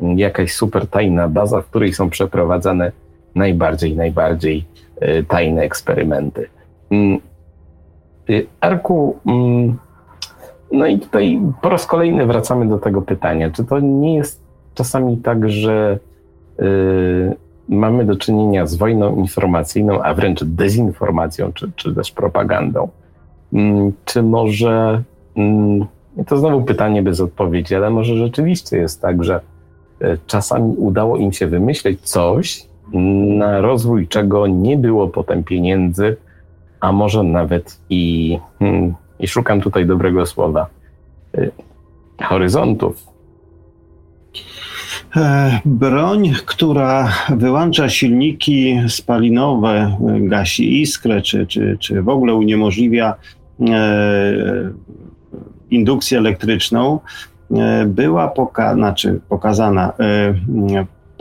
mm, 0.00 0.18
jakaś 0.18 0.52
super 0.52 0.86
tajna 0.86 1.28
baza, 1.28 1.60
w 1.60 1.66
której 1.66 1.92
są 1.92 2.10
przeprowadzane 2.10 2.92
najbardziej, 3.34 3.96
najbardziej 3.96 4.64
tajne 5.28 5.62
eksperymenty. 5.62 6.48
Mm, 6.90 7.18
y, 8.30 8.46
Arku, 8.60 9.16
mm, 9.26 9.78
no 10.72 10.86
i 10.86 10.98
tutaj 10.98 11.40
po 11.62 11.68
raz 11.68 11.86
kolejny 11.86 12.26
wracamy 12.26 12.68
do 12.68 12.78
tego 12.78 13.02
pytania, 13.02 13.50
czy 13.50 13.64
to 13.64 13.80
nie 13.80 14.16
jest 14.16 14.42
czasami 14.74 15.16
tak, 15.16 15.50
że 15.50 15.98
y, 16.60 17.36
mamy 17.68 18.04
do 18.04 18.16
czynienia 18.16 18.66
z 18.66 18.74
wojną 18.74 19.16
informacyjną, 19.16 20.02
a 20.02 20.14
wręcz 20.14 20.44
dezinformacją, 20.44 21.52
czy, 21.52 21.72
czy 21.76 21.94
też 21.94 22.10
propagandą? 22.10 22.88
Mm, 23.52 23.92
czy 24.04 24.22
może, 24.22 25.02
to 26.26 26.36
znowu 26.36 26.62
pytanie 26.62 27.02
bez 27.02 27.20
odpowiedzi, 27.20 27.74
ale 27.74 27.90
może 27.90 28.16
rzeczywiście 28.16 28.76
jest 28.76 29.02
tak, 29.02 29.24
że 29.24 29.40
y, 30.02 30.18
czasami 30.26 30.76
udało 30.76 31.16
im 31.16 31.32
się 31.32 31.46
wymyśleć 31.46 32.00
coś, 32.00 32.71
na 33.38 33.60
rozwój 33.60 34.08
czego 34.08 34.46
nie 34.46 34.76
było 34.76 35.08
potem 35.08 35.44
pieniędzy, 35.44 36.16
a 36.80 36.92
może 36.92 37.22
nawet 37.22 37.80
i, 37.90 38.38
hmm, 38.58 38.94
i 39.18 39.28
szukam 39.28 39.60
tutaj 39.60 39.86
dobrego 39.86 40.26
słowa, 40.26 40.66
y, 41.38 41.50
horyzontów. 42.24 43.12
E, 45.16 45.60
broń, 45.64 46.32
która 46.46 47.12
wyłącza 47.36 47.88
silniki 47.88 48.80
spalinowe, 48.88 49.96
gasi 50.20 50.80
iskrę, 50.80 51.22
czy, 51.22 51.46
czy, 51.46 51.76
czy 51.80 52.02
w 52.02 52.08
ogóle 52.08 52.34
uniemożliwia 52.34 53.14
e, 53.60 54.32
indukcję 55.70 56.18
elektryczną, 56.18 57.00
e, 57.50 57.86
była 57.86 58.28
poka 58.28 58.74
znaczy 58.74 59.20
pokazana 59.28 59.92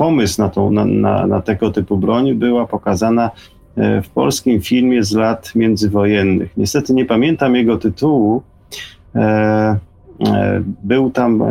pomysł 0.02 0.42
na, 0.42 0.50
tą, 0.50 0.72
na, 0.72 0.86
na, 0.86 1.28
na 1.28 1.42
tego 1.42 1.72
typu 1.72 1.98
broń 1.98 2.34
była 2.34 2.68
pokazana 2.68 3.32
e, 3.78 4.02
w 4.02 4.10
polskim 4.10 4.62
filmie 4.62 5.04
z 5.04 5.14
lat 5.14 5.56
międzywojennych. 5.56 6.58
Niestety 6.58 6.94
nie 6.94 7.06
pamiętam 7.06 7.56
jego 7.56 7.78
tytułu. 7.78 8.42
E, 9.16 9.80
Był 10.84 11.12
tam, 11.12 11.44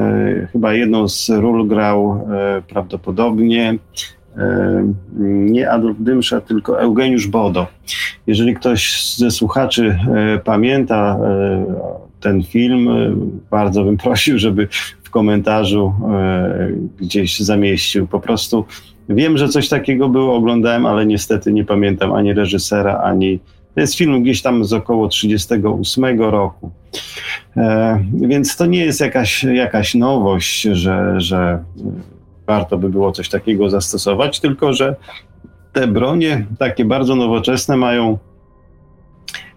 chyba 0.52 0.74
jedną 0.74 1.08
z 1.08 1.28
ról 1.28 1.68
grał 1.68 2.26
prawdopodobnie 2.68 3.78
nie 5.28 5.70
Adolf 5.70 5.96
Dymsza, 6.00 6.40
tylko 6.40 6.80
Eugeniusz 6.80 7.26
Bodo. 7.26 7.66
Jeżeli 8.26 8.54
ktoś 8.54 9.14
ze 9.16 9.30
słuchaczy 9.30 9.98
pamięta 10.44 11.18
ten 12.20 12.42
film, 12.42 12.88
bardzo 13.50 13.84
bym 13.84 13.96
prosił, 13.96 14.38
żeby 14.38 14.68
w 15.10 15.12
komentarzu 15.12 15.92
gdzieś 17.00 17.40
zamieścił. 17.40 18.06
Po 18.06 18.20
prostu 18.20 18.64
wiem, 19.08 19.38
że 19.38 19.48
coś 19.48 19.68
takiego 19.68 20.08
było, 20.08 20.34
oglądałem, 20.34 20.86
ale 20.86 21.06
niestety 21.06 21.52
nie 21.52 21.64
pamiętam 21.64 22.12
ani 22.12 22.32
reżysera, 22.32 23.00
ani 23.04 23.38
to 23.74 23.80
jest 23.80 23.94
film 23.94 24.22
gdzieś 24.22 24.42
tam 24.42 24.64
z 24.64 24.72
około 24.72 25.08
38 25.08 26.20
roku. 26.20 26.70
E, 27.56 28.04
więc 28.14 28.56
to 28.56 28.66
nie 28.66 28.84
jest 28.84 29.00
jakaś, 29.00 29.44
jakaś 29.44 29.94
nowość, 29.94 30.62
że, 30.62 31.20
że 31.20 31.64
warto 32.46 32.78
by 32.78 32.88
było 32.88 33.12
coś 33.12 33.28
takiego 33.28 33.70
zastosować, 33.70 34.40
tylko 34.40 34.72
że 34.72 34.96
te 35.72 35.86
bronie, 35.86 36.46
takie 36.58 36.84
bardzo 36.84 37.16
nowoczesne, 37.16 37.76
mają 37.76 38.18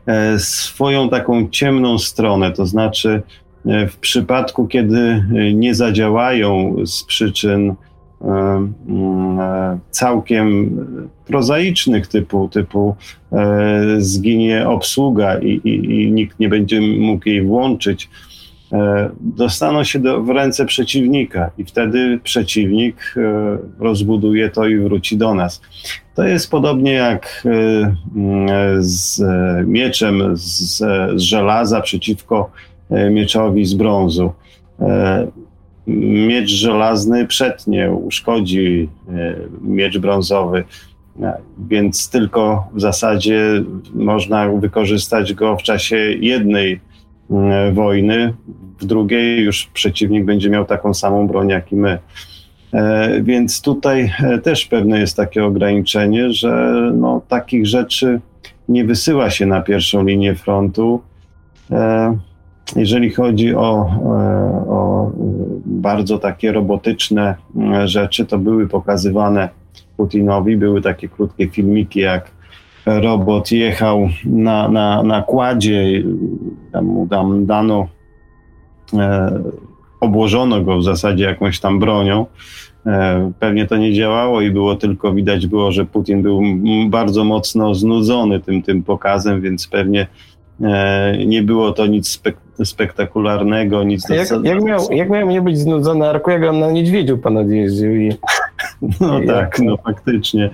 e, 0.05 0.39
swoją 0.39 1.09
taką 1.09 1.49
ciemną 1.49 1.99
stronę. 1.99 2.51
To 2.51 2.65
znaczy, 2.65 3.09
e, 3.09 3.42
w 3.65 3.97
przypadku, 3.97 4.67
kiedy 4.67 5.23
nie 5.53 5.75
zadziałają 5.75 6.75
z 6.85 7.03
przyczyn 7.03 7.75
całkiem 9.91 10.77
prozaicznych 11.25 12.07
typu, 12.07 12.49
typu 12.49 12.95
e, 13.31 13.95
zginie 13.97 14.67
obsługa 14.67 15.39
i, 15.39 15.47
i, 15.47 16.01
i 16.01 16.11
nikt 16.11 16.39
nie 16.39 16.49
będzie 16.49 16.81
mógł 16.81 17.29
jej 17.29 17.41
włączyć, 17.41 18.09
e, 18.71 19.09
dostaną 19.21 19.83
się 19.83 19.99
do, 19.99 20.23
w 20.23 20.29
ręce 20.29 20.65
przeciwnika 20.65 21.51
i 21.57 21.63
wtedy 21.63 22.19
przeciwnik 22.23 23.15
e, 23.17 23.57
rozbuduje 23.79 24.49
to 24.49 24.67
i 24.67 24.77
wróci 24.79 25.17
do 25.17 25.35
nas. 25.35 25.61
To 26.15 26.23
jest 26.23 26.51
podobnie 26.51 26.91
jak 26.91 27.47
z 28.79 29.21
mieczem 29.67 30.37
z, 30.37 30.77
z 31.15 31.21
żelaza 31.21 31.81
przeciwko 31.81 32.51
mieczowi 32.89 33.65
z 33.65 33.73
brązu 33.73 34.31
miecz 35.87 36.49
żelazny 36.49 37.27
przetnie, 37.27 37.91
uszkodzi 37.91 38.89
e, 39.09 39.35
miecz 39.61 39.97
brązowy, 39.97 40.63
e, 41.21 41.37
więc 41.69 42.09
tylko 42.09 42.67
w 42.73 42.81
zasadzie 42.81 43.63
można 43.93 44.49
wykorzystać 44.49 45.33
go 45.33 45.57
w 45.57 45.63
czasie 45.63 45.97
jednej 46.19 46.79
e, 47.31 47.71
wojny, 47.71 48.33
w 48.79 48.85
drugiej 48.85 49.43
już 49.43 49.65
przeciwnik 49.65 50.25
będzie 50.25 50.49
miał 50.49 50.65
taką 50.65 50.93
samą 50.93 51.27
broń 51.27 51.49
jak 51.49 51.71
i 51.71 51.75
my. 51.75 51.99
Więc 53.21 53.61
tutaj 53.61 54.13
też 54.43 54.65
pewne 54.65 54.99
jest 54.99 55.17
takie 55.17 55.45
ograniczenie, 55.45 56.31
że 56.31 56.73
no, 56.95 57.21
takich 57.27 57.67
rzeczy 57.67 58.19
nie 58.69 58.85
wysyła 58.85 59.29
się 59.29 59.45
na 59.45 59.61
pierwszą 59.61 60.03
linię 60.03 60.35
frontu. 60.35 61.01
Jeżeli 62.75 63.09
chodzi 63.09 63.55
o, 63.55 63.89
o 64.67 65.11
bardzo 65.65 66.17
takie 66.19 66.51
robotyczne 66.51 67.35
e, 67.73 67.87
rzeczy, 67.87 68.25
to 68.25 68.37
były 68.37 68.67
pokazywane 68.67 69.49
Putinowi, 69.97 70.57
były 70.57 70.81
takie 70.81 71.09
krótkie 71.09 71.49
filmiki, 71.49 71.99
jak 71.99 72.31
robot 72.85 73.51
jechał 73.51 74.09
na, 74.25 74.67
na, 74.67 75.03
na 75.03 75.21
kładzie, 75.21 76.03
tam 76.71 76.85
mu 76.85 77.07
tam 77.07 77.45
dano, 77.45 77.87
e, 78.93 79.39
obłożono 79.99 80.61
go 80.61 80.77
w 80.77 80.83
zasadzie 80.83 81.23
jakąś 81.23 81.59
tam 81.59 81.79
bronią. 81.79 82.25
E, 82.85 83.31
pewnie 83.39 83.67
to 83.67 83.77
nie 83.77 83.93
działało 83.93 84.41
i 84.41 84.51
było 84.51 84.75
tylko 84.75 85.13
widać 85.13 85.47
było, 85.47 85.71
że 85.71 85.85
Putin 85.85 86.21
był 86.21 86.41
bardzo 86.89 87.23
mocno 87.23 87.75
znudzony 87.75 88.39
tym, 88.39 88.61
tym 88.61 88.83
pokazem, 88.83 89.41
więc 89.41 89.67
pewnie 89.67 90.01
e, 90.01 90.07
nie 91.25 91.43
było 91.43 91.71
to 91.71 91.87
nic 91.87 92.07
spek 92.09 92.37
spektakularnego, 92.63 93.83
nic... 93.83 94.09
Jak, 94.09 94.29
jak, 94.43 94.63
miał, 94.63 94.91
jak 94.91 95.09
miał 95.09 95.27
nie 95.27 95.41
być 95.41 95.59
znudzony 95.59 96.09
Arku, 96.09 96.31
jak 96.31 96.43
on 96.43 96.59
na 96.59 96.71
niedźwiedziu 96.71 97.17
ponad 97.17 97.49
jeździł 97.49 97.95
i... 97.95 98.13
No 98.99 99.19
I 99.19 99.27
tak, 99.27 99.59
no 99.59 99.77
faktycznie. 99.77 100.49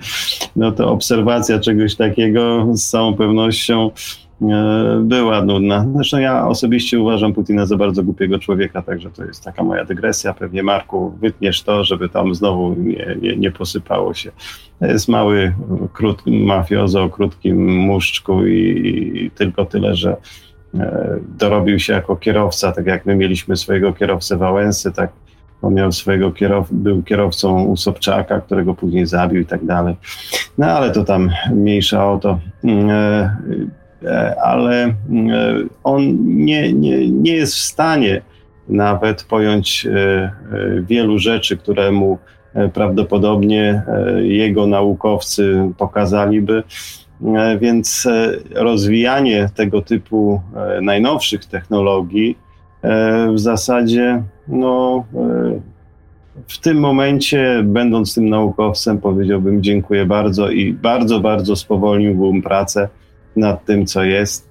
No 0.56 0.72
to 0.72 0.90
obserwacja 0.90 1.58
czegoś 1.58 1.94
takiego 1.96 2.66
z 2.72 2.90
całą 2.90 3.14
pewnością 3.14 3.90
e, 3.90 3.90
była 5.00 5.44
nudna. 5.44 5.86
Zresztą 5.94 6.18
ja 6.18 6.48
osobiście 6.48 7.00
uważam 7.00 7.32
Putina 7.32 7.66
za 7.66 7.76
bardzo 7.76 8.02
głupiego 8.02 8.38
człowieka, 8.38 8.82
także 8.82 9.10
to 9.10 9.24
jest 9.24 9.44
taka 9.44 9.62
moja 9.62 9.84
dygresja. 9.84 10.34
Pewnie 10.34 10.62
Marku, 10.62 11.10
wytniesz 11.20 11.62
to, 11.62 11.84
żeby 11.84 12.08
tam 12.08 12.34
znowu 12.34 12.74
nie, 12.78 13.16
nie, 13.22 13.36
nie 13.36 13.50
posypało 13.50 14.14
się. 14.14 14.30
To 14.78 14.86
jest 14.86 15.08
mały 15.08 15.54
krótki, 15.92 16.30
mafiozo 16.30 17.02
o 17.02 17.08
krótkim 17.08 17.76
muszczku 17.78 18.46
i, 18.46 19.12
i 19.14 19.30
tylko 19.30 19.64
tyle, 19.64 19.94
że 19.94 20.16
E, 20.74 21.16
dorobił 21.38 21.78
się 21.78 21.92
jako 21.92 22.16
kierowca, 22.16 22.72
tak 22.72 22.86
jak 22.86 23.06
my 23.06 23.16
mieliśmy 23.16 23.56
swojego 23.56 23.92
kierowcę 23.92 24.36
Wałęsy, 24.36 24.92
tak 24.92 25.12
on 25.62 25.74
miał 25.74 25.92
swojego 25.92 26.32
kierowcę, 26.32 26.74
był 26.74 27.02
kierowcą 27.02 27.64
u 27.64 27.76
Sobczaka, 27.76 28.40
którego 28.40 28.74
później 28.74 29.06
zabił 29.06 29.40
i 29.40 29.46
tak 29.46 29.64
dalej. 29.64 29.96
No 30.58 30.66
ale 30.66 30.90
to 30.90 31.04
tam 31.04 31.30
mniejsza 31.54 32.12
o 32.12 32.18
to. 32.18 32.38
Mm, 34.02 34.12
e, 34.12 34.36
e, 34.36 34.42
ale 34.42 34.94
on 35.84 36.16
nie, 36.44 36.72
nie, 36.72 37.10
nie 37.10 37.32
jest 37.32 37.54
w 37.54 37.58
stanie 37.58 38.22
nawet 38.68 39.24
pojąć 39.24 39.86
wielu 40.82 41.18
rzeczy, 41.18 41.56
które 41.56 41.92
mu 41.92 42.18
prawdopodobnie 42.72 43.82
jego 44.22 44.66
naukowcy 44.66 45.70
pokazaliby, 45.78 46.62
E, 47.26 47.58
więc 47.58 48.06
e, 48.06 48.32
rozwijanie 48.54 49.48
tego 49.54 49.82
typu 49.82 50.40
e, 50.56 50.80
najnowszych 50.80 51.44
technologii 51.44 52.38
w 53.34 53.38
zasadzie 53.38 54.22
no, 54.48 55.04
w 56.46 56.58
tym 56.58 56.78
momencie, 56.78 57.62
będąc 57.64 58.14
tym 58.14 58.28
naukowcem, 58.28 58.98
powiedziałbym 58.98 59.62
dziękuję 59.62 60.06
bardzo 60.06 60.50
i 60.50 60.72
bardzo, 60.72 61.20
bardzo 61.20 61.56
spowolniłbym 61.56 62.42
pracę 62.42 62.88
nad 63.36 63.64
tym, 63.64 63.86
co 63.86 64.04
jest. 64.04 64.50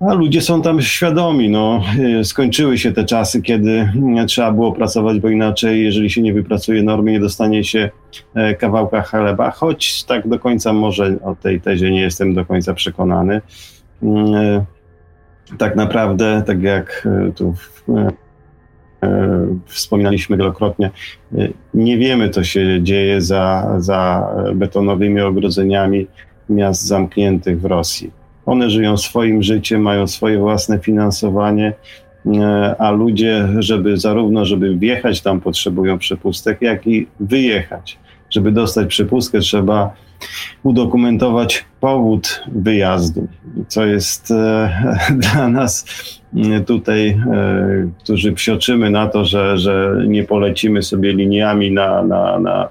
A 0.00 0.14
ludzie 0.14 0.40
są 0.40 0.62
tam 0.62 0.82
świadomi. 0.82 1.48
No, 1.48 1.82
skończyły 2.22 2.78
się 2.78 2.92
te 2.92 3.04
czasy, 3.04 3.42
kiedy 3.42 3.92
trzeba 4.26 4.52
było 4.52 4.72
pracować, 4.72 5.20
bo 5.20 5.28
inaczej, 5.28 5.84
jeżeli 5.84 6.10
się 6.10 6.22
nie 6.22 6.34
wypracuje 6.34 6.82
normy, 6.82 7.12
nie 7.12 7.20
dostanie 7.20 7.64
się 7.64 7.90
e, 8.34 8.54
kawałka 8.54 9.02
chleba, 9.02 9.50
choć 9.50 10.04
tak 10.04 10.28
do 10.28 10.38
końca 10.38 10.72
może 10.72 11.16
o 11.24 11.34
tej 11.34 11.60
tezie 11.60 11.90
nie 11.90 12.00
jestem 12.00 12.34
do 12.34 12.46
końca 12.46 12.74
przekonany. 12.74 13.40
Mm, 14.02 14.34
e, 14.34 14.64
tak 15.58 15.76
naprawdę, 15.76 16.42
tak 16.46 16.62
jak 16.62 17.08
e, 17.28 17.32
tu 17.32 17.54
wspominaliśmy 19.66 20.36
wielokrotnie, 20.36 20.90
nie 21.74 21.98
wiemy, 21.98 22.30
co 22.30 22.44
się 22.44 22.82
dzieje 22.82 23.20
za, 23.20 23.74
za 23.78 24.28
betonowymi 24.54 25.20
ogrodzeniami 25.20 26.06
miast 26.48 26.86
zamkniętych 26.86 27.60
w 27.60 27.64
Rosji 27.64 28.18
one 28.48 28.70
żyją 28.70 28.96
swoim 28.96 29.42
życiem, 29.42 29.82
mają 29.82 30.06
swoje 30.06 30.38
własne 30.38 30.78
finansowanie, 30.78 31.72
e, 32.26 32.74
a 32.78 32.90
ludzie, 32.90 33.48
żeby 33.58 33.96
zarówno, 33.96 34.44
żeby 34.44 34.76
wjechać 34.76 35.20
tam 35.20 35.40
potrzebują 35.40 35.98
przepustek, 35.98 36.62
jak 36.62 36.86
i 36.86 37.06
wyjechać. 37.20 37.98
Żeby 38.30 38.52
dostać 38.52 38.88
przepustkę, 38.88 39.40
trzeba 39.40 39.94
udokumentować 40.62 41.64
powód 41.80 42.42
wyjazdu, 42.52 43.28
co 43.68 43.86
jest 43.86 44.30
e, 44.30 44.70
dla 45.34 45.48
nas 45.48 45.86
e, 46.36 46.60
tutaj, 46.60 47.20
którzy 47.98 48.32
psioczymy 48.32 48.90
na 48.90 49.06
to, 49.06 49.24
że, 49.24 49.58
że 49.58 50.02
nie 50.06 50.24
polecimy 50.24 50.82
sobie 50.82 51.12
liniami 51.12 51.72
na, 51.72 52.02
na, 52.02 52.38
na 52.38 52.68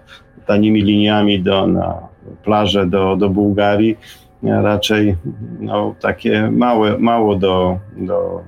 tanimi 0.48 0.82
liniami 0.82 1.40
do, 1.40 1.68
na 1.68 2.07
plażę 2.44 2.88
do, 2.88 3.16
do 3.16 3.30
Bułgarii, 3.30 3.98
raczej 4.44 5.16
no, 5.60 5.96
takie 6.02 6.52
małe, 6.52 6.98
mało 6.98 7.36
do, 7.36 7.80
do, 7.98 8.42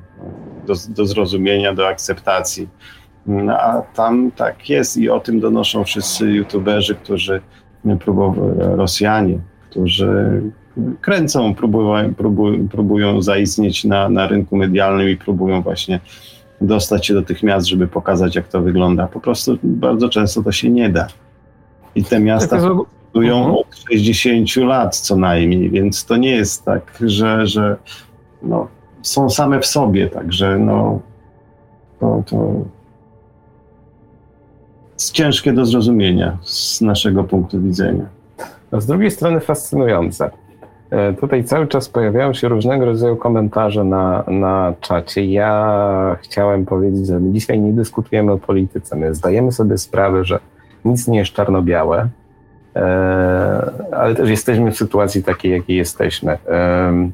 do, 0.68 0.74
do 0.90 1.06
zrozumienia, 1.06 1.74
do 1.74 1.88
akceptacji. 1.88 2.68
No, 3.26 3.54
a 3.60 3.82
tam 3.82 4.32
tak 4.32 4.70
jest 4.70 4.98
i 4.98 5.10
o 5.10 5.20
tym 5.20 5.40
donoszą 5.40 5.84
wszyscy 5.84 6.32
youtuberzy, 6.32 6.96
którzy 6.96 7.42
próbują, 8.00 8.58
Rosjanie, 8.76 9.40
którzy 9.70 10.42
kręcą, 11.02 11.56
próbują, 11.56 12.14
próbują, 12.14 12.68
próbują 12.68 13.22
zaistnieć 13.22 13.86
na, 13.86 14.10
na 14.10 14.28
rynku 14.28 14.58
medialnym 14.58 15.10
i 15.10 15.18
próbują 15.18 15.62
właśnie 15.62 16.00
dostać 16.62 17.08
się 17.08 17.14
do 17.14 17.22
tych 17.22 17.44
miast, 17.44 17.68
żeby 17.68 17.88
pokazać, 17.88 18.36
jak 18.36 18.48
to 18.48 18.62
wygląda. 18.62 19.08
Po 19.08 19.20
prostu 19.20 19.58
bardzo 19.64 20.10
często 20.10 20.44
to 20.44 20.52
się 20.52 20.70
nie 20.70 20.90
da. 20.90 21.08
I 21.96 22.04
te 22.04 22.20
miasta 22.20 22.58
budują 23.14 23.38
mhm. 23.38 23.56
od 23.56 23.76
60 23.76 24.56
lat 24.56 24.98
co 24.98 25.18
najmniej, 25.18 25.70
więc 25.70 26.06
to 26.06 26.18
nie 26.18 26.32
jest 26.32 26.66
tak, 26.66 26.98
że, 27.02 27.48
że 27.48 27.78
no, 28.42 28.68
są 29.02 29.30
same 29.30 29.60
w 29.60 29.66
sobie, 29.66 30.08
także 30.08 30.60
no, 30.60 31.00
To, 32.00 32.24
to 32.30 32.54
jest 34.94 35.12
ciężkie 35.12 35.54
do 35.54 35.66
zrozumienia 35.66 36.38
z 36.42 36.82
naszego 36.82 37.24
punktu 37.24 37.62
widzenia. 37.62 38.06
A 38.72 38.80
z 38.80 38.86
drugiej 38.86 39.12
strony 39.12 39.40
fascynujące. 39.40 40.32
E, 40.90 41.14
tutaj 41.14 41.44
cały 41.44 41.68
czas 41.68 41.90
pojawiają 41.90 42.34
się 42.34 42.48
różnego 42.48 42.86
rodzaju 42.86 43.16
komentarze 43.16 43.84
na, 43.84 44.24
na 44.28 44.74
czacie. 44.82 45.26
Ja 45.26 46.18
chciałem 46.22 46.66
powiedzieć, 46.66 47.08
że 47.08 47.20
my 47.20 47.32
dzisiaj 47.32 47.60
nie 47.60 47.74
dyskutujemy 47.74 48.32
o 48.32 48.38
polityce. 48.38 48.96
My 48.96 49.16
zdajemy 49.16 49.52
sobie 49.52 49.78
sprawę, 49.78 50.26
że 50.26 50.40
nic 50.86 51.08
nie 51.08 51.20
jest 51.20 51.32
czarno-białe, 51.32 52.10
ale 53.92 54.16
też 54.16 54.30
jesteśmy 54.30 54.72
w 54.72 54.78
sytuacji 54.78 55.24
takiej, 55.24 55.52
jakiej 55.52 55.78
jesteśmy. 55.78 56.38
E, 56.48 57.14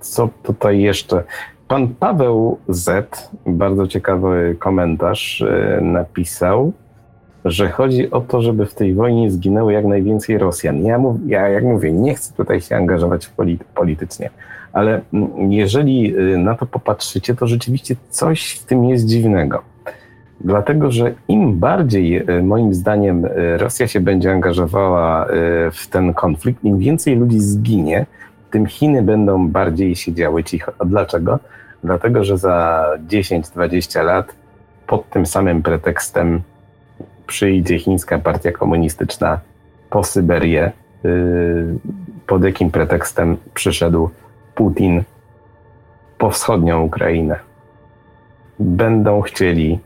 co 0.00 0.28
tutaj 0.42 0.80
jeszcze? 0.80 1.22
Pan 1.68 1.88
Paweł 1.88 2.58
Z, 2.68 3.30
bardzo 3.46 3.86
ciekawy 3.86 4.56
komentarz 4.58 5.44
napisał 5.80 6.72
że 7.44 7.70
chodzi 7.70 8.10
o 8.10 8.20
to, 8.20 8.42
żeby 8.42 8.66
w 8.66 8.74
tej 8.74 8.94
wojnie 8.94 9.30
zginęło 9.30 9.70
jak 9.70 9.84
najwięcej 9.84 10.38
Rosjan. 10.38 10.84
Ja, 10.84 10.98
mów, 10.98 11.16
ja 11.26 11.48
jak 11.48 11.64
mówię, 11.64 11.92
nie 11.92 12.14
chcę 12.14 12.34
tutaj 12.34 12.60
się 12.60 12.76
angażować 12.76 13.26
polity, 13.26 13.64
politycznie, 13.74 14.30
ale 14.72 15.00
jeżeli 15.48 16.16
y, 16.18 16.38
na 16.38 16.54
to 16.54 16.66
popatrzycie, 16.66 17.34
to 17.34 17.46
rzeczywiście 17.46 17.96
coś 18.10 18.52
w 18.52 18.64
tym 18.64 18.84
jest 18.84 19.06
dziwnego. 19.06 19.62
Dlatego, 20.44 20.90
że 20.90 21.14
im 21.28 21.58
bardziej, 21.58 22.30
y, 22.30 22.42
moim 22.42 22.74
zdaniem, 22.74 23.24
y, 23.24 23.58
Rosja 23.58 23.86
się 23.86 24.00
będzie 24.00 24.32
angażowała 24.32 25.26
w 25.72 25.86
ten 25.90 26.14
konflikt, 26.14 26.64
im 26.64 26.78
więcej 26.78 27.16
ludzi 27.16 27.40
zginie, 27.40 28.06
tym 28.50 28.66
Chiny 28.66 29.02
będą 29.02 29.48
bardziej 29.48 29.96
siedziały 29.96 30.44
cicho. 30.44 30.72
A 30.78 30.84
dlaczego? 30.84 31.38
Dlatego, 31.84 32.24
że 32.24 32.38
za 32.38 32.86
10-20 33.08 34.04
lat 34.04 34.34
pod 34.86 35.10
tym 35.10 35.26
samym 35.26 35.62
pretekstem 35.62 36.40
przyjdzie 37.26 37.78
chińska 37.78 38.18
partia 38.18 38.52
komunistyczna 38.52 39.40
po 39.90 40.04
Syberię, 40.04 40.72
pod 42.26 42.44
jakim 42.44 42.70
pretekstem 42.70 43.36
przyszedł 43.54 44.10
Putin 44.54 45.02
po 46.18 46.30
wschodnią 46.30 46.82
Ukrainę. 46.82 47.36
Będą 48.58 49.20
chcieli 49.20 49.78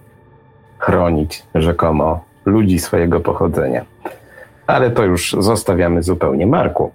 chronić 0.78 1.42
rzekomo 1.54 2.24
ludzi 2.44 2.78
swojego 2.78 3.20
pochodzenia. 3.20 3.84
Ale 4.66 4.90
to 4.90 5.04
już 5.04 5.36
zostawiamy 5.38 6.02
zupełnie 6.02 6.46
Marku. 6.46 6.90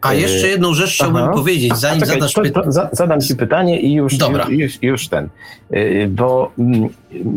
A 0.00 0.14
jeszcze 0.14 0.48
jedną 0.48 0.74
rzecz 0.74 0.94
chciałbym 0.94 1.22
Aha. 1.22 1.32
powiedzieć, 1.32 1.76
zanim 1.76 2.00
czekaj, 2.00 2.14
zadasz 2.14 2.34
pytanie. 2.34 2.66
Zadam 2.92 3.20
ci 3.20 3.36
pytanie 3.36 3.80
i 3.80 3.92
już, 3.92 4.16
Dobra. 4.16 4.46
już, 4.48 4.82
już 4.82 5.08
ten. 5.08 5.28
Y, 5.74 6.08
bo 6.10 6.52
mm, 6.58 6.88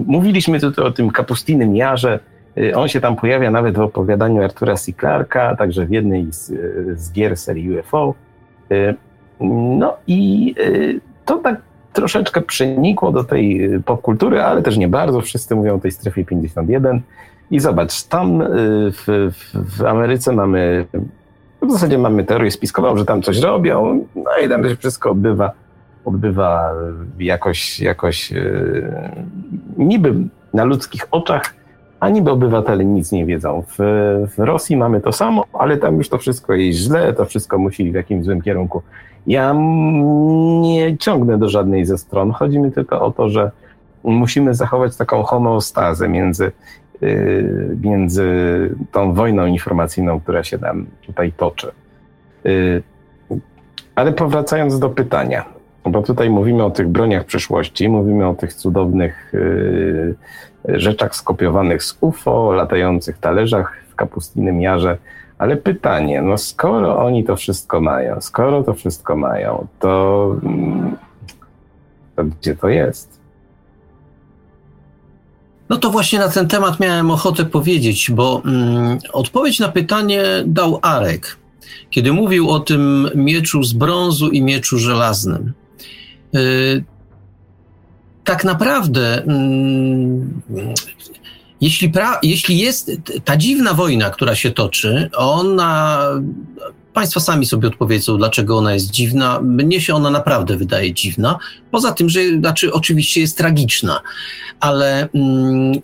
mówiliśmy 0.05 0.59
tutaj 0.59 0.85
o 0.85 0.91
tym 0.91 1.11
kapustinym 1.11 1.76
jarze, 1.76 2.19
Y, 2.59 2.76
on 2.76 2.88
się 2.88 3.01
tam 3.01 3.15
pojawia 3.15 3.51
nawet 3.51 3.76
w 3.76 3.81
opowiadaniu 3.81 4.43
Artura 4.43 4.76
C. 4.76 4.93
Clarka, 4.93 5.55
także 5.55 5.85
w 5.85 5.91
jednej 5.91 6.27
z, 6.31 6.51
z 6.99 7.11
gier 7.11 7.38
serii 7.38 7.80
UFO. 7.80 8.13
Y, 8.71 8.95
no 9.80 9.97
i 10.07 10.55
y, 10.59 10.99
to 11.26 11.38
tak 11.38 11.61
troszeczkę 11.93 12.41
przenikło 12.41 13.11
do 13.11 13.23
tej 13.23 13.69
popkultury, 13.85 14.41
ale 14.41 14.61
też 14.61 14.77
nie 14.77 14.87
bardzo. 14.87 15.21
Wszyscy 15.21 15.55
mówią 15.55 15.75
o 15.75 15.79
tej 15.79 15.91
strefie 15.91 16.25
51. 16.25 17.01
I 17.51 17.59
zobacz, 17.59 18.03
tam 18.03 18.43
w, 18.91 19.31
w, 19.33 19.77
w 19.77 19.85
Ameryce 19.85 20.33
mamy, 20.33 20.85
w 21.61 21.71
zasadzie 21.71 21.97
mamy 21.97 22.23
teorię 22.23 22.51
spiskową, 22.51 22.97
że 22.97 23.05
tam 23.05 23.21
coś 23.21 23.39
robią, 23.39 24.05
no 24.15 24.31
i 24.45 24.49
tam 24.49 24.69
się 24.69 24.75
wszystko 24.75 25.11
odbywa, 25.11 25.51
odbywa 26.05 26.71
jakoś, 27.19 27.79
jakoś 27.79 28.33
niby 29.77 30.13
na 30.53 30.63
ludzkich 30.63 31.07
oczach, 31.11 31.53
a 31.99 32.09
niby 32.09 32.31
obywatele 32.31 32.85
nic 32.85 33.11
nie 33.11 33.25
wiedzą. 33.25 33.63
W, 33.67 33.77
w 34.35 34.39
Rosji 34.39 34.77
mamy 34.77 35.01
to 35.01 35.11
samo, 35.11 35.45
ale 35.53 35.77
tam 35.77 35.97
już 35.97 36.09
to 36.09 36.17
wszystko 36.17 36.53
jest 36.53 36.79
źle, 36.79 37.13
to 37.13 37.25
wszystko 37.25 37.57
musi 37.57 37.91
w 37.91 37.95
jakimś 37.95 38.25
złym 38.25 38.41
kierunku. 38.41 38.81
Ja 39.27 39.55
nie 40.61 40.97
ciągnę 40.97 41.37
do 41.37 41.49
żadnej 41.49 41.85
ze 41.85 41.97
stron. 41.97 42.31
Chodzi 42.31 42.59
mi 42.59 42.71
tylko 42.71 43.01
o 43.01 43.11
to, 43.11 43.29
że 43.29 43.51
musimy 44.03 44.53
zachować 44.53 44.97
taką 44.97 45.23
homeostazę 45.23 46.09
między, 46.09 46.51
yy, 47.01 47.77
między 47.83 48.25
tą 48.91 49.13
wojną 49.13 49.45
informacyjną, 49.45 50.19
która 50.19 50.43
się 50.43 50.57
nam 50.57 50.85
tutaj 51.05 51.31
toczy. 51.31 51.71
Yy, 52.43 52.83
ale 53.95 54.11
powracając 54.11 54.79
do 54.79 54.89
pytania, 54.89 55.45
bo 55.83 56.01
tutaj 56.01 56.29
mówimy 56.29 56.63
o 56.63 56.69
tych 56.69 56.87
broniach 56.87 57.25
przyszłości, 57.25 57.89
mówimy 57.89 58.27
o 58.27 58.33
tych 58.33 58.53
cudownych 58.53 59.33
yy, 59.33 60.15
rzeczach 60.67 61.15
skopiowanych 61.15 61.83
z 61.83 61.97
UFO, 62.01 62.51
latających 62.51 63.17
talerzach 63.17 63.77
w 63.89 63.95
kapustinym 63.95 64.61
jarze. 64.61 64.97
Ale 65.39 65.57
pytanie, 65.57 66.21
no 66.21 66.37
skoro 66.37 67.05
oni 67.05 67.23
to 67.23 67.35
wszystko 67.35 67.81
mają, 67.81 68.21
skoro 68.21 68.63
to 68.63 68.73
wszystko 68.73 69.15
mają, 69.15 69.67
to, 69.79 70.35
mm, 70.43 70.97
to 72.15 72.23
gdzie 72.23 72.55
to 72.55 72.69
jest? 72.69 73.19
No 75.69 75.77
to 75.77 75.89
właśnie 75.89 76.19
na 76.19 76.29
ten 76.29 76.47
temat 76.47 76.79
miałem 76.79 77.11
ochotę 77.11 77.45
powiedzieć, 77.45 78.11
bo 78.11 78.41
mm, 78.45 78.97
odpowiedź 79.13 79.59
na 79.59 79.69
pytanie 79.69 80.23
dał 80.45 80.79
Arek, 80.81 81.37
kiedy 81.89 82.13
mówił 82.13 82.49
o 82.49 82.59
tym 82.59 83.09
mieczu 83.15 83.63
z 83.63 83.73
brązu 83.73 84.29
i 84.29 84.41
mieczu 84.41 84.77
żelaznym. 84.77 85.53
Y, 86.35 86.83
tak 88.23 88.43
naprawdę, 88.43 89.23
mm, 89.23 90.41
jeśli, 91.61 91.90
pra, 91.90 92.19
jeśli 92.23 92.57
jest 92.57 92.91
ta 93.26 93.38
dziwna 93.38 93.73
wojna, 93.73 94.10
która 94.10 94.36
się 94.36 94.52
toczy, 94.52 95.10
ona. 95.15 95.99
Państwo 96.94 97.19
sami 97.19 97.45
sobie 97.45 97.68
odpowiedzą, 97.68 98.18
dlaczego 98.18 98.57
ona 98.57 98.73
jest 98.73 98.91
dziwna. 98.91 99.40
Mnie 99.41 99.81
się 99.81 99.95
ona 99.95 100.10
naprawdę 100.10 100.57
wydaje 100.57 100.94
dziwna. 100.94 101.40
Poza 101.72 101.91
tym, 101.91 102.10
że 102.10 102.30
znaczy, 102.40 102.73
oczywiście 102.73 103.22
jest 103.22 103.38
tragiczna, 103.38 104.02
ale 104.60 105.10
mm, 105.14 105.81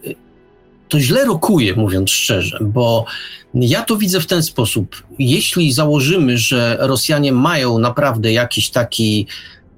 to 0.90 1.00
źle 1.00 1.26
rokuje, 1.26 1.76
mówiąc 1.76 2.12
szczerze, 2.12 2.60
bo 2.62 3.06
ja 3.54 3.84
to 3.84 3.98
widzę 3.98 4.22
w 4.22 4.28
ten 4.28 4.44
sposób. 4.44 5.04
Jeśli 5.20 5.74
założymy, 5.74 6.38
że 6.38 6.78
Rosjanie 6.80 7.32
mają 7.32 7.78
naprawdę 7.78 8.34
jakiś 8.34 8.70
taki 8.70 9.28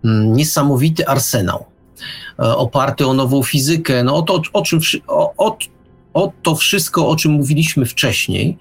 mm, 0.04 0.34
niesamowity 0.34 1.08
arsenał, 1.08 1.66
E, 2.40 2.56
oparty 2.56 3.08
o 3.08 3.14
nową 3.14 3.44
fizykę, 3.44 4.04
no 4.04 4.16
o 4.16 4.22
to, 4.22 4.42
o 4.54 4.62
czym, 4.62 4.80
o, 5.08 5.34
o, 5.38 5.58
o 6.18 6.32
to 6.44 6.56
wszystko, 6.56 7.10
o 7.10 7.16
czym 7.16 7.32
mówiliśmy 7.32 7.86
wcześniej, 7.86 8.58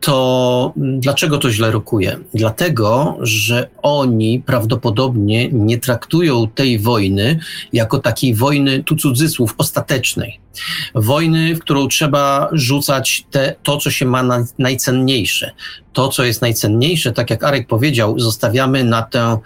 to 0.00 0.72
dlaczego 0.76 1.38
to 1.38 1.50
źle 1.50 1.70
rokuje? 1.70 2.18
Dlatego, 2.34 3.18
że 3.20 3.68
oni 3.82 4.42
prawdopodobnie 4.46 5.48
nie 5.52 5.78
traktują 5.78 6.48
tej 6.48 6.78
wojny 6.78 7.38
jako 7.72 7.98
takiej 7.98 8.34
wojny, 8.34 8.84
tu 8.84 8.96
cudzysłów, 8.96 9.54
ostatecznej. 9.58 10.40
Wojny, 10.94 11.54
w 11.54 11.58
którą 11.58 11.88
trzeba 11.88 12.48
rzucać 12.52 13.24
te, 13.30 13.54
to, 13.62 13.76
co 13.76 13.90
się 13.90 14.06
ma 14.06 14.22
na, 14.22 14.44
najcenniejsze. 14.58 15.52
To, 15.92 16.08
co 16.08 16.24
jest 16.24 16.42
najcenniejsze, 16.42 17.12
tak 17.12 17.30
jak 17.30 17.44
Arek 17.44 17.66
powiedział, 17.66 18.18
zostawiamy 18.18 18.84
na 18.84 19.02
tę 19.02 19.38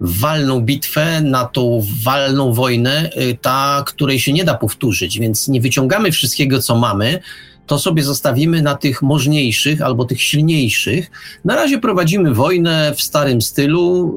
walną 0.00 0.60
bitwę, 0.60 1.20
na 1.20 1.44
tą 1.44 1.86
walną 2.04 2.54
wojnę, 2.54 3.10
y, 3.16 3.38
ta, 3.42 3.84
której 3.86 4.20
się 4.20 4.32
nie 4.32 4.44
da 4.44 4.54
powtórzyć, 4.54 5.18
więc 5.18 5.48
nie 5.48 5.60
wyciągamy 5.60 6.12
wszystkiego, 6.12 6.62
co 6.62 6.74
mamy, 6.74 7.20
to 7.66 7.78
sobie 7.78 8.02
zostawimy 8.02 8.62
na 8.62 8.74
tych 8.74 9.02
możniejszych 9.02 9.82
albo 9.82 10.04
tych 10.04 10.22
silniejszych. 10.22 11.10
Na 11.44 11.56
razie 11.56 11.78
prowadzimy 11.78 12.34
wojnę 12.34 12.94
w 12.96 13.02
starym 13.02 13.42
stylu, 13.42 14.14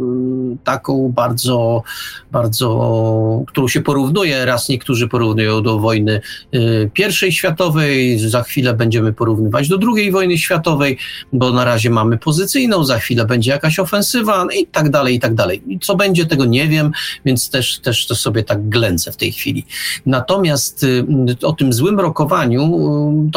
y, 0.54 0.58
taką 0.64 1.12
bardzo, 1.16 1.84
bardzo, 2.32 3.44
którą 3.48 3.68
się 3.68 3.82
porównuje, 3.82 4.46
raz 4.46 4.70
niektórzy 4.70 5.08
porównują 5.08 5.62
do 5.62 5.80
wojny 5.80 6.22
y, 6.56 6.90
pierwszej 6.94 7.32
światowej, 7.32 8.20
za 8.20 8.44
chwilę 8.44 8.74
będziemy 8.74 9.14
porównywać 9.14 9.68
do 9.68 9.78
drugiej 9.78 10.12
wojny 10.12 10.38
światowej, 10.38 10.98
bo 11.34 11.52
na 11.52 11.66
razie 11.66 11.90
mamy 11.90 12.18
pozycyjną, 12.18 12.84
za 12.84 13.00
chwilę 13.00 13.26
będzie 13.26 13.52
jakaś 13.52 13.80
ofensywa 13.80 14.46
no 14.46 14.52
i 14.52 14.68
tak 14.68 14.90
dalej, 14.90 15.16
i 15.16 15.20
tak 15.20 15.34
dalej. 15.34 15.64
Co 15.82 15.96
będzie, 15.96 16.26
tego 16.26 16.46
nie 16.46 16.68
wiem, 16.68 16.92
więc 17.26 17.50
też, 17.50 17.80
też 17.80 18.08
to 18.08 18.16
sobie 18.16 18.44
tak 18.44 18.70
glęcę 18.70 19.12
w 19.12 19.18
tej 19.18 19.32
chwili. 19.32 19.66
Natomiast 20.06 20.84
y, 20.84 21.06
o 21.44 21.54
tym 21.54 21.74
złym 21.74 22.00
rokowaniu 22.00 22.68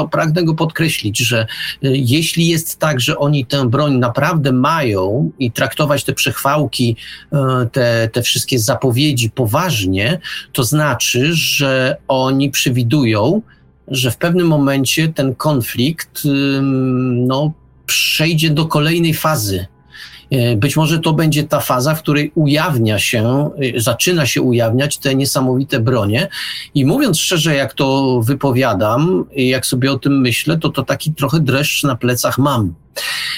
to 0.01 0.09
pragnę 0.09 0.45
go 0.45 0.55
podkreślić, 0.55 1.19
że 1.19 1.47
y, 1.85 1.93
jeśli 1.95 2.47
jest 2.47 2.79
tak, 2.79 3.01
że 3.01 3.19
oni 3.19 3.47
tę 3.47 3.69
broń 3.69 3.99
naprawdę 3.99 4.53
mają 4.53 5.31
i 5.39 5.53
traktować 5.53 6.05
te 6.05 6.13
przechwałki, 6.13 6.97
y, 7.33 7.37
te, 7.73 8.09
te 8.13 8.23
wszystkie 8.23 8.59
zapowiedzi 8.59 9.31
poważnie, 9.31 10.21
to 10.53 10.65
znaczy, 10.65 11.35
że 11.35 11.97
oni 12.09 12.51
przewidują, 12.51 13.43
że 13.89 14.11
w 14.11 14.17
pewnym 14.17 14.47
momencie 14.47 15.09
ten 15.09 15.35
konflikt 15.35 16.23
no, 17.27 17.53
przejdzie 17.87 18.51
do 18.51 18.67
kolejnej 18.67 19.15
fazy. 19.15 19.59
E, 19.59 19.80
być 20.57 20.77
może 20.77 20.99
to 20.99 21.13
będzie 21.13 21.45
ta 21.45 21.61
faza, 21.61 21.95
w 21.95 22.03
której 22.03 22.33
ujawnia 22.35 22.99
się, 22.99 23.51
e, 23.77 23.81
zaczyna 23.81 24.27
się 24.27 24.43
ujawniać 24.43 24.99
te 24.99 25.15
niesamowite 25.15 25.81
bronie. 25.81 26.29
I 26.75 26.87
mówiąc 26.87 27.19
szczerze, 27.19 27.55
jak 27.55 27.75
to 27.75 28.21
wypowiadam, 28.25 29.25
jak 29.37 29.67
sobie 29.67 29.93
o 29.93 29.99
tym 29.99 30.21
myślę, 30.21 30.59
to 30.59 30.69
to 30.69 30.83
taki 30.83 31.15
trochę 31.15 31.41
dreszcz 31.41 31.85
na 31.85 31.97
plecach 31.97 32.39
mam. 32.39 32.75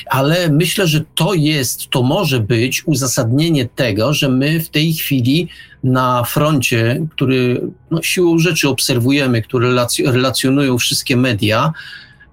Ale 0.06 0.48
myślę, 0.48 0.86
że 0.86 1.04
to 1.14 1.34
jest, 1.34 1.90
to 1.90 2.02
może 2.02 2.40
być 2.40 2.86
uzasadnienie 2.86 3.68
tego, 3.68 4.14
że 4.14 4.28
my 4.28 4.60
w 4.60 4.68
tej 4.68 4.92
chwili 4.92 5.48
na 5.84 6.24
froncie, 6.24 7.06
który 7.10 7.60
no, 7.90 8.02
siłą 8.02 8.38
rzeczy 8.38 8.68
obserwujemy, 8.68 9.42
który 9.42 9.74
relacjonują 10.04 10.78
wszystkie 10.78 11.16
media, 11.16 11.72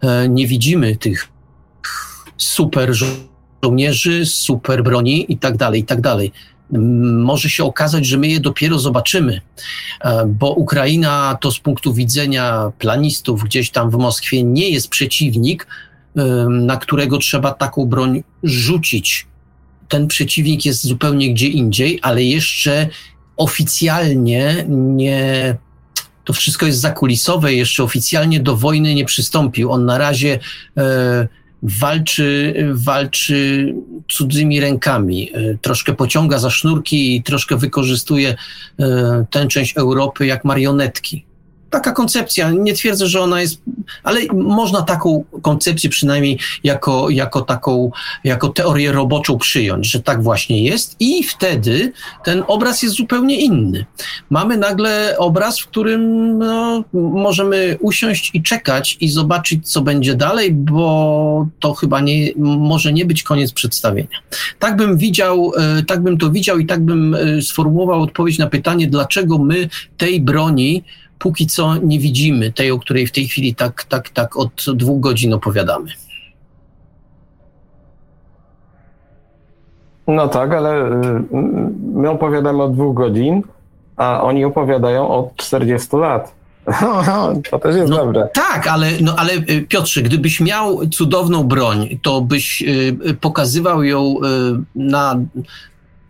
e, 0.02 0.30
nie 0.30 0.48
widzimy 0.48 0.96
tych 0.96 1.28
super 2.38 2.94
żołnierzy, 3.64 4.26
super 4.26 4.84
broni 4.84 5.34
i 5.34 5.38
tak 5.38 5.58
dalej, 5.58 5.82
i 5.82 5.86
tak 5.86 6.02
dalej. 6.02 6.32
Może 7.02 7.50
się 7.50 7.64
okazać, 7.64 8.06
że 8.06 8.18
my 8.18 8.28
je 8.28 8.40
dopiero 8.40 8.80
zobaczymy, 8.80 9.42
e, 10.02 10.26
bo 10.26 10.54
Ukraina 10.54 11.38
to 11.42 11.52
z 11.52 11.60
punktu 11.60 11.94
widzenia 11.94 12.72
planistów 12.80 13.44
gdzieś 13.44 13.72
tam 13.72 13.90
w 13.90 13.98
Moskwie 13.98 14.44
nie 14.44 14.70
jest 14.70 14.90
przeciwnik, 14.90 15.68
e, 16.16 16.24
na 16.50 16.78
którego 16.78 17.18
trzeba 17.18 17.52
taką 17.52 17.86
broń 17.86 18.24
rzucić. 18.44 19.28
Ten 19.88 20.08
przeciwnik 20.08 20.66
jest 20.66 20.86
zupełnie 20.86 21.34
gdzie 21.34 21.48
indziej, 21.48 22.00
ale 22.02 22.24
jeszcze 22.24 22.88
oficjalnie 23.38 24.66
nie. 24.70 25.56
To 26.24 26.34
wszystko 26.34 26.66
jest 26.66 26.80
zakulisowe, 26.80 27.54
jeszcze 27.54 27.84
oficjalnie 27.84 28.40
do 28.40 28.58
wojny 28.58 28.96
nie 28.96 29.06
przystąpił. 29.06 29.72
On 29.72 29.86
na 29.86 29.98
razie 29.98 30.40
e, 30.78 31.28
walczy, 31.64 32.56
walczy 32.74 33.74
cudzymi 34.10 34.60
rękami, 34.60 35.32
e, 35.34 35.58
troszkę 35.62 35.94
pociąga 35.94 36.40
za 36.40 36.50
sznurki 36.50 37.16
i 37.16 37.24
troszkę 37.24 37.58
wykorzystuje 37.58 38.36
e, 38.80 39.26
tę 39.30 39.48
część 39.48 39.78
Europy 39.78 40.26
jak 40.26 40.46
marionetki 40.46 41.29
taka 41.70 41.92
koncepcja. 41.92 42.52
Nie 42.52 42.74
twierdzę, 42.74 43.08
że 43.08 43.22
ona 43.22 43.42
jest, 43.42 43.62
ale 44.04 44.20
można 44.34 44.82
taką 44.82 45.24
koncepcję 45.42 45.90
przynajmniej 45.90 46.40
jako, 46.64 47.10
jako 47.10 47.42
taką, 47.42 47.92
jako 48.24 48.50
teorię 48.50 48.92
roboczą 48.92 49.38
przyjąć, 49.38 49.92
że 49.92 50.00
tak 50.00 50.24
właśnie 50.24 50.64
jest 50.64 50.96
i 51.00 51.24
wtedy 51.24 51.94
ten 52.24 52.44
obraz 52.48 52.84
jest 52.84 52.96
zupełnie 52.96 53.42
inny. 53.42 53.86
Mamy 54.30 54.58
nagle 54.58 55.16
obraz, 55.18 55.60
w 55.60 55.68
którym 55.68 56.38
no, 56.38 56.84
możemy 56.94 57.78
usiąść 57.80 58.32
i 58.34 58.44
czekać 58.44 58.98
i 59.02 59.10
zobaczyć, 59.10 59.72
co 59.72 59.82
będzie 59.82 60.16
dalej, 60.16 60.54
bo 60.54 61.48
to 61.60 61.74
chyba 61.74 62.02
nie, 62.02 62.32
może 62.38 62.94
nie 62.94 63.06
być 63.06 63.24
koniec 63.24 63.52
przedstawienia. 63.52 64.20
Tak 64.60 64.76
bym 64.76 64.98
widział, 64.98 65.52
e, 65.58 65.84
tak 65.84 66.04
bym 66.04 66.18
to 66.18 66.32
widział 66.32 66.60
i 66.60 66.66
tak 66.66 66.86
bym 66.86 67.16
e, 67.16 67.42
sformułował 67.42 68.02
odpowiedź 68.02 68.38
na 68.38 68.48
pytanie, 68.48 68.88
dlaczego 68.88 69.38
my 69.38 69.70
tej 69.98 70.22
broni 70.22 70.84
póki 71.20 71.48
co 71.48 71.78
nie 71.78 72.00
widzimy 72.00 72.52
tej, 72.52 72.72
o 72.72 72.80
której 72.80 73.08
w 73.08 73.12
tej 73.12 73.28
chwili 73.28 73.56
tak, 73.56 73.84
tak, 73.84 74.10
tak 74.10 74.38
od 74.38 74.66
dwóch 74.74 75.00
godzin 75.00 75.34
opowiadamy. 75.34 75.92
No 80.08 80.28
tak, 80.28 80.54
ale 80.54 80.86
y, 80.86 81.24
my 81.94 82.10
opowiadamy 82.10 82.64
od 82.64 82.74
dwóch 82.74 82.96
godzin, 82.96 83.42
a 83.98 84.22
oni 84.22 84.46
opowiadają 84.46 85.10
od 85.10 85.36
40 85.36 85.96
lat. 85.96 86.40
To 87.52 87.60
też 87.60 87.76
jest 87.76 87.90
no, 87.90 87.98
dobre. 87.98 88.30
Tak, 88.34 88.68
ale, 88.68 88.88
no, 89.02 89.16
ale 89.18 89.34
y, 89.34 89.66
Piotrze, 89.70 90.02
gdybyś 90.02 90.40
miał 90.40 90.88
cudowną 90.88 91.44
broń, 91.44 92.00
to 92.02 92.22
byś 92.22 92.62
y, 92.62 93.18
pokazywał 93.22 93.84
ją 93.84 94.16
na 94.76 95.16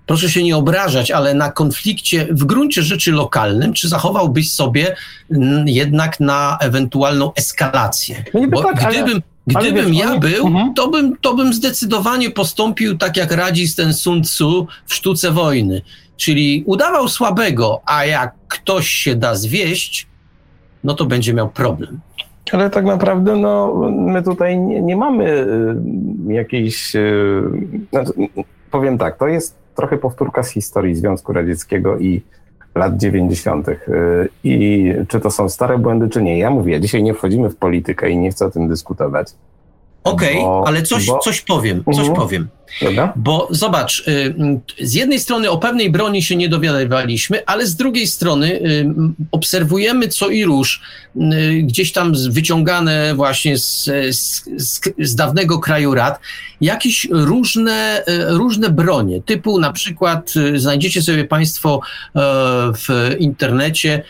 proszę 0.09 0.29
się 0.29 0.43
nie 0.43 0.57
obrażać, 0.57 1.11
ale 1.11 1.33
na 1.33 1.51
konflikcie 1.51 2.27
w 2.31 2.45
gruncie 2.45 2.81
rzeczy 2.81 3.11
lokalnym, 3.11 3.73
czy 3.73 3.89
zachowałbyś 3.89 4.51
sobie 4.51 4.95
mm, 5.31 5.67
jednak 5.67 6.19
na 6.19 6.57
ewentualną 6.61 7.33
eskalację? 7.33 8.23
No 8.33 8.47
Bo 8.47 8.63
tak, 8.63 8.75
gdybym, 8.75 9.21
ale... 9.55 9.59
Gdybym 9.59 9.87
wiesz, 9.87 9.97
ja 9.97 10.11
oni... 10.11 10.19
był, 10.19 10.47
mhm. 10.47 10.73
to, 10.73 10.87
bym, 10.87 11.17
to 11.21 11.33
bym 11.33 11.53
zdecydowanie 11.53 12.31
postąpił 12.31 12.97
tak, 12.97 13.17
jak 13.17 13.31
radzi 13.31 13.75
ten 13.75 13.93
Sun 13.93 14.23
Tzu 14.23 14.67
w 14.85 14.93
sztuce 14.93 15.31
wojny. 15.31 15.81
Czyli 16.17 16.63
udawał 16.65 17.07
słabego, 17.07 17.81
a 17.85 18.05
jak 18.05 18.33
ktoś 18.47 18.87
się 18.87 19.15
da 19.15 19.35
zwieść, 19.35 20.07
no 20.83 20.93
to 20.93 21.05
będzie 21.05 21.33
miał 21.33 21.49
problem. 21.49 21.99
Ale 22.51 22.69
tak 22.69 22.85
naprawdę 22.85 23.35
no, 23.35 23.75
my 23.91 24.23
tutaj 24.23 24.59
nie, 24.59 24.81
nie 24.81 24.95
mamy 24.95 25.25
y, 26.29 26.33
jakiejś. 26.33 26.95
Y, 26.95 27.43
znaczy, 27.89 28.11
powiem 28.71 28.97
tak, 28.97 29.17
to 29.17 29.27
jest 29.27 29.59
trochę 29.79 29.97
powtórka 29.97 30.43
z 30.43 30.49
historii 30.49 30.95
Związku 30.95 31.33
Radzieckiego 31.33 31.97
i 31.97 32.21
lat 32.75 32.97
90. 32.97 33.69
Y, 33.69 33.75
I 34.43 34.93
czy 35.07 35.19
to 35.19 35.31
są 35.31 35.49
stare 35.49 35.77
błędy, 35.77 36.09
czy 36.09 36.21
nie? 36.21 36.39
Ja 36.39 36.49
mówię, 36.49 36.81
dzisiaj 36.81 37.03
nie 37.03 37.13
wchodzimy 37.13 37.49
w 37.49 37.55
politykę 37.55 38.09
i 38.09 38.17
nie 38.17 38.31
chcę 38.31 38.45
o 38.45 38.51
tym 38.51 38.67
dyskutować. 38.67 39.27
Okej, 40.03 40.37
okay, 40.39 40.67
ale 40.67 40.83
coś, 40.83 41.07
bo... 41.07 41.19
coś 41.19 41.41
powiem, 41.41 41.83
coś 41.95 42.07
uh-huh. 42.07 42.15
powiem. 42.15 42.47
Dobra. 42.81 43.13
Bo 43.15 43.47
zobacz, 43.51 44.07
y, 44.07 44.35
z 44.81 44.93
jednej 44.93 45.19
strony 45.19 45.49
o 45.49 45.57
pewnej 45.57 45.91
broni 45.91 46.23
się 46.23 46.35
nie 46.35 46.49
dowiadywaliśmy, 46.49 47.45
ale 47.45 47.67
z 47.67 47.75
drugiej 47.75 48.07
strony 48.07 48.47
y, 48.51 48.85
obserwujemy 49.31 50.07
co 50.07 50.29
i 50.29 50.45
róż 50.45 50.81
y, 51.15 51.19
gdzieś 51.63 51.91
tam 51.91 52.13
wyciągane 52.29 53.13
właśnie 53.15 53.57
z, 53.57 53.83
z, 54.09 54.41
z 54.99 55.15
dawnego 55.15 55.59
kraju 55.59 55.93
rad 55.93 56.19
jakieś 56.61 57.07
różne, 57.11 58.03
różne 58.27 58.69
bronie, 58.69 59.21
typu 59.21 59.59
na 59.59 59.73
przykład 59.73 60.33
znajdziecie 60.55 61.01
sobie 61.01 61.25
Państwo 61.25 61.81
w 62.73 63.15
internecie 63.19 64.03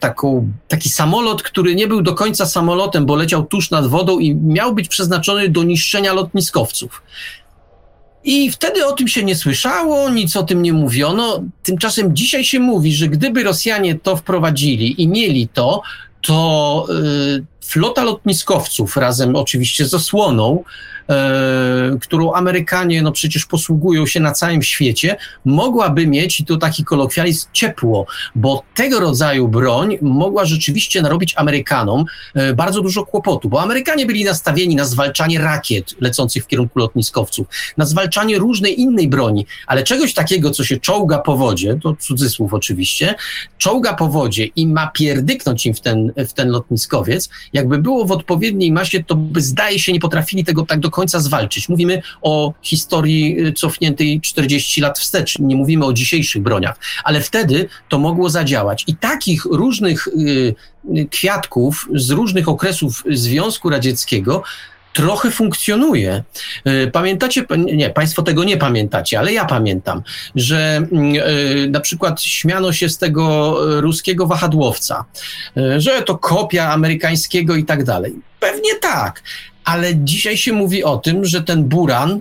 taką, 0.00 0.52
taki 0.68 0.88
samolot, 0.88 1.42
który 1.42 1.74
nie 1.74 1.88
był 1.88 2.02
do 2.02 2.14
końca 2.14 2.46
samolotem, 2.46 3.06
bo 3.06 3.16
leciał 3.16 3.46
tuż 3.46 3.70
nad 3.70 3.86
wodą 3.86 4.18
i 4.18 4.34
miał 4.34 4.74
być 4.74 4.88
przeznaczony 4.88 5.48
do 5.48 5.62
niszczenia 5.62 6.12
lotniskowców. 6.12 7.02
I 8.24 8.50
wtedy 8.50 8.86
o 8.86 8.92
tym 8.92 9.08
się 9.08 9.24
nie 9.24 9.36
słyszało, 9.36 10.10
nic 10.10 10.36
o 10.36 10.42
tym 10.42 10.62
nie 10.62 10.72
mówiono. 10.72 11.42
Tymczasem 11.62 12.16
dzisiaj 12.16 12.44
się 12.44 12.60
mówi, 12.60 12.94
że 12.94 13.08
gdyby 13.08 13.42
Rosjanie 13.42 13.94
to 13.94 14.16
wprowadzili 14.16 15.02
i 15.02 15.08
mieli 15.08 15.48
to, 15.48 15.82
to 16.22 16.86
y, 16.90 17.44
flota 17.64 18.04
lotniskowców 18.04 18.96
razem 18.96 19.36
oczywiście 19.36 19.84
z 19.84 19.94
osłoną 19.94 20.64
e, 21.08 21.96
którą 22.00 22.32
Amerykanie 22.32 23.02
no 23.02 23.12
przecież 23.12 23.46
posługują 23.46 24.06
się 24.06 24.20
na 24.20 24.32
całym 24.32 24.62
świecie, 24.62 25.16
mogłaby 25.44 26.06
mieć, 26.06 26.40
i 26.40 26.44
to 26.44 26.56
taki 26.56 26.84
kolokwializm, 26.84 27.46
ciepło, 27.52 28.06
bo 28.34 28.62
tego 28.74 29.00
rodzaju 29.00 29.48
broń 29.48 29.98
mogła 30.02 30.44
rzeczywiście 30.44 31.02
narobić 31.02 31.34
Amerykanom 31.36 32.04
e, 32.34 32.54
bardzo 32.54 32.80
dużo 32.80 33.06
kłopotu, 33.06 33.48
bo 33.48 33.62
Amerykanie 33.62 34.06
byli 34.06 34.24
nastawieni 34.24 34.76
na 34.76 34.84
zwalczanie 34.84 35.38
rakiet 35.38 35.94
lecących 36.00 36.44
w 36.44 36.46
kierunku 36.46 36.78
lotniskowców, 36.78 37.46
na 37.76 37.84
zwalczanie 37.84 38.38
różnej 38.38 38.80
innej 38.80 39.08
broni, 39.08 39.46
ale 39.66 39.82
czegoś 39.82 40.14
takiego, 40.14 40.50
co 40.50 40.64
się 40.64 40.76
czołga 40.76 41.18
po 41.18 41.36
wodzie, 41.36 41.78
to 41.82 41.96
cudzysłów 41.96 42.54
oczywiście, 42.54 43.14
czołga 43.58 43.94
po 43.94 44.08
wodzie 44.08 44.44
i 44.44 44.66
ma 44.66 44.86
pierdyknąć 44.86 45.66
im 45.66 45.74
w 45.74 45.80
ten, 45.80 46.12
w 46.16 46.32
ten 46.32 46.48
lotniskowiec, 46.48 47.28
jakby 47.64 47.78
było 47.78 48.04
w 48.04 48.12
odpowiedniej 48.12 48.72
masie, 48.72 49.04
to 49.04 49.14
by 49.14 49.40
zdaje 49.40 49.78
się 49.78 49.92
nie 49.92 50.00
potrafili 50.00 50.44
tego 50.44 50.66
tak 50.66 50.80
do 50.80 50.90
końca 50.90 51.20
zwalczyć. 51.20 51.68
Mówimy 51.68 52.02
o 52.22 52.52
historii 52.62 53.46
y, 53.46 53.52
cofniętej 53.52 54.20
40 54.20 54.80
lat 54.80 54.98
wstecz, 54.98 55.38
nie 55.38 55.56
mówimy 55.56 55.84
o 55.84 55.92
dzisiejszych 55.92 56.42
broniach, 56.42 56.78
ale 57.04 57.20
wtedy 57.20 57.68
to 57.88 57.98
mogło 57.98 58.30
zadziałać. 58.30 58.84
I 58.86 58.96
takich 58.96 59.44
różnych 59.44 60.08
y, 60.08 60.54
y, 60.96 61.06
kwiatków 61.10 61.88
z 61.94 62.10
różnych 62.10 62.48
okresów 62.48 63.02
Związku 63.10 63.70
Radzieckiego 63.70 64.42
trochę 64.94 65.30
funkcjonuje. 65.30 66.22
Pamiętacie, 66.92 67.44
nie, 67.56 67.90
Państwo 67.90 68.22
tego 68.22 68.44
nie 68.44 68.56
pamiętacie, 68.56 69.18
ale 69.18 69.32
ja 69.32 69.44
pamiętam, 69.44 70.02
że 70.34 70.86
na 71.68 71.80
przykład 71.80 72.22
śmiano 72.22 72.72
się 72.72 72.88
z 72.88 72.98
tego 72.98 73.56
ruskiego 73.80 74.26
wahadłowca, 74.26 75.04
że 75.76 76.02
to 76.02 76.18
kopia 76.18 76.72
amerykańskiego 76.72 77.56
i 77.56 77.64
tak 77.64 77.84
dalej. 77.84 78.14
Pewnie 78.40 78.74
tak, 78.74 79.22
ale 79.64 79.96
dzisiaj 79.96 80.36
się 80.36 80.52
mówi 80.52 80.84
o 80.84 80.96
tym, 80.96 81.24
że 81.24 81.42
ten 81.42 81.64
Buran, 81.64 82.10
y, 82.12 82.20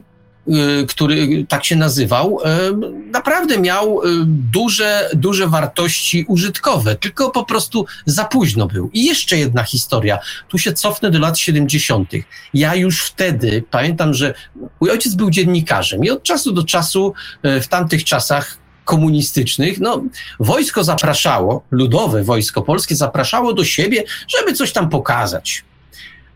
który 0.88 1.46
tak 1.50 1.66
się 1.66 1.76
nazywał, 1.76 2.40
y, 2.40 3.12
naprawdę 3.12 3.60
miał 3.60 4.04
y, 4.04 4.08
duże, 4.28 5.10
duże 5.14 5.48
wartości 5.48 6.26
użytkowe, 6.28 6.96
tylko 6.96 7.32
po 7.32 7.46
prostu 7.46 7.86
za 8.06 8.26
późno 8.26 8.68
był. 8.68 8.90
I 8.94 9.06
jeszcze 9.06 9.38
jedna 9.38 9.64
historia. 9.64 10.20
Tu 10.50 10.58
się 10.58 10.74
cofnę 10.74 11.12
do 11.12 11.20
lat 11.20 11.38
70. 11.38 12.12
Ja 12.54 12.76
już 12.76 13.04
wtedy 13.04 13.64
pamiętam, 13.72 14.14
że 14.14 14.34
mój 14.82 14.92
ojciec 14.92 15.16
był 15.16 15.30
dziennikarzem 15.30 16.04
i 16.06 16.10
od 16.10 16.24
czasu 16.24 16.52
do 16.52 16.64
czasu 16.64 17.14
w 17.44 17.68
tamtych 17.68 18.04
czasach 18.04 18.58
komunistycznych, 18.86 19.80
no, 19.80 20.04
wojsko 20.40 20.84
zapraszało, 20.84 21.64
ludowe 21.72 22.24
wojsko 22.24 22.62
polskie 22.62 22.96
zapraszało 22.96 23.54
do 23.54 23.66
siebie, 23.66 24.04
żeby 24.28 24.54
coś 24.54 24.72
tam 24.72 24.90
pokazać 24.90 25.64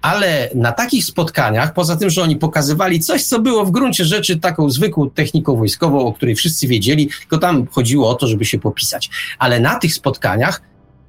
ale 0.07 0.49
na 0.55 0.71
takich 0.71 1.05
spotkaniach, 1.05 1.73
poza 1.73 1.95
tym, 1.95 2.09
że 2.09 2.23
oni 2.23 2.35
pokazywali 2.35 2.99
coś, 2.99 3.23
co 3.23 3.39
było 3.39 3.65
w 3.65 3.71
gruncie 3.71 4.05
rzeczy 4.05 4.39
taką 4.39 4.69
zwykłą 4.69 5.09
techniką 5.09 5.55
wojskową, 5.55 6.05
o 6.05 6.13
której 6.13 6.35
wszyscy 6.35 6.67
wiedzieli, 6.67 7.09
tylko 7.19 7.37
tam 7.37 7.67
chodziło 7.67 8.09
o 8.09 8.15
to, 8.15 8.27
żeby 8.27 8.45
się 8.45 8.59
popisać. 8.59 9.09
Ale 9.39 9.59
na 9.59 9.79
tych 9.79 9.93
spotkaniach 9.93 10.61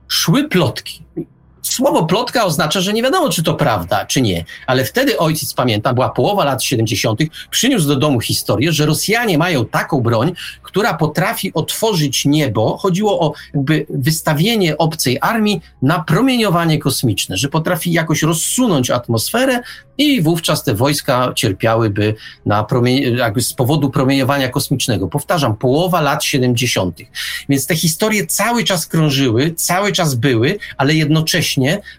szły 0.08 0.48
plotki. 0.48 1.02
Słowo 1.62 2.06
plotka 2.06 2.44
oznacza, 2.44 2.80
że 2.80 2.92
nie 2.92 3.02
wiadomo, 3.02 3.28
czy 3.28 3.42
to 3.42 3.54
prawda, 3.54 4.06
czy 4.06 4.20
nie. 4.20 4.44
Ale 4.66 4.84
wtedy 4.84 5.18
ojciec, 5.18 5.54
pamiętam, 5.54 5.94
była 5.94 6.08
połowa 6.08 6.44
lat 6.44 6.62
70., 6.62 7.20
przyniósł 7.50 7.88
do 7.88 7.96
domu 7.96 8.20
historię, 8.20 8.72
że 8.72 8.86
Rosjanie 8.86 9.38
mają 9.38 9.66
taką 9.66 10.00
broń, 10.00 10.32
która 10.62 10.94
potrafi 10.94 11.54
otworzyć 11.54 12.24
niebo. 12.24 12.78
Chodziło 12.78 13.20
o 13.20 13.32
jakby 13.54 13.86
wystawienie 13.90 14.78
obcej 14.78 15.18
armii 15.20 15.60
na 15.82 16.04
promieniowanie 16.04 16.78
kosmiczne, 16.78 17.36
że 17.36 17.48
potrafi 17.48 17.92
jakoś 17.92 18.22
rozsunąć 18.22 18.90
atmosferę 18.90 19.62
i 19.98 20.22
wówczas 20.22 20.64
te 20.64 20.74
wojska 20.74 21.32
cierpiałyby 21.34 22.14
na 22.46 22.66
jakby 23.16 23.42
z 23.42 23.52
powodu 23.52 23.90
promieniowania 23.90 24.48
kosmicznego. 24.48 25.08
Powtarzam, 25.08 25.56
połowa 25.56 26.00
lat 26.00 26.24
70. 26.24 26.98
Więc 27.48 27.66
te 27.66 27.76
historie 27.76 28.26
cały 28.26 28.64
czas 28.64 28.86
krążyły, 28.86 29.54
cały 29.54 29.92
czas 29.92 30.14
były, 30.14 30.58
ale 30.76 30.94
jednocześnie 30.94 31.47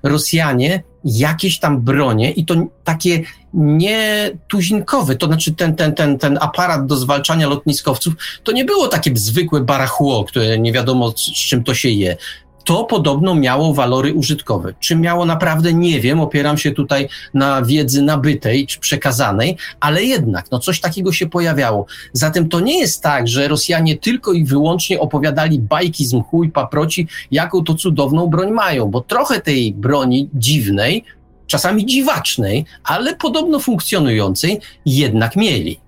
Rosjanie 0.04 0.84
jakieś 1.04 1.60
tam 1.60 1.82
bronie 1.82 2.32
i 2.32 2.46
to 2.46 2.56
takie 2.84 3.24
nietuzinkowe, 3.54 5.16
to 5.16 5.26
znaczy 5.26 5.54
ten, 5.54 5.76
ten, 5.76 5.96
ten, 5.96 6.18
ten 6.18 6.38
aparat 6.42 6.86
do 6.86 6.98
zwalczania 6.98 7.48
lotniskowców, 7.48 8.14
to 8.44 8.52
nie 8.52 8.66
było 8.66 8.88
takie 8.88 9.12
zwykłe 9.16 9.62
barachło, 9.62 10.24
które 10.24 10.60
nie 10.60 10.74
wiadomo 10.74 11.12
z 11.12 11.48
czym 11.48 11.64
to 11.64 11.74
się 11.74 11.90
je 11.90 12.18
to 12.64 12.84
podobno 12.84 13.36
miało 13.36 13.74
walory 13.74 14.14
użytkowe. 14.14 14.74
Czy 14.80 14.96
miało 14.96 15.26
naprawdę, 15.26 15.74
nie 15.74 16.00
wiem, 16.00 16.20
opieram 16.20 16.58
się 16.58 16.72
tutaj 16.72 17.10
na 17.34 17.62
wiedzy 17.62 18.02
nabytej 18.02 18.68
czy 18.68 18.80
przekazanej, 18.80 19.58
ale 19.80 20.04
jednak, 20.04 20.52
no 20.52 20.60
coś 20.60 20.80
takiego 20.80 21.12
się 21.12 21.30
pojawiało. 21.30 21.86
Zatem 22.14 22.50
to 22.50 22.60
nie 22.60 22.80
jest 22.80 23.04
tak, 23.04 23.28
że 23.28 23.48
Rosjanie 23.48 23.98
tylko 23.98 24.34
i 24.34 24.46
wyłącznie 24.46 25.00
opowiadali 25.00 25.60
bajki 25.60 26.06
z 26.06 26.14
mchu 26.14 26.44
i 26.44 26.50
paproci, 26.50 27.08
jaką 27.32 27.64
to 27.64 27.74
cudowną 27.74 28.28
broń 28.28 28.52
mają, 28.52 28.88
bo 28.88 29.02
trochę 29.02 29.42
tej 29.42 29.74
broni 29.74 30.30
dziwnej, 30.34 31.04
czasami 31.48 31.86
dziwacznej, 31.86 32.66
ale 32.84 33.16
podobno 33.16 33.60
funkcjonującej, 33.60 34.60
jednak 34.86 35.36
mieli. 35.36 35.80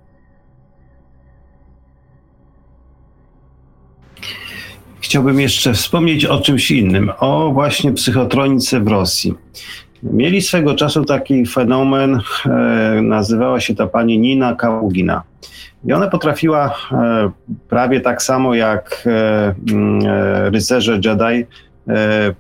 Chciałbym 5.02 5.40
jeszcze 5.40 5.74
wspomnieć 5.74 6.26
o 6.26 6.42
czymś 6.42 6.72
innym, 6.72 7.12
o 7.20 7.52
właśnie 7.54 7.94
psychotronice 7.94 8.80
w 8.80 8.88
Rosji. 8.88 9.34
Mieli 10.04 10.42
swego 10.42 10.76
czasu 10.76 11.06
taki 11.06 11.46
fenomen, 11.46 12.20
e, 12.46 12.50
nazywała 13.02 13.60
się 13.60 13.76
ta 13.76 13.88
pani 13.88 14.20
Nina 14.20 14.56
Kaługina. 14.56 15.24
I 15.86 15.94
ona 15.94 16.08
potrafiła 16.08 16.76
e, 16.92 17.32
prawie 17.70 18.02
tak 18.02 18.22
samo 18.22 18.56
jak 18.56 19.04
e, 19.06 19.56
mm, 19.72 20.02
rycerze 20.54 21.00
Jedi 21.06 21.46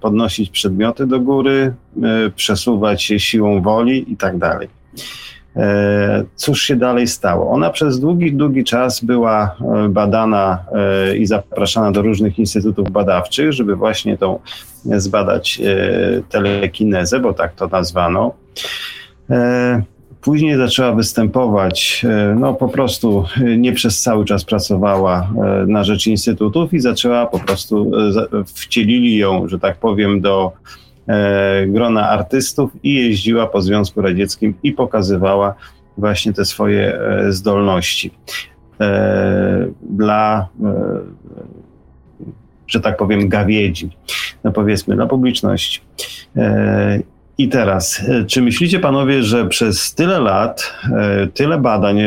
podnosić 0.02 0.50
przedmioty 0.50 1.08
do 1.08 1.20
góry, 1.20 1.74
przesuwać 2.36 3.04
się 3.04 3.20
siłą 3.20 3.62
woli 3.62 4.14
i 4.14 4.18
tak 4.18 4.38
dalej. 4.38 4.68
E, 5.56 6.24
cóż 6.36 6.62
się 6.62 6.76
dalej 6.76 7.08
stało? 7.08 7.52
Ona 7.52 7.70
przez 7.70 8.00
długi, 8.00 8.34
długi 8.34 8.64
czas 8.64 9.04
była 9.04 9.56
e, 9.86 9.90
badana 9.90 10.64
e, 10.74 11.18
i 11.18 11.26
zapraszana 11.26 11.92
do 11.92 12.02
różnych 12.02 12.40
instytutów 12.40 12.92
badawczych, 12.92 13.54
żeby 13.54 13.76
właśnie 13.76 14.18
tą 14.18 14.40
zbadać 14.86 15.62
telekinezę, 16.30 17.20
bo 17.20 17.34
tak 17.34 17.56
to 17.56 17.68
nazwano. 17.68 18.34
Później 20.22 20.58
zaczęła 20.58 20.92
występować, 20.92 22.06
no 22.36 22.54
po 22.54 22.68
prostu 22.70 23.26
nie 23.58 23.74
przez 23.74 24.02
cały 24.02 24.26
czas 24.26 24.46
pracowała 24.46 25.30
na 25.68 25.84
rzecz 25.84 26.08
instytutów 26.08 26.74
i 26.74 26.80
zaczęła 26.80 27.26
po 27.26 27.40
prostu, 27.40 27.92
wcielili 28.56 29.18
ją, 29.18 29.48
że 29.48 29.60
tak 29.60 29.78
powiem, 29.78 30.22
do 30.22 30.52
grona 31.68 32.10
artystów 32.10 32.72
i 32.84 32.94
jeździła 32.94 33.48
po 33.48 33.62
Związku 33.62 34.02
Radzieckim 34.02 34.54
i 34.64 34.72
pokazywała 34.72 35.56
właśnie 35.98 36.34
te 36.34 36.46
swoje 36.46 37.00
e, 37.00 37.32
zdolności 37.32 38.12
e, 38.82 39.68
dla, 39.82 40.48
że 42.68 42.80
tak 42.80 42.98
powiem, 42.98 43.30
gawiedzi, 43.30 43.90
no 44.44 44.52
powiedzmy, 44.52 44.96
dla 44.96 45.06
publiczności. 45.06 45.80
I 47.38 47.50
teraz, 47.50 48.06
czy 48.28 48.42
myślicie 48.42 48.80
panowie, 48.80 49.24
że 49.24 49.48
przez 49.48 49.96
tyle 49.96 50.20
lat, 50.20 50.74
tyle 51.34 51.58
badań, 51.58 52.00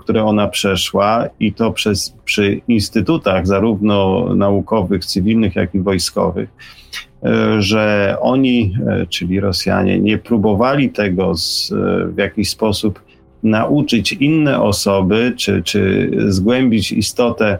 które 0.00 0.24
ona 0.24 0.48
przeszła 0.48 1.26
i 1.40 1.52
to 1.52 1.72
przez, 1.72 2.14
przy 2.24 2.60
instytutach 2.68 3.46
zarówno 3.46 4.26
naukowych, 4.34 5.04
cywilnych, 5.04 5.56
jak 5.56 5.74
i 5.74 5.80
wojskowych, 5.80 6.48
E, 6.92 7.09
że 7.58 8.16
oni, 8.20 8.74
e, 8.88 9.06
czyli 9.06 9.40
Rosjanie, 9.40 10.00
nie 10.00 10.18
próbowali 10.18 10.90
tego 10.90 11.34
z, 11.34 11.72
e, 11.72 12.06
w 12.06 12.18
jakiś 12.18 12.50
sposób 12.50 13.02
nauczyć 13.42 14.12
inne 14.12 14.62
osoby, 14.62 15.32
czy, 15.36 15.62
czy 15.62 16.10
zgłębić 16.28 16.92
istotę 16.92 17.58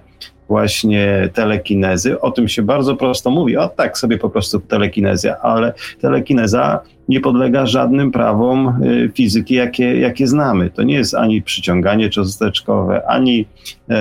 właśnie 0.49 1.29
telekinezy. 1.33 2.21
O 2.21 2.31
tym 2.31 2.49
się 2.49 2.63
bardzo 2.63 2.97
prosto 2.97 3.31
mówi. 3.31 3.57
O 3.57 3.69
tak 3.69 3.99
sobie 3.99 4.19
po 4.19 4.31
prostu 4.31 4.61
telekinezja, 4.61 5.37
ale 5.43 5.73
telekineza 6.01 6.81
nie 7.09 7.21
podlega 7.21 7.67
żadnym 7.67 8.11
prawom 8.11 8.81
fizyki, 9.15 9.55
jakie, 9.55 10.01
jakie 10.01 10.27
znamy. 10.27 10.71
To 10.71 10.83
nie 10.83 10.95
jest 10.95 11.15
ani 11.15 11.43
przyciąganie 11.43 12.11
cząsteczkowe, 12.11 13.07
ani 13.07 13.47
e, 13.91 13.97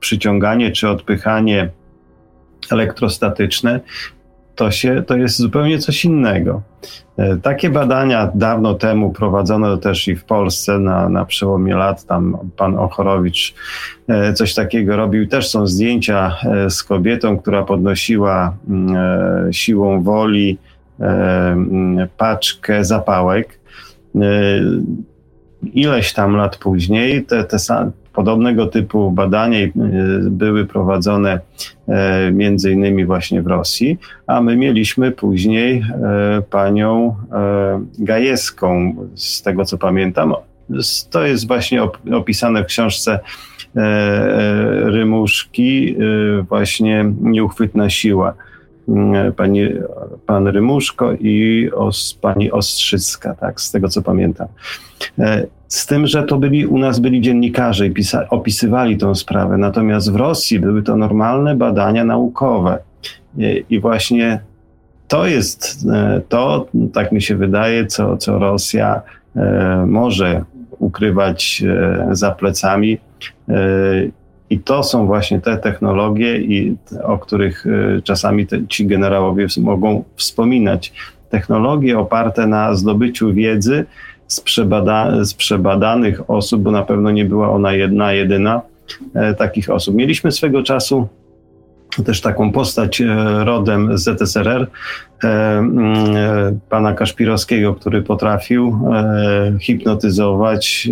przyciąganie 0.00 0.70
czy 0.70 0.88
odpychanie 0.88 1.70
elektrostatyczne, 2.72 3.80
to, 4.56 4.70
się, 4.70 5.02
to 5.06 5.16
jest 5.16 5.36
zupełnie 5.36 5.78
coś 5.78 6.04
innego. 6.04 6.62
E, 7.16 7.36
takie 7.36 7.70
badania 7.70 8.30
dawno 8.34 8.74
temu 8.74 9.12
prowadzono 9.12 9.76
też 9.76 10.08
i 10.08 10.16
w 10.16 10.24
Polsce 10.24 10.78
na, 10.78 11.08
na 11.08 11.24
przełomie 11.24 11.74
lat. 11.74 12.04
Tam 12.04 12.38
pan 12.56 12.78
Ochorowicz 12.78 13.54
e, 14.08 14.32
coś 14.32 14.54
takiego 14.54 14.96
robił. 14.96 15.28
Też 15.28 15.48
są 15.48 15.66
zdjęcia 15.66 16.36
e, 16.44 16.70
z 16.70 16.82
kobietą, 16.82 17.38
która 17.38 17.62
podnosiła 17.62 18.56
mm, 18.68 19.52
siłą 19.52 20.02
woli 20.02 20.58
mm, 21.00 22.08
paczkę 22.16 22.84
zapałek. 22.84 23.60
Ileś 25.62 26.12
tam 26.12 26.36
lat 26.36 26.56
później 26.56 27.24
te, 27.24 27.44
te, 27.44 27.58
Podobnego 28.16 28.66
typu 28.66 29.10
badania 29.10 29.58
y, 29.58 29.72
były 30.30 30.66
prowadzone 30.66 31.40
e, 31.88 32.32
między 32.32 32.72
innymi 32.72 33.04
właśnie 33.04 33.42
w 33.42 33.46
Rosji, 33.46 33.98
a 34.26 34.40
my 34.40 34.56
mieliśmy 34.56 35.12
później 35.12 35.78
e, 35.78 36.42
panią 36.50 37.16
e, 37.32 37.84
Gajewską, 37.98 38.94
z 39.14 39.42
tego 39.42 39.64
co 39.64 39.78
pamiętam. 39.78 40.34
To 41.10 41.26
jest 41.26 41.46
właśnie 41.46 41.82
opisane 42.14 42.64
w 42.64 42.66
książce 42.66 43.20
Rymuszki, 44.84 45.96
właśnie 46.48 47.12
Nieuchwytna 47.20 47.90
siła. 47.90 48.34
Pani, 49.36 49.60
pan 50.26 50.46
Rymuszko 50.46 51.12
i 51.12 51.70
os, 51.74 52.18
pani 52.20 52.50
Ostrzycka, 52.50 53.34
tak, 53.34 53.60
z 53.60 53.70
tego 53.70 53.88
co 53.88 54.02
pamiętam. 54.02 54.46
Z 55.68 55.86
tym, 55.86 56.06
że 56.06 56.22
to 56.22 56.38
byli, 56.38 56.66
u 56.66 56.78
nas 56.78 56.98
byli 56.98 57.20
dziennikarze 57.20 57.86
i 57.86 57.90
pisa, 57.90 58.28
opisywali 58.28 58.96
tą 58.96 59.14
sprawę, 59.14 59.58
natomiast 59.58 60.12
w 60.12 60.16
Rosji 60.16 60.60
były 60.60 60.82
to 60.82 60.96
normalne 60.96 61.56
badania 61.56 62.04
naukowe. 62.04 62.78
I, 63.38 63.64
i 63.70 63.80
właśnie 63.80 64.40
to 65.08 65.26
jest 65.26 65.86
e, 65.92 66.20
to, 66.28 66.66
tak 66.92 67.12
mi 67.12 67.22
się 67.22 67.36
wydaje, 67.36 67.86
co, 67.86 68.16
co 68.16 68.38
Rosja 68.38 69.02
e, 69.36 69.84
może 69.86 70.44
ukrywać 70.78 71.62
e, 71.66 72.08
za 72.10 72.30
plecami. 72.30 72.98
E, 73.48 73.54
I 74.50 74.58
to 74.58 74.82
są 74.82 75.06
właśnie 75.06 75.40
te 75.40 75.56
technologie, 75.56 76.38
i, 76.38 76.76
o 77.02 77.18
których 77.18 77.66
e, 77.66 78.02
czasami 78.02 78.46
te, 78.46 78.66
ci 78.66 78.86
generałowie 78.86 79.46
mogą 79.60 80.04
wspominać. 80.16 80.92
Technologie 81.30 81.98
oparte 81.98 82.46
na 82.46 82.74
zdobyciu 82.74 83.34
wiedzy, 83.34 83.84
z, 84.28 84.40
przebada, 84.40 85.24
z 85.24 85.34
przebadanych 85.34 86.30
osób, 86.30 86.62
bo 86.62 86.70
na 86.70 86.82
pewno 86.82 87.10
nie 87.10 87.24
była 87.24 87.50
ona 87.50 87.72
jedna, 87.72 88.12
jedyna 88.12 88.62
e, 89.14 89.34
takich 89.34 89.70
osób. 89.70 89.94
Mieliśmy 89.94 90.32
swego 90.32 90.62
czasu 90.62 91.08
też 92.04 92.20
taką 92.20 92.52
postać 92.52 93.00
e, 93.00 93.06
rodem 93.44 93.98
z 93.98 94.02
ZSRR, 94.02 94.66
e, 95.24 95.28
mm, 95.58 96.60
pana 96.68 96.92
Kaszpirowskiego, 96.92 97.74
który 97.74 98.02
potrafił 98.02 98.80
hipnotyzować 99.60 100.88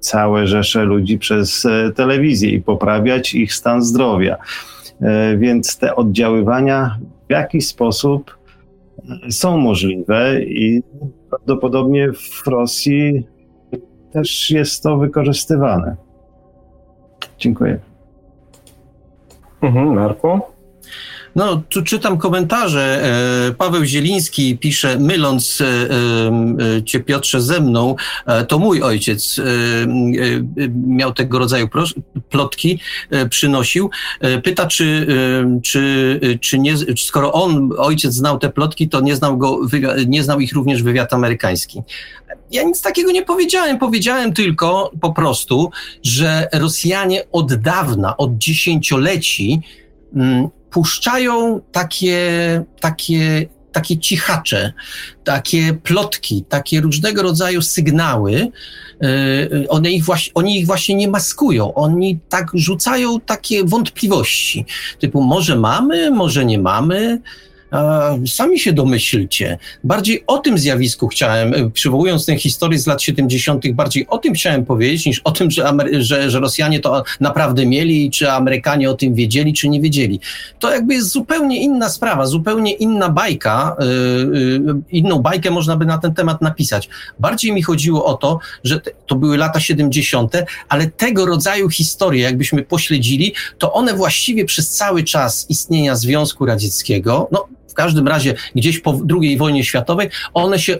całe 0.00 0.46
rzesze 0.46 0.84
ludzi 0.84 1.18
przez 1.18 1.66
telewizję 1.94 2.50
i 2.50 2.62
poprawiać 2.62 3.34
ich 3.34 3.54
stan 3.54 3.82
zdrowia. 3.82 4.36
Więc 5.38 5.78
te 5.78 5.96
oddziaływania 5.96 6.98
w 7.28 7.32
jakiś 7.32 7.66
sposób 7.66 8.36
są 9.30 9.58
możliwe 9.58 10.42
i 10.42 10.82
prawdopodobnie 11.36 12.12
w 12.12 12.46
Rosji 12.46 13.26
też 14.12 14.50
jest 14.50 14.82
to 14.82 14.96
wykorzystywane. 14.96 15.96
Dziękuję. 17.38 17.78
Mhm, 19.62 19.94
Marku? 19.94 20.40
No, 21.36 21.62
tu 21.68 21.82
czytam 21.82 22.18
komentarze. 22.18 23.02
E, 23.48 23.52
Paweł 23.52 23.84
Zieliński 23.84 24.58
pisze, 24.58 24.98
myląc 24.98 25.60
e, 25.60 25.64
e, 25.64 26.84
cię 26.84 27.00
Piotrze 27.00 27.42
ze 27.42 27.60
mną, 27.60 27.96
to 28.48 28.58
mój 28.58 28.82
ojciec 28.82 29.40
miał 30.86 31.12
tego 31.12 31.38
rodzaju 31.38 31.68
plotki, 32.30 32.80
przynosił. 33.30 33.90
Pyta, 34.44 34.66
czy, 34.66 35.06
czy, 35.62 36.20
czy 36.40 36.58
nie, 36.58 36.74
skoro 36.96 37.32
on, 37.32 37.70
ojciec 37.78 38.14
znał 38.14 38.38
te 38.38 38.50
plotki, 38.50 38.88
to 38.88 39.00
nie 39.00 39.16
znał, 39.16 39.38
go, 39.38 39.60
nie 40.06 40.22
znał 40.22 40.40
ich 40.40 40.52
również 40.52 40.82
wywiad 40.82 41.12
amerykański. 41.12 41.82
Ja 42.50 42.62
nic 42.62 42.82
takiego 42.82 43.12
nie 43.12 43.22
powiedziałem. 43.22 43.78
Powiedziałem 43.78 44.32
tylko 44.32 44.90
po 45.00 45.12
prostu, 45.12 45.70
że 46.02 46.48
Rosjanie 46.52 47.22
od 47.32 47.54
dawna, 47.54 48.16
od 48.16 48.38
dziesięcioleci 48.38 49.60
mm, 50.16 50.48
puszczają 50.70 51.60
takie, 51.72 52.62
takie, 52.80 53.46
takie 53.72 53.98
cichacze, 53.98 54.72
takie 55.24 55.74
plotki, 55.74 56.44
takie 56.48 56.80
różnego 56.80 57.22
rodzaju 57.22 57.62
sygnały. 57.62 58.48
E, 59.02 59.68
one 59.68 59.90
ich 59.90 60.04
właśnie, 60.04 60.34
oni 60.34 60.58
ich 60.58 60.66
właśnie 60.66 60.94
nie 60.94 61.08
maskują. 61.08 61.74
Oni 61.74 62.18
tak 62.28 62.50
rzucają 62.54 63.20
takie 63.20 63.64
wątpliwości. 63.64 64.66
Typu, 64.98 65.22
może 65.22 65.56
mamy, 65.56 66.10
może 66.10 66.44
nie 66.44 66.58
mamy. 66.58 67.20
Sami 68.26 68.58
się 68.58 68.72
domyślcie. 68.72 69.58
Bardziej 69.84 70.24
o 70.26 70.38
tym 70.38 70.58
zjawisku 70.58 71.08
chciałem, 71.08 71.54
e, 71.54 71.70
przywołując 71.70 72.26
tę 72.26 72.38
historię 72.38 72.78
z 72.78 72.86
lat 72.86 73.02
70., 73.02 73.72
bardziej 73.72 74.06
o 74.08 74.18
tym 74.18 74.34
chciałem 74.34 74.64
powiedzieć, 74.64 75.06
niż 75.06 75.20
o 75.24 75.30
tym, 75.30 75.50
że, 75.50 75.74
że, 75.92 76.30
że 76.30 76.40
Rosjanie 76.40 76.80
to 76.80 77.04
naprawdę 77.20 77.66
mieli, 77.66 78.10
czy 78.10 78.32
Amerykanie 78.32 78.90
o 78.90 78.94
tym 78.94 79.14
wiedzieli, 79.14 79.54
czy 79.54 79.68
nie 79.68 79.80
wiedzieli. 79.80 80.20
To 80.58 80.70
jakby 80.70 80.94
jest 80.94 81.08
zupełnie 81.08 81.62
inna 81.62 81.88
sprawa, 81.88 82.26
zupełnie 82.26 82.72
inna 82.72 83.08
bajka. 83.08 83.76
Yy, 83.80 84.80
inną 84.90 85.18
bajkę 85.18 85.50
można 85.50 85.76
by 85.76 85.86
na 85.86 85.98
ten 85.98 86.14
temat 86.14 86.42
napisać. 86.42 86.88
Bardziej 87.18 87.52
mi 87.52 87.62
chodziło 87.62 88.04
o 88.04 88.14
to, 88.14 88.38
że 88.64 88.80
to 89.06 89.14
były 89.14 89.36
lata 89.36 89.60
70., 89.60 90.32
ale 90.68 90.86
tego 90.86 91.26
rodzaju 91.26 91.70
historie, 91.70 92.22
jakbyśmy 92.22 92.62
pośledzili, 92.62 93.34
to 93.58 93.72
one 93.72 93.94
właściwie 93.94 94.44
przez 94.44 94.70
cały 94.70 95.04
czas 95.04 95.46
istnienia 95.48 95.96
Związku 95.96 96.46
Radzieckiego, 96.46 97.28
no 97.32 97.48
każdym 97.76 98.08
razie 98.08 98.34
gdzieś 98.54 98.80
po 98.80 98.94
II 99.22 99.36
wojnie 99.36 99.64
światowej, 99.64 100.08
one 100.34 100.58
się 100.58 100.78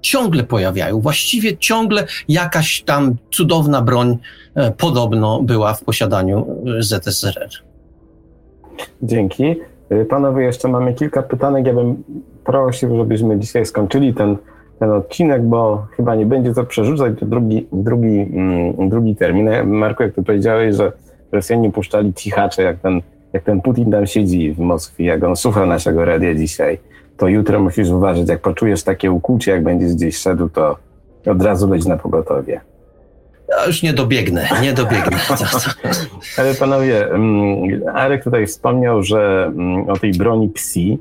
ciągle 0.00 0.42
pojawiają. 0.42 1.00
Właściwie 1.00 1.56
ciągle 1.56 2.06
jakaś 2.28 2.82
tam 2.82 3.16
cudowna 3.30 3.82
broń 3.82 4.18
e, 4.54 4.70
podobno 4.70 5.42
była 5.42 5.74
w 5.74 5.84
posiadaniu 5.84 6.46
e, 6.78 6.82
ZSRR. 6.82 7.50
Dzięki. 9.02 9.56
E, 9.90 10.04
panowie, 10.04 10.44
jeszcze 10.44 10.68
mamy 10.68 10.94
kilka 10.94 11.22
pytanek. 11.22 11.66
Ja 11.66 11.74
bym 11.74 12.02
prosił, 12.44 12.96
żebyśmy 12.96 13.38
dzisiaj 13.38 13.66
skończyli 13.66 14.14
ten, 14.14 14.36
ten 14.78 14.90
odcinek, 14.90 15.42
bo 15.42 15.86
chyba 15.96 16.14
nie 16.14 16.26
będzie 16.26 16.54
co 16.54 16.64
przerzucać. 16.64 17.12
To 17.20 17.26
drugi, 17.26 17.66
drugi, 17.72 18.20
mm, 18.20 18.88
drugi 18.88 19.16
termin. 19.16 19.50
Marku, 19.66 20.02
jak 20.02 20.14
ty 20.14 20.22
powiedziałeś, 20.22 20.76
że 20.76 20.92
Rosjanie 21.32 21.72
puszczali 21.72 22.14
cichacze, 22.14 22.62
jak 22.62 22.78
ten 22.78 23.02
jak 23.32 23.42
ten 23.42 23.60
Putin 23.60 23.90
tam 23.90 24.06
siedzi 24.06 24.52
w 24.52 24.58
Moskwie, 24.58 25.04
jak 25.04 25.24
on 25.24 25.36
słucha 25.36 25.66
naszego 25.66 26.04
radia 26.04 26.34
dzisiaj, 26.34 26.78
to 27.16 27.28
jutro 27.28 27.60
musisz 27.60 27.88
uważać, 27.88 28.28
jak 28.28 28.40
poczujesz 28.40 28.82
takie 28.82 29.12
ukłucie, 29.12 29.50
jak 29.50 29.62
będziesz 29.62 29.94
gdzieś 29.94 30.16
szedł, 30.16 30.48
to 30.48 30.76
od 31.26 31.42
razu 31.42 31.68
być 31.68 31.86
na 31.86 31.96
pogotowie. 31.96 32.60
Ja 33.48 33.66
już 33.66 33.82
nie 33.82 33.92
dobiegnę, 33.92 34.48
nie 34.62 34.72
dobiegnę. 34.72 35.16
Ale 36.38 36.54
panowie, 36.54 37.10
mm, 37.10 37.82
Arek 37.94 38.24
tutaj 38.24 38.46
wspomniał, 38.46 39.02
że 39.02 39.44
mm, 39.46 39.88
o 39.88 39.96
tej 39.96 40.12
broni 40.12 40.48
psi, 40.48 40.98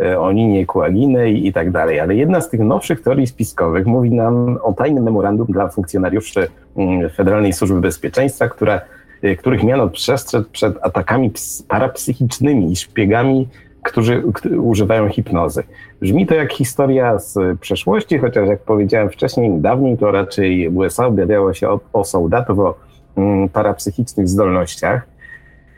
e, 0.00 0.20
o 0.20 0.32
Ninie 0.32 0.66
Kuaginej 0.66 1.46
i 1.46 1.52
tak 1.52 1.70
dalej, 1.70 2.00
ale 2.00 2.14
jedna 2.14 2.40
z 2.40 2.50
tych 2.50 2.60
nowszych 2.60 3.02
teorii 3.02 3.26
spiskowych 3.26 3.86
mówi 3.86 4.10
nam 4.10 4.58
o 4.62 4.72
tajnym 4.72 5.04
memorandum 5.04 5.46
dla 5.46 5.68
funkcjonariuszy 5.68 6.48
mm, 6.76 7.10
Federalnej 7.10 7.52
Służby 7.52 7.80
Bezpieczeństwa, 7.80 8.48
która 8.48 8.80
których 9.38 9.62
miano 9.62 9.88
przestrzec 9.88 10.48
przed 10.48 10.78
atakami 10.82 11.30
parapsychicznymi 11.68 12.72
i 12.72 12.76
szpiegami, 12.76 13.48
którzy 13.82 14.22
używają 14.60 15.08
hipnozy. 15.08 15.62
Brzmi 16.00 16.26
to 16.26 16.34
jak 16.34 16.52
historia 16.52 17.18
z 17.18 17.58
przeszłości, 17.60 18.18
chociaż 18.18 18.48
jak 18.48 18.60
powiedziałem 18.60 19.10
wcześniej, 19.10 19.50
dawniej 19.60 19.98
to 19.98 20.10
raczej 20.10 20.68
USA 20.68 21.06
objawiało 21.06 21.54
się 21.54 21.68
o, 21.68 21.80
o 21.92 22.04
soldatów 22.04 22.58
o 22.58 22.74
mm, 23.16 23.48
parapsychicznych 23.48 24.28
zdolnościach, 24.28 25.06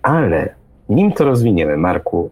ale 0.02 0.55
nim 0.89 1.12
to 1.12 1.24
rozwiniemy, 1.24 1.77
Marku, 1.77 2.31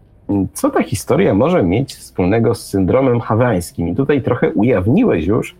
co 0.53 0.69
ta 0.69 0.83
historia 0.83 1.33
może 1.33 1.63
mieć 1.63 1.95
wspólnego 1.95 2.55
z 2.55 2.65
syndromem 2.65 3.19
hawańskim? 3.19 3.87
I 3.87 3.95
tutaj 3.95 4.21
trochę 4.21 4.51
ujawniłeś 4.51 5.25
już 5.25 5.51
y, 5.51 5.55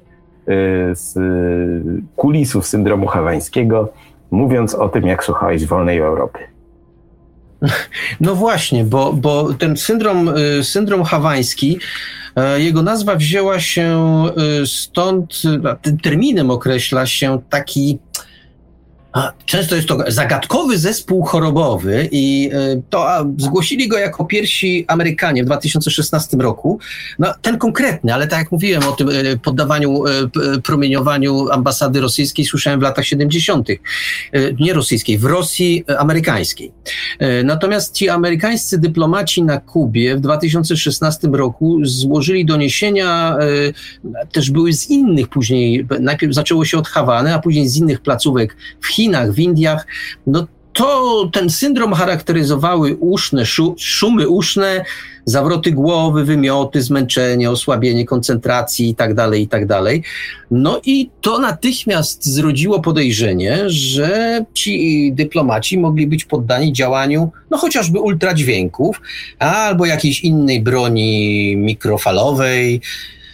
z 0.95 1.19
kulisów 2.15 2.65
syndromu 2.65 3.07
hawańskiego, 3.07 3.89
mówiąc 4.31 4.75
o 4.75 4.89
tym, 4.89 5.07
jak 5.07 5.23
słuchałeś 5.23 5.65
wolnej 5.65 5.99
Europy. 5.99 6.39
No 8.21 8.35
właśnie, 8.35 8.83
bo, 8.83 9.13
bo 9.13 9.53
ten 9.53 9.77
syndrom, 9.77 10.29
y, 10.59 10.63
syndrom 10.63 11.03
hawański, 11.03 11.79
y, 12.57 12.61
jego 12.61 12.81
nazwa 12.81 13.15
wzięła 13.15 13.59
się 13.59 13.99
y, 14.61 14.67
stąd, 14.67 15.41
tym 15.81 15.99
terminem 15.99 16.51
określa 16.51 17.05
się 17.05 17.41
taki 17.49 17.99
Często 19.45 19.75
jest 19.75 19.87
to 19.87 19.97
zagadkowy 20.07 20.77
zespół 20.77 21.23
chorobowy 21.23 22.09
i 22.11 22.49
e, 22.53 22.81
to 22.89 23.07
zgłosili 23.37 23.87
go 23.87 23.97
jako 23.97 24.25
pierwsi 24.25 24.85
Amerykanie 24.87 25.43
w 25.43 25.45
2016 25.45 26.37
roku. 26.37 26.79
No, 27.19 27.33
ten 27.41 27.57
konkretny, 27.57 28.13
ale 28.13 28.27
tak 28.27 28.39
jak 28.39 28.51
mówiłem 28.51 28.83
o 28.83 28.91
tym 28.91 29.09
e, 29.09 29.37
poddawaniu, 29.37 30.03
e, 30.07 30.11
promieniowaniu 30.63 31.49
ambasady 31.49 32.01
rosyjskiej 32.01 32.45
słyszałem 32.45 32.79
w 32.79 32.83
latach 32.83 33.05
70. 33.05 33.67
Nie 34.59 34.73
rosyjskiej, 34.73 35.17
w 35.17 35.25
Rosji 35.25 35.83
amerykańskiej. 35.97 36.71
Natomiast 37.43 37.95
ci 37.95 38.09
amerykańscy 38.09 38.77
dyplomaci 38.77 39.43
na 39.43 39.59
Kubie 39.59 40.15
w 40.15 40.19
2016 40.19 41.27
roku 41.27 41.79
złożyli 41.83 42.45
doniesienia, 42.45 43.37
też 44.31 44.51
były 44.51 44.73
z 44.73 44.89
innych 44.89 45.27
później, 45.27 45.87
najpierw 45.99 46.33
zaczęło 46.33 46.65
się 46.65 46.77
od 46.77 46.87
Hawany, 46.87 47.33
a 47.33 47.39
później 47.39 47.69
z 47.69 47.77
innych 47.77 48.01
placówek 48.01 48.57
w 48.81 48.87
Chinach, 48.87 49.00
Chinach, 49.01 49.31
w 49.31 49.39
Indiach, 49.39 49.87
no 50.27 50.47
to 50.73 51.29
ten 51.33 51.49
syndrom 51.49 51.93
charakteryzowały 51.93 52.95
uszne, 52.95 53.43
szumy 53.77 54.29
uszne, 54.29 54.85
zawroty 55.25 55.71
głowy, 55.71 56.25
wymioty, 56.25 56.81
zmęczenie, 56.81 57.51
osłabienie 57.51 58.05
koncentracji 58.05 58.87
itd., 58.87 59.15
tak 59.15 59.39
itd. 59.39 59.67
Tak 59.67 59.93
no 60.51 60.81
i 60.85 61.09
to 61.21 61.39
natychmiast 61.39 62.25
zrodziło 62.25 62.79
podejrzenie, 62.79 63.69
że 63.69 64.45
ci 64.53 65.11
dyplomaci 65.13 65.77
mogli 65.77 66.07
być 66.07 66.25
poddani 66.25 66.73
działaniu, 66.73 67.31
no 67.49 67.57
chociażby 67.57 67.99
ultradźwięków, 67.99 69.01
albo 69.39 69.85
jakiejś 69.85 70.23
innej 70.23 70.61
broni 70.61 71.55
mikrofalowej, 71.57 72.81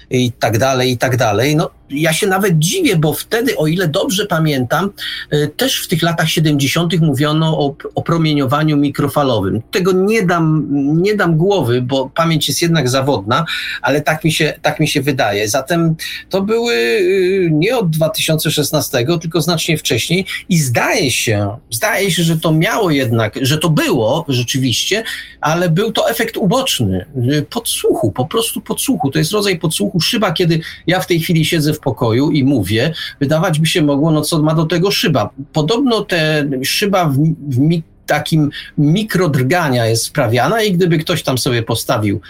i 0.09 0.31
tak 0.31 0.57
dalej, 0.57 0.91
i 0.91 0.97
tak 0.97 1.17
dalej. 1.17 1.55
No, 1.55 1.69
ja 1.89 2.13
się 2.13 2.27
nawet 2.27 2.59
dziwię, 2.59 2.95
bo 2.95 3.13
wtedy, 3.13 3.57
o 3.57 3.67
ile 3.67 3.87
dobrze 3.87 4.25
pamiętam, 4.25 4.89
y, 5.33 5.51
też 5.57 5.81
w 5.81 5.87
tych 5.87 6.01
latach 6.01 6.29
70. 6.29 7.01
mówiono 7.01 7.59
o, 7.59 7.75
o 7.95 8.01
promieniowaniu 8.01 8.77
mikrofalowym. 8.77 9.61
Tego 9.71 9.91
nie 9.91 10.23
dam, 10.23 10.67
nie 11.01 11.15
dam 11.15 11.37
głowy, 11.37 11.81
bo 11.81 12.09
pamięć 12.15 12.47
jest 12.47 12.61
jednak 12.61 12.89
zawodna, 12.89 13.45
ale 13.81 14.01
tak 14.01 14.23
mi 14.23 14.31
się, 14.31 14.53
tak 14.61 14.79
mi 14.79 14.87
się 14.87 15.01
wydaje. 15.01 15.49
Zatem 15.49 15.95
to 16.29 16.41
były 16.41 16.73
y, 16.73 17.49
nie 17.51 17.77
od 17.77 17.89
2016, 17.89 19.05
tylko 19.21 19.41
znacznie 19.41 19.77
wcześniej 19.77 20.25
i 20.49 20.57
zdaje 20.57 21.11
się, 21.11 21.57
zdaje 21.71 22.11
się, 22.11 22.23
że 22.23 22.37
to 22.37 22.51
miało 22.51 22.91
jednak, 22.91 23.39
że 23.41 23.57
to 23.57 23.69
było 23.69 24.25
rzeczywiście, 24.27 25.03
ale 25.41 25.69
był 25.69 25.91
to 25.91 26.09
efekt 26.09 26.37
uboczny, 26.37 27.05
y, 27.31 27.45
podsłuchu, 27.49 28.11
po 28.11 28.25
prostu 28.25 28.61
podsłuchu. 28.61 29.11
To 29.11 29.19
jest 29.19 29.31
rodzaj 29.31 29.59
podsłuchu 29.59 30.01
szyba, 30.01 30.31
kiedy 30.31 30.59
ja 30.87 30.99
w 30.99 31.07
tej 31.07 31.19
chwili 31.19 31.45
siedzę 31.45 31.73
w 31.77 31.79
pokoju 31.79 32.31
i 32.31 32.43
mówię, 32.43 32.93
wydawać 33.19 33.59
by 33.59 33.65
się 33.65 33.81
mogło, 33.81 34.11
no 34.11 34.21
co 34.21 34.41
ma 34.41 34.55
do 34.55 34.65
tego 34.65 34.91
szyba. 34.91 35.29
Podobno 35.53 36.01
te 36.01 36.49
szyba 36.63 37.05
w, 37.05 37.17
w 37.49 37.57
mi, 37.57 37.83
takim 38.05 38.49
mikrodrgania 38.77 39.85
jest 39.85 40.03
sprawiana 40.03 40.61
i 40.61 40.71
gdyby 40.71 40.97
ktoś 40.97 41.23
tam 41.23 41.37
sobie 41.37 41.63
postawił 41.63 42.21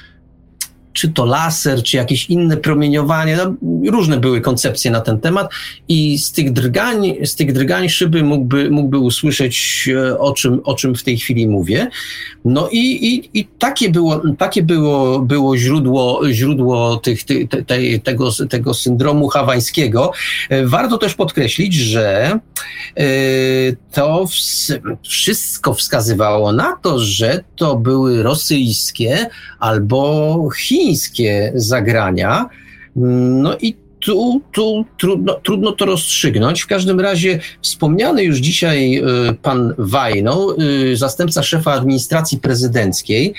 czy 0.98 1.10
to 1.10 1.26
laser, 1.26 1.84
czy 1.84 1.98
jakieś 1.98 2.30
inne 2.30 2.58
promieniowanie. 2.58 3.38
No, 3.38 3.54
różne 3.92 4.20
były 4.20 4.42
koncepcje 4.42 4.92
na 4.92 5.02
ten 5.02 5.20
temat 5.20 5.52
i 5.88 6.18
z 6.20 6.32
tych 6.32 6.54
drgań, 6.54 7.16
z 7.26 7.36
tych 7.36 7.54
drgań 7.54 7.90
szyby 7.90 8.24
mógłby, 8.24 8.72
mógłby 8.72 8.98
usłyszeć, 8.98 9.90
e, 9.96 10.20
o 10.20 10.34
czym, 10.34 10.62
o 10.64 10.74
czym 10.74 10.96
w 10.96 11.04
tej 11.04 11.18
chwili 11.18 11.48
mówię. 11.48 11.88
No 12.46 12.70
i, 12.72 12.80
i, 12.80 13.40
i 13.40 13.48
takie 13.60 13.90
było, 13.90 14.22
takie 14.38 14.64
było, 14.64 15.20
było 15.20 15.58
źródło, 15.58 16.22
źródło 16.32 16.98
tych, 16.98 17.24
te, 17.24 17.46
te, 17.46 18.00
tego, 18.04 18.32
tego 18.50 18.74
syndromu 18.74 19.28
hawańskiego. 19.28 20.12
E, 20.50 20.66
warto 20.66 20.98
też 20.98 21.16
podkreślić, 21.16 21.74
że 21.74 22.40
e, 22.98 23.04
to 23.92 24.26
wszystko 25.04 25.74
wskazywało 25.74 26.52
na 26.52 26.76
to, 26.82 27.00
że 27.00 27.44
to 27.56 27.76
były 27.76 28.24
rosyjskie 28.24 29.30
albo 29.60 30.50
chińskie 30.58 30.87
zagrania. 31.56 32.50
No 32.96 33.58
i 33.62 33.76
tu, 34.00 34.42
tu 34.52 34.86
trudno, 34.98 35.34
trudno 35.34 35.72
to 35.72 35.86
rozstrzygnąć. 35.86 36.62
W 36.62 36.68
każdym 36.68 37.00
razie 37.00 37.40
wspomniany 37.62 38.24
już 38.24 38.38
dzisiaj 38.38 38.98
y, 39.30 39.34
pan 39.34 39.74
Wajno, 39.78 40.56
y, 40.92 40.98
zastępca 40.98 41.44
szefa 41.44 41.74
administracji 41.74 42.38
prezydenckiej, 42.38 43.34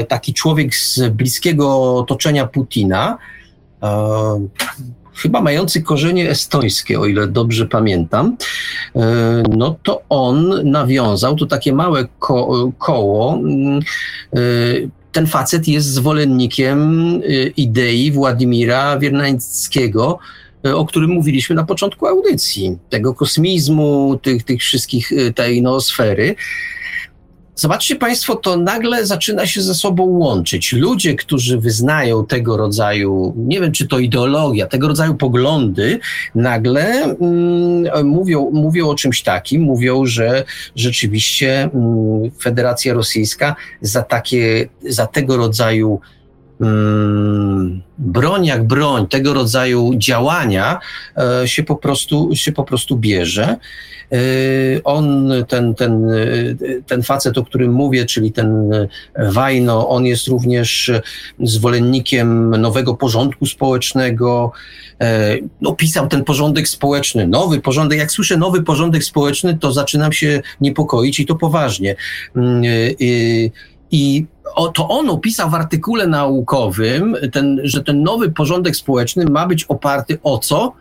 y, 0.00 0.04
taki 0.04 0.34
człowiek 0.34 0.74
z 0.74 1.08
bliskiego 1.08 1.96
otoczenia 1.98 2.46
Putina, 2.46 3.18
chyba 5.14 5.40
mający 5.40 5.82
korzenie 5.82 6.30
estońskie, 6.30 7.00
o 7.00 7.06
ile 7.06 7.26
dobrze 7.26 7.66
pamiętam, 7.66 8.36
no 9.56 9.76
to 9.82 10.02
on 10.08 10.70
nawiązał, 10.70 11.36
to 11.36 11.46
takie 11.46 11.72
małe 11.72 12.08
ko 12.18 12.72
koło, 12.78 13.38
ten 15.12 15.26
facet 15.26 15.68
jest 15.68 15.88
zwolennikiem 15.88 16.80
y, 17.22 17.52
idei 17.56 18.12
Władimira 18.12 18.98
Wiernańskiego, 18.98 20.18
y, 20.66 20.76
o 20.76 20.86
którym 20.86 21.10
mówiliśmy 21.10 21.56
na 21.56 21.64
początku 21.64 22.06
audycji, 22.06 22.78
tego 22.90 23.14
kosmizmu, 23.14 24.18
tych, 24.22 24.42
tych 24.42 24.60
wszystkich, 24.60 25.12
y, 25.12 25.32
tej 25.32 25.62
noosfery. 25.62 26.34
Zobaczcie 27.54 27.96
Państwo, 27.96 28.36
to 28.36 28.56
nagle 28.56 29.06
zaczyna 29.06 29.46
się 29.46 29.62
ze 29.62 29.74
sobą 29.74 30.04
łączyć. 30.04 30.72
Ludzie, 30.72 31.14
którzy 31.14 31.58
wyznają 31.58 32.26
tego 32.26 32.56
rodzaju, 32.56 33.34
nie 33.36 33.60
wiem 33.60 33.72
czy 33.72 33.88
to 33.88 33.98
ideologia, 33.98 34.66
tego 34.66 34.88
rodzaju 34.88 35.14
poglądy, 35.14 35.98
nagle 36.34 37.02
mm, 37.02 38.06
mówią, 38.06 38.50
mówią 38.52 38.88
o 38.88 38.94
czymś 38.94 39.22
takim, 39.22 39.62
mówią, 39.62 40.06
że 40.06 40.44
rzeczywiście 40.76 41.62
mm, 41.62 42.30
Federacja 42.42 42.94
Rosyjska 42.94 43.56
za 43.80 44.02
takie, 44.02 44.68
za 44.88 45.06
tego 45.06 45.36
rodzaju 45.36 46.00
broń 47.98 48.46
jak 48.46 48.66
broń, 48.66 49.08
tego 49.08 49.34
rodzaju 49.34 49.90
działania 49.96 50.78
e, 51.16 51.48
się 51.48 51.62
po 51.62 51.76
prostu, 51.76 52.30
się 52.34 52.52
po 52.52 52.64
prostu 52.64 52.96
bierze. 52.96 53.56
Y, 54.12 54.80
on, 54.84 55.32
ten, 55.48 55.74
ten, 55.74 56.10
y, 56.10 56.82
ten 56.86 57.02
facet, 57.02 57.38
o 57.38 57.44
którym 57.44 57.72
mówię, 57.72 58.06
czyli 58.06 58.32
ten 58.32 58.70
Wajno, 59.18 59.88
on 59.88 60.06
jest 60.06 60.28
również 60.28 60.90
zwolennikiem 61.40 62.50
nowego 62.50 62.94
porządku 62.94 63.46
społecznego. 63.46 64.52
No, 65.60 65.72
pisał 65.72 66.08
ten 66.08 66.24
porządek 66.24 66.68
społeczny, 66.68 67.26
nowy 67.26 67.60
porządek. 67.60 67.98
Jak 67.98 68.12
słyszę 68.12 68.36
nowy 68.36 68.62
porządek 68.62 69.04
społeczny, 69.04 69.58
to 69.58 69.72
zaczynam 69.72 70.12
się 70.12 70.42
niepokoić 70.60 71.20
i 71.20 71.26
to 71.26 71.34
poważnie. 71.34 71.96
Y, 73.00 73.50
I 74.56 74.72
to 74.74 74.88
on 74.88 75.10
opisał 75.10 75.50
w 75.50 75.54
artykule 75.54 76.06
naukowym, 76.06 77.16
ten, 77.32 77.60
że 77.64 77.84
ten 77.84 78.02
nowy 78.02 78.30
porządek 78.30 78.76
społeczny 78.76 79.24
ma 79.24 79.46
być 79.46 79.64
oparty 79.64 80.18
o 80.22 80.38
co? 80.38 80.72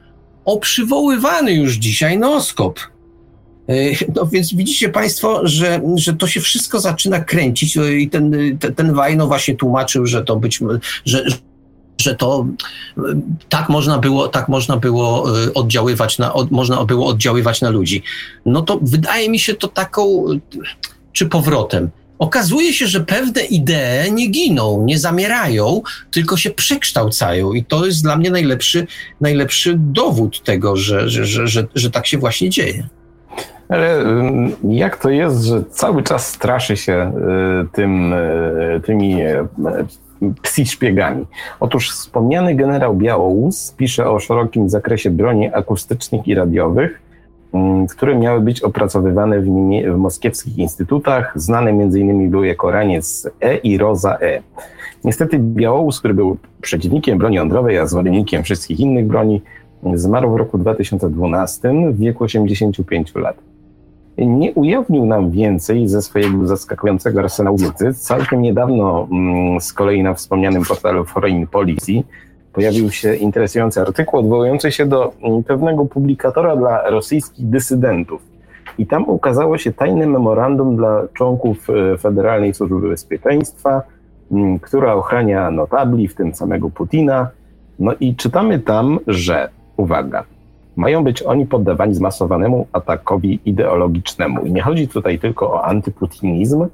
O 0.45 0.57
przywoływany 0.57 1.53
już 1.53 1.73
dzisiaj 1.73 2.17
noskop. 2.17 2.79
E, 3.69 3.73
no 4.15 4.25
więc 4.25 4.53
widzicie 4.53 4.89
Państwo, 4.89 5.39
że, 5.43 5.81
że 5.95 6.13
to 6.13 6.27
się 6.27 6.41
wszystko 6.41 6.79
zaczyna 6.79 7.19
kręcić 7.19 7.77
e, 7.77 7.93
i 7.93 8.09
ten, 8.09 8.31
ten, 8.59 8.75
ten 8.75 8.93
Wajno 8.93 9.27
właśnie 9.27 9.55
tłumaczył, 9.55 10.05
że 10.05 10.23
to 10.23 10.35
być, 10.35 10.59
że, 11.05 11.25
że 12.01 12.15
to 12.15 12.45
e, 12.97 13.01
tak 13.49 13.69
można 13.69 13.97
było, 13.97 14.27
tak 14.27 14.49
można 14.49 14.77
było 14.77 15.25
oddziaływać 15.55 16.17
na, 16.17 16.33
od, 16.33 16.51
można 16.51 16.85
było 16.85 17.07
oddziaływać 17.07 17.61
na 17.61 17.69
ludzi. 17.69 18.03
No 18.45 18.61
to 18.61 18.79
wydaje 18.81 19.29
mi 19.29 19.39
się 19.39 19.53
to 19.53 19.67
taką, 19.67 20.25
czy 21.13 21.25
powrotem. 21.25 21.89
Okazuje 22.21 22.73
się, 22.73 22.87
że 22.87 22.99
pewne 22.99 23.41
idee 23.41 24.11
nie 24.11 24.27
giną, 24.27 24.83
nie 24.85 24.99
zamierają, 24.99 25.81
tylko 26.11 26.37
się 26.37 26.49
przekształcają 26.49 27.53
i 27.53 27.63
to 27.63 27.85
jest 27.85 28.03
dla 28.03 28.15
mnie 28.15 28.31
najlepszy, 28.31 28.87
najlepszy 29.21 29.75
dowód 29.77 30.43
tego, 30.43 30.75
że, 30.75 31.09
że, 31.09 31.25
że, 31.47 31.67
że, 31.75 31.91
tak 31.91 32.07
się 32.07 32.17
właśnie 32.17 32.49
dzieje. 32.49 32.87
Ale 33.69 34.03
jak 34.69 34.97
to 34.97 35.09
jest, 35.09 35.43
że 35.43 35.63
cały 35.71 36.03
czas 36.03 36.27
straszy 36.27 36.77
się 36.77 37.13
y, 37.65 37.67
tym, 37.75 38.13
y, 38.13 38.81
tymi 38.85 39.23
y, 39.23 39.47
psi 40.41 40.65
szpiegami? 40.65 41.25
Otóż 41.59 41.91
wspomniany 41.91 42.55
generał 42.55 42.95
Białołus 42.95 43.73
pisze 43.77 44.09
o 44.09 44.19
szerokim 44.19 44.69
zakresie 44.69 45.09
broni 45.09 45.47
akustycznych 45.53 46.27
i 46.27 46.35
radiowych, 46.35 47.01
które 47.89 48.15
miały 48.15 48.41
być 48.41 48.61
opracowywane 48.61 49.41
w, 49.41 49.45
w 49.93 49.97
moskiewskich 49.97 50.57
instytutach. 50.57 51.33
Znane 51.35 51.69
m.in. 51.69 52.29
był 52.29 52.43
jako 52.43 52.71
raniec 52.71 53.29
E 53.41 53.57
i 53.57 53.77
Roza 53.77 54.17
E. 54.21 54.41
Niestety 55.03 55.39
Białołus, 55.39 55.99
który 55.99 56.13
był 56.13 56.37
przeciwnikiem 56.61 57.17
broni 57.17 57.35
jądrowej, 57.35 57.77
a 57.77 57.87
zwolennikiem 57.87 58.43
wszystkich 58.43 58.79
innych 58.79 59.07
broni, 59.07 59.41
zmarł 59.93 60.33
w 60.33 60.35
roku 60.35 60.57
2012 60.57 61.91
w 61.91 61.97
wieku 61.97 62.23
85 62.23 63.15
lat 63.15 63.37
nie 64.17 64.53
ujawnił 64.53 65.05
nam 65.05 65.31
więcej 65.31 65.87
ze 65.87 66.01
swojego 66.01 66.47
zaskakującego 66.47 67.19
arsenału 67.19 67.57
wiedzy. 67.57 67.93
Całkiem 67.93 68.41
niedawno 68.41 69.07
mm, 69.11 69.61
z 69.61 69.73
kolei 69.73 70.03
na 70.03 70.13
wspomnianym 70.13 70.63
portalu 70.65 71.05
Foreign 71.05 71.47
Policy 71.47 72.03
pojawił 72.53 72.91
się 72.91 73.15
interesujący 73.15 73.81
artykuł 73.81 74.19
odwołujący 74.19 74.71
się 74.71 74.85
do 74.85 75.13
mm, 75.23 75.43
pewnego 75.43 75.85
publikatora 75.85 76.55
dla 76.55 76.89
rosyjskich 76.89 77.49
dysydentów. 77.49 78.21
I 78.77 78.87
tam 78.87 79.09
ukazało 79.09 79.57
się 79.57 79.73
tajne 79.73 80.07
memorandum 80.07 80.75
dla 80.75 81.03
członków 81.13 81.67
e, 81.69 81.97
Federalnej 81.97 82.53
Służby 82.53 82.89
Bezpieczeństwa, 82.89 83.81
mm, 84.31 84.59
która 84.59 84.93
ochrania 84.93 85.51
notabli, 85.51 86.07
w 86.07 86.15
tym 86.15 86.35
samego 86.35 86.69
Putina. 86.69 87.29
No 87.79 87.93
i 87.99 88.15
czytamy 88.15 88.59
tam, 88.59 88.99
że, 89.07 89.49
uwaga, 89.77 90.23
mają 90.75 91.03
być 91.03 91.23
oni 91.23 91.45
poddawani 91.45 91.95
zmasowanemu 91.95 92.67
atakowi 92.73 93.39
ideologicznemu. 93.45 94.45
I 94.45 94.51
nie 94.51 94.61
chodzi 94.61 94.87
tutaj 94.87 95.19
tylko 95.19 95.53
o 95.53 95.65
antyputinizm, 95.65 96.65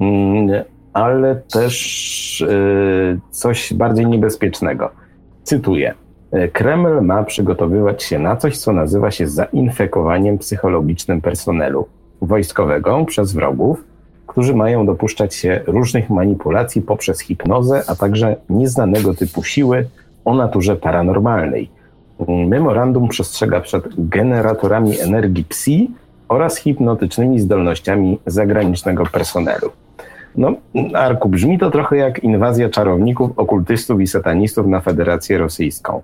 mm, 0.00 0.64
ale 0.92 1.36
też 1.52 2.40
y, 2.40 3.20
coś 3.30 3.74
bardziej 3.74 4.06
niebezpiecznego. 4.06 5.01
Cytuję. 5.42 5.94
Kreml 6.52 7.00
ma 7.02 7.22
przygotowywać 7.24 8.02
się 8.02 8.18
na 8.18 8.36
coś, 8.36 8.58
co 8.58 8.72
nazywa 8.72 9.10
się 9.10 9.28
zainfekowaniem 9.28 10.38
psychologicznym 10.38 11.20
personelu 11.20 11.86
wojskowego 12.22 13.04
przez 13.04 13.32
wrogów, 13.32 13.84
którzy 14.26 14.54
mają 14.54 14.86
dopuszczać 14.86 15.34
się 15.34 15.60
różnych 15.66 16.10
manipulacji 16.10 16.82
poprzez 16.82 17.20
hipnozę, 17.20 17.82
a 17.86 17.94
także 17.94 18.36
nieznanego 18.50 19.14
typu 19.14 19.42
siły 19.42 19.88
o 20.24 20.34
naturze 20.34 20.76
paranormalnej 20.76 21.70
Memorandum 22.28 23.08
przestrzega 23.08 23.60
przed 23.60 23.84
generatorami 24.08 25.00
energii 25.00 25.44
psi 25.44 25.90
oraz 26.28 26.56
hipnotycznymi 26.56 27.40
zdolnościami 27.40 28.18
zagranicznego 28.26 29.06
personelu. 29.06 29.70
No, 30.36 30.54
Arku, 30.94 31.28
brzmi 31.28 31.58
to 31.58 31.70
trochę 31.70 31.96
jak 31.96 32.24
inwazja 32.24 32.68
czarowników, 32.68 33.30
okultystów 33.36 34.00
i 34.00 34.06
satanistów 34.06 34.66
na 34.66 34.80
Federację 34.80 35.38
Rosyjską. 35.38 36.02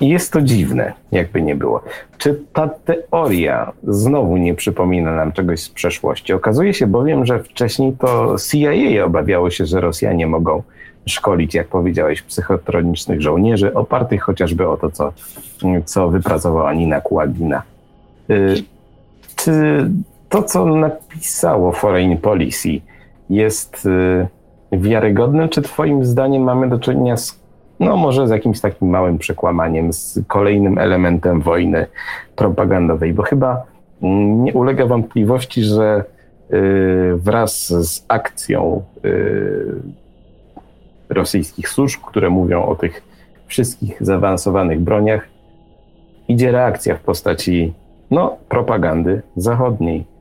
Jest 0.00 0.32
to 0.32 0.42
dziwne, 0.42 0.92
jakby 1.12 1.42
nie 1.42 1.54
było. 1.54 1.82
Czy 2.18 2.40
ta 2.52 2.68
teoria 2.68 3.72
znowu 3.82 4.36
nie 4.36 4.54
przypomina 4.54 5.14
nam 5.14 5.32
czegoś 5.32 5.60
z 5.60 5.68
przeszłości? 5.68 6.32
Okazuje 6.32 6.74
się 6.74 6.86
bowiem, 6.86 7.26
że 7.26 7.42
wcześniej 7.42 7.92
to 7.92 8.36
CIA 8.50 9.04
obawiało 9.04 9.50
się, 9.50 9.66
że 9.66 9.80
Rosjanie 9.80 10.26
mogą 10.26 10.62
szkolić, 11.06 11.54
jak 11.54 11.68
powiedziałeś, 11.68 12.22
psychotronicznych 12.22 13.22
żołnierzy, 13.22 13.74
opartych 13.74 14.22
chociażby 14.22 14.68
o 14.68 14.76
to, 14.76 14.90
co, 14.90 15.12
co 15.84 16.08
wypracowała 16.08 16.74
Nina 16.74 17.00
Kułagina. 17.00 17.62
Y, 18.30 18.54
czy 19.36 19.90
to, 20.36 20.42
co 20.42 20.66
napisało 20.66 21.72
Foreign 21.72 22.16
Policy, 22.16 22.80
jest 23.30 23.86
y, 23.86 24.26
wiarygodne, 24.72 25.48
czy 25.48 25.62
Twoim 25.62 26.04
zdaniem 26.04 26.42
mamy 26.42 26.68
do 26.68 26.78
czynienia 26.78 27.16
z, 27.16 27.40
no 27.80 27.96
może 27.96 28.28
z 28.28 28.30
jakimś 28.30 28.60
takim 28.60 28.88
małym 28.88 29.18
przekłamaniem, 29.18 29.92
z 29.92 30.20
kolejnym 30.26 30.78
elementem 30.78 31.40
wojny 31.40 31.86
propagandowej? 32.36 33.14
Bo 33.14 33.22
chyba 33.22 33.62
mm, 34.02 34.44
nie 34.44 34.52
ulega 34.52 34.86
wątpliwości, 34.86 35.62
że 35.62 36.04
wraz 37.16 37.66
z 37.66 38.04
akcją 38.08 38.82
rosyjskich 41.08 41.68
służb, 41.68 42.00
które 42.00 42.30
mówią 42.30 42.64
o 42.64 42.74
tych 42.74 43.02
wszystkich 43.46 43.96
zaawansowanych 44.00 44.80
broniach, 44.80 45.28
idzie 46.28 46.52
reakcja 46.52 46.96
w 46.96 47.00
postaci 47.00 47.72
no, 48.10 48.36
propagandy 48.48 49.22
zachodniej. 49.36 50.15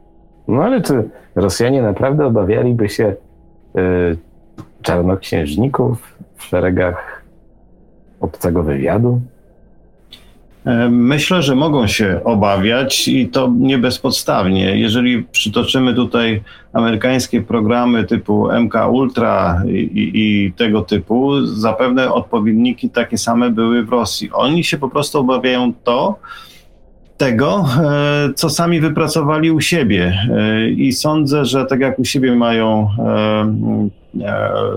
No 0.47 0.63
ale 0.63 0.81
czy 0.81 1.09
Rosjanie 1.35 1.81
naprawdę 1.81 2.25
obawialiby 2.25 2.89
się 2.89 3.15
y, 3.77 4.17
czarnoksiężników 4.81 6.15
w 6.35 6.43
szeregach 6.43 7.23
obcego 8.19 8.63
wywiadu? 8.63 9.21
E, 10.65 10.89
myślę, 10.89 11.41
że 11.41 11.55
mogą 11.55 11.87
się 11.87 12.19
obawiać 12.23 13.07
i 13.07 13.27
to 13.27 13.53
nie 13.57 13.77
bezpodstawnie. 13.77 14.79
Jeżeli 14.79 15.23
przytoczymy 15.23 15.93
tutaj 15.93 16.43
amerykańskie 16.73 17.41
programy 17.41 18.03
typu 18.03 18.51
MK 18.51 18.73
Ultra 18.91 19.63
i, 19.67 19.71
i, 19.71 20.11
i, 20.45 20.53
tego 20.53 20.81
typu, 20.81 21.45
zapewne 21.45 22.13
odpowiedniki 22.13 22.89
takie 22.89 23.17
same 23.17 23.49
były 23.49 23.83
w 23.83 23.89
Rosji. 23.89 24.29
Oni 24.33 24.63
się 24.63 24.77
po 24.77 24.89
prostu 24.89 25.19
obawiają 25.19 25.73
to, 25.83 26.19
tego, 27.17 27.65
e, 27.83 28.33
co 28.35 28.49
sami 28.49 28.79
wypracowali 28.79 29.51
u 29.51 29.61
siebie. 29.61 30.19
E, 30.31 30.69
I 30.69 30.93
sądzę, 30.93 31.45
że 31.45 31.65
tak 31.65 31.79
jak 31.79 31.99
u 31.99 32.05
siebie 32.05 32.35
mają 32.35 32.89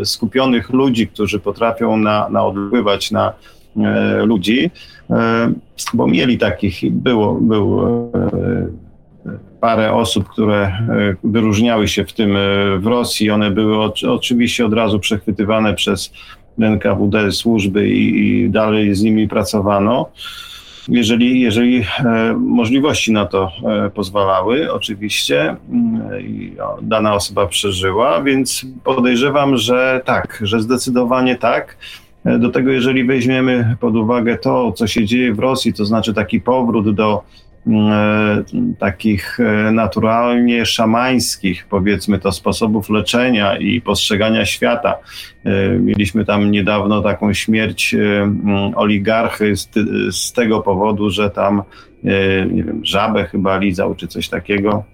skupionych 0.05 0.71
ludzi, 0.71 1.09
którzy 1.09 1.39
potrafią 1.41 1.97
na, 1.97 2.29
naodpływać 2.29 3.11
na 3.11 3.33
ludzi, 4.25 4.71
E, 5.11 5.53
bo 5.95 6.07
mieli 6.07 6.39
takich, 6.39 6.93
było, 6.93 7.41
e, 8.15 8.69
parę 9.61 9.93
osób, 9.93 10.29
które 10.29 10.57
e, 10.57 11.17
wyróżniały 11.25 11.89
się 11.89 12.05
w 12.05 12.13
tym 12.13 12.37
w 12.79 12.87
Rosji. 12.87 13.31
One 13.31 13.51
były 13.51 13.93
oczywiście 14.09 14.67
od 14.67 14.73
razu 14.73 14.99
przechwytywane 14.99 15.75
przez 15.75 16.13
NKWD 16.59 17.33
służby 17.33 17.89
i, 17.89 18.29
i 18.45 18.51
dalej 18.51 18.95
z 18.95 19.03
nimi 19.03 19.29
pracowano. 19.29 20.11
Jeżeli, 20.89 21.41
jeżeli 21.41 21.85
możliwości 22.39 23.13
na 23.13 23.27
to 23.27 23.53
pozwalały, 23.95 24.73
oczywiście, 24.73 25.57
mm, 25.71 26.01
dana 26.83 27.15
osoba 27.15 27.47
przeżyła, 27.47 28.23
więc 28.23 28.67
podejrzewam, 28.85 29.57
że 29.57 30.01
tak, 30.05 30.39
że 30.43 30.61
zdecydowanie 30.61 31.37
tak. 31.37 31.77
E, 32.25 32.39
do 32.39 32.49
tego, 32.51 32.71
jeżeli 32.71 33.05
weźmiemy 33.05 33.77
pod 33.81 33.97
uwagę 33.97 34.39
to, 34.39 34.73
co 34.73 34.87
się 34.87 35.05
dzieje 35.05 35.35
w 35.35 35.39
Rosji, 35.39 35.73
to 35.73 35.85
znaczy 35.85 36.15
taki 36.15 36.41
powrót 36.41 36.95
do 36.95 37.23
e, 37.23 37.48
takich 38.79 39.41
e, 39.41 39.73
naturalnie 39.73 40.67
szamańskich, 40.67 41.67
powiedzmy 41.71 42.19
to, 42.19 42.33
sposobów 42.33 42.91
leczenia 42.91 43.57
i 43.57 43.81
postrzegania 43.81 44.47
świata. 44.47 44.95
Mieliśmy 45.81 46.25
tam 46.25 46.51
niedawno 46.51 47.03
taką 47.03 47.33
śmierć 47.33 47.95
mm, 47.95 48.75
oligarchy 48.75 49.57
z, 49.57 49.69
z 50.11 50.33
tego 50.33 50.61
powodu, 50.61 51.11
że 51.11 51.31
tam, 51.31 51.63
nie 52.53 52.65
wiem, 52.65 52.81
żabę 52.85 53.25
chyba 53.25 53.59
lizał 53.59 53.95
czy 53.95 54.09
coś 54.09 54.29
takiego 54.29 54.85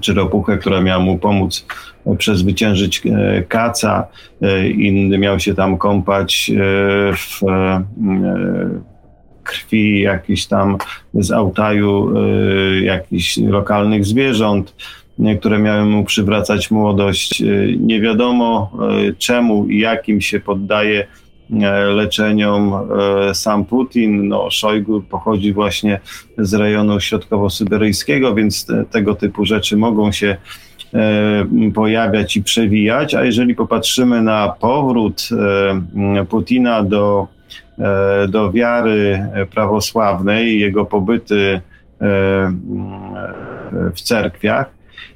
czy 0.00 0.14
ropuchę, 0.14 0.58
która 0.58 0.80
miała 0.80 1.04
mu 1.04 1.18
pomóc 1.18 1.66
przezwyciężyć 2.18 3.02
e, 3.06 3.42
kaca. 3.42 4.06
E, 4.42 4.68
inny 4.68 5.18
miał 5.18 5.40
się 5.40 5.54
tam 5.54 5.78
kąpać 5.78 6.50
e, 6.50 6.54
w 7.16 7.40
krwi 9.44 10.00
jakiś 10.00 10.46
tam 10.46 10.78
z 11.14 11.30
autaju 11.30 12.14
jakichś 12.82 13.36
lokalnych 13.36 14.04
zwierząt, 14.04 14.74
które 15.40 15.58
miały 15.58 15.84
mu 15.84 16.04
przywracać 16.04 16.70
młodość. 16.70 17.42
Nie 17.78 18.00
wiadomo 18.00 18.72
czemu 19.18 19.66
i 19.66 19.78
jakim 19.78 20.20
się 20.20 20.40
poddaje 20.40 21.06
leczeniom 21.94 22.72
sam 23.32 23.64
Putin. 23.64 24.28
No, 24.28 24.50
Szojgu 24.50 25.02
pochodzi 25.02 25.52
właśnie 25.52 26.00
z 26.38 26.54
rejonu 26.54 27.00
środkowo-syberyjskiego, 27.00 28.34
więc 28.34 28.66
te, 28.66 28.84
tego 28.84 29.14
typu 29.14 29.44
rzeczy 29.44 29.76
mogą 29.76 30.12
się 30.12 30.36
pojawiać 31.74 32.36
i 32.36 32.42
przewijać, 32.42 33.14
a 33.14 33.24
jeżeli 33.24 33.54
popatrzymy 33.54 34.22
na 34.22 34.48
powrót 34.60 35.28
Putina 36.28 36.82
do, 36.82 37.26
do 38.28 38.52
wiary 38.52 39.26
prawosławnej, 39.50 40.60
jego 40.60 40.84
pobyty 40.84 41.60
w 43.94 44.00
cerkwiach, 44.02 44.70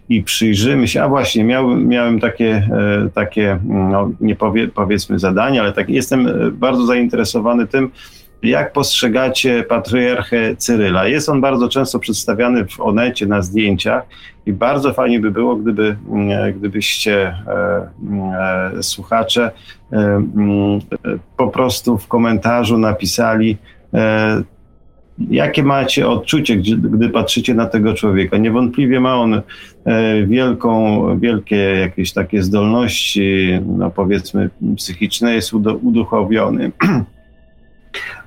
i 0.09 0.23
przyjrzymy 0.23 0.89
się, 0.89 1.03
a 1.03 1.09
właśnie 1.09 1.45
miałem, 1.45 1.89
miałem 1.89 2.21
takie, 2.21 2.69
e, 2.73 3.09
takie 3.15 3.59
no, 3.65 4.11
nie 4.21 4.37
powie, 4.37 4.69
powiedzmy 4.69 5.19
zadanie, 5.19 5.61
ale 5.61 5.73
tak, 5.73 5.89
jestem 5.89 6.27
e, 6.27 6.51
bardzo 6.51 6.87
zainteresowany 6.87 7.67
tym, 7.67 7.91
jak 8.43 8.73
postrzegacie 8.73 9.63
patriarchę 9.63 10.57
Cyryla? 10.57 11.07
Jest 11.09 11.29
on 11.29 11.41
bardzo 11.41 11.69
często 11.69 11.99
przedstawiany 11.99 12.67
w 12.67 12.81
Onecie 12.81 13.27
na 13.27 13.43
zdjęciach 13.43 14.03
i 14.47 14.53
bardzo 14.53 14.93
fajnie 14.93 15.21
by 15.21 15.31
było, 15.31 15.57
gdyby, 15.57 15.97
e, 16.31 16.53
gdybyście 16.53 17.35
e, 18.79 18.83
słuchacze 18.83 19.51
e, 19.93 20.23
po 21.37 21.49
prostu 21.49 21.99
w 21.99 22.09
komentarzu 22.09 22.79
napisali 22.79 23.57
e, 23.95 24.43
Jakie 25.31 25.63
macie 25.63 26.09
odczucie, 26.09 26.57
gdy, 26.57 26.77
gdy 26.77 27.09
patrzycie 27.09 27.55
na 27.55 27.67
tego 27.67 27.95
człowieka? 27.95 28.37
Niewątpliwie 28.37 29.01
ma 29.01 29.17
on 29.17 29.35
e, 29.35 29.43
wielką, 30.27 31.05
wielkie 31.21 31.57
jakieś 31.57 32.13
takie 32.13 32.43
zdolności, 32.43 33.61
no 33.67 33.91
powiedzmy 33.91 34.51
psychiczne, 34.77 35.35
jest 35.35 35.53
uduchowiony. 35.83 36.73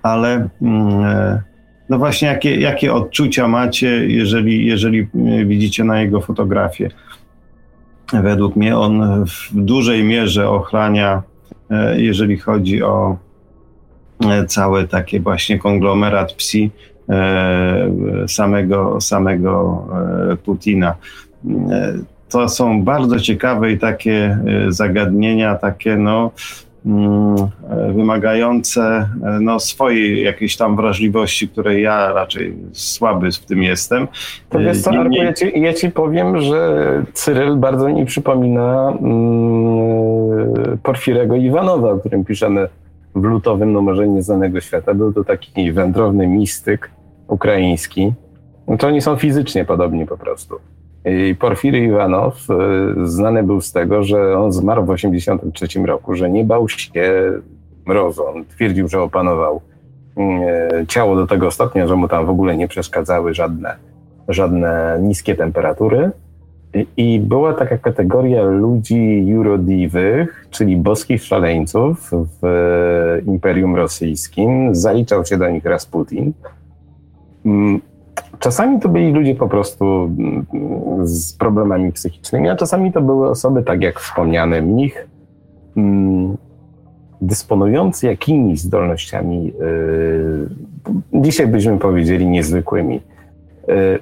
Ale 0.03 0.49
mm, 0.61 1.03
e, 1.03 1.41
no 1.90 1.98
właśnie, 1.98 2.27
jakie, 2.27 2.56
jakie 2.56 2.93
odczucia 2.93 3.48
macie, 3.48 4.07
jeżeli, 4.07 4.65
jeżeli 4.65 5.07
widzicie 5.45 5.83
na 5.83 6.01
jego 6.01 6.22
fotografię? 6.22 6.90
Według 8.14 8.56
mnie 8.56 8.77
on 8.77 9.25
w 9.25 9.49
dużej 9.53 10.03
mierze 10.03 10.49
ochrania, 10.49 11.22
e, 11.69 12.01
jeżeli 12.01 12.38
chodzi 12.38 12.83
o 12.83 13.17
E, 14.30 14.45
cały 14.45 14.88
taki 14.88 15.19
właśnie 15.19 15.59
konglomerat 15.59 16.33
psi 16.33 16.72
e, 17.09 17.90
samego, 18.27 19.01
samego 19.01 19.85
e, 20.31 20.38
Putina. 20.38 20.95
To 22.30 22.49
są 22.49 22.83
bardzo 22.83 23.19
ciekawe 23.19 23.72
i 23.72 23.80
takie 23.80 24.38
zagadnienia, 24.69 25.56
takie 25.56 25.98
no, 25.98 26.31
wymagające 27.95 29.10
no, 29.42 29.60
swojej 29.60 30.24
jakiejś 30.24 30.58
tam 30.58 30.76
wrażliwości, 30.76 31.50
której 31.50 31.84
ja 31.84 32.14
raczej 32.14 32.56
słaby 32.72 33.32
w 33.32 33.45
tym 33.45 33.64
jestem. 33.64 34.08
To 34.50 34.60
wiesz 34.60 34.82
co, 34.82 34.92
Arku, 34.92 35.14
ja 35.14 35.34
ci, 35.34 35.61
ja 35.61 35.74
ci 35.74 35.92
powiem, 35.92 36.42
że 36.42 37.03
Cyryl 37.14 37.56
bardzo 37.56 37.90
mi 37.90 38.06
przypomina 38.06 38.93
mm, 39.01 40.77
Porfirego 40.84 41.35
Iwanowa, 41.35 41.92
o 41.92 41.98
którym 41.98 42.26
piszemy 42.26 42.68
w 43.16 43.24
lutowym 43.24 43.72
numerze 43.72 44.08
Nieznanego 44.08 44.61
Świata. 44.61 44.93
Był 44.93 45.14
to 45.14 45.24
taki 45.24 45.72
wędrowny 45.72 46.27
mistyk 46.27 46.92
ukraiński. 47.27 48.14
No 48.68 48.77
to 48.77 48.88
oni 48.88 49.01
są 49.01 49.16
fizycznie 49.16 49.66
podobni 49.66 50.06
po 50.06 50.18
prostu. 50.18 50.56
I 51.06 51.36
Porfiry 51.36 51.80
Iwanow 51.80 52.48
e, 52.50 52.56
znany 53.08 53.44
był 53.44 53.62
z 53.62 53.72
tego, 53.72 54.04
że 54.04 54.38
on 54.38 54.52
zmarł 54.52 54.86
w 54.86 54.96
1983 54.96 55.86
roku, 55.86 56.16
że 56.16 56.30
nie 56.30 56.44
bał 56.44 56.70
się 56.70 57.32
mrozu. 57.86 58.28
On 58.28 58.46
twierdził, 58.46 58.88
że 58.88 59.02
opanował 59.02 59.62
mm, 60.18 60.42
e, 60.42 60.88
ciało 60.88 61.16
do 61.16 61.28
tego 61.28 61.52
stopnia, 61.52 61.88
że 61.88 61.96
mu 61.96 62.08
tam 62.08 62.26
w 62.26 62.30
ogóle 62.30 62.58
nie 62.58 62.68
przeszkadzały 62.68 63.34
żadne, 63.34 63.76
żadne 64.28 65.00
niskie 65.02 65.36
temperatury. 65.36 66.12
I 66.98 67.20
była 67.20 67.54
taka 67.54 67.78
kategoria 67.78 68.44
ludzi 68.44 69.28
jurodiwych, 69.28 70.48
czyli 70.50 70.78
boskich 70.78 71.24
szaleńców 71.24 72.12
w 72.42 73.22
Imperium 73.28 73.76
Rosyjskim. 73.76 74.76
Zaliczał 74.76 75.26
się 75.26 75.38
do 75.38 75.50
nich 75.50 75.66
Rasputin. 75.66 76.34
Czasami 78.40 78.80
to 78.80 78.90
byli 78.90 79.14
ludzie 79.14 79.35
po 79.35 79.48
prostu 79.48 79.85
mm, 79.85 80.45
z 81.08 81.33
problemami 81.33 81.91
psychicznymi, 81.91 82.50
a 82.50 82.56
czasami 82.56 82.91
to 82.91 83.01
były 83.01 83.30
osoby, 83.30 83.64
tak 83.64 83.82
jak 83.82 84.00
wspomniany 84.00 84.61
mnich, 84.61 85.08
mm, 85.77 86.38
dysponujący 87.22 88.08
jakimiś 88.08 88.61
zdolnościami, 88.61 89.53
y, 91.14 91.22
dzisiaj 91.22 91.48
byśmy 91.48 91.77
powiedzieli 91.77 92.27
niezwykłymi. 92.27 93.01
Y, 93.69 94.00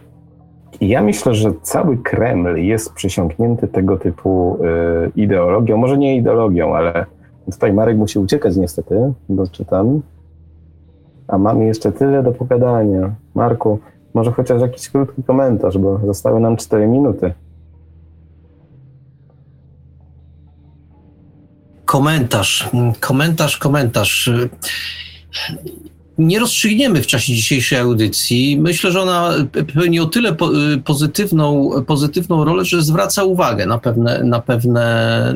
ja 0.82 1.02
myślę, 1.02 1.34
że 1.34 1.52
cały 1.62 1.98
Kreml 1.98 2.58
jest 2.58 2.94
przysiągnięty 2.94 3.68
tego 3.68 3.98
typu 3.98 4.58
y, 5.06 5.12
ideologią. 5.16 5.78
Może 5.78 5.98
nie 5.98 6.18
ideologią, 6.18 6.76
ale 6.76 7.06
tutaj 7.52 7.74
Marek 7.74 7.98
musi 7.98 8.20
uciekać 8.20 8.58
niestety, 8.58 9.14
bo 9.30 9.48
czytam. 9.48 10.02
A 11.28 11.38
mamy 11.38 11.66
jeszcze 11.66 11.92
tyle 11.92 12.24
do 12.24 12.32
pogadania. 12.32 13.16
Marku, 13.36 13.80
może 14.20 14.32
chociaż 14.32 14.62
jakiś 14.62 14.90
krótki 14.90 15.24
komentarz, 15.24 15.78
bo 15.78 16.00
zostały 16.06 16.40
nam 16.40 16.58
4 16.58 16.88
minuty. 16.88 17.34
Komentarz, 21.86 22.70
komentarz, 23.00 23.58
komentarz. 23.58 24.30
Nie 26.18 26.40
rozstrzygniemy 26.40 27.02
w 27.02 27.08
czasie 27.08 27.34
dzisiejszej 27.34 27.80
audycji. 27.80 28.58
Myślę, 28.62 28.92
że 28.92 29.02
ona 29.02 29.32
pełni 29.74 30.00
o 30.00 30.06
tyle 30.06 30.36
pozytywną, 30.86 31.72
pozytywną 31.88 32.46
rolę, 32.46 32.66
że 32.66 32.82
zwraca 32.82 33.24
uwagę 33.24 33.66
na 33.66 33.78
pewne, 33.78 34.24
na 34.24 34.42
pewne 34.42 35.36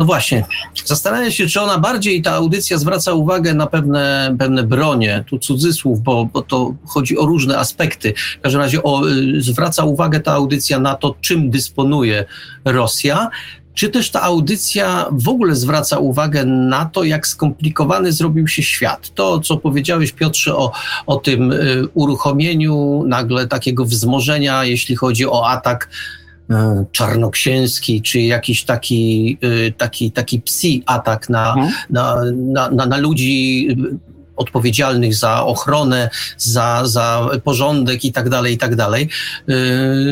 no 0.00 0.06
właśnie, 0.06 0.44
zastanawiam 0.84 1.30
się, 1.30 1.46
czy 1.46 1.60
ona 1.60 1.78
bardziej, 1.78 2.22
ta 2.22 2.32
audycja 2.32 2.78
zwraca 2.78 3.12
uwagę 3.12 3.54
na 3.54 3.66
pewne, 3.66 4.36
pewne 4.38 4.62
bronie, 4.62 5.24
tu 5.26 5.38
cudzysłów, 5.38 6.02
bo, 6.02 6.24
bo 6.24 6.42
to 6.42 6.74
chodzi 6.86 7.18
o 7.18 7.26
różne 7.26 7.58
aspekty. 7.58 8.14
W 8.38 8.40
każdym 8.40 8.60
razie 8.60 8.82
o, 8.82 9.08
y, 9.08 9.42
zwraca 9.42 9.84
uwagę 9.84 10.20
ta 10.20 10.32
audycja 10.32 10.78
na 10.78 10.94
to, 10.94 11.14
czym 11.20 11.50
dysponuje 11.50 12.24
Rosja, 12.64 13.30
czy 13.74 13.88
też 13.88 14.10
ta 14.10 14.22
audycja 14.22 15.06
w 15.12 15.28
ogóle 15.28 15.54
zwraca 15.54 15.98
uwagę 15.98 16.44
na 16.44 16.84
to, 16.84 17.04
jak 17.04 17.26
skomplikowany 17.26 18.12
zrobił 18.12 18.48
się 18.48 18.62
świat? 18.62 19.14
To, 19.14 19.40
co 19.40 19.56
powiedziałeś, 19.56 20.12
Piotrze, 20.12 20.56
o, 20.56 20.72
o 21.06 21.16
tym 21.16 21.52
y, 21.52 21.88
uruchomieniu 21.94 23.04
nagle 23.06 23.46
takiego 23.48 23.84
wzmożenia, 23.84 24.64
jeśli 24.64 24.96
chodzi 24.96 25.26
o 25.26 25.48
atak 25.48 25.88
czarnoksięski, 26.92 28.02
czy 28.02 28.20
jakiś 28.20 28.64
taki, 28.64 29.38
e, 29.40 29.72
taki, 29.72 30.12
taki 30.12 30.40
psi 30.40 30.82
atak 30.86 31.28
na, 31.28 31.54
mhm. 31.54 31.72
na, 31.90 32.16
na, 32.32 32.70
na, 32.70 32.86
na 32.86 32.96
ludzi 32.96 33.68
odpowiedzialnych 34.36 35.14
za 35.14 35.44
ochronę, 35.44 36.10
za, 36.36 36.82
za 36.84 37.28
porządek 37.44 38.04
i 38.04 38.12
tak 38.12 38.28
dalej, 38.28 38.54
i 38.54 38.58
tak 38.58 38.76
dalej. 38.76 39.08
E, 39.48 39.54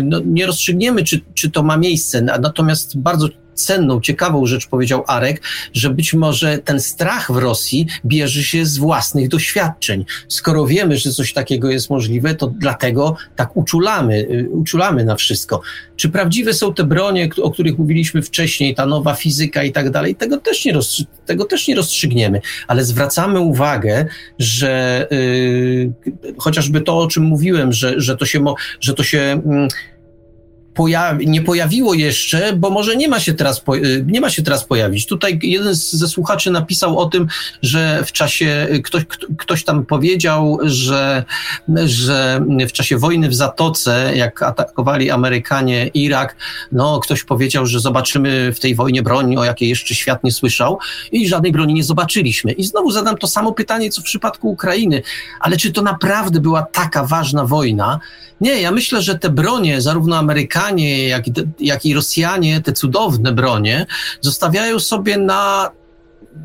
no, 0.02 0.20
nie 0.24 0.46
rozstrzygniemy, 0.46 1.04
czy, 1.04 1.20
czy 1.34 1.50
to 1.50 1.62
ma 1.62 1.76
miejsce, 1.76 2.22
natomiast 2.22 2.98
bardzo 2.98 3.28
cenną, 3.58 4.00
ciekawą 4.00 4.46
rzecz 4.46 4.66
powiedział 4.68 5.04
Arek, 5.06 5.42
że 5.72 5.90
być 5.90 6.14
może 6.14 6.58
ten 6.58 6.80
strach 6.80 7.32
w 7.32 7.36
Rosji 7.36 7.86
bierze 8.04 8.42
się 8.42 8.66
z 8.66 8.78
własnych 8.78 9.28
doświadczeń. 9.28 10.04
Skoro 10.28 10.66
wiemy, 10.66 10.96
że 10.96 11.12
coś 11.12 11.32
takiego 11.32 11.70
jest 11.70 11.90
możliwe, 11.90 12.34
to 12.34 12.46
dlatego 12.46 13.16
tak 13.36 13.56
uczulamy, 13.56 14.14
y, 14.14 14.48
uczulamy 14.50 15.04
na 15.04 15.16
wszystko. 15.16 15.60
Czy 15.96 16.08
prawdziwe 16.08 16.54
są 16.54 16.74
te 16.74 16.84
bronie, 16.84 17.28
o 17.42 17.50
których 17.50 17.78
mówiliśmy 17.78 18.22
wcześniej, 18.22 18.74
ta 18.74 18.86
nowa 18.86 19.14
fizyka 19.14 19.64
i 19.64 19.72
tak 19.72 19.90
dalej? 19.90 20.14
Tego 20.14 20.36
też 20.36 20.64
nie, 20.64 20.72
rozstrzy- 20.74 21.06
tego 21.26 21.44
też 21.44 21.68
nie 21.68 21.74
rozstrzygniemy, 21.74 22.40
ale 22.68 22.84
zwracamy 22.84 23.40
uwagę, 23.40 24.06
że 24.38 25.06
yy, 25.10 25.92
chociażby 26.38 26.80
to, 26.80 26.98
o 26.98 27.06
czym 27.06 27.22
mówiłem, 27.22 27.72
że, 27.72 28.00
że 28.00 28.16
to 28.16 28.26
się, 28.26 28.40
mo- 28.40 28.54
że 28.80 28.94
to 28.94 29.02
się 29.02 29.42
yy, 29.46 29.68
pojawi, 30.78 31.28
nie 31.28 31.42
pojawiło 31.42 31.94
jeszcze, 31.94 32.52
bo 32.52 32.70
może 32.70 32.96
nie 32.96 33.08
ma, 33.08 33.20
się 33.20 33.34
teraz 33.34 33.62
y, 33.74 34.04
nie 34.06 34.20
ma 34.20 34.30
się 34.30 34.42
teraz 34.42 34.64
pojawić. 34.64 35.06
Tutaj 35.06 35.38
jeden 35.42 35.74
ze 35.74 36.08
słuchaczy 36.08 36.50
napisał 36.50 36.98
o 36.98 37.06
tym, 37.06 37.26
że 37.62 38.04
w 38.06 38.12
czasie, 38.12 38.66
y, 38.72 38.82
ktoś, 38.82 39.04
ktoś 39.38 39.64
tam 39.64 39.86
powiedział, 39.86 40.58
że, 40.62 41.24
że 41.84 42.40
w 42.68 42.72
czasie 42.72 42.98
wojny 42.98 43.28
w 43.28 43.34
Zatoce, 43.34 44.12
jak 44.14 44.42
atakowali 44.42 45.10
Amerykanie 45.10 45.86
Irak, 45.86 46.36
no 46.72 47.00
ktoś 47.00 47.24
powiedział, 47.24 47.66
że 47.66 47.80
zobaczymy 47.80 48.52
w 48.52 48.60
tej 48.60 48.74
wojnie 48.74 49.02
broń, 49.02 49.36
o 49.36 49.44
jakiej 49.44 49.68
jeszcze 49.68 49.94
świat 49.94 50.24
nie 50.24 50.32
słyszał 50.32 50.78
i 51.12 51.28
żadnej 51.28 51.52
broni 51.52 51.74
nie 51.74 51.84
zobaczyliśmy. 51.84 52.52
I 52.52 52.64
znowu 52.64 52.90
zadam 52.90 53.16
to 53.16 53.26
samo 53.26 53.52
pytanie, 53.52 53.90
co 53.90 54.00
w 54.00 54.04
przypadku 54.04 54.50
Ukrainy, 54.50 55.02
ale 55.40 55.56
czy 55.56 55.72
to 55.72 55.82
naprawdę 55.82 56.40
była 56.40 56.62
taka 56.62 57.04
ważna 57.04 57.44
wojna? 57.44 58.00
Nie, 58.40 58.60
ja 58.60 58.70
myślę, 58.70 59.02
że 59.02 59.18
te 59.18 59.30
bronie, 59.30 59.80
zarówno 59.80 60.16
Amerykanie, 60.16 60.67
jak, 60.76 61.24
jak 61.60 61.86
i 61.86 61.94
Rosjanie, 61.94 62.60
te 62.60 62.72
cudowne 62.72 63.32
bronie, 63.32 63.86
zostawiają 64.20 64.80
sobie 64.80 65.18
na 65.18 65.70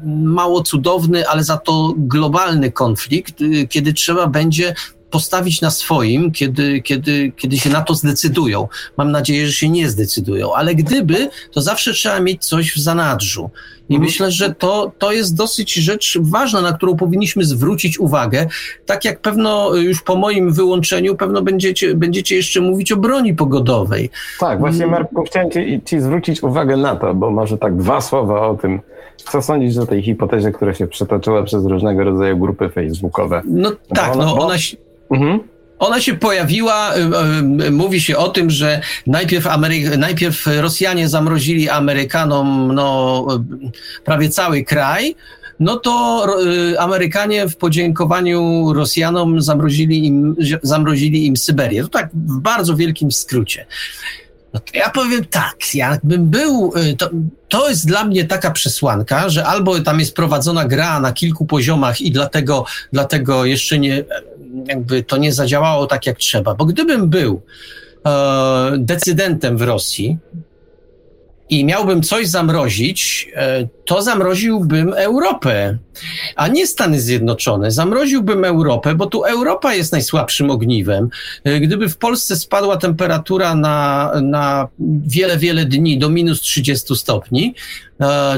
mało 0.06 0.64
cudowny, 0.64 1.28
ale 1.28 1.44
za 1.44 1.58
to 1.58 1.94
globalny 1.98 2.72
konflikt, 2.72 3.42
y, 3.42 3.68
kiedy 3.68 3.94
trzeba 3.94 4.28
będzie 4.28 4.76
postawić 5.14 5.62
na 5.62 5.72
swoim, 5.72 6.32
kiedy, 6.32 6.82
kiedy, 6.82 7.32
kiedy 7.38 7.58
się 7.58 7.70
na 7.70 7.82
to 7.82 7.96
zdecydują. 7.96 8.68
Mam 8.98 9.12
nadzieję, 9.12 9.48
że 9.48 9.54
się 9.54 9.70
nie 9.70 9.90
zdecydują, 9.90 10.54
ale 10.54 10.76
gdyby, 10.76 11.30
to 11.52 11.62
zawsze 11.62 11.94
trzeba 11.94 12.20
mieć 12.20 12.46
coś 12.46 12.74
w 12.74 12.80
zanadrzu. 12.80 13.50
I 13.90 13.94
mhm. 13.94 14.06
myślę, 14.06 14.32
że 14.32 14.56
to, 14.56 14.92
to 14.98 15.12
jest 15.12 15.36
dosyć 15.36 15.74
rzecz 15.74 16.18
ważna, 16.22 16.62
na 16.62 16.74
którą 16.74 16.96
powinniśmy 16.96 17.44
zwrócić 17.44 18.00
uwagę. 18.00 18.48
Tak 18.86 19.06
jak 19.06 19.20
pewno 19.20 19.76
już 19.76 20.02
po 20.02 20.16
moim 20.16 20.54
wyłączeniu, 20.54 21.16
pewno 21.16 21.42
będziecie, 21.42 21.96
będziecie 21.96 22.36
jeszcze 22.36 22.62
mówić 22.62 22.92
o 22.92 22.98
broni 22.98 23.34
pogodowej. 23.34 24.10
Tak, 24.40 24.60
właśnie 24.60 24.86
mm. 24.86 24.92
Marku, 25.00 25.24
chciałem 25.24 25.52
ci, 25.52 25.82
ci 25.86 26.00
zwrócić 26.00 26.44
uwagę 26.44 26.78
na 26.78 26.96
to, 26.96 27.14
bo 27.14 27.32
może 27.32 27.58
tak 27.58 27.78
dwa 27.78 28.02
słowa 28.02 28.48
o 28.48 28.56
tym, 28.56 28.82
co 29.18 29.42
sądzisz 29.42 29.78
o 29.78 29.86
tej 29.86 30.04
hipotezie, 30.04 30.52
która 30.52 30.74
się 30.74 30.88
przetoczyła 30.88 31.44
przez 31.44 31.66
różnego 31.66 32.04
rodzaju 32.04 32.38
grupy 32.38 32.70
facebookowe? 32.70 33.42
No 33.46 33.72
tak, 33.96 34.16
ona, 34.16 34.26
no 34.26 34.38
ona 34.38 34.58
się... 34.58 34.78
Mhm. 35.12 35.40
Ona 35.84 36.02
się 36.02 36.14
pojawiła, 36.14 36.96
y, 36.96 37.66
y, 37.66 37.72
mówi 37.72 38.02
się 38.02 38.18
o 38.18 38.30
tym, 38.30 38.50
że 38.50 38.82
najpierw, 39.08 39.46
Amery- 39.46 39.98
najpierw 39.98 40.48
Rosjanie 40.62 41.10
zamrozili 41.10 41.70
Amerykanom 41.70 42.76
no, 42.76 43.28
prawie 44.06 44.30
cały 44.30 44.64
kraj, 44.64 45.16
no 45.60 45.78
to 45.78 46.26
y, 46.72 46.80
Amerykanie 46.80 47.48
w 47.48 47.58
podziękowaniu 47.58 48.74
Rosjanom 48.74 49.42
zamrozili 49.42 50.06
im, 50.06 50.36
zamrozili 50.64 51.26
im 51.26 51.38
Syberię. 51.38 51.84
To 51.84 51.90
tak 51.90 52.10
w 52.14 52.40
bardzo 52.40 52.76
wielkim 52.76 53.12
skrócie. 53.12 53.66
No 54.54 54.60
ja 54.74 54.90
powiem 54.90 55.26
tak, 55.26 55.56
jakbym 55.74 56.30
był, 56.30 56.74
to, 56.98 57.10
to 57.50 57.70
jest 57.70 57.88
dla 57.88 58.04
mnie 58.04 58.26
taka 58.26 58.52
przesłanka, 58.52 59.30
że 59.30 59.46
albo 59.46 59.80
tam 59.80 60.00
jest 60.00 60.16
prowadzona 60.16 60.66
gra 60.66 61.00
na 61.00 61.14
kilku 61.14 61.46
poziomach 61.46 62.02
i 62.02 62.12
dlatego, 62.12 62.66
dlatego 62.92 63.46
jeszcze 63.46 63.80
nie, 63.80 64.04
jakby 64.68 65.04
to 65.04 65.18
nie 65.18 65.34
zadziałało 65.34 65.88
tak 65.88 66.06
jak 66.06 66.18
trzeba. 66.18 66.56
Bo 66.56 66.66
gdybym 66.66 67.10
był 67.10 67.42
e, 68.06 68.72
decydentem 68.78 69.58
w 69.58 69.62
Rosji 69.62 70.18
i 71.50 71.66
miałbym 71.66 72.04
coś 72.04 72.28
zamrozić, 72.28 73.30
e, 73.36 73.68
to 73.86 74.02
zamroziłbym 74.02 74.94
Europę, 74.94 75.78
a 76.36 76.48
nie 76.48 76.68
Stany 76.68 77.02
Zjednoczone. 77.02 77.72
Zamroziłbym 77.72 78.46
Europę, 78.46 78.96
bo 78.96 79.06
tu 79.06 79.24
Europa 79.24 79.74
jest 79.74 79.92
najsłabszym 79.92 80.50
ogniwem. 80.50 81.10
E, 81.44 81.60
gdyby 81.60 81.90
w 81.90 81.98
Polsce 81.98 82.36
spadła 82.36 82.78
temperatura 82.78 83.56
na, 83.56 84.12
na 84.22 84.68
wiele, 85.08 85.38
wiele 85.38 85.66
dni 85.66 85.98
do 85.98 86.10
minus 86.10 86.42
30 86.42 86.96
stopni, 86.96 87.56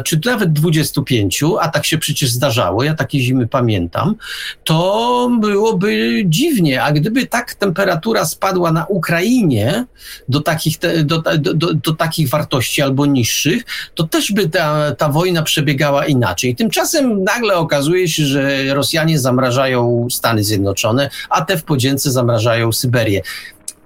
czy 0.06 0.20
nawet 0.26 0.54
25, 0.54 1.44
a 1.62 1.68
tak 1.68 1.86
się 1.86 1.98
przecież 1.98 2.30
zdarzało, 2.30 2.84
ja 2.84 2.94
takie 2.94 3.20
zimy 3.20 3.48
pamiętam, 3.48 4.16
to 4.64 5.32
byłoby 5.42 6.24
dziwnie. 6.26 6.84
A 6.84 6.92
gdyby 6.92 7.26
tak 7.26 7.54
temperatura 7.54 8.26
spadła 8.26 8.72
na 8.72 8.86
Ukrainie 8.86 9.86
do 10.30 10.42
takich, 10.42 10.78
do, 11.04 11.18
do, 11.22 11.54
do, 11.54 11.74
do 11.74 11.94
takich 11.94 12.30
wartości 12.30 12.82
albo 12.82 13.06
niższych, 13.06 13.64
to 13.96 14.04
też 14.04 14.32
by 14.32 14.50
ta, 14.50 14.92
ta 14.92 15.10
wojna 15.10 15.44
przebiegała 15.44 16.06
inaczej. 16.06 16.56
Tymczasem 16.56 17.24
nagle 17.24 17.56
okazuje 17.56 18.08
się, 18.08 18.26
że 18.26 18.74
Rosjanie 18.74 19.20
zamrażają 19.20 20.08
Stany 20.12 20.44
Zjednoczone, 20.44 21.10
a 21.30 21.42
te 21.42 21.58
w 21.58 21.64
podzięce 21.64 22.12
zamrażają 22.12 22.72
Syberię 22.72 23.22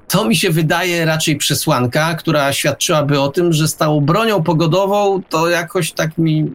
to 0.10 0.26
mi 0.26 0.36
się 0.36 0.50
wydaje 0.50 1.06
raczej 1.06 1.36
przesłanka, 1.36 2.16
która 2.16 2.54
świadczyłaby 2.54 3.20
o 3.20 3.28
tym, 3.28 3.54
że 3.54 3.68
z 3.68 3.76
tą 3.76 4.02
bronią 4.02 4.44
pogodową 4.44 5.22
to 5.30 5.50
jakoś 5.50 5.92
tak 5.92 6.18
mi, 6.18 6.52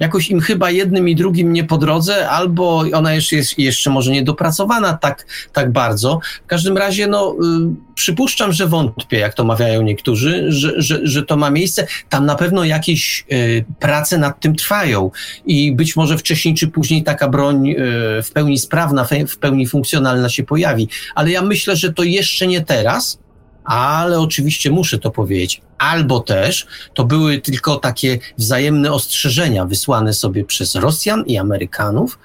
jakoś 0.00 0.30
im 0.30 0.40
chyba 0.40 0.70
jednym 0.70 1.08
i 1.08 1.16
drugim 1.16 1.52
nie 1.52 1.64
po 1.64 1.78
drodze, 1.78 2.28
albo 2.28 2.84
ona 2.92 3.14
jeszcze 3.14 3.36
jest 3.36 3.58
jeszcze 3.58 3.90
może 3.90 4.12
niedopracowana 4.12 4.92
tak, 4.92 5.26
tak 5.52 5.72
bardzo. 5.72 6.20
W 6.44 6.46
każdym 6.46 6.76
razie, 6.76 7.06
no, 7.06 7.34
y, 7.34 7.85
przypuszczam, 7.96 8.52
że 8.52 8.66
wątpię, 8.66 9.18
jak 9.18 9.34
to 9.34 9.44
mawiają 9.44 9.82
niektórzy, 9.82 10.44
że, 10.48 10.82
że, 10.82 11.00
że 11.02 11.22
to 11.22 11.36
ma 11.36 11.50
miejsce. 11.50 11.86
Tam 12.08 12.26
na 12.26 12.34
pewno 12.34 12.64
jakieś 12.64 13.24
y, 13.32 13.64
prace 13.80 14.18
nad 14.18 14.40
tym 14.40 14.54
trwają 14.54 15.10
i 15.46 15.72
być 15.72 15.96
może 15.96 16.18
wcześniej 16.18 16.54
czy 16.54 16.68
później 16.68 17.02
taka 17.02 17.28
broń 17.28 17.68
y, 17.68 17.74
w 18.22 18.30
pełni 18.32 18.58
sprawna, 18.58 19.06
w 19.28 19.36
pełni 19.38 19.66
funkcjonalna 19.66 20.28
się 20.28 20.44
pojawi. 20.44 20.88
Ale 21.14 21.30
ja 21.30 21.42
myślę, 21.42 21.76
że 21.76 21.92
to 21.92 22.02
jeszcze 22.02 22.46
nie 22.46 22.60
teraz, 22.60 23.18
ale 23.64 24.20
oczywiście 24.20 24.70
muszę 24.70 24.98
to 24.98 25.10
powiedzieć. 25.10 25.60
Albo 25.78 26.20
też 26.20 26.66
to 26.94 27.04
były 27.04 27.40
tylko 27.40 27.76
takie 27.76 28.18
wzajemne 28.38 28.92
ostrzeżenia 28.92 29.64
wysłane 29.64 30.12
sobie 30.12 30.44
przez 30.44 30.74
Rosjan 30.74 31.24
i 31.26 31.38
Amerykanów, 31.38 32.18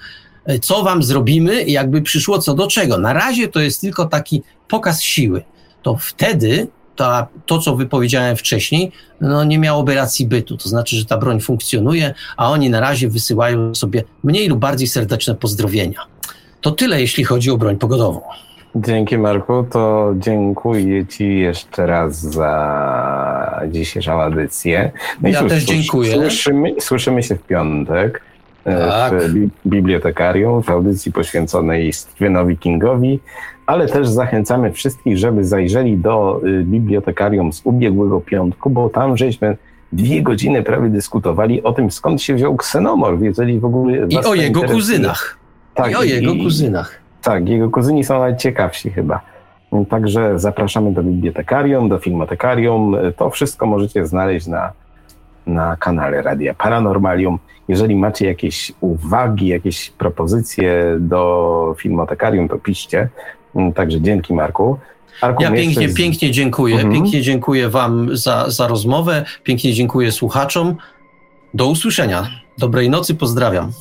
y, 0.50 0.60
co 0.60 0.84
wam 0.84 1.04
zrobimy, 1.04 1.64
jakby 1.64 2.02
przyszło 2.02 2.40
co 2.40 2.54
do 2.54 2.68
czego. 2.68 2.98
Na 2.98 3.14
razie 3.14 3.48
to 3.48 3.60
jest 3.60 3.82
tylko 3.82 4.06
taki 4.06 4.42
pokaz 4.68 5.02
siły 5.02 5.44
to 5.82 5.96
wtedy 5.96 6.68
ta, 6.96 7.28
to, 7.46 7.60
co 7.60 7.76
wypowiedziałem 7.76 8.36
wcześniej, 8.36 8.92
no 9.22 9.44
nie 9.44 9.60
miałoby 9.60 9.96
racji 9.96 10.28
bytu. 10.28 10.58
To 10.58 10.70
znaczy, 10.70 10.96
że 10.96 11.06
ta 11.06 11.18
broń 11.18 11.40
funkcjonuje, 11.40 12.14
a 12.38 12.52
oni 12.52 12.70
na 12.70 12.80
razie 12.80 13.10
wysyłają 13.10 13.76
sobie 13.76 14.04
mniej 14.24 14.48
lub 14.48 14.60
bardziej 14.60 14.88
serdeczne 14.88 15.36
pozdrowienia. 15.36 16.00
To 16.62 16.72
tyle, 16.72 17.02
jeśli 17.02 17.24
chodzi 17.24 17.52
o 17.52 17.58
broń 17.58 17.78
pogodową. 17.78 18.22
Dzięki 18.76 19.18
Marku, 19.18 19.66
to 19.72 20.14
dziękuję 20.18 21.08
Ci 21.08 21.40
jeszcze 21.40 21.86
raz 21.86 22.22
za 22.22 23.62
dzisiejszą 23.72 24.22
audycję. 24.22 24.92
No 25.22 25.30
ja 25.30 25.44
też 25.44 25.64
dziękuję. 25.64 26.14
Słyszymy, 26.14 26.76
słyszymy 26.80 27.24
się 27.24 27.36
w 27.36 27.42
piątek 27.42 28.22
e, 28.66 28.88
tak. 28.88 29.14
w 29.14 29.34
bibliotekarium, 29.66 30.64
w 30.64 30.70
audycji 30.70 31.12
poświęconej 31.12 31.94
Stephenowi 31.94 32.58
Kingowi, 32.58 33.20
ale 33.72 33.88
też 33.88 34.08
zachęcamy 34.08 34.72
wszystkich, 34.72 35.18
żeby 35.18 35.46
zajrzeli 35.46 35.98
do 35.98 36.42
y, 36.46 36.64
bibliotekarium 36.64 37.54
z 37.54 37.62
ubiegłego 37.64 38.22
piątku, 38.22 38.70
bo 38.70 38.90
tam 38.90 39.18
żeśmy 39.18 39.58
dwie 39.92 40.22
godziny 40.22 40.64
prawie 40.64 40.90
dyskutowali 40.90 41.64
o 41.64 41.74
tym, 41.74 41.92
skąd 41.92 42.22
się 42.22 42.36
wziął 42.36 42.56
ksenomorf, 42.56 43.22
jeżeli 43.22 43.60
w 43.60 43.66
ogóle... 43.66 44.08
I 44.10 44.18
o 44.18 44.36
jego 44.36 44.62
kuzynach. 44.64 45.38
Tak, 45.74 45.92
I 45.92 45.96
o 45.96 46.04
jego 46.04 46.32
i, 46.32 46.44
kuzynach. 46.44 47.00
Tak, 47.22 47.50
jego 47.50 47.70
kuzyni 47.70 48.04
są 48.04 48.20
najciekawsi 48.20 48.90
chyba. 48.90 49.22
Także 49.90 50.40
zapraszamy 50.40 50.94
do 50.94 51.04
bibliotekarium, 51.04 51.90
do 51.90 51.98
filmotekarium. 51.98 52.96
To 53.18 53.30
wszystko 53.30 53.66
możecie 53.66 54.06
znaleźć 54.06 54.48
na, 54.48 54.72
na 55.48 55.76
kanale 55.76 56.22
Radia 56.22 56.54
Paranormalium. 56.54 57.40
Jeżeli 57.68 57.96
macie 57.96 58.28
jakieś 58.28 58.72
uwagi, 58.82 59.48
jakieś 59.48 59.90
propozycje 59.90 60.98
do 61.00 61.76
filmotekarium, 61.78 62.50
to 62.50 62.58
piszcie. 62.58 63.10
Także 63.76 64.02
dzięki 64.02 64.34
Marku. 64.34 64.78
Arku, 65.22 65.44
ja 65.44 65.52
pięknie, 65.52 65.90
pięknie 65.90 66.32
dziękuję. 66.32 66.76
Mhm. 66.76 66.94
Pięknie 66.94 67.22
dziękuję 67.22 67.70
Wam 67.70 68.18
za, 68.18 68.50
za 68.50 68.68
rozmowę. 68.68 69.26
Pięknie 69.44 69.74
dziękuję 69.74 70.12
słuchaczom. 70.12 70.76
Do 71.54 71.68
usłyszenia. 71.68 72.28
Dobrej 72.58 72.90
nocy, 72.90 73.16
pozdrawiam. 73.16 73.72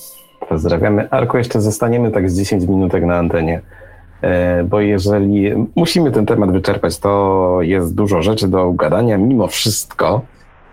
Pozdrawiamy. 0.48 1.10
Arku, 1.10 1.38
jeszcze 1.38 1.60
zostaniemy 1.60 2.10
tak 2.10 2.30
z 2.30 2.38
10 2.38 2.66
minutek 2.68 3.04
na 3.04 3.16
antenie, 3.16 3.60
e, 4.22 4.64
bo 4.64 4.80
jeżeli 4.80 5.52
musimy 5.76 6.10
ten 6.10 6.26
temat 6.26 6.52
wyczerpać, 6.52 6.98
to 6.98 7.58
jest 7.62 7.94
dużo 7.94 8.22
rzeczy 8.22 8.48
do 8.48 8.68
ugadania 8.68 9.18
mimo 9.18 9.46
wszystko, 9.46 10.22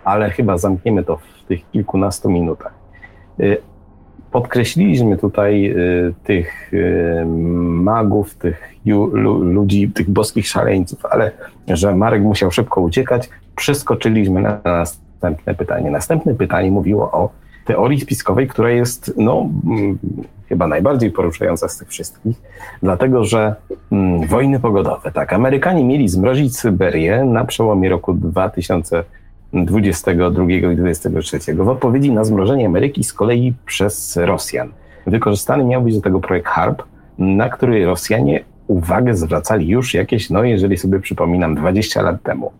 ale 0.04 0.30
chyba 0.30 0.58
zamkniemy 0.58 1.04
to 1.04 1.18
w 1.18 1.48
tych 1.48 1.72
kilkunastu 1.72 2.30
minutach. 2.30 2.74
Podkreśliliśmy 4.38 5.18
tutaj 5.18 5.72
y, 5.72 6.14
tych 6.24 6.74
y, 6.74 7.26
magów, 7.66 8.36
tych 8.36 8.74
ludzi, 9.42 9.92
tych 9.92 10.10
boskich 10.10 10.48
szaleńców, 10.48 11.06
ale 11.06 11.32
że 11.68 11.96
Marek 11.96 12.24
musiał 12.24 12.52
szybko 12.52 12.82
uciekać, 12.82 13.30
przeskoczyliśmy 13.56 14.42
na 14.42 14.60
następne 14.66 15.56
pytanie. 15.56 15.92
Następne 15.92 16.36
pytanie 16.36 16.72
mówiło 16.72 17.12
o 17.12 17.30
teorii 17.66 18.00
spiskowej, 18.00 18.48
która 18.48 18.70
jest 18.70 19.14
no, 19.18 19.50
mm, 19.66 19.98
chyba 20.50 20.68
najbardziej 20.68 21.12
poruszająca 21.12 21.68
z 21.68 21.78
tych 21.78 21.88
wszystkich, 21.88 22.42
dlatego 22.84 23.24
że 23.24 23.56
mm, 23.92 24.28
wojny 24.28 24.60
pogodowe, 24.60 25.12
tak, 25.12 25.34
Amerykanie 25.34 25.84
mieli 25.84 26.10
zmrozić 26.10 26.58
Syberię 26.58 27.24
na 27.24 27.46
przełomie 27.46 27.90
roku 27.90 28.14
2000 28.14 29.04
22 29.54 30.44
i 30.52 30.76
23 30.76 31.56
w 31.56 31.70
odpowiedzi 31.70 32.12
na 32.12 32.24
zmrożenie 32.24 32.66
Ameryki 32.66 33.04
z 33.04 33.14
kolei 33.14 33.54
przez 33.66 34.18
Rosjan. 34.18 34.70
Wykorzystany 35.08 35.64
miał 35.64 35.82
być 35.82 35.96
do 35.96 36.02
tego 36.02 36.20
projekt 36.20 36.48
HARP, 36.48 36.84
na 37.18 37.50
który 37.50 37.86
Rosjanie 37.86 38.44
uwagę 38.68 39.16
zwracali 39.16 39.68
już 39.68 39.94
jakieś, 39.94 40.30
no 40.30 40.44
jeżeli 40.44 40.78
sobie 40.78 41.00
przypominam, 41.00 41.56
20 41.56 42.02
lat 42.02 42.24
temu. 42.24 42.52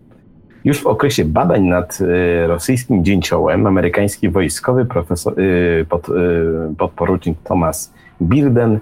Już 0.64 0.80
w 0.82 0.86
okresie 0.86 1.24
badań 1.24 1.62
nad 1.62 2.00
y, 2.00 2.46
rosyjskim 2.46 3.04
dzięciołem 3.04 3.66
amerykański 3.66 4.28
wojskowy 4.28 4.84
profesor, 4.84 5.40
y, 5.40 5.86
pod, 5.88 6.08
y, 6.08 6.12
podporucznik 6.78 7.38
Thomas 7.44 7.92
Birden 8.22 8.78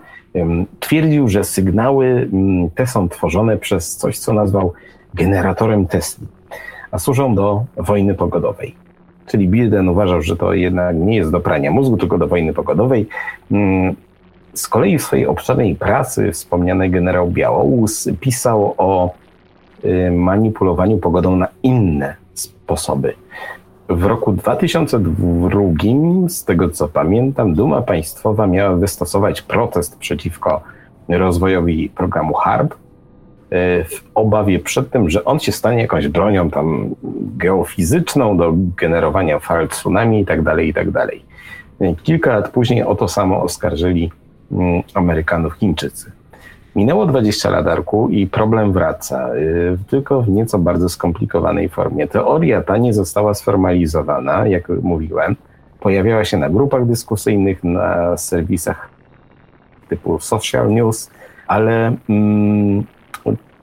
twierdził, 0.81 1.29
że 1.29 1.45
sygnały 1.45 2.07
mm, 2.07 2.71
te 2.71 2.87
są 2.87 3.09
tworzone 3.09 3.57
przez 3.57 3.97
coś, 3.97 4.19
co 4.19 4.33
nazwał 4.33 4.73
generatorem 5.15 5.87
Tesla 5.87 6.27
a 6.91 6.99
służą 6.99 7.35
do 7.35 7.65
wojny 7.77 8.15
pogodowej. 8.15 8.75
Czyli 9.27 9.49
Bilden 9.49 9.89
uważał, 9.89 10.23
że 10.23 10.37
to 10.37 10.55
jednak 10.55 10.97
nie 10.97 11.17
jest 11.17 11.31
do 11.31 11.41
prania 11.41 11.71
mózgu, 11.71 11.97
tylko 11.97 12.19
do 12.19 12.27
wojny 12.27 12.53
pogodowej. 12.53 13.09
Mm, 13.51 13.97
z 14.55 14.69
kolei 14.69 14.99
w 14.99 15.03
swojej 15.03 15.27
obszernej 15.27 15.75
pracy 15.75 16.33
wspomniany 16.33 16.89
generał 16.89 17.31
Białołus 17.31 18.09
pisał 18.21 18.75
o 18.79 19.15
y, 19.85 20.11
manipulowaniu 20.11 20.99
pogodą 20.99 21.37
na 21.37 21.49
inne 21.63 22.17
sposoby. 22.35 23.15
W 23.89 24.05
roku 24.05 24.33
2002, 24.33 25.61
z 26.29 26.45
tego 26.45 26.69
co 26.69 26.89
pamiętam, 26.89 27.55
Duma 27.55 27.83
Państwowa 27.83 28.47
miała 28.47 28.77
wystosować 28.77 29.43
protest 29.43 29.99
przeciwko 29.99 30.61
rozwojowi 31.09 31.89
programu 31.89 32.35
HARP, 32.35 32.75
w 33.89 34.05
obawie 34.15 34.59
przed 34.59 34.91
tym, 34.91 35.11
że 35.11 35.25
on 35.25 35.39
się 35.39 35.53
stanie 35.53 35.83
jakąś 35.83 36.09
bronią 36.09 36.51
tam 36.51 36.95
geofizyczną 37.37 38.37
do 38.37 38.53
generowania 38.77 39.39
fal 39.39 39.69
tsunami 39.69 40.21
i 40.21 40.27
tak 40.27 40.43
dalej, 40.43 40.69
i 40.69 40.75
tak. 40.75 40.89
E, 41.81 41.95
kilka 41.95 42.35
lat 42.35 42.51
później 42.51 42.83
o 42.83 42.95
to 42.95 43.09
samo 43.09 43.43
oskarżyli 43.43 44.11
mm, 44.53 44.83
Amerykanów 44.95 45.55
Chińczycy. 45.55 46.13
Minęło 46.77 47.07
20 47.07 47.51
lat 47.51 47.67
Arku 47.67 48.09
i 48.09 48.27
problem 48.27 48.73
wraca, 48.73 49.29
e, 49.29 49.33
tylko 49.91 50.23
w 50.23 50.29
nieco 50.29 50.59
bardzo 50.59 50.89
skomplikowanej 50.89 51.69
formie. 51.69 52.07
Teoria 52.07 52.63
ta 52.63 52.77
nie 52.77 52.95
została 52.95 53.35
sformalizowana, 53.35 54.47
jak 54.47 54.69
mówiłem. 54.69 55.37
Pojawiała 55.81 56.25
się 56.25 56.37
na 56.37 56.51
grupach 56.51 56.87
dyskusyjnych, 56.87 57.65
na 57.65 58.17
serwisach 58.17 58.89
typu 59.89 60.19
Social 60.21 60.71
News, 60.71 61.11
ale 61.47 61.97
mm, 62.09 62.85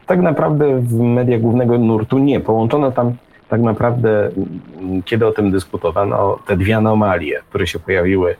tak 0.05 0.21
naprawdę 0.21 0.79
w 0.79 0.99
mediach 0.99 1.41
głównego 1.41 1.77
nurtu 1.77 2.17
nie. 2.17 2.39
Połączono 2.39 2.91
tam 2.91 3.13
tak 3.49 3.61
naprawdę, 3.61 4.31
mm, 4.77 5.03
kiedy 5.03 5.27
o 5.27 5.31
tym 5.31 5.51
dyskutowano, 5.51 6.39
te 6.47 6.57
dwie 6.57 6.77
anomalie, 6.77 7.41
które 7.49 7.67
się 7.67 7.79
pojawiły 7.79 8.35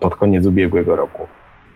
pod 0.00 0.16
koniec 0.16 0.46
ubiegłego 0.46 0.96
roku. 0.96 1.22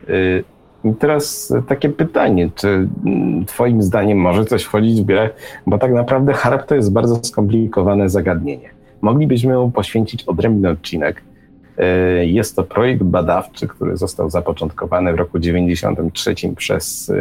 Y, 0.09 0.44
I 0.85 0.94
teraz 0.94 1.55
takie 1.69 1.89
pytanie, 1.89 2.51
czy 2.55 2.69
mm, 2.69 3.44
Twoim 3.47 3.83
zdaniem 3.83 4.19
może 4.19 4.44
coś 4.44 4.62
wchodzić 4.62 5.02
w 5.02 5.05
grę? 5.05 5.31
Bo 5.67 5.78
tak 5.78 5.93
naprawdę 5.93 6.33
harp 6.33 6.67
to 6.67 6.75
jest 6.75 6.93
bardzo 6.93 7.25
skomplikowane 7.25 8.09
zagadnienie. 8.09 8.70
Moglibyśmy 9.01 9.59
mu 9.59 9.70
poświęcić 9.70 10.25
odrębny 10.25 10.69
odcinek, 10.69 11.23
jest 12.23 12.57
to 12.57 12.62
projekt 12.62 13.02
badawczy, 13.02 13.68
który 13.68 13.97
został 13.97 14.31
zapoczątkowany 14.31 15.12
w 15.12 15.17
roku 15.17 15.41
1993 15.41 16.55
przez 16.57 17.10
e, 17.10 17.15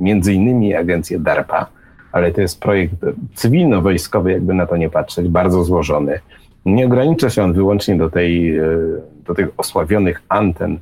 między 0.00 0.32
innymi 0.32 0.74
agencję 0.74 1.18
DARPA, 1.18 1.66
ale 2.12 2.32
to 2.32 2.40
jest 2.40 2.60
projekt 2.60 2.94
cywilno-wojskowy, 3.34 4.28
jakby 4.28 4.54
na 4.54 4.66
to 4.66 4.76
nie 4.76 4.90
patrzeć, 4.90 5.28
bardzo 5.28 5.64
złożony. 5.64 6.20
Nie 6.66 6.86
ogranicza 6.86 7.30
się 7.30 7.42
on 7.42 7.52
wyłącznie 7.52 7.96
do, 7.96 8.10
tej, 8.10 8.58
e, 8.58 8.64
do 9.26 9.34
tych 9.34 9.48
osławionych 9.56 10.22
anten 10.28 10.78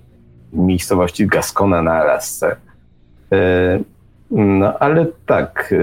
miejscowości 0.52 1.26
Gascona 1.26 1.82
na 1.82 1.92
Alasce. 1.92 2.56
No 4.30 4.78
ale 4.78 5.06
tak, 5.26 5.74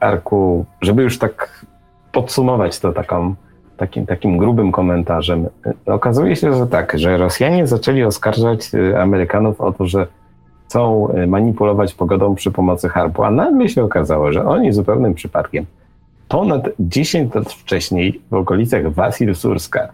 Arku, 0.00 0.66
żeby 0.80 1.02
już 1.02 1.18
tak 1.18 1.66
podsumować 2.12 2.80
to 2.80 2.92
taką 2.92 3.34
takim, 3.76 4.06
takim 4.06 4.38
grubym 4.38 4.72
komentarzem. 4.72 5.46
Okazuje 5.86 6.36
się, 6.36 6.54
że 6.54 6.66
tak, 6.66 6.98
że 6.98 7.16
Rosjanie 7.16 7.66
zaczęli 7.66 8.02
oskarżać 8.02 8.74
y, 8.74 9.00
Amerykanów 9.00 9.60
o 9.60 9.72
to, 9.72 9.86
że 9.86 10.06
chcą 10.66 11.08
y, 11.10 11.26
manipulować 11.26 11.94
pogodą 11.94 12.34
przy 12.34 12.50
pomocy 12.50 12.88
harpu, 12.88 13.24
a 13.24 13.30
nagle 13.30 13.68
się 13.68 13.84
okazało, 13.84 14.32
że 14.32 14.44
oni 14.44 14.72
zupełnym 14.72 15.14
przypadkiem 15.14 15.66
ponad 16.28 16.68
10 16.80 17.34
lat 17.34 17.52
wcześniej 17.52 18.20
w 18.30 18.34
okolicach 18.34 18.82
Wasil-Surska 18.82 19.88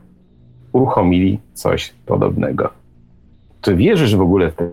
uruchomili 0.72 1.38
coś 1.54 1.94
podobnego. 2.06 2.70
Czy 3.60 3.76
wierzysz 3.76 4.16
w 4.16 4.20
ogóle 4.20 4.50
w 4.50 4.54
tę 4.54 4.70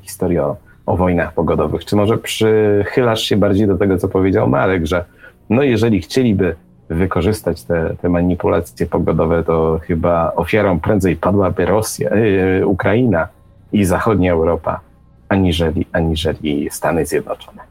historię 0.00 0.42
o, 0.42 0.56
o 0.86 0.96
wojnach 0.96 1.34
pogodowych? 1.34 1.84
Czy 1.84 1.96
może 1.96 2.18
przychylasz 2.18 3.22
się 3.22 3.36
bardziej 3.36 3.66
do 3.66 3.78
tego, 3.78 3.98
co 3.98 4.08
powiedział 4.08 4.48
Marek, 4.48 4.86
że 4.86 5.04
no 5.50 5.62
jeżeli 5.62 6.00
chcieliby 6.00 6.56
wykorzystać 6.88 7.62
te, 7.64 7.96
te 8.02 8.08
manipulacje 8.08 8.86
pogodowe, 8.86 9.44
to 9.44 9.80
chyba 9.82 10.32
ofiarą 10.34 10.80
prędzej 10.80 11.16
padłaby 11.16 11.66
Rosja, 11.66 12.16
yy, 12.16 12.66
Ukraina 12.66 13.28
i 13.72 13.84
zachodnia 13.84 14.32
Europa, 14.32 14.80
aniżeli, 15.28 15.86
aniżeli 15.92 16.68
Stany 16.70 17.06
Zjednoczone. 17.06 17.62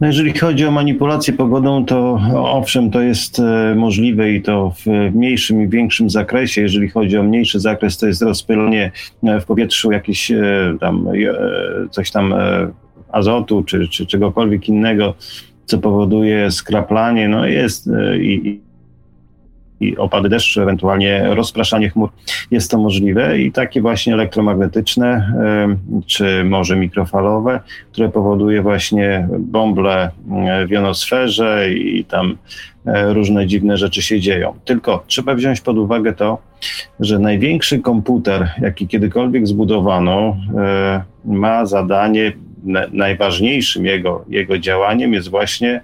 No 0.00 0.06
jeżeli 0.06 0.38
chodzi 0.38 0.66
o 0.66 0.70
manipulację 0.70 1.34
pogodą, 1.34 1.84
to 1.84 2.20
owszem, 2.34 2.90
to 2.90 3.00
jest 3.00 3.38
e, 3.38 3.74
możliwe 3.74 4.32
i 4.32 4.42
to 4.42 4.72
w 4.86 4.86
mniejszym 5.14 5.62
i 5.62 5.68
większym 5.68 6.10
zakresie. 6.10 6.60
Jeżeli 6.60 6.88
chodzi 6.88 7.18
o 7.18 7.22
mniejszy 7.22 7.60
zakres, 7.60 7.98
to 7.98 8.06
jest 8.06 8.22
rozpylenie 8.22 8.90
w 9.22 9.44
powietrzu 9.44 9.92
jakieś 9.92 10.32
tam, 10.80 11.08
coś 11.90 12.10
tam 12.10 12.34
azotu 13.12 13.64
czy, 13.64 13.88
czy 13.88 14.06
czegokolwiek 14.06 14.68
innego 14.68 15.14
co 15.68 15.78
powoduje 15.78 16.50
skraplanie, 16.50 17.28
no 17.28 17.46
jest 17.46 17.88
e, 17.88 18.18
i, 18.18 18.60
i 19.80 19.96
opady 19.96 20.28
deszczu, 20.28 20.62
ewentualnie 20.62 21.34
rozpraszanie 21.34 21.90
chmur, 21.90 22.10
jest 22.50 22.70
to 22.70 22.78
możliwe 22.78 23.38
i 23.38 23.52
takie 23.52 23.80
właśnie 23.80 24.14
elektromagnetyczne, 24.14 25.32
czy 26.06 26.44
może 26.44 26.76
mikrofalowe, 26.76 27.60
które 27.92 28.08
powoduje 28.08 28.62
właśnie 28.62 29.28
bąble 29.38 30.10
w 30.66 30.70
jonosferze 30.70 31.70
i 31.74 32.04
tam 32.04 32.36
e, 32.86 33.12
różne 33.12 33.46
dziwne 33.46 33.76
rzeczy 33.76 34.02
się 34.02 34.20
dzieją. 34.20 34.54
Tylko 34.64 35.04
trzeba 35.06 35.34
wziąć 35.34 35.60
pod 35.60 35.78
uwagę 35.78 36.12
to, 36.12 36.38
że 37.00 37.18
największy 37.18 37.78
komputer, 37.78 38.50
jaki 38.60 38.88
kiedykolwiek 38.88 39.46
zbudowano, 39.46 40.36
e, 40.58 41.02
ma 41.24 41.66
zadanie, 41.66 42.32
najważniejszym 42.92 43.86
jego, 43.86 44.24
jego 44.28 44.58
działaniem 44.58 45.14
jest 45.14 45.28
właśnie 45.28 45.80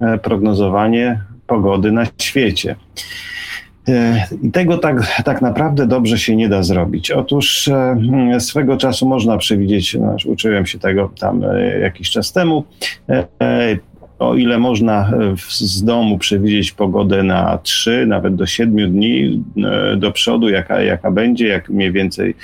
e, 0.00 0.18
prognozowanie 0.18 1.20
pogody 1.46 1.92
na 1.92 2.06
świecie. 2.22 2.76
E, 3.88 4.26
I 4.42 4.50
tego 4.50 4.78
tak, 4.78 5.22
tak 5.24 5.42
naprawdę 5.42 5.86
dobrze 5.86 6.18
się 6.18 6.36
nie 6.36 6.48
da 6.48 6.62
zrobić. 6.62 7.10
Otóż 7.10 7.68
e, 7.68 8.40
swego 8.40 8.76
czasu 8.76 9.08
można 9.08 9.38
przewidzieć, 9.38 9.94
no, 9.94 10.16
uczyłem 10.26 10.66
się 10.66 10.78
tego 10.78 11.10
tam 11.20 11.42
jakiś 11.80 12.10
czas 12.10 12.32
temu, 12.32 12.64
o 14.18 14.34
ile 14.34 14.58
można 14.58 15.12
z 15.48 15.84
domu 15.84 16.18
przewidzieć 16.18 16.72
pogodę 16.72 17.22
na 17.22 17.58
3, 17.58 18.06
nawet 18.06 18.34
do 18.34 18.46
7 18.46 18.92
dni 18.92 19.44
do 19.96 20.12
przodu, 20.12 20.48
jaka, 20.48 20.82
jaka 20.82 21.10
będzie, 21.10 21.48
jak 21.48 21.68
mniej 21.68 21.92
więcej 21.92 22.34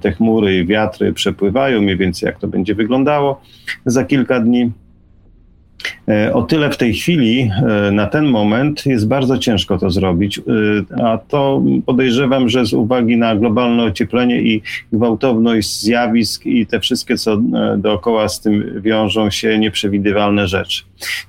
te 0.00 0.12
chmury 0.12 0.58
i 0.58 0.66
wiatry 0.66 1.12
przepływają, 1.12 1.82
mniej 1.82 1.96
więcej 1.96 2.26
jak 2.26 2.38
to 2.38 2.48
będzie 2.48 2.74
wyglądało 2.74 3.40
za 3.86 4.04
kilka 4.04 4.40
dni. 4.40 4.62
E, 4.62 4.87
o 6.32 6.42
tyle 6.42 6.70
w 6.70 6.76
tej 6.76 6.94
chwili, 6.94 7.50
e, 7.88 7.90
na 7.90 8.06
ten 8.06 8.26
moment, 8.26 8.86
jest 8.86 9.08
bardzo 9.08 9.38
ciężko 9.38 9.78
to 9.78 9.90
zrobić, 9.90 10.38
e, 10.38 10.42
a 11.04 11.18
to 11.18 11.62
podejrzewam, 11.86 12.48
że 12.48 12.66
z 12.66 12.72
uwagi 12.72 13.16
na 13.16 13.36
globalne 13.36 13.84
ocieplenie 13.84 14.42
i 14.42 14.62
gwałtowność 14.92 15.80
zjawisk 15.80 16.46
i 16.46 16.66
te 16.66 16.80
wszystkie, 16.80 17.16
co 17.16 17.38
dookoła 17.78 18.28
z 18.28 18.40
tym 18.40 18.82
wiążą 18.82 19.30
się, 19.30 19.58
nieprzewidywalne 19.58 20.48
rzeczy. 20.48 20.84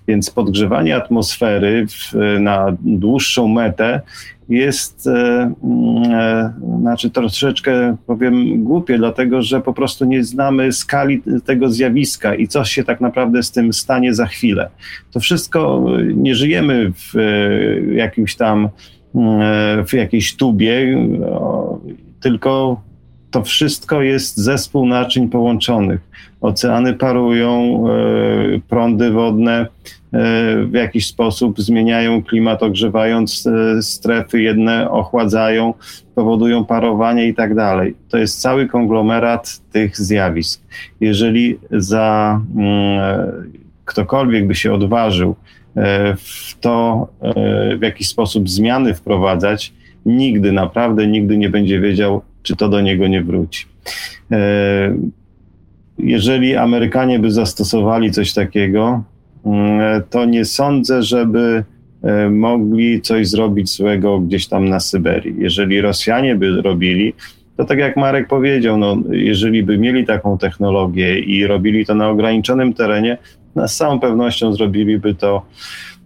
Więc 0.08 0.30
podgrzewanie 0.30 0.95
atmosfery 0.95 1.86
w, 1.88 2.14
na 2.40 2.78
dłuższą 2.82 3.48
metę 3.48 4.02
jest 4.50 5.08
e, 5.08 5.53
mm, 5.64 6.14
e, 6.14 6.53
znaczy 6.80 7.10
troszeczkę 7.10 7.95
powiem 8.08 8.64
głupie, 8.64 8.98
dlatego 8.98 9.42
że 9.42 9.61
po 9.61 9.74
prostu 9.74 10.06
nie 10.06 10.24
znamy 10.24 10.72
skali 10.72 11.22
tego 11.45 11.69
zjawiska 11.69 12.36
i 12.36 12.48
co 12.48 12.66
się 12.66 12.84
tak 12.84 13.02
naprawdę 13.02 13.44
z 13.44 13.52
tym 13.52 13.74
stanie 13.74 14.14
za 14.14 14.26
chwilę. 14.26 14.69
To 15.11 15.19
wszystko 15.19 15.86
nie 16.16 16.36
żyjemy 16.36 16.92
w 16.95 17.16
e, 17.16 17.95
jakimś 17.95 18.36
tam 18.36 18.69
mm, 19.16 19.86
w 19.86 19.94
jakiejś 19.94 20.36
tubie, 20.36 20.98
tylko 22.19 22.82
to 23.32 23.44
wszystko 23.44 24.02
jest 24.02 24.38
zespół 24.38 24.86
naczyń 24.86 25.30
połączonych. 25.30 26.00
Oceany 26.42 26.94
parują, 26.94 27.84
prądy 28.69 29.11
wodne 29.11 29.66
E, 29.66 29.99
w 30.12 30.74
jakiś 30.74 31.08
sposób 31.08 31.62
zmieniają 31.62 32.24
klimat, 32.24 32.64
ogrzewając 32.64 33.48
e, 33.48 33.82
strefy, 33.82 34.42
jedne 34.42 34.92
ochładzają, 34.92 35.74
powodują 36.16 36.66
parowanie 36.66 37.28
i 37.28 37.34
tak 37.34 37.56
dalej. 37.56 37.96
To 38.10 38.18
jest 38.18 38.42
cały 38.42 38.68
konglomerat 38.68 39.62
tych 39.72 39.98
zjawisk. 39.98 40.62
Jeżeli 41.02 41.58
za 41.72 42.42
mm, 42.56 43.52
ktokolwiek 43.86 44.48
by 44.48 44.56
się 44.56 44.74
odważył 44.74 45.36
e, 45.76 46.16
w 46.16 46.58
to 46.60 47.08
w 47.80 47.82
jakiś 47.82 48.08
sposób 48.08 48.50
zmiany 48.50 48.94
wprowadzać, 48.94 49.74
nigdy, 50.06 50.52
naprawdę 50.52 51.08
nigdy 51.08 51.38
nie 51.38 51.50
będzie 51.50 51.80
wiedział, 51.80 52.22
czy 52.44 52.56
to 52.56 52.70
do 52.70 52.82
niego 52.82 53.08
nie 53.08 53.24
wróci. 53.24 53.66
Jeżeli 55.98 56.56
Amerykanie 56.56 57.20
by 57.20 57.32
zastosowali 57.32 58.12
coś 58.12 58.34
takiego, 58.34 59.04
to 60.09 60.26
nie 60.26 60.45
sądzę, 60.45 61.03
żeby 61.03 61.64
e, 62.03 62.30
mogli 62.30 63.01
coś 63.01 63.27
zrobić 63.27 63.76
złego 63.76 64.19
gdzieś 64.19 64.48
tam 64.48 64.69
na 64.69 64.80
Syberii. 64.80 65.35
Jeżeli 65.38 65.82
Rosjanie 65.82 66.35
by 66.35 66.61
robili, 66.61 67.14
to 67.58 67.66
tak 67.66 67.80
jak 67.80 67.98
Marek 67.98 68.27
powiedział, 68.27 68.77
no, 68.77 68.98
jeżeli 69.09 69.64
by 69.64 69.77
mieli 69.77 70.06
taką 70.06 70.38
technologię 70.38 71.19
i 71.19 71.48
robili 71.48 71.85
to 71.85 71.95
na 71.95 72.09
ograniczonym 72.09 72.74
terenie, 72.74 73.18
no, 73.56 73.68
z 73.68 73.76
całą 73.76 74.00
pewnością 74.00 74.53
zrobiliby 74.53 75.16
to 75.16 75.42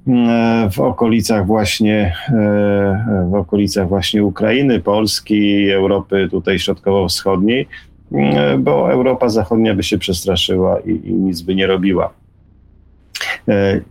mm, 0.07 0.71
w 0.71 0.79
okolicach 0.79 1.45
właśnie 1.45 2.13
e, 2.29 3.27
w 3.31 3.35
okolicach 3.35 3.87
właśnie 3.87 4.23
Ukrainy, 4.23 4.79
Polski, 4.79 5.69
Europy 5.71 6.27
tutaj 6.31 6.59
środkowo-wschodniej, 6.59 7.67
mm, 8.11 8.63
bo 8.63 8.91
Europa 8.91 9.29
Zachodnia 9.29 9.75
by 9.75 9.83
się 9.83 9.97
przestraszyła 9.97 10.79
i, 10.79 11.09
i 11.09 11.13
nic 11.13 11.41
by 11.41 11.55
nie 11.55 11.67
robiła. 11.67 12.22
E, 13.49 13.81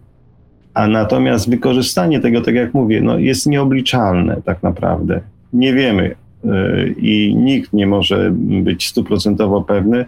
a 0.75 0.87
natomiast 0.87 1.51
wykorzystanie 1.51 2.21
tego, 2.21 2.41
tak 2.41 2.55
jak 2.55 2.75
mówię, 2.75 3.01
no 3.01 3.19
jest 3.19 3.47
nieobliczalne 3.47 4.43
tak 4.45 4.63
naprawdę. 4.63 5.21
Nie 5.53 5.75
wiemy 5.75 6.15
e, 6.45 6.89
i 6.89 7.37
nikt 7.37 7.73
nie 7.73 7.87
może 7.87 8.33
być 8.35 8.89
stuprocentowo 8.89 9.63
pewny, 9.63 10.05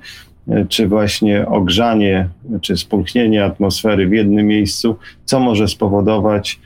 e, 0.48 0.66
czy 0.68 0.88
właśnie 0.88 1.46
ogrzanie, 1.46 2.28
czy 2.60 2.76
spulchnienie 2.76 3.44
atmosfery 3.44 4.08
w 4.08 4.12
jednym 4.12 4.46
miejscu, 4.46 4.96
co 5.24 5.40
może 5.40 5.68
spowodować 5.68 6.60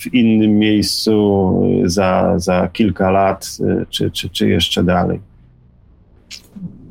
w 0.00 0.14
innym 0.14 0.58
miejscu 0.58 1.52
za, 1.84 2.34
za 2.36 2.68
kilka 2.72 3.10
lat, 3.10 3.58
czy, 3.90 4.10
czy, 4.10 4.30
czy 4.30 4.48
jeszcze 4.48 4.84
dalej. 4.84 5.20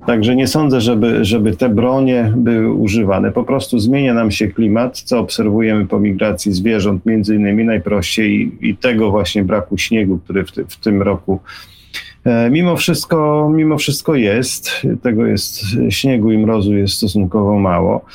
Także 0.05 0.35
nie 0.35 0.47
sądzę, 0.47 0.81
żeby, 0.81 1.25
żeby 1.25 1.55
te 1.55 1.69
bronie 1.69 2.33
były 2.37 2.73
używane. 2.73 3.31
Po 3.31 3.43
prostu 3.43 3.79
zmienia 3.79 4.13
nam 4.13 4.31
się 4.31 4.47
klimat, 4.47 5.01
co 5.01 5.19
obserwujemy 5.19 5.87
po 5.87 5.99
migracji 5.99 6.53
zwierząt, 6.53 7.05
między 7.05 7.35
innymi 7.35 7.65
najprościej 7.65 8.31
i, 8.61 8.69
i 8.69 8.77
tego 8.77 9.11
właśnie 9.11 9.43
braku 9.43 9.77
śniegu, 9.77 10.17
który 10.17 10.45
w, 10.45 10.51
ty, 10.51 10.65
w 10.65 10.77
tym 10.77 11.01
roku 11.01 11.39
e, 12.23 12.49
mimo 12.49 12.77
wszystko, 12.77 13.49
mimo 13.55 13.77
wszystko 13.77 14.15
jest. 14.15 14.71
Tego 15.01 15.25
jest 15.25 15.61
śniegu 15.89 16.31
i 16.31 16.37
mrozu 16.37 16.73
jest 16.73 16.93
stosunkowo 16.93 17.59
mało. 17.59 18.05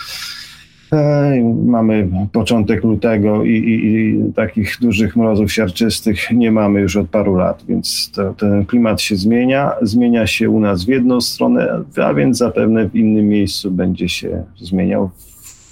Mamy 1.64 2.08
początek 2.32 2.84
lutego 2.84 3.44
i, 3.44 3.50
i, 3.50 3.94
i, 3.94 4.32
takich 4.32 4.76
dużych 4.80 5.16
mrozów 5.16 5.52
siarczystych 5.52 6.30
nie 6.30 6.52
mamy 6.52 6.80
już 6.80 6.96
od 6.96 7.08
paru 7.08 7.34
lat, 7.34 7.64
więc 7.68 8.10
to, 8.14 8.34
ten 8.34 8.66
klimat 8.66 9.00
się 9.00 9.16
zmienia. 9.16 9.72
Zmienia 9.82 10.26
się 10.26 10.50
u 10.50 10.60
nas 10.60 10.84
w 10.84 10.88
jedną 10.88 11.20
stronę, 11.20 11.84
a 12.04 12.14
więc 12.14 12.38
zapewne 12.38 12.88
w 12.88 12.96
innym 12.96 13.28
miejscu 13.28 13.70
będzie 13.70 14.08
się 14.08 14.44
zmieniał 14.56 15.10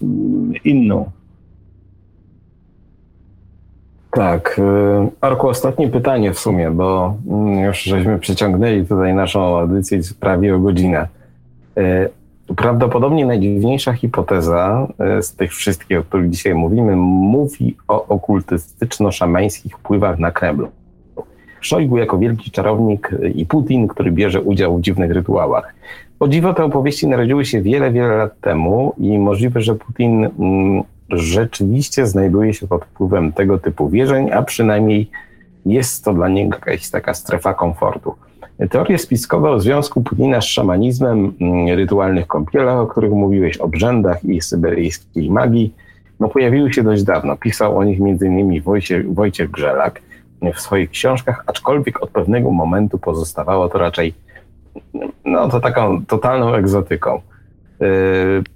w 0.00 0.66
inną. 0.66 1.10
Tak. 4.14 4.58
Y, 4.58 4.62
Arku, 5.20 5.48
ostatnie 5.48 5.88
pytanie 5.88 6.32
w 6.32 6.38
sumie, 6.38 6.70
bo 6.70 7.16
mm, 7.30 7.64
już 7.64 7.82
żeśmy 7.82 8.18
przeciągnęli 8.18 8.86
tutaj 8.86 9.14
naszą 9.14 9.58
audycję 9.58 10.00
prawie 10.20 10.54
o 10.54 10.58
godzinę. 10.58 11.08
Prawdopodobnie 12.56 13.26
najdziwniejsza 13.26 13.92
hipoteza 13.92 14.88
e, 14.98 15.22
z 15.22 15.34
tych 15.34 15.54
wszystkich, 15.54 15.98
o 15.98 16.02
których 16.02 16.30
dzisiaj 16.30 16.54
mówimy, 16.54 16.96
mówi 16.96 17.76
o 17.88 18.06
okultystyczno-szamańskich 18.06 19.76
wpływach 19.76 20.18
na 20.18 20.30
Kremlu. 20.30 20.68
Szojgu 21.60 21.98
jako 21.98 22.18
wielki 22.18 22.50
czarownik 22.50 23.10
i 23.34 23.46
Putin, 23.46 23.88
który 23.88 24.10
bierze 24.10 24.40
udział 24.40 24.78
w 24.78 24.80
dziwnych 24.80 25.10
rytuałach. 25.10 25.74
O 26.20 26.28
dziwo 26.28 26.54
te 26.54 26.64
opowieści 26.64 27.06
narodziły 27.06 27.44
się 27.44 27.62
wiele, 27.62 27.90
wiele 27.90 28.16
lat 28.16 28.40
temu 28.40 28.94
i 28.98 29.18
możliwe, 29.18 29.60
że 29.60 29.74
Putin 29.74 30.24
mm, 30.24 30.82
rzeczywiście 31.10 32.06
znajduje 32.06 32.54
się 32.54 32.66
pod 32.66 32.84
wpływem 32.84 33.32
tego 33.32 33.58
typu 33.58 33.88
wierzeń, 33.88 34.30
a 34.32 34.42
przynajmniej 34.42 35.10
jest 35.66 36.04
to 36.04 36.14
dla 36.14 36.28
niego 36.28 36.54
jakaś 36.54 36.90
taka 36.90 37.14
strefa 37.14 37.54
komfortu. 37.54 38.14
Teorie 38.70 38.98
spiskowe 38.98 39.50
o 39.50 39.60
związku 39.60 40.02
Putina 40.02 40.40
z 40.40 40.44
szamanizmem, 40.44 41.32
mm, 41.40 41.76
rytualnych 41.76 42.26
kąpielach, 42.26 42.78
o 42.78 42.86
których 42.86 43.12
mówiłeś, 43.12 43.56
obrzędach 43.56 44.24
i 44.24 44.40
syberyjskiej 44.40 45.30
magii, 45.30 45.74
no 46.20 46.28
pojawiły 46.28 46.72
się 46.72 46.82
dość 46.82 47.02
dawno. 47.02 47.36
Pisał 47.36 47.78
o 47.78 47.84
nich 47.84 48.00
m.in. 48.00 48.62
Wojciech, 48.62 49.14
Wojciech 49.14 49.50
Grzelak 49.50 50.02
w 50.54 50.60
swoich 50.60 50.90
książkach, 50.90 51.44
aczkolwiek 51.46 52.02
od 52.02 52.10
pewnego 52.10 52.50
momentu 52.50 52.98
pozostawało 52.98 53.68
to 53.68 53.78
raczej 53.78 54.14
no, 55.24 55.48
to 55.48 55.60
taką 55.60 56.06
totalną 56.06 56.54
egzotyką. 56.54 57.20
Yy, 57.80 57.88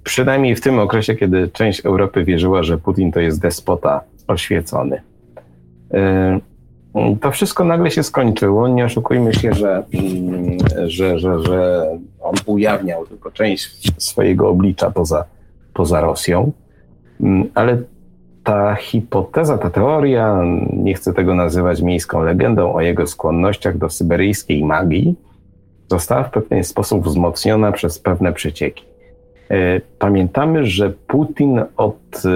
przynajmniej 0.03 0.55
w 0.55 0.61
tym 0.61 0.79
okresie, 0.79 1.15
kiedy 1.15 1.47
część 1.47 1.85
Europy 1.85 2.23
wierzyła, 2.23 2.63
że 2.63 2.77
Putin 2.77 3.11
to 3.11 3.19
jest 3.19 3.41
despota 3.41 4.01
oświecony. 4.27 5.01
Yy, 5.91 5.99
to 7.21 7.31
wszystko 7.31 7.63
nagle 7.63 7.91
się 7.91 8.03
skończyło. 8.03 8.67
Nie 8.67 8.85
oszukujmy 8.85 9.33
się, 9.33 9.53
że, 9.53 9.83
mm, 9.93 10.57
że, 10.87 11.19
że, 11.19 11.39
że 11.39 11.87
on 12.21 12.35
ujawniał 12.45 13.05
tylko 13.05 13.31
część 13.31 13.91
swojego 14.03 14.49
oblicza 14.49 14.91
poza, 14.91 15.25
poza 15.73 16.01
Rosją, 16.01 16.51
mm, 17.21 17.49
ale 17.55 17.77
ta 18.43 18.75
hipoteza, 18.75 19.57
ta 19.57 19.69
teoria, 19.69 20.41
nie 20.73 20.93
chcę 20.93 21.13
tego 21.13 21.35
nazywać 21.35 21.81
miejską 21.81 22.23
legendą 22.23 22.73
o 22.73 22.81
jego 22.81 23.07
skłonnościach 23.07 23.77
do 23.77 23.89
syberyjskiej 23.89 24.65
magii, 24.65 25.15
została 25.87 26.23
w 26.23 26.31
pewien 26.31 26.63
sposób 26.63 27.05
wzmocniona 27.05 27.71
przez 27.71 27.99
pewne 27.99 28.33
przecieki. 28.33 28.85
E, 29.49 29.81
pamiętamy, 29.99 30.65
że 30.65 30.89
Putin 30.89 31.61
od 31.77 32.25
e, 32.25 32.29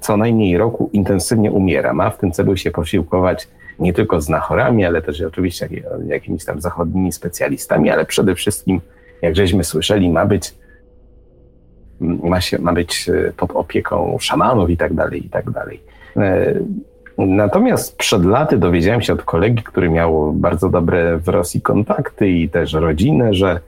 co 0.00 0.16
najmniej 0.16 0.58
roku 0.58 0.90
intensywnie 0.92 1.52
umiera. 1.52 1.92
Ma 1.92 2.10
w 2.10 2.18
tym 2.18 2.32
celu 2.32 2.56
się 2.56 2.70
posiłkować 2.70 3.48
nie 3.78 3.92
tylko 3.92 4.20
z 4.20 4.28
nachorami, 4.28 4.84
ale 4.84 5.02
też 5.02 5.22
oczywiście 5.22 5.68
jakimiś 6.06 6.44
tam 6.44 6.60
zachodnimi 6.60 7.12
specjalistami, 7.12 7.90
ale 7.90 8.04
przede 8.04 8.34
wszystkim, 8.34 8.80
jak 9.22 9.36
żeśmy 9.36 9.64
słyszeli, 9.64 10.10
ma 10.10 10.26
być, 10.26 10.54
ma, 12.00 12.40
się, 12.40 12.58
ma 12.58 12.72
być 12.72 13.08
e, 13.08 13.32
pod 13.36 13.50
opieką 13.50 14.16
szamanów 14.20 14.70
i 14.70 14.76
tak 14.76 14.94
dalej, 14.94 15.26
i 15.26 15.28
tak 15.28 15.50
dalej. 15.50 15.80
Natomiast 17.18 17.96
przed 17.96 18.24
laty 18.24 18.58
dowiedziałem 18.58 19.02
się 19.02 19.12
od 19.12 19.22
kolegi, 19.22 19.62
który 19.62 19.90
miał 19.90 20.32
bardzo 20.32 20.68
dobre 20.68 21.18
w 21.18 21.28
Rosji 21.28 21.60
kontakty 21.60 22.28
i 22.28 22.48
też 22.48 22.72
rodzinę, 22.72 23.34
że 23.34 23.60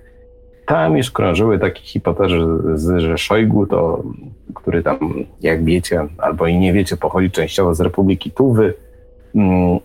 tam 0.67 0.97
już 0.97 1.11
krążyły 1.11 1.59
takie 1.59 1.83
hipotezy, 1.83 3.01
że 3.01 3.19
Szojgu, 3.19 3.67
to, 3.67 4.03
który 4.55 4.83
tam, 4.83 4.99
jak 5.41 5.65
wiecie, 5.65 6.07
albo 6.19 6.47
i 6.47 6.59
nie 6.59 6.73
wiecie, 6.73 6.97
pochodzi 6.97 7.31
częściowo 7.31 7.75
z 7.75 7.81
Republiki 7.81 8.31
Tuwy, 8.31 8.75
mm, 9.35 9.79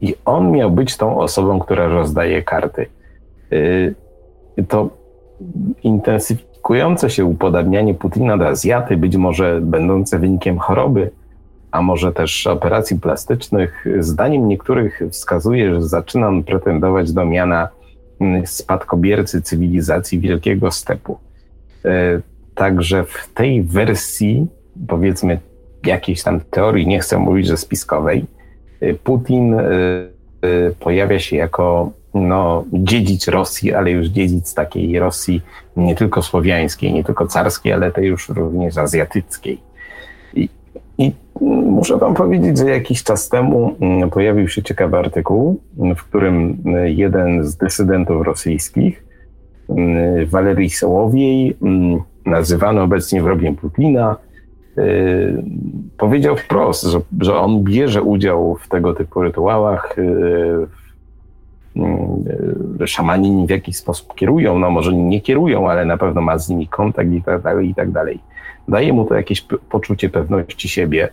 i 0.00 0.14
on 0.24 0.50
miał 0.50 0.70
być 0.70 0.96
tą 0.96 1.18
osobą, 1.18 1.58
która 1.58 1.88
rozdaje 1.88 2.42
karty. 2.42 2.86
Y, 3.52 3.94
to 4.68 4.88
intensyfikujące 5.82 7.10
się 7.10 7.24
upodabnianie 7.24 7.94
Putina 7.94 8.38
do 8.38 8.48
Azjaty, 8.48 8.96
być 8.96 9.16
może 9.16 9.60
będące 9.60 10.18
wynikiem 10.18 10.58
choroby, 10.58 11.10
a 11.70 11.82
może 11.82 12.12
też 12.12 12.46
operacji 12.46 13.00
plastycznych, 13.00 13.84
zdaniem 14.00 14.48
niektórych 14.48 15.02
wskazuje, 15.10 15.74
że 15.74 15.82
zaczyna 15.82 16.28
on 16.28 16.44
pretendować 16.44 17.12
do 17.12 17.24
miana 17.24 17.68
spadkobiercy 18.44 19.42
cywilizacji 19.42 20.20
Wielkiego 20.20 20.70
Stepu. 20.70 21.18
E, 21.84 22.20
także 22.54 23.04
w 23.04 23.28
tej 23.34 23.62
wersji, 23.62 24.46
powiedzmy, 24.88 25.38
jakiejś 25.84 26.22
tam 26.22 26.40
teorii, 26.40 26.86
nie 26.86 27.00
chcę 27.00 27.18
mówić, 27.18 27.46
że 27.46 27.56
spiskowej, 27.56 28.24
e, 28.80 28.94
Putin 28.94 29.54
e, 29.54 29.64
pojawia 30.80 31.18
się 31.18 31.36
jako 31.36 31.92
no, 32.14 32.64
dziedzic 32.72 33.28
Rosji, 33.28 33.74
ale 33.74 33.90
już 33.90 34.06
dziedzic 34.06 34.54
takiej 34.54 34.98
Rosji 34.98 35.42
nie 35.76 35.94
tylko 35.94 36.22
słowiańskiej, 36.22 36.92
nie 36.92 37.04
tylko 37.04 37.26
carskiej, 37.26 37.72
ale 37.72 37.92
tej 37.92 38.06
już 38.06 38.28
również 38.28 38.76
azjatyckiej. 38.76 39.60
Muszę 41.40 41.96
Wam 41.96 42.14
powiedzieć, 42.14 42.58
że 42.58 42.70
jakiś 42.70 43.02
czas 43.02 43.28
temu 43.28 43.76
mm, 43.80 44.10
pojawił 44.10 44.48
się 44.48 44.62
ciekawy 44.62 44.96
artykuł, 44.96 45.60
w 45.96 46.04
którym 46.04 46.62
y, 46.66 46.90
jeden 46.90 47.44
z 47.44 47.56
dysydentów 47.56 48.26
rosyjskich, 48.26 49.04
y, 49.70 50.26
Walerii 50.26 50.70
Sołowiej, 50.70 51.56
mm, 51.62 52.00
nazywany 52.26 52.80
obecnie 52.80 53.22
wrogiem 53.22 53.56
Putina, 53.56 54.16
y, 54.78 55.42
powiedział 55.98 56.36
wprost, 56.36 56.84
że, 56.84 57.00
że 57.20 57.36
on 57.36 57.64
bierze 57.64 58.02
udział 58.02 58.56
w 58.60 58.68
tego 58.68 58.94
typu 58.94 59.22
rytuałach. 59.22 59.96
Szamani 62.86 63.46
w 63.46 63.50
jakiś 63.50 63.76
sposób 63.76 64.14
kierują, 64.14 64.58
no 64.58 64.70
może 64.70 64.92
nie 64.92 65.20
kierują, 65.20 65.70
ale 65.70 65.84
na 65.84 65.96
pewno 65.96 66.20
ma 66.20 66.38
z 66.38 66.48
nimi 66.48 66.68
kontakt 66.68 67.10
i 67.10 67.22
tak 67.22 67.42
dalej, 67.42 67.70
i 67.70 67.74
tak 67.74 67.90
dalej. 67.90 68.20
Daje 68.68 68.92
mu 68.92 69.04
to 69.04 69.14
jakieś 69.14 69.46
poczucie 69.70 70.08
pewności 70.08 70.68
siebie 70.68 71.08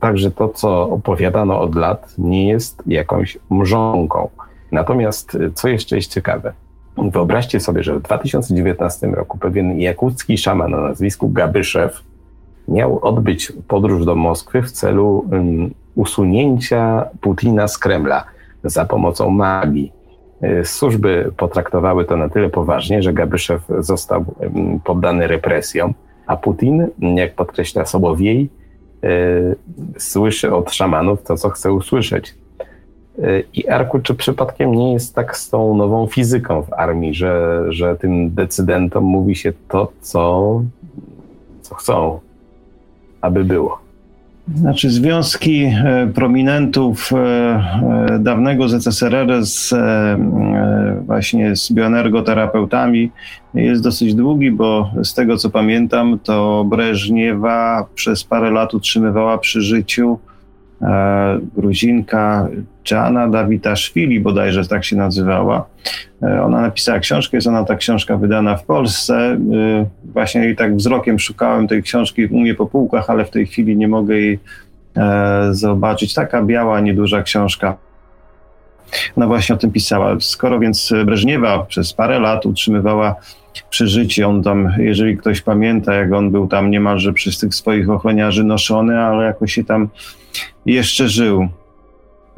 także 0.00 0.30
to, 0.30 0.48
co 0.48 0.90
opowiadano 0.90 1.60
od 1.60 1.74
lat, 1.74 2.14
nie 2.18 2.48
jest 2.48 2.82
jakąś 2.86 3.38
mrzonką. 3.50 4.28
Natomiast, 4.72 5.34
yy, 5.34 5.52
co 5.54 5.68
jeszcze 5.68 5.96
jest 5.96 6.12
ciekawe, 6.12 6.52
wyobraźcie 6.96 7.60
sobie, 7.60 7.82
że 7.82 7.94
w 7.94 8.02
2019 8.02 9.06
roku 9.06 9.38
pewien 9.38 9.80
jakucki 9.80 10.38
szaman 10.38 10.74
o 10.74 10.80
nazwisku 10.80 11.28
Gabyszew 11.28 12.02
miał 12.68 12.98
odbyć 13.02 13.52
podróż 13.68 14.04
do 14.04 14.14
Moskwy 14.14 14.62
w 14.62 14.70
celu 14.70 15.24
usunięcia 15.94 17.08
Putina 17.20 17.68
z 17.68 17.78
Kremla 17.78 18.24
za 18.64 18.84
pomocą 18.84 19.30
magii. 19.30 19.92
Yy, 20.40 20.64
służby 20.64 21.32
potraktowały 21.36 22.04
to 22.04 22.16
na 22.16 22.28
tyle 22.28 22.48
poważnie, 22.48 23.02
że 23.02 23.12
Gabyszew 23.12 23.62
został 23.78 24.24
poddany 24.84 25.26
represjom, 25.26 25.94
a 26.26 26.36
Putin, 26.36 26.86
jak 26.98 27.34
podkreśla 27.34 27.84
Sobowiej, 27.84 28.50
Y, 28.50 28.67
słyszy 29.98 30.54
od 30.54 30.72
szamanów 30.72 31.22
to, 31.22 31.36
co 31.36 31.50
chce 31.50 31.72
usłyszeć. 31.72 32.34
Y, 33.18 33.44
I 33.54 33.68
Arku, 33.68 33.98
czy 33.98 34.14
przypadkiem 34.14 34.72
nie 34.72 34.92
jest 34.92 35.14
tak 35.14 35.36
z 35.36 35.50
tą 35.50 35.76
nową 35.76 36.06
fizyką 36.06 36.62
w 36.62 36.72
armii, 36.72 37.14
że, 37.14 37.64
że 37.68 37.96
tym 37.96 38.34
decydentom 38.34 39.04
mówi 39.04 39.36
się 39.36 39.52
to, 39.68 39.92
co, 40.00 40.62
co 41.62 41.74
chcą, 41.74 42.20
aby 43.20 43.44
było? 43.44 43.87
Znaczy 44.54 44.90
związki 44.90 45.62
e, 45.64 46.10
prominentów 46.14 47.10
e, 47.12 47.16
e, 47.16 48.18
dawnego 48.18 48.68
ZSRR 48.68 49.44
z 49.46 49.74
właśnie 51.06 51.56
z 51.56 51.72
bioenergoterapeutami 51.72 53.10
jest 53.54 53.82
dosyć 53.82 54.14
długi, 54.14 54.50
bo 54.50 54.90
z 55.02 55.14
tego 55.14 55.36
co 55.36 55.50
pamiętam, 55.50 56.18
to 56.22 56.64
Breżniewa 56.64 57.86
przez 57.94 58.24
parę 58.24 58.50
lat 58.50 58.74
utrzymywała 58.74 59.38
przy 59.38 59.62
życiu 59.62 60.18
Gruzinka 61.56 62.48
Jana 62.90 63.28
Dawitaszwili, 63.28 64.20
bodajże 64.20 64.66
tak 64.66 64.84
się 64.84 64.96
nazywała. 64.96 65.66
Ona 66.20 66.60
napisała 66.60 66.98
książkę, 66.98 67.36
jest 67.36 67.46
ona 67.46 67.64
ta 67.64 67.76
książka 67.76 68.16
wydana 68.16 68.56
w 68.56 68.64
Polsce. 68.64 69.38
Właśnie 70.04 70.50
i 70.50 70.56
tak 70.56 70.76
wzrokiem 70.76 71.18
szukałem 71.18 71.68
tej 71.68 71.82
książki 71.82 72.26
u 72.26 72.40
mnie 72.40 72.54
po 72.54 72.66
półkach, 72.66 73.10
ale 73.10 73.24
w 73.24 73.30
tej 73.30 73.46
chwili 73.46 73.76
nie 73.76 73.88
mogę 73.88 74.14
jej 74.14 74.38
e, 74.96 75.48
zobaczyć. 75.50 76.14
Taka 76.14 76.42
biała, 76.42 76.80
nieduża 76.80 77.22
książka. 77.22 77.76
Ona 79.16 79.26
właśnie 79.26 79.54
o 79.54 79.58
tym 79.58 79.72
pisała. 79.72 80.16
Skoro 80.20 80.58
więc 80.58 80.92
Breżniewa 81.04 81.64
przez 81.64 81.92
parę 81.92 82.18
lat 82.18 82.46
utrzymywała 82.46 83.16
przy 83.70 83.86
życiu, 83.86 84.28
on 84.28 84.42
tam, 84.42 84.72
jeżeli 84.78 85.16
ktoś 85.16 85.40
pamięta, 85.40 85.94
jak 85.94 86.12
on 86.12 86.30
był 86.30 86.46
tam 86.46 86.70
niemalże 86.70 87.12
przez 87.12 87.38
tych 87.38 87.54
swoich 87.54 87.90
ochroniarzy 87.90 88.44
noszony, 88.44 88.98
ale 88.98 89.24
jakoś 89.24 89.52
się 89.52 89.64
tam 89.64 89.88
jeszcze 90.66 91.08
żył. 91.08 91.48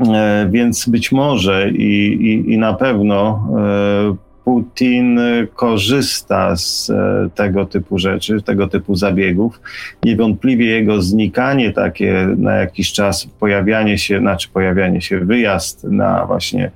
E, 0.00 0.48
więc 0.50 0.88
być 0.88 1.12
może 1.12 1.70
i, 1.70 2.12
i, 2.12 2.52
i 2.52 2.58
na 2.58 2.74
pewno 2.74 3.46
e, 3.58 4.16
Putin 4.44 5.20
korzysta 5.54 6.56
z 6.56 6.90
e, 6.90 7.28
tego 7.34 7.66
typu 7.66 7.98
rzeczy, 7.98 8.42
tego 8.42 8.68
typu 8.68 8.94
zabiegów. 8.94 9.60
Niewątpliwie 10.04 10.66
jego 10.66 11.02
znikanie 11.02 11.72
takie 11.72 12.28
na 12.36 12.54
jakiś 12.54 12.92
czas, 12.92 13.26
pojawianie 13.26 13.98
się, 13.98 14.18
znaczy 14.18 14.48
pojawianie 14.52 15.00
się, 15.00 15.20
wyjazd 15.20 15.84
na 15.84 16.26
właśnie 16.26 16.70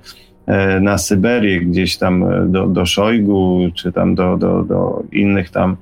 na 0.81 0.99
Syberię, 0.99 1.61
gdzieś 1.61 1.97
tam 1.97 2.25
do, 2.53 2.67
do 2.67 2.87
Szojgu, 2.87 3.71
czy 3.75 3.93
tam 3.93 4.15
do, 4.15 4.37
do, 4.37 4.63
do 4.63 5.03
innych 5.13 5.51
tam 5.51 5.77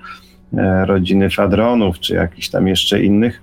rodziny 0.85 1.31
Fadronów, 1.31 2.01
czy 2.01 2.15
jakichś 2.15 2.49
tam 2.49 2.69
jeszcze 2.69 3.03
innych, 3.03 3.43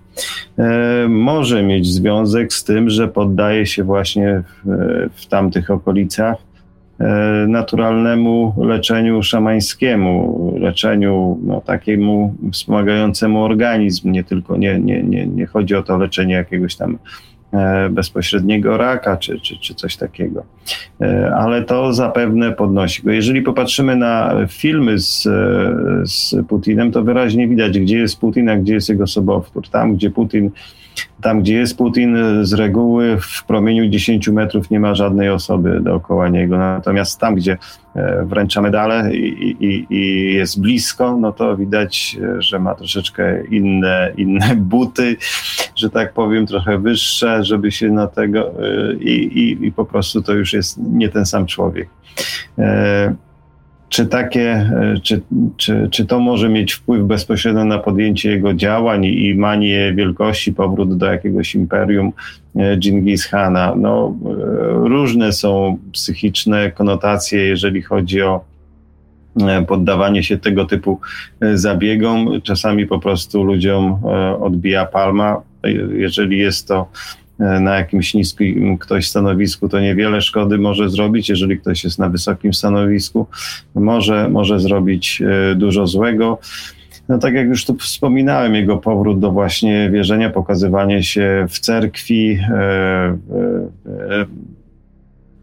może 1.10 1.64
mieć 1.64 1.88
związek 1.88 2.54
z 2.54 2.64
tym, 2.64 2.90
że 2.90 3.08
poddaje 3.08 3.66
się 3.66 3.84
właśnie 3.84 4.44
w, 4.66 4.70
w 5.16 5.26
tamtych 5.26 5.72
okolicach 5.72 6.36
e, 7.00 7.06
naturalnemu 7.48 8.54
leczeniu 8.58 9.24
szamańskiemu, 9.24 10.54
leczeniu 10.60 11.40
no, 11.44 11.62
takiemu 11.62 12.36
wspomagającemu 12.52 13.44
organizm. 13.44 14.12
Nie 14.12 14.24
tylko, 14.24 14.58
nie, 14.58 14.80
nie, 14.80 15.04
nie, 15.04 15.28
nie 15.28 15.46
chodzi 15.46 15.76
o 15.76 15.84
to 15.84 15.98
leczenie 15.98 16.34
jakiegoś 16.34 16.76
tam 16.76 16.98
E, 16.98 17.39
bezpośredniego 17.90 18.78
raka 18.78 19.18
czy, 19.18 19.40
czy, 19.40 19.58
czy 19.58 19.76
coś 19.76 19.98
takiego. 19.98 20.44
E, 21.02 21.36
ale 21.36 21.64
to 21.64 21.94
zapewne 21.94 22.52
podnosi 22.52 23.04
go. 23.04 23.12
Jeżeli 23.12 23.42
popatrzymy 23.42 23.96
na 23.96 24.36
filmy 24.48 25.00
z, 25.00 25.24
z 26.04 26.36
Putinem, 26.48 26.92
to 26.92 27.04
wyraźnie 27.04 27.48
widać, 27.48 27.80
gdzie 27.80 27.98
jest 27.98 28.20
Putin, 28.20 28.50
a 28.50 28.56
gdzie 28.56 28.74
jest 28.74 28.90
jego 28.90 29.08
sobowtór. 29.08 29.70
Tam, 29.70 29.96
gdzie 29.96 30.10
Putin 30.10 30.52
tam, 31.22 31.42
gdzie 31.42 31.54
jest 31.54 31.78
Putin, 31.78 32.18
z 32.42 32.54
reguły 32.54 33.18
w 33.22 33.44
promieniu 33.44 33.90
10 33.90 34.28
metrów 34.28 34.70
nie 34.70 34.80
ma 34.80 34.96
żadnej 34.96 35.30
osoby 35.30 35.80
dookoła 35.82 36.30
niego. 36.30 36.58
Natomiast 36.58 37.20
tam, 37.20 37.36
gdzie 37.36 37.58
e, 37.96 38.26
wręcza 38.26 38.62
medale 38.62 39.16
i, 39.16 39.56
i, 39.66 39.88
i 39.90 40.34
jest 40.34 40.62
blisko, 40.62 41.18
no 41.18 41.32
to 41.32 41.58
widać, 41.58 42.18
e, 42.22 42.42
że 42.42 42.60
ma 42.60 42.76
troszeczkę 42.76 43.46
inne, 43.46 44.12
inne 44.18 44.56
buty, 44.74 45.18
że 45.76 45.90
tak 45.90 46.14
powiem, 46.14 46.48
trochę 46.48 46.78
wyższe, 46.78 47.44
żeby 47.44 47.72
się 47.72 47.90
na 47.90 48.08
tego 48.08 48.40
e, 48.40 48.94
i, 48.94 49.40
i, 49.40 49.66
i 49.66 49.72
po 49.72 49.86
prostu 49.86 50.22
to 50.22 50.34
już 50.34 50.54
jest 50.54 50.78
nie 50.78 51.10
ten 51.10 51.26
sam 51.26 51.46
człowiek. 51.46 51.90
Czy 53.90 54.06
takie, 54.06 54.72
czy, 55.04 55.22
czy, 55.58 55.88
czy 55.92 56.06
to 56.06 56.20
może 56.20 56.50
mieć 56.50 56.74
wpływ 56.74 57.04
bezpośrednio 57.04 57.66
na 57.66 57.80
podjęcie 57.80 58.32
jego 58.32 58.54
działań 58.54 59.06
i 59.06 59.36
manię 59.36 59.94
wielkości, 59.94 60.54
powrót 60.54 60.98
do 60.98 61.06
jakiegoś 61.06 61.56
imperium 61.56 62.12
Genghis 62.56 63.26
Hana? 63.26 63.76
No, 63.76 64.16
różne 64.70 65.34
są 65.34 65.78
psychiczne 65.92 66.72
konotacje, 66.72 67.42
jeżeli 67.42 67.82
chodzi 67.82 68.22
o 68.22 68.50
poddawanie 69.68 70.24
się 70.24 70.38
tego 70.38 70.66
typu 70.66 71.00
zabiegom. 71.54 72.42
Czasami 72.44 72.88
po 72.88 73.00
prostu 73.00 73.44
ludziom 73.44 74.00
odbija 74.40 74.86
palma. 74.86 75.42
Jeżeli 75.94 76.38
jest 76.38 76.68
to 76.68 76.88
E, 76.88 77.29
na 77.40 77.76
jakimś 77.76 78.14
niskim 78.14 78.78
ktoś 78.78 79.10
stanowisku, 79.10 79.70
to 79.70 79.80
niewiele 79.80 80.22
szkody 80.22 80.58
może 80.58 80.90
zrobić. 80.90 81.30
Jeżeli 81.30 81.60
ktoś 81.60 81.84
jest 81.84 82.00
na 82.00 82.10
wysokim 82.10 82.54
stanowisku, 82.54 83.28
może, 83.76 84.30
może 84.30 84.60
zrobić 84.60 85.22
e, 85.22 85.56
dużo 85.56 85.88
złego. 85.88 86.40
No 87.10 87.18
tak 87.18 87.34
jak 87.34 87.48
już 87.48 87.66
tu 87.66 87.76
wspominałem, 87.76 88.56
jego 88.56 88.78
powrót 88.78 89.20
do 89.20 89.32
właśnie 89.32 89.90
wierzenia, 89.90 90.30
pokazywanie 90.30 91.04
się 91.04 91.46
w 91.50 91.60
cerkwi, 91.60 92.40
e, 92.50 93.18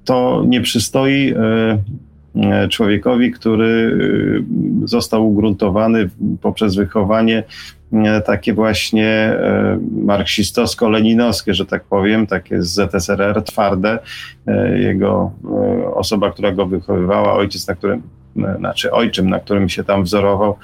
to 0.05 0.45
nie 0.47 0.61
przystoi 0.61 1.35
człowiekowi, 2.71 3.33
który 3.33 3.99
został 4.85 5.29
ugruntowany 5.29 6.11
poprzez 6.41 6.75
wychowanie 6.75 7.45
E, 7.93 8.21
takie 8.21 8.55
właśnie 8.55 9.09
e, 9.09 9.79
marksistowsko-leninowskie, 10.05 11.55
że 11.55 11.67
tak 11.67 11.85
powiem, 11.85 12.27
takie 12.27 12.63
z 12.63 12.93
ZSRR 12.93 13.43
twarde. 13.43 13.99
E, 14.47 14.79
jego 14.79 15.31
osoba, 15.95 16.31
która 16.31 16.53
go 16.53 16.67
wychowywała, 16.67 17.33
ojciec, 17.33 17.69
na 17.69 17.75
którym, 17.75 18.03
znaczy 18.59 18.93
ojczym, 18.93 19.31
na 19.31 19.41
którym 19.41 19.69
się 19.69 19.85
tam 19.85 20.05
wzorował 20.05 20.57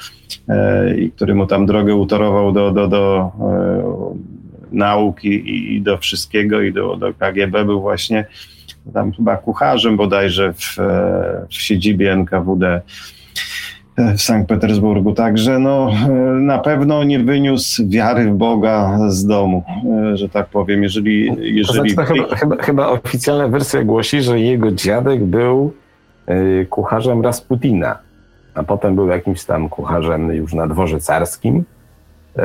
i 0.99 1.11
który 1.11 1.35
mu 1.35 1.47
tam 1.47 1.67
drogę 1.67 1.95
utorował 1.95 2.53
do, 2.53 2.71
do, 2.71 2.89
do 2.89 3.33
nauki 4.73 5.75
i 5.75 5.83
do 5.83 5.99
wszystkiego 5.99 6.61
i 6.61 6.73
do, 6.73 6.97
do 6.97 7.15
KGB 7.15 7.65
był 7.65 7.81
właśnie 7.81 8.27
tam 8.95 9.13
chyba 9.13 9.37
kucharzem 9.37 9.97
bodajże 9.97 10.53
w, 10.53 10.77
w 11.49 11.55
siedzibie 11.55 12.13
NKWD 12.13 12.81
w 13.97 14.23
Sankt 14.23 14.49
Petersburgu. 14.49 15.13
Także 15.13 15.59
no, 15.59 15.91
na 16.41 16.59
pewno 16.59 17.05
nie 17.05 17.19
wyniósł 17.19 17.89
wiary 17.89 18.31
w 18.31 18.35
Boga 18.35 18.99
z 19.09 19.27
domu, 19.27 19.65
że 20.15 20.29
tak 20.29 20.47
powiem. 20.47 20.83
Jeżeli, 20.83 21.37
jeżeli... 21.57 21.91
Znaczy, 21.91 22.15
chyba, 22.15 22.37
chyba, 22.37 22.57
chyba, 22.57 22.89
oficjalna 22.89 23.49
wersja 23.49 23.85
głosi, 23.85 24.23
że 24.23 24.41
jego 24.41 24.73
dziadek 24.73 25.25
był 25.25 25.73
y, 26.29 26.67
kucharzem 26.71 27.23
Rasputina, 27.23 27.99
a 28.55 28.63
potem 28.63 28.95
był 28.95 29.09
jakimś 29.09 29.45
tam 29.45 29.69
kucharzem 29.69 30.35
już 30.35 30.55
na 30.55 30.69
dworze 30.69 31.01
carskim. 31.01 31.65
Y, 32.39 32.43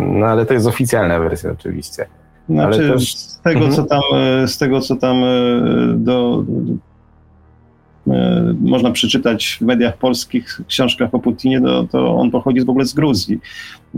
no 0.00 0.26
ale 0.26 0.46
to 0.46 0.54
jest 0.54 0.66
oficjalna 0.66 1.18
wersja 1.18 1.50
oczywiście. 1.50 2.06
Znaczy, 2.48 2.88
też... 2.88 3.14
z, 3.14 3.40
tego, 3.40 3.60
mhm. 3.60 3.76
co 3.76 3.82
tam, 3.84 4.02
z 4.46 4.58
tego, 4.58 4.80
co 4.80 4.96
tam 4.96 5.16
do, 5.96 6.44
E, 8.08 8.54
można 8.60 8.90
przeczytać 8.90 9.58
w 9.60 9.60
mediach 9.60 9.96
polskich, 9.96 10.60
książkach 10.66 11.14
o 11.14 11.18
Putinie, 11.18 11.60
to, 11.60 11.86
to 11.90 12.16
on 12.16 12.30
pochodzi 12.30 12.64
w 12.64 12.70
ogóle 12.70 12.84
z 12.84 12.94
Gruzji. 12.94 13.40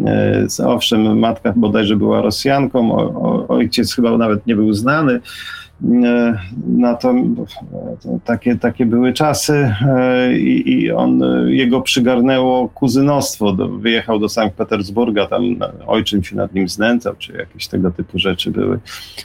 E, 0.06 0.46
owszem, 0.66 1.18
matka 1.18 1.52
bodajże 1.56 1.96
była 1.96 2.22
Rosjanką, 2.22 2.92
o, 2.92 3.48
ojciec 3.48 3.94
chyba 3.94 4.18
nawet 4.18 4.46
nie 4.46 4.56
był 4.56 4.72
znany. 4.72 5.20
E, 5.84 6.38
na 6.66 6.94
to, 6.94 7.14
to, 8.02 8.18
takie, 8.24 8.56
takie 8.56 8.86
były 8.86 9.12
czasy 9.12 9.74
i, 10.38 10.72
i, 10.72 10.92
on, 10.92 11.20
jego 11.46 11.80
przygarnęło 11.80 12.68
kuzynostwo, 12.68 13.52
do, 13.52 13.68
wyjechał 13.68 14.18
do 14.18 14.28
Sankt 14.28 14.56
Petersburga, 14.56 15.26
tam 15.26 15.56
ojczym 15.86 16.24
się 16.24 16.36
nad 16.36 16.54
nim 16.54 16.68
znęcał, 16.68 17.14
czy 17.18 17.32
jakieś 17.32 17.68
tego 17.68 17.90
typu 17.90 18.18
rzeczy 18.18 18.50
były 18.50 18.78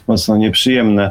mocno 0.08 0.36
nieprzyjemne. 0.36 1.10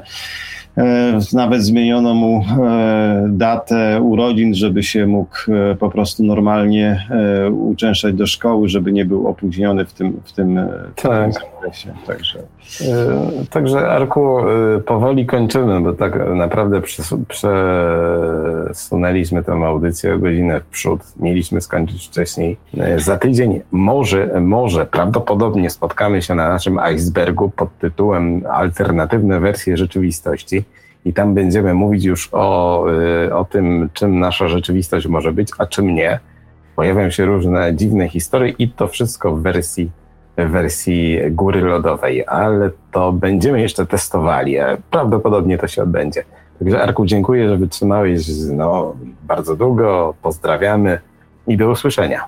E, 0.77 1.19
nawet 1.33 1.63
zmieniono 1.63 2.13
mu 2.13 2.45
e, 2.63 3.25
datę 3.29 4.01
urodzin, 4.01 4.55
żeby 4.55 4.83
się 4.83 5.07
mógł 5.07 5.35
e, 5.47 5.75
po 5.75 5.89
prostu 5.89 6.23
normalnie 6.23 7.07
uczęszczać 7.51 8.15
do 8.15 8.27
szkoły, 8.27 8.69
żeby 8.69 8.91
nie 8.91 9.05
był 9.05 9.27
opóźniony 9.27 9.85
w 9.85 9.93
tym, 9.93 10.21
w 10.23 10.31
tym, 10.31 10.59
tak. 10.95 11.33
zakresie. 11.33 11.93
Także. 12.07 12.39
Także 13.49 13.89
Arku, 13.89 14.37
powoli 14.85 15.25
kończymy, 15.25 15.81
bo 15.81 15.93
tak 15.93 16.19
naprawdę 16.35 16.81
przesunęliśmy 17.27 19.43
tę 19.43 19.53
audycję 19.53 20.15
o 20.15 20.19
godzinę 20.19 20.59
w 20.59 20.65
przód. 20.65 21.01
Mieliśmy 21.19 21.61
skończyć 21.61 22.07
wcześniej. 22.07 22.57
Za 22.97 23.17
tydzień 23.17 23.61
może, 23.71 24.41
może 24.41 24.85
prawdopodobnie 24.85 25.69
spotkamy 25.69 26.21
się 26.21 26.35
na 26.35 26.49
naszym 26.49 26.79
icebergu 26.95 27.49
pod 27.49 27.77
tytułem 27.77 28.43
Alternatywne 28.51 29.39
wersje 29.39 29.77
rzeczywistości 29.77 30.63
i 31.05 31.13
tam 31.13 31.33
będziemy 31.33 31.73
mówić 31.73 32.03
już 32.03 32.29
o, 32.31 32.85
o 33.33 33.45
tym, 33.45 33.89
czym 33.93 34.19
nasza 34.19 34.47
rzeczywistość 34.47 35.07
może 35.07 35.31
być, 35.31 35.49
a 35.57 35.65
czym 35.65 35.95
nie. 35.95 36.19
Pojawią 36.75 37.09
się 37.09 37.25
różne 37.25 37.75
dziwne 37.75 38.09
historie 38.09 38.53
i 38.59 38.69
to 38.69 38.87
wszystko 38.87 39.35
w 39.35 39.41
wersji, 39.41 39.91
wersji 40.47 41.19
góry 41.31 41.61
lodowej, 41.61 42.25
ale 42.27 42.69
to 42.91 43.13
będziemy 43.13 43.61
jeszcze 43.61 43.85
testowali, 43.85 44.59
a 44.59 44.77
prawdopodobnie 44.91 45.57
to 45.57 45.67
się 45.67 45.83
odbędzie. 45.83 46.23
Także 46.59 46.83
Arku, 46.83 47.05
dziękuję, 47.05 47.49
że 47.49 47.57
wytrzymałeś 47.57 48.27
no, 48.51 48.95
bardzo 49.23 49.55
długo. 49.55 50.13
Pozdrawiamy 50.21 50.99
i 51.47 51.57
do 51.57 51.69
usłyszenia. 51.69 52.25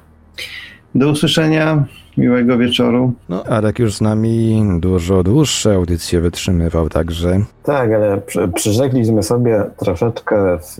Do 0.96 1.10
usłyszenia. 1.10 1.84
Miłego 2.18 2.58
wieczoru. 2.58 3.14
No, 3.30 3.44
Arek 3.44 3.80
już 3.80 3.96
z 3.96 4.02
nami 4.02 4.64
dużo 4.80 5.24
dłuższe 5.24 5.76
audycje 5.76 6.22
wytrzymywał, 6.22 6.90
także. 6.90 7.40
Tak, 7.64 7.92
ale 7.92 8.22
przyrzekliśmy 8.56 9.24
sobie 9.24 9.64
troszeczkę 9.78 10.58
w, 10.58 10.76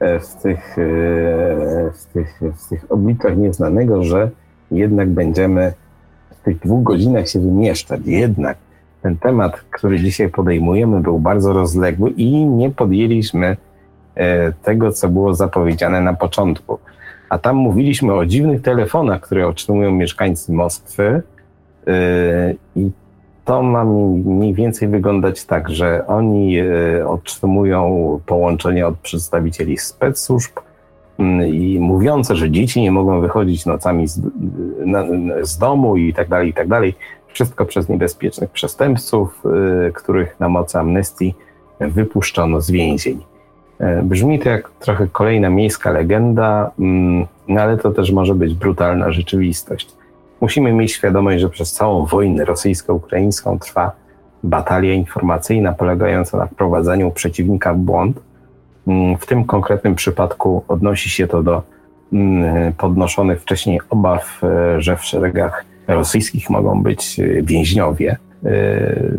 w, 0.00 0.42
tych, 0.42 0.76
w, 1.94 2.04
tych, 2.12 2.40
w 2.56 2.68
tych 2.68 2.92
obliczach 2.92 3.36
nieznanego, 3.36 4.04
że 4.04 4.30
jednak 4.70 5.08
będziemy 5.08 5.72
w 6.42 6.44
tych 6.44 6.58
dwóch 6.58 6.82
godzinach 6.82 7.28
się 7.28 7.40
wymieszczać. 7.40 8.00
Jednak 8.04 8.58
ten 9.02 9.16
temat, 9.16 9.60
który 9.70 10.00
dzisiaj 10.00 10.28
podejmujemy, 10.28 11.00
był 11.00 11.18
bardzo 11.18 11.52
rozległy 11.52 12.10
i 12.10 12.46
nie 12.46 12.70
podjęliśmy 12.70 13.56
e, 14.14 14.52
tego, 14.52 14.92
co 14.92 15.08
było 15.08 15.34
zapowiedziane 15.34 16.00
na 16.00 16.14
początku 16.14 16.78
a 17.32 17.38
tam 17.38 17.56
mówiliśmy 17.56 18.14
o 18.14 18.26
dziwnych 18.26 18.62
telefonach, 18.62 19.20
które 19.20 19.48
otrzymują 19.48 19.90
mieszkańcy 19.90 20.52
Moskwy 20.52 21.22
yy, 21.86 21.92
i 22.76 22.90
to 23.44 23.62
ma 23.62 23.84
mniej 23.84 24.54
więcej 24.54 24.88
wyglądać 24.88 25.44
tak, 25.44 25.70
że 25.70 26.06
oni 26.06 26.52
yy, 26.52 27.08
otrzymują 27.08 28.20
połączenie 28.26 28.86
od 28.86 28.98
przedstawicieli 28.98 29.78
spec 29.78 30.20
służb 30.20 30.52
i 31.46 31.78
mówiące, 31.80 32.36
że 32.36 32.50
dzieci 32.50 32.82
nie 32.82 32.90
mogą 32.90 33.20
wychodzić 33.20 33.66
nocami 33.66 34.08
z, 34.08 34.20
z 35.42 35.58
domu 35.58 35.96
i 35.96 36.14
tak 36.14 36.28
dalej, 36.28 36.48
i 36.48 36.54
tak 36.54 36.68
dalej. 36.68 36.94
Wszystko 37.26 37.64
przez 37.64 37.88
niebezpiecznych 37.88 38.50
przestępców, 38.50 39.42
których 39.94 40.40
na 40.40 40.48
mocy 40.48 40.78
amnestii 40.78 41.34
wypuszczono 41.80 42.60
z 42.60 42.70
więzień. 42.70 43.20
E, 43.78 44.02
brzmi 44.02 44.38
to 44.38 44.48
jak 44.48 44.70
trochę 44.70 45.06
kolejna 45.06 45.50
miejska 45.50 45.90
legenda, 45.90 46.70
mm, 46.78 47.26
no 47.48 47.60
ale 47.60 47.78
to 47.78 47.90
też 47.90 48.10
może 48.10 48.34
być 48.34 48.54
brutalna 48.54 49.12
rzeczywistość. 49.12 49.88
Musimy 50.40 50.72
mieć 50.72 50.92
świadomość, 50.92 51.40
że 51.40 51.48
przez 51.48 51.72
całą 51.72 52.06
wojnę 52.06 52.44
rosyjsko-ukraińską 52.44 53.58
trwa 53.58 53.92
batalia 54.42 54.94
informacyjna 54.94 55.72
polegająca 55.72 56.38
na 56.38 56.46
wprowadzaniu 56.46 57.10
przeciwnika 57.10 57.74
w 57.74 57.78
błąd. 57.78 58.20
Mm, 58.86 59.18
w 59.18 59.26
tym 59.26 59.44
konkretnym 59.44 59.94
przypadku 59.94 60.64
odnosi 60.68 61.10
się 61.10 61.26
to 61.26 61.42
do 61.42 61.62
mm, 62.12 62.72
podnoszonych 62.72 63.42
wcześniej 63.42 63.80
obaw, 63.90 64.40
e, 64.44 64.80
że 64.80 64.96
w 64.96 65.04
szeregach 65.04 65.64
rosyjskich 65.88 66.50
mogą 66.50 66.82
być 66.82 67.20
e, 67.20 67.42
więźniowie 67.42 68.16
Yy, 68.42 69.18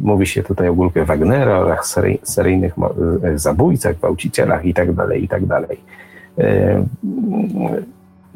mówi 0.00 0.26
się 0.26 0.42
tutaj 0.42 0.68
o 0.68 0.74
grupie 0.74 1.04
Wagnera, 1.04 1.58
o 1.58 1.76
seryjnych 2.22 2.74
e, 3.22 3.38
zabójcach, 3.38 3.96
gwałcicielach 3.96 4.64
itd., 4.64 4.94
tak 5.08 5.20
itd. 5.20 5.48
Tak 5.48 5.76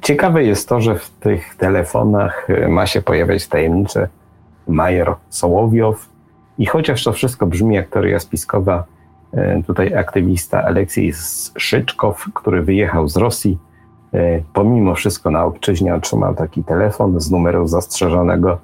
ciekawe 0.03 0.45
jest 0.45 0.69
to, 0.69 0.81
że 0.81 0.95
w 0.95 1.11
tych 1.11 1.55
telefonach 1.55 2.51
e, 2.51 2.69
ma 2.69 2.87
się 2.87 3.03
pojawiać 3.03 3.49
tajemniczy 3.49 4.09
Majer 4.69 5.15
Sołowiow 5.31 6.09
i 6.59 6.67
chociaż 6.67 7.05
to 7.05 7.13
wszystko 7.13 7.47
brzmi 7.47 7.77
jak 7.77 7.89
teoria 7.89 8.19
spiskowa, 8.19 8.79
e, 8.79 8.98
tutaj 9.67 9.95
aktywista 9.95 10.65
Aleksiej 10.65 11.13
Szyczkow, 11.57 12.25
który 12.35 12.63
wyjechał 12.63 13.09
z 13.09 13.17
Rosji, 13.17 13.59
pomimo 14.53 14.95
wszystko 14.95 15.31
na 15.31 15.45
obczyźnie 15.45 15.95
otrzymał 15.95 16.35
taki 16.35 16.65
telefon 16.65 17.21
z 17.21 17.31
numeru 17.31 17.67
zastrzeżonego 17.67 18.59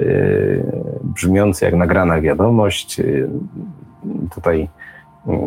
Y, 0.00 0.64
brzmiący 1.02 1.64
jak 1.64 1.74
nagrana 1.74 2.20
wiadomość. 2.20 3.00
Tutaj 4.34 4.68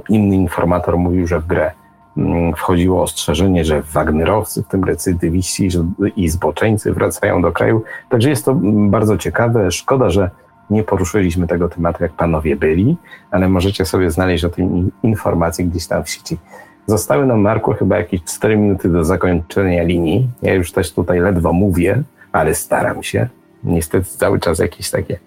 inny 0.10 0.36
informator 0.36 0.98
mówił, 0.98 1.28
że 1.28 1.40
w 1.40 1.48
grę 1.48 1.72
mm, 2.18 2.54
wchodziło 2.54 3.02
ostrzeżenie, 3.02 3.66
że 3.66 3.82
Wagnerowcy, 3.82 4.64
w 4.64 4.68
tym 4.68 4.84
recydywiści 4.84 5.70
i 6.16 6.30
zboczeńcy 6.30 6.94
wracają 6.94 7.42
do 7.42 7.52
kraju. 7.52 7.84
Także 8.10 8.30
jest 8.30 8.46
to 8.46 8.56
bardzo 8.64 9.18
ciekawe. 9.18 9.72
Szkoda, 9.72 10.10
że 10.10 10.30
nie 10.70 10.84
poruszyliśmy 10.84 11.48
tego 11.48 11.70
tematu, 11.70 12.04
jak 12.04 12.14
panowie 12.14 12.56
byli, 12.56 12.98
ale 13.32 13.50
możecie 13.50 13.86
sobie 13.86 14.12
znaleźć 14.12 14.44
o 14.44 14.50
tym 14.50 14.92
informacje 15.04 15.66
gdzieś 15.66 15.88
tam 15.88 16.04
w 16.04 16.10
sieci. 16.10 16.38
Zostały 16.86 17.26
nam, 17.26 17.42
Marku, 17.42 17.74
chyba 17.74 17.98
jakieś 17.98 18.24
4 18.24 18.58
minuty 18.58 18.90
do 18.90 19.04
zakończenia 19.04 19.84
linii. 19.84 20.28
Ja 20.42 20.54
już 20.54 20.72
też 20.72 20.94
tutaj 20.94 21.20
ledwo 21.20 21.54
mówię, 21.54 22.04
ale 22.32 22.56
staram 22.56 23.04
się. 23.04 23.28
Niestety 23.64 24.06
cały 24.06 24.40
czas 24.40 24.60
jakieś 24.60 24.90
takie 24.90 25.20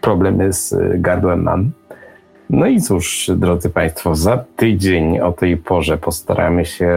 problemy 0.00 0.52
z 0.52 0.74
gardłem 1.00 1.42
mam. 1.42 1.70
No 2.50 2.66
i 2.66 2.80
cóż, 2.80 3.30
drodzy 3.36 3.70
Państwo, 3.70 4.14
za 4.14 4.44
tydzień 4.56 5.20
o 5.20 5.32
tej 5.32 5.56
porze 5.56 5.98
postaramy 5.98 6.64
się, 6.64 6.92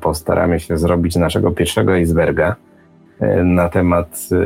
postaramy 0.00 0.60
się 0.60 0.78
zrobić 0.78 1.16
naszego 1.16 1.50
pierwszego 1.50 1.96
iceberga 1.96 2.56
e, 3.20 3.44
na 3.44 3.68
temat 3.68 4.28
e, 4.32 4.36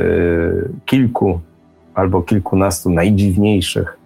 kilku 0.84 1.41
albo 1.97 2.23
kilkunastu 2.23 2.91
najdziwniejszych 2.91 3.99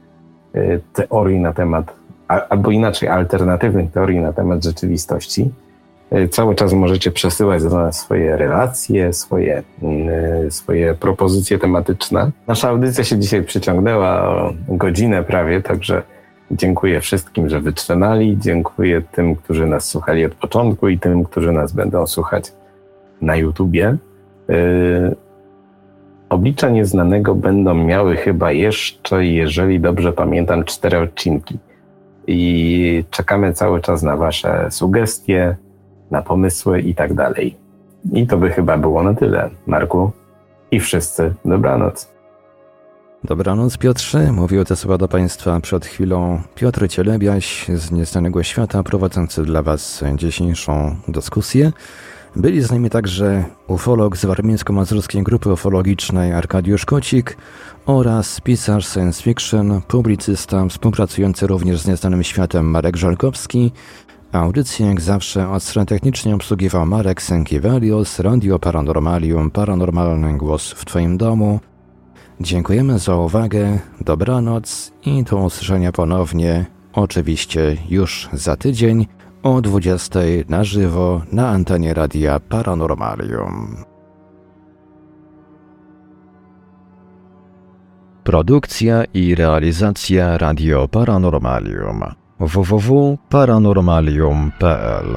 e, 0.54 0.78
teorii 0.92 1.40
na 1.40 1.52
temat, 1.52 1.94
albo 2.28 2.70
inaczej 2.70 3.08
alternatywnych 3.08 3.92
teorii 3.92 4.20
na 4.20 4.32
temat 4.32 4.64
rzeczywistości. 4.64 5.50
Cały 6.30 6.54
czas 6.54 6.72
możecie 6.72 7.10
przesyłać 7.10 7.62
do 7.62 7.76
nas 7.76 8.00
swoje 8.00 8.36
relacje, 8.36 9.12
swoje, 9.12 9.62
swoje 10.48 10.94
propozycje 10.94 11.58
tematyczne. 11.58 12.30
Nasza 12.46 12.68
audycja 12.68 13.04
się 13.04 13.18
dzisiaj 13.18 13.42
przyciągnęła 13.42 14.28
o 14.28 14.54
godzinę 14.68 15.22
prawie, 15.22 15.62
także 15.62 16.02
Dziękuję 16.50 17.00
wszystkim, 17.00 17.48
że 17.48 17.60
wytrzymali. 17.60 18.38
Dziękuję 18.38 19.02
tym, 19.12 19.36
którzy 19.36 19.66
nas 19.66 19.84
słuchali 19.84 20.24
od 20.24 20.34
początku 20.34 20.88
i 20.88 20.98
tym, 20.98 21.24
którzy 21.24 21.52
nas 21.52 21.72
będą 21.72 22.06
słuchać 22.06 22.52
na 23.20 23.36
YouTubie. 23.36 23.96
Oblicza 26.30 26.68
Nieznanego 26.68 27.34
będą 27.34 27.74
miały 27.74 28.16
chyba 28.16 28.52
jeszcze, 28.52 29.26
jeżeli 29.26 29.80
dobrze 29.80 30.12
pamiętam, 30.12 30.64
cztery 30.64 30.98
odcinki. 30.98 31.58
I 32.26 33.04
czekamy 33.10 33.52
cały 33.52 33.80
czas 33.80 34.02
na 34.02 34.16
Wasze 34.16 34.70
sugestie, 34.70 35.56
na 36.10 36.22
pomysły 36.22 36.80
i 36.80 36.94
tak 36.94 37.14
dalej. 37.14 37.56
I 38.12 38.26
to 38.26 38.36
by 38.36 38.50
chyba 38.50 38.78
było 38.78 39.02
na 39.02 39.14
tyle. 39.14 39.50
Marku 39.66 40.10
i 40.70 40.80
wszyscy, 40.80 41.34
dobranoc. 41.44 42.08
Dobranoc 43.24 43.78
Piotrze, 43.78 44.32
mówił 44.32 44.64
te 44.64 44.76
słowa 44.76 44.98
do 44.98 45.08
Państwa 45.08 45.60
przed 45.60 45.86
chwilą 45.86 46.40
Piotr 46.54 46.88
Cielebiaś 46.88 47.68
z 47.68 47.92
Nieznanego 47.92 48.42
Świata, 48.42 48.82
prowadzący 48.82 49.42
dla 49.42 49.62
Was 49.62 50.04
dzisiejszą 50.16 50.96
dyskusję. 51.08 51.72
Byli 52.36 52.62
z 52.62 52.70
nami 52.70 52.90
także 52.90 53.44
ufolog 53.68 54.16
z 54.16 54.24
warmińsko-mazurskiej 54.24 55.22
grupy 55.22 55.52
ufologicznej 55.52 56.32
Arkadiusz 56.32 56.84
Kocik 56.84 57.36
oraz 57.86 58.40
pisarz 58.40 58.88
science 58.88 59.22
fiction, 59.22 59.80
publicysta 59.88 60.68
współpracujący 60.68 61.46
również 61.46 61.80
z 61.80 61.86
Nieznanym 61.86 62.22
Światem 62.22 62.70
Marek 62.70 62.96
Żalkowski. 62.96 63.72
Audycję 64.32 64.86
jak 64.86 65.00
zawsze 65.00 65.48
od 65.48 65.62
strony 65.62 65.86
technicznie 65.86 66.34
obsługiwał 66.34 66.86
Marek 66.86 67.22
Sękiewelios, 67.22 68.20
Radio 68.20 68.58
Paranormalium, 68.58 69.50
Paranormalny 69.50 70.38
Głos 70.38 70.72
w 70.72 70.84
Twoim 70.84 71.18
domu. 71.18 71.60
Dziękujemy 72.40 72.98
za 72.98 73.16
uwagę, 73.16 73.78
dobranoc 74.00 74.92
i 75.06 75.24
do 75.24 75.36
usłyszenia 75.36 75.92
ponownie, 75.92 76.66
oczywiście 76.92 77.76
już 77.88 78.28
za 78.32 78.56
tydzień 78.56 79.06
o 79.42 79.60
20 79.60 80.18
na 80.48 80.64
żywo 80.64 81.22
na 81.32 81.48
antenie 81.48 81.94
Radia 81.94 82.40
Paranormalium. 82.40 83.84
Produkcja 88.24 89.04
i 89.14 89.34
realizacja 89.34 90.38
Radio 90.38 90.88
Paranormalium 90.88 92.04
www.paranormalium.pl 92.40 95.16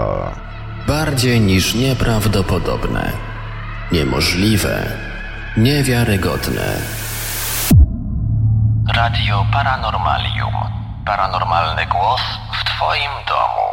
Bardziej 0.88 1.42
niż 1.42 1.76
nieprawdopodobne, 1.76 3.12
niemożliwe, 3.92 4.86
niewiarygodne. 5.58 6.78
Radio 8.96 9.46
Paranormalium. 9.54 10.54
Paranormalny 11.06 11.86
głos 11.86 12.22
w 12.54 12.64
Twoim 12.64 13.12
domu. 13.28 13.73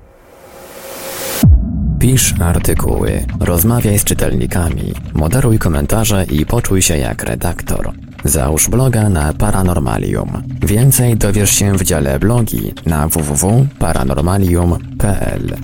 Pisz 2.01 2.33
artykuły, 2.41 3.25
rozmawiaj 3.39 3.99
z 3.99 4.03
czytelnikami, 4.03 4.93
moderuj 5.13 5.59
komentarze 5.59 6.25
i 6.31 6.45
poczuj 6.45 6.81
się 6.81 6.97
jak 6.97 7.23
redaktor. 7.23 7.91
Załóż 8.25 8.69
bloga 8.69 9.09
na 9.09 9.33
Paranormalium. 9.33 10.43
Więcej 10.61 11.17
dowiesz 11.17 11.51
się 11.51 11.73
w 11.73 11.83
dziale 11.83 12.19
blogi 12.19 12.73
na 12.85 13.07
www.paranormalium.pl. 13.07 15.57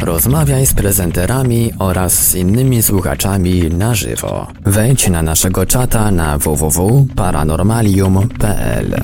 Rozmawiaj 0.00 0.66
z 0.66 0.74
prezenterami 0.74 1.72
oraz 1.78 2.28
z 2.28 2.34
innymi 2.34 2.82
słuchaczami 2.82 3.70
na 3.70 3.94
żywo. 3.94 4.46
Wejdź 4.64 5.08
na 5.08 5.22
naszego 5.22 5.66
czata 5.66 6.10
na 6.10 6.38
www.paranormalium.pl. 6.38 9.02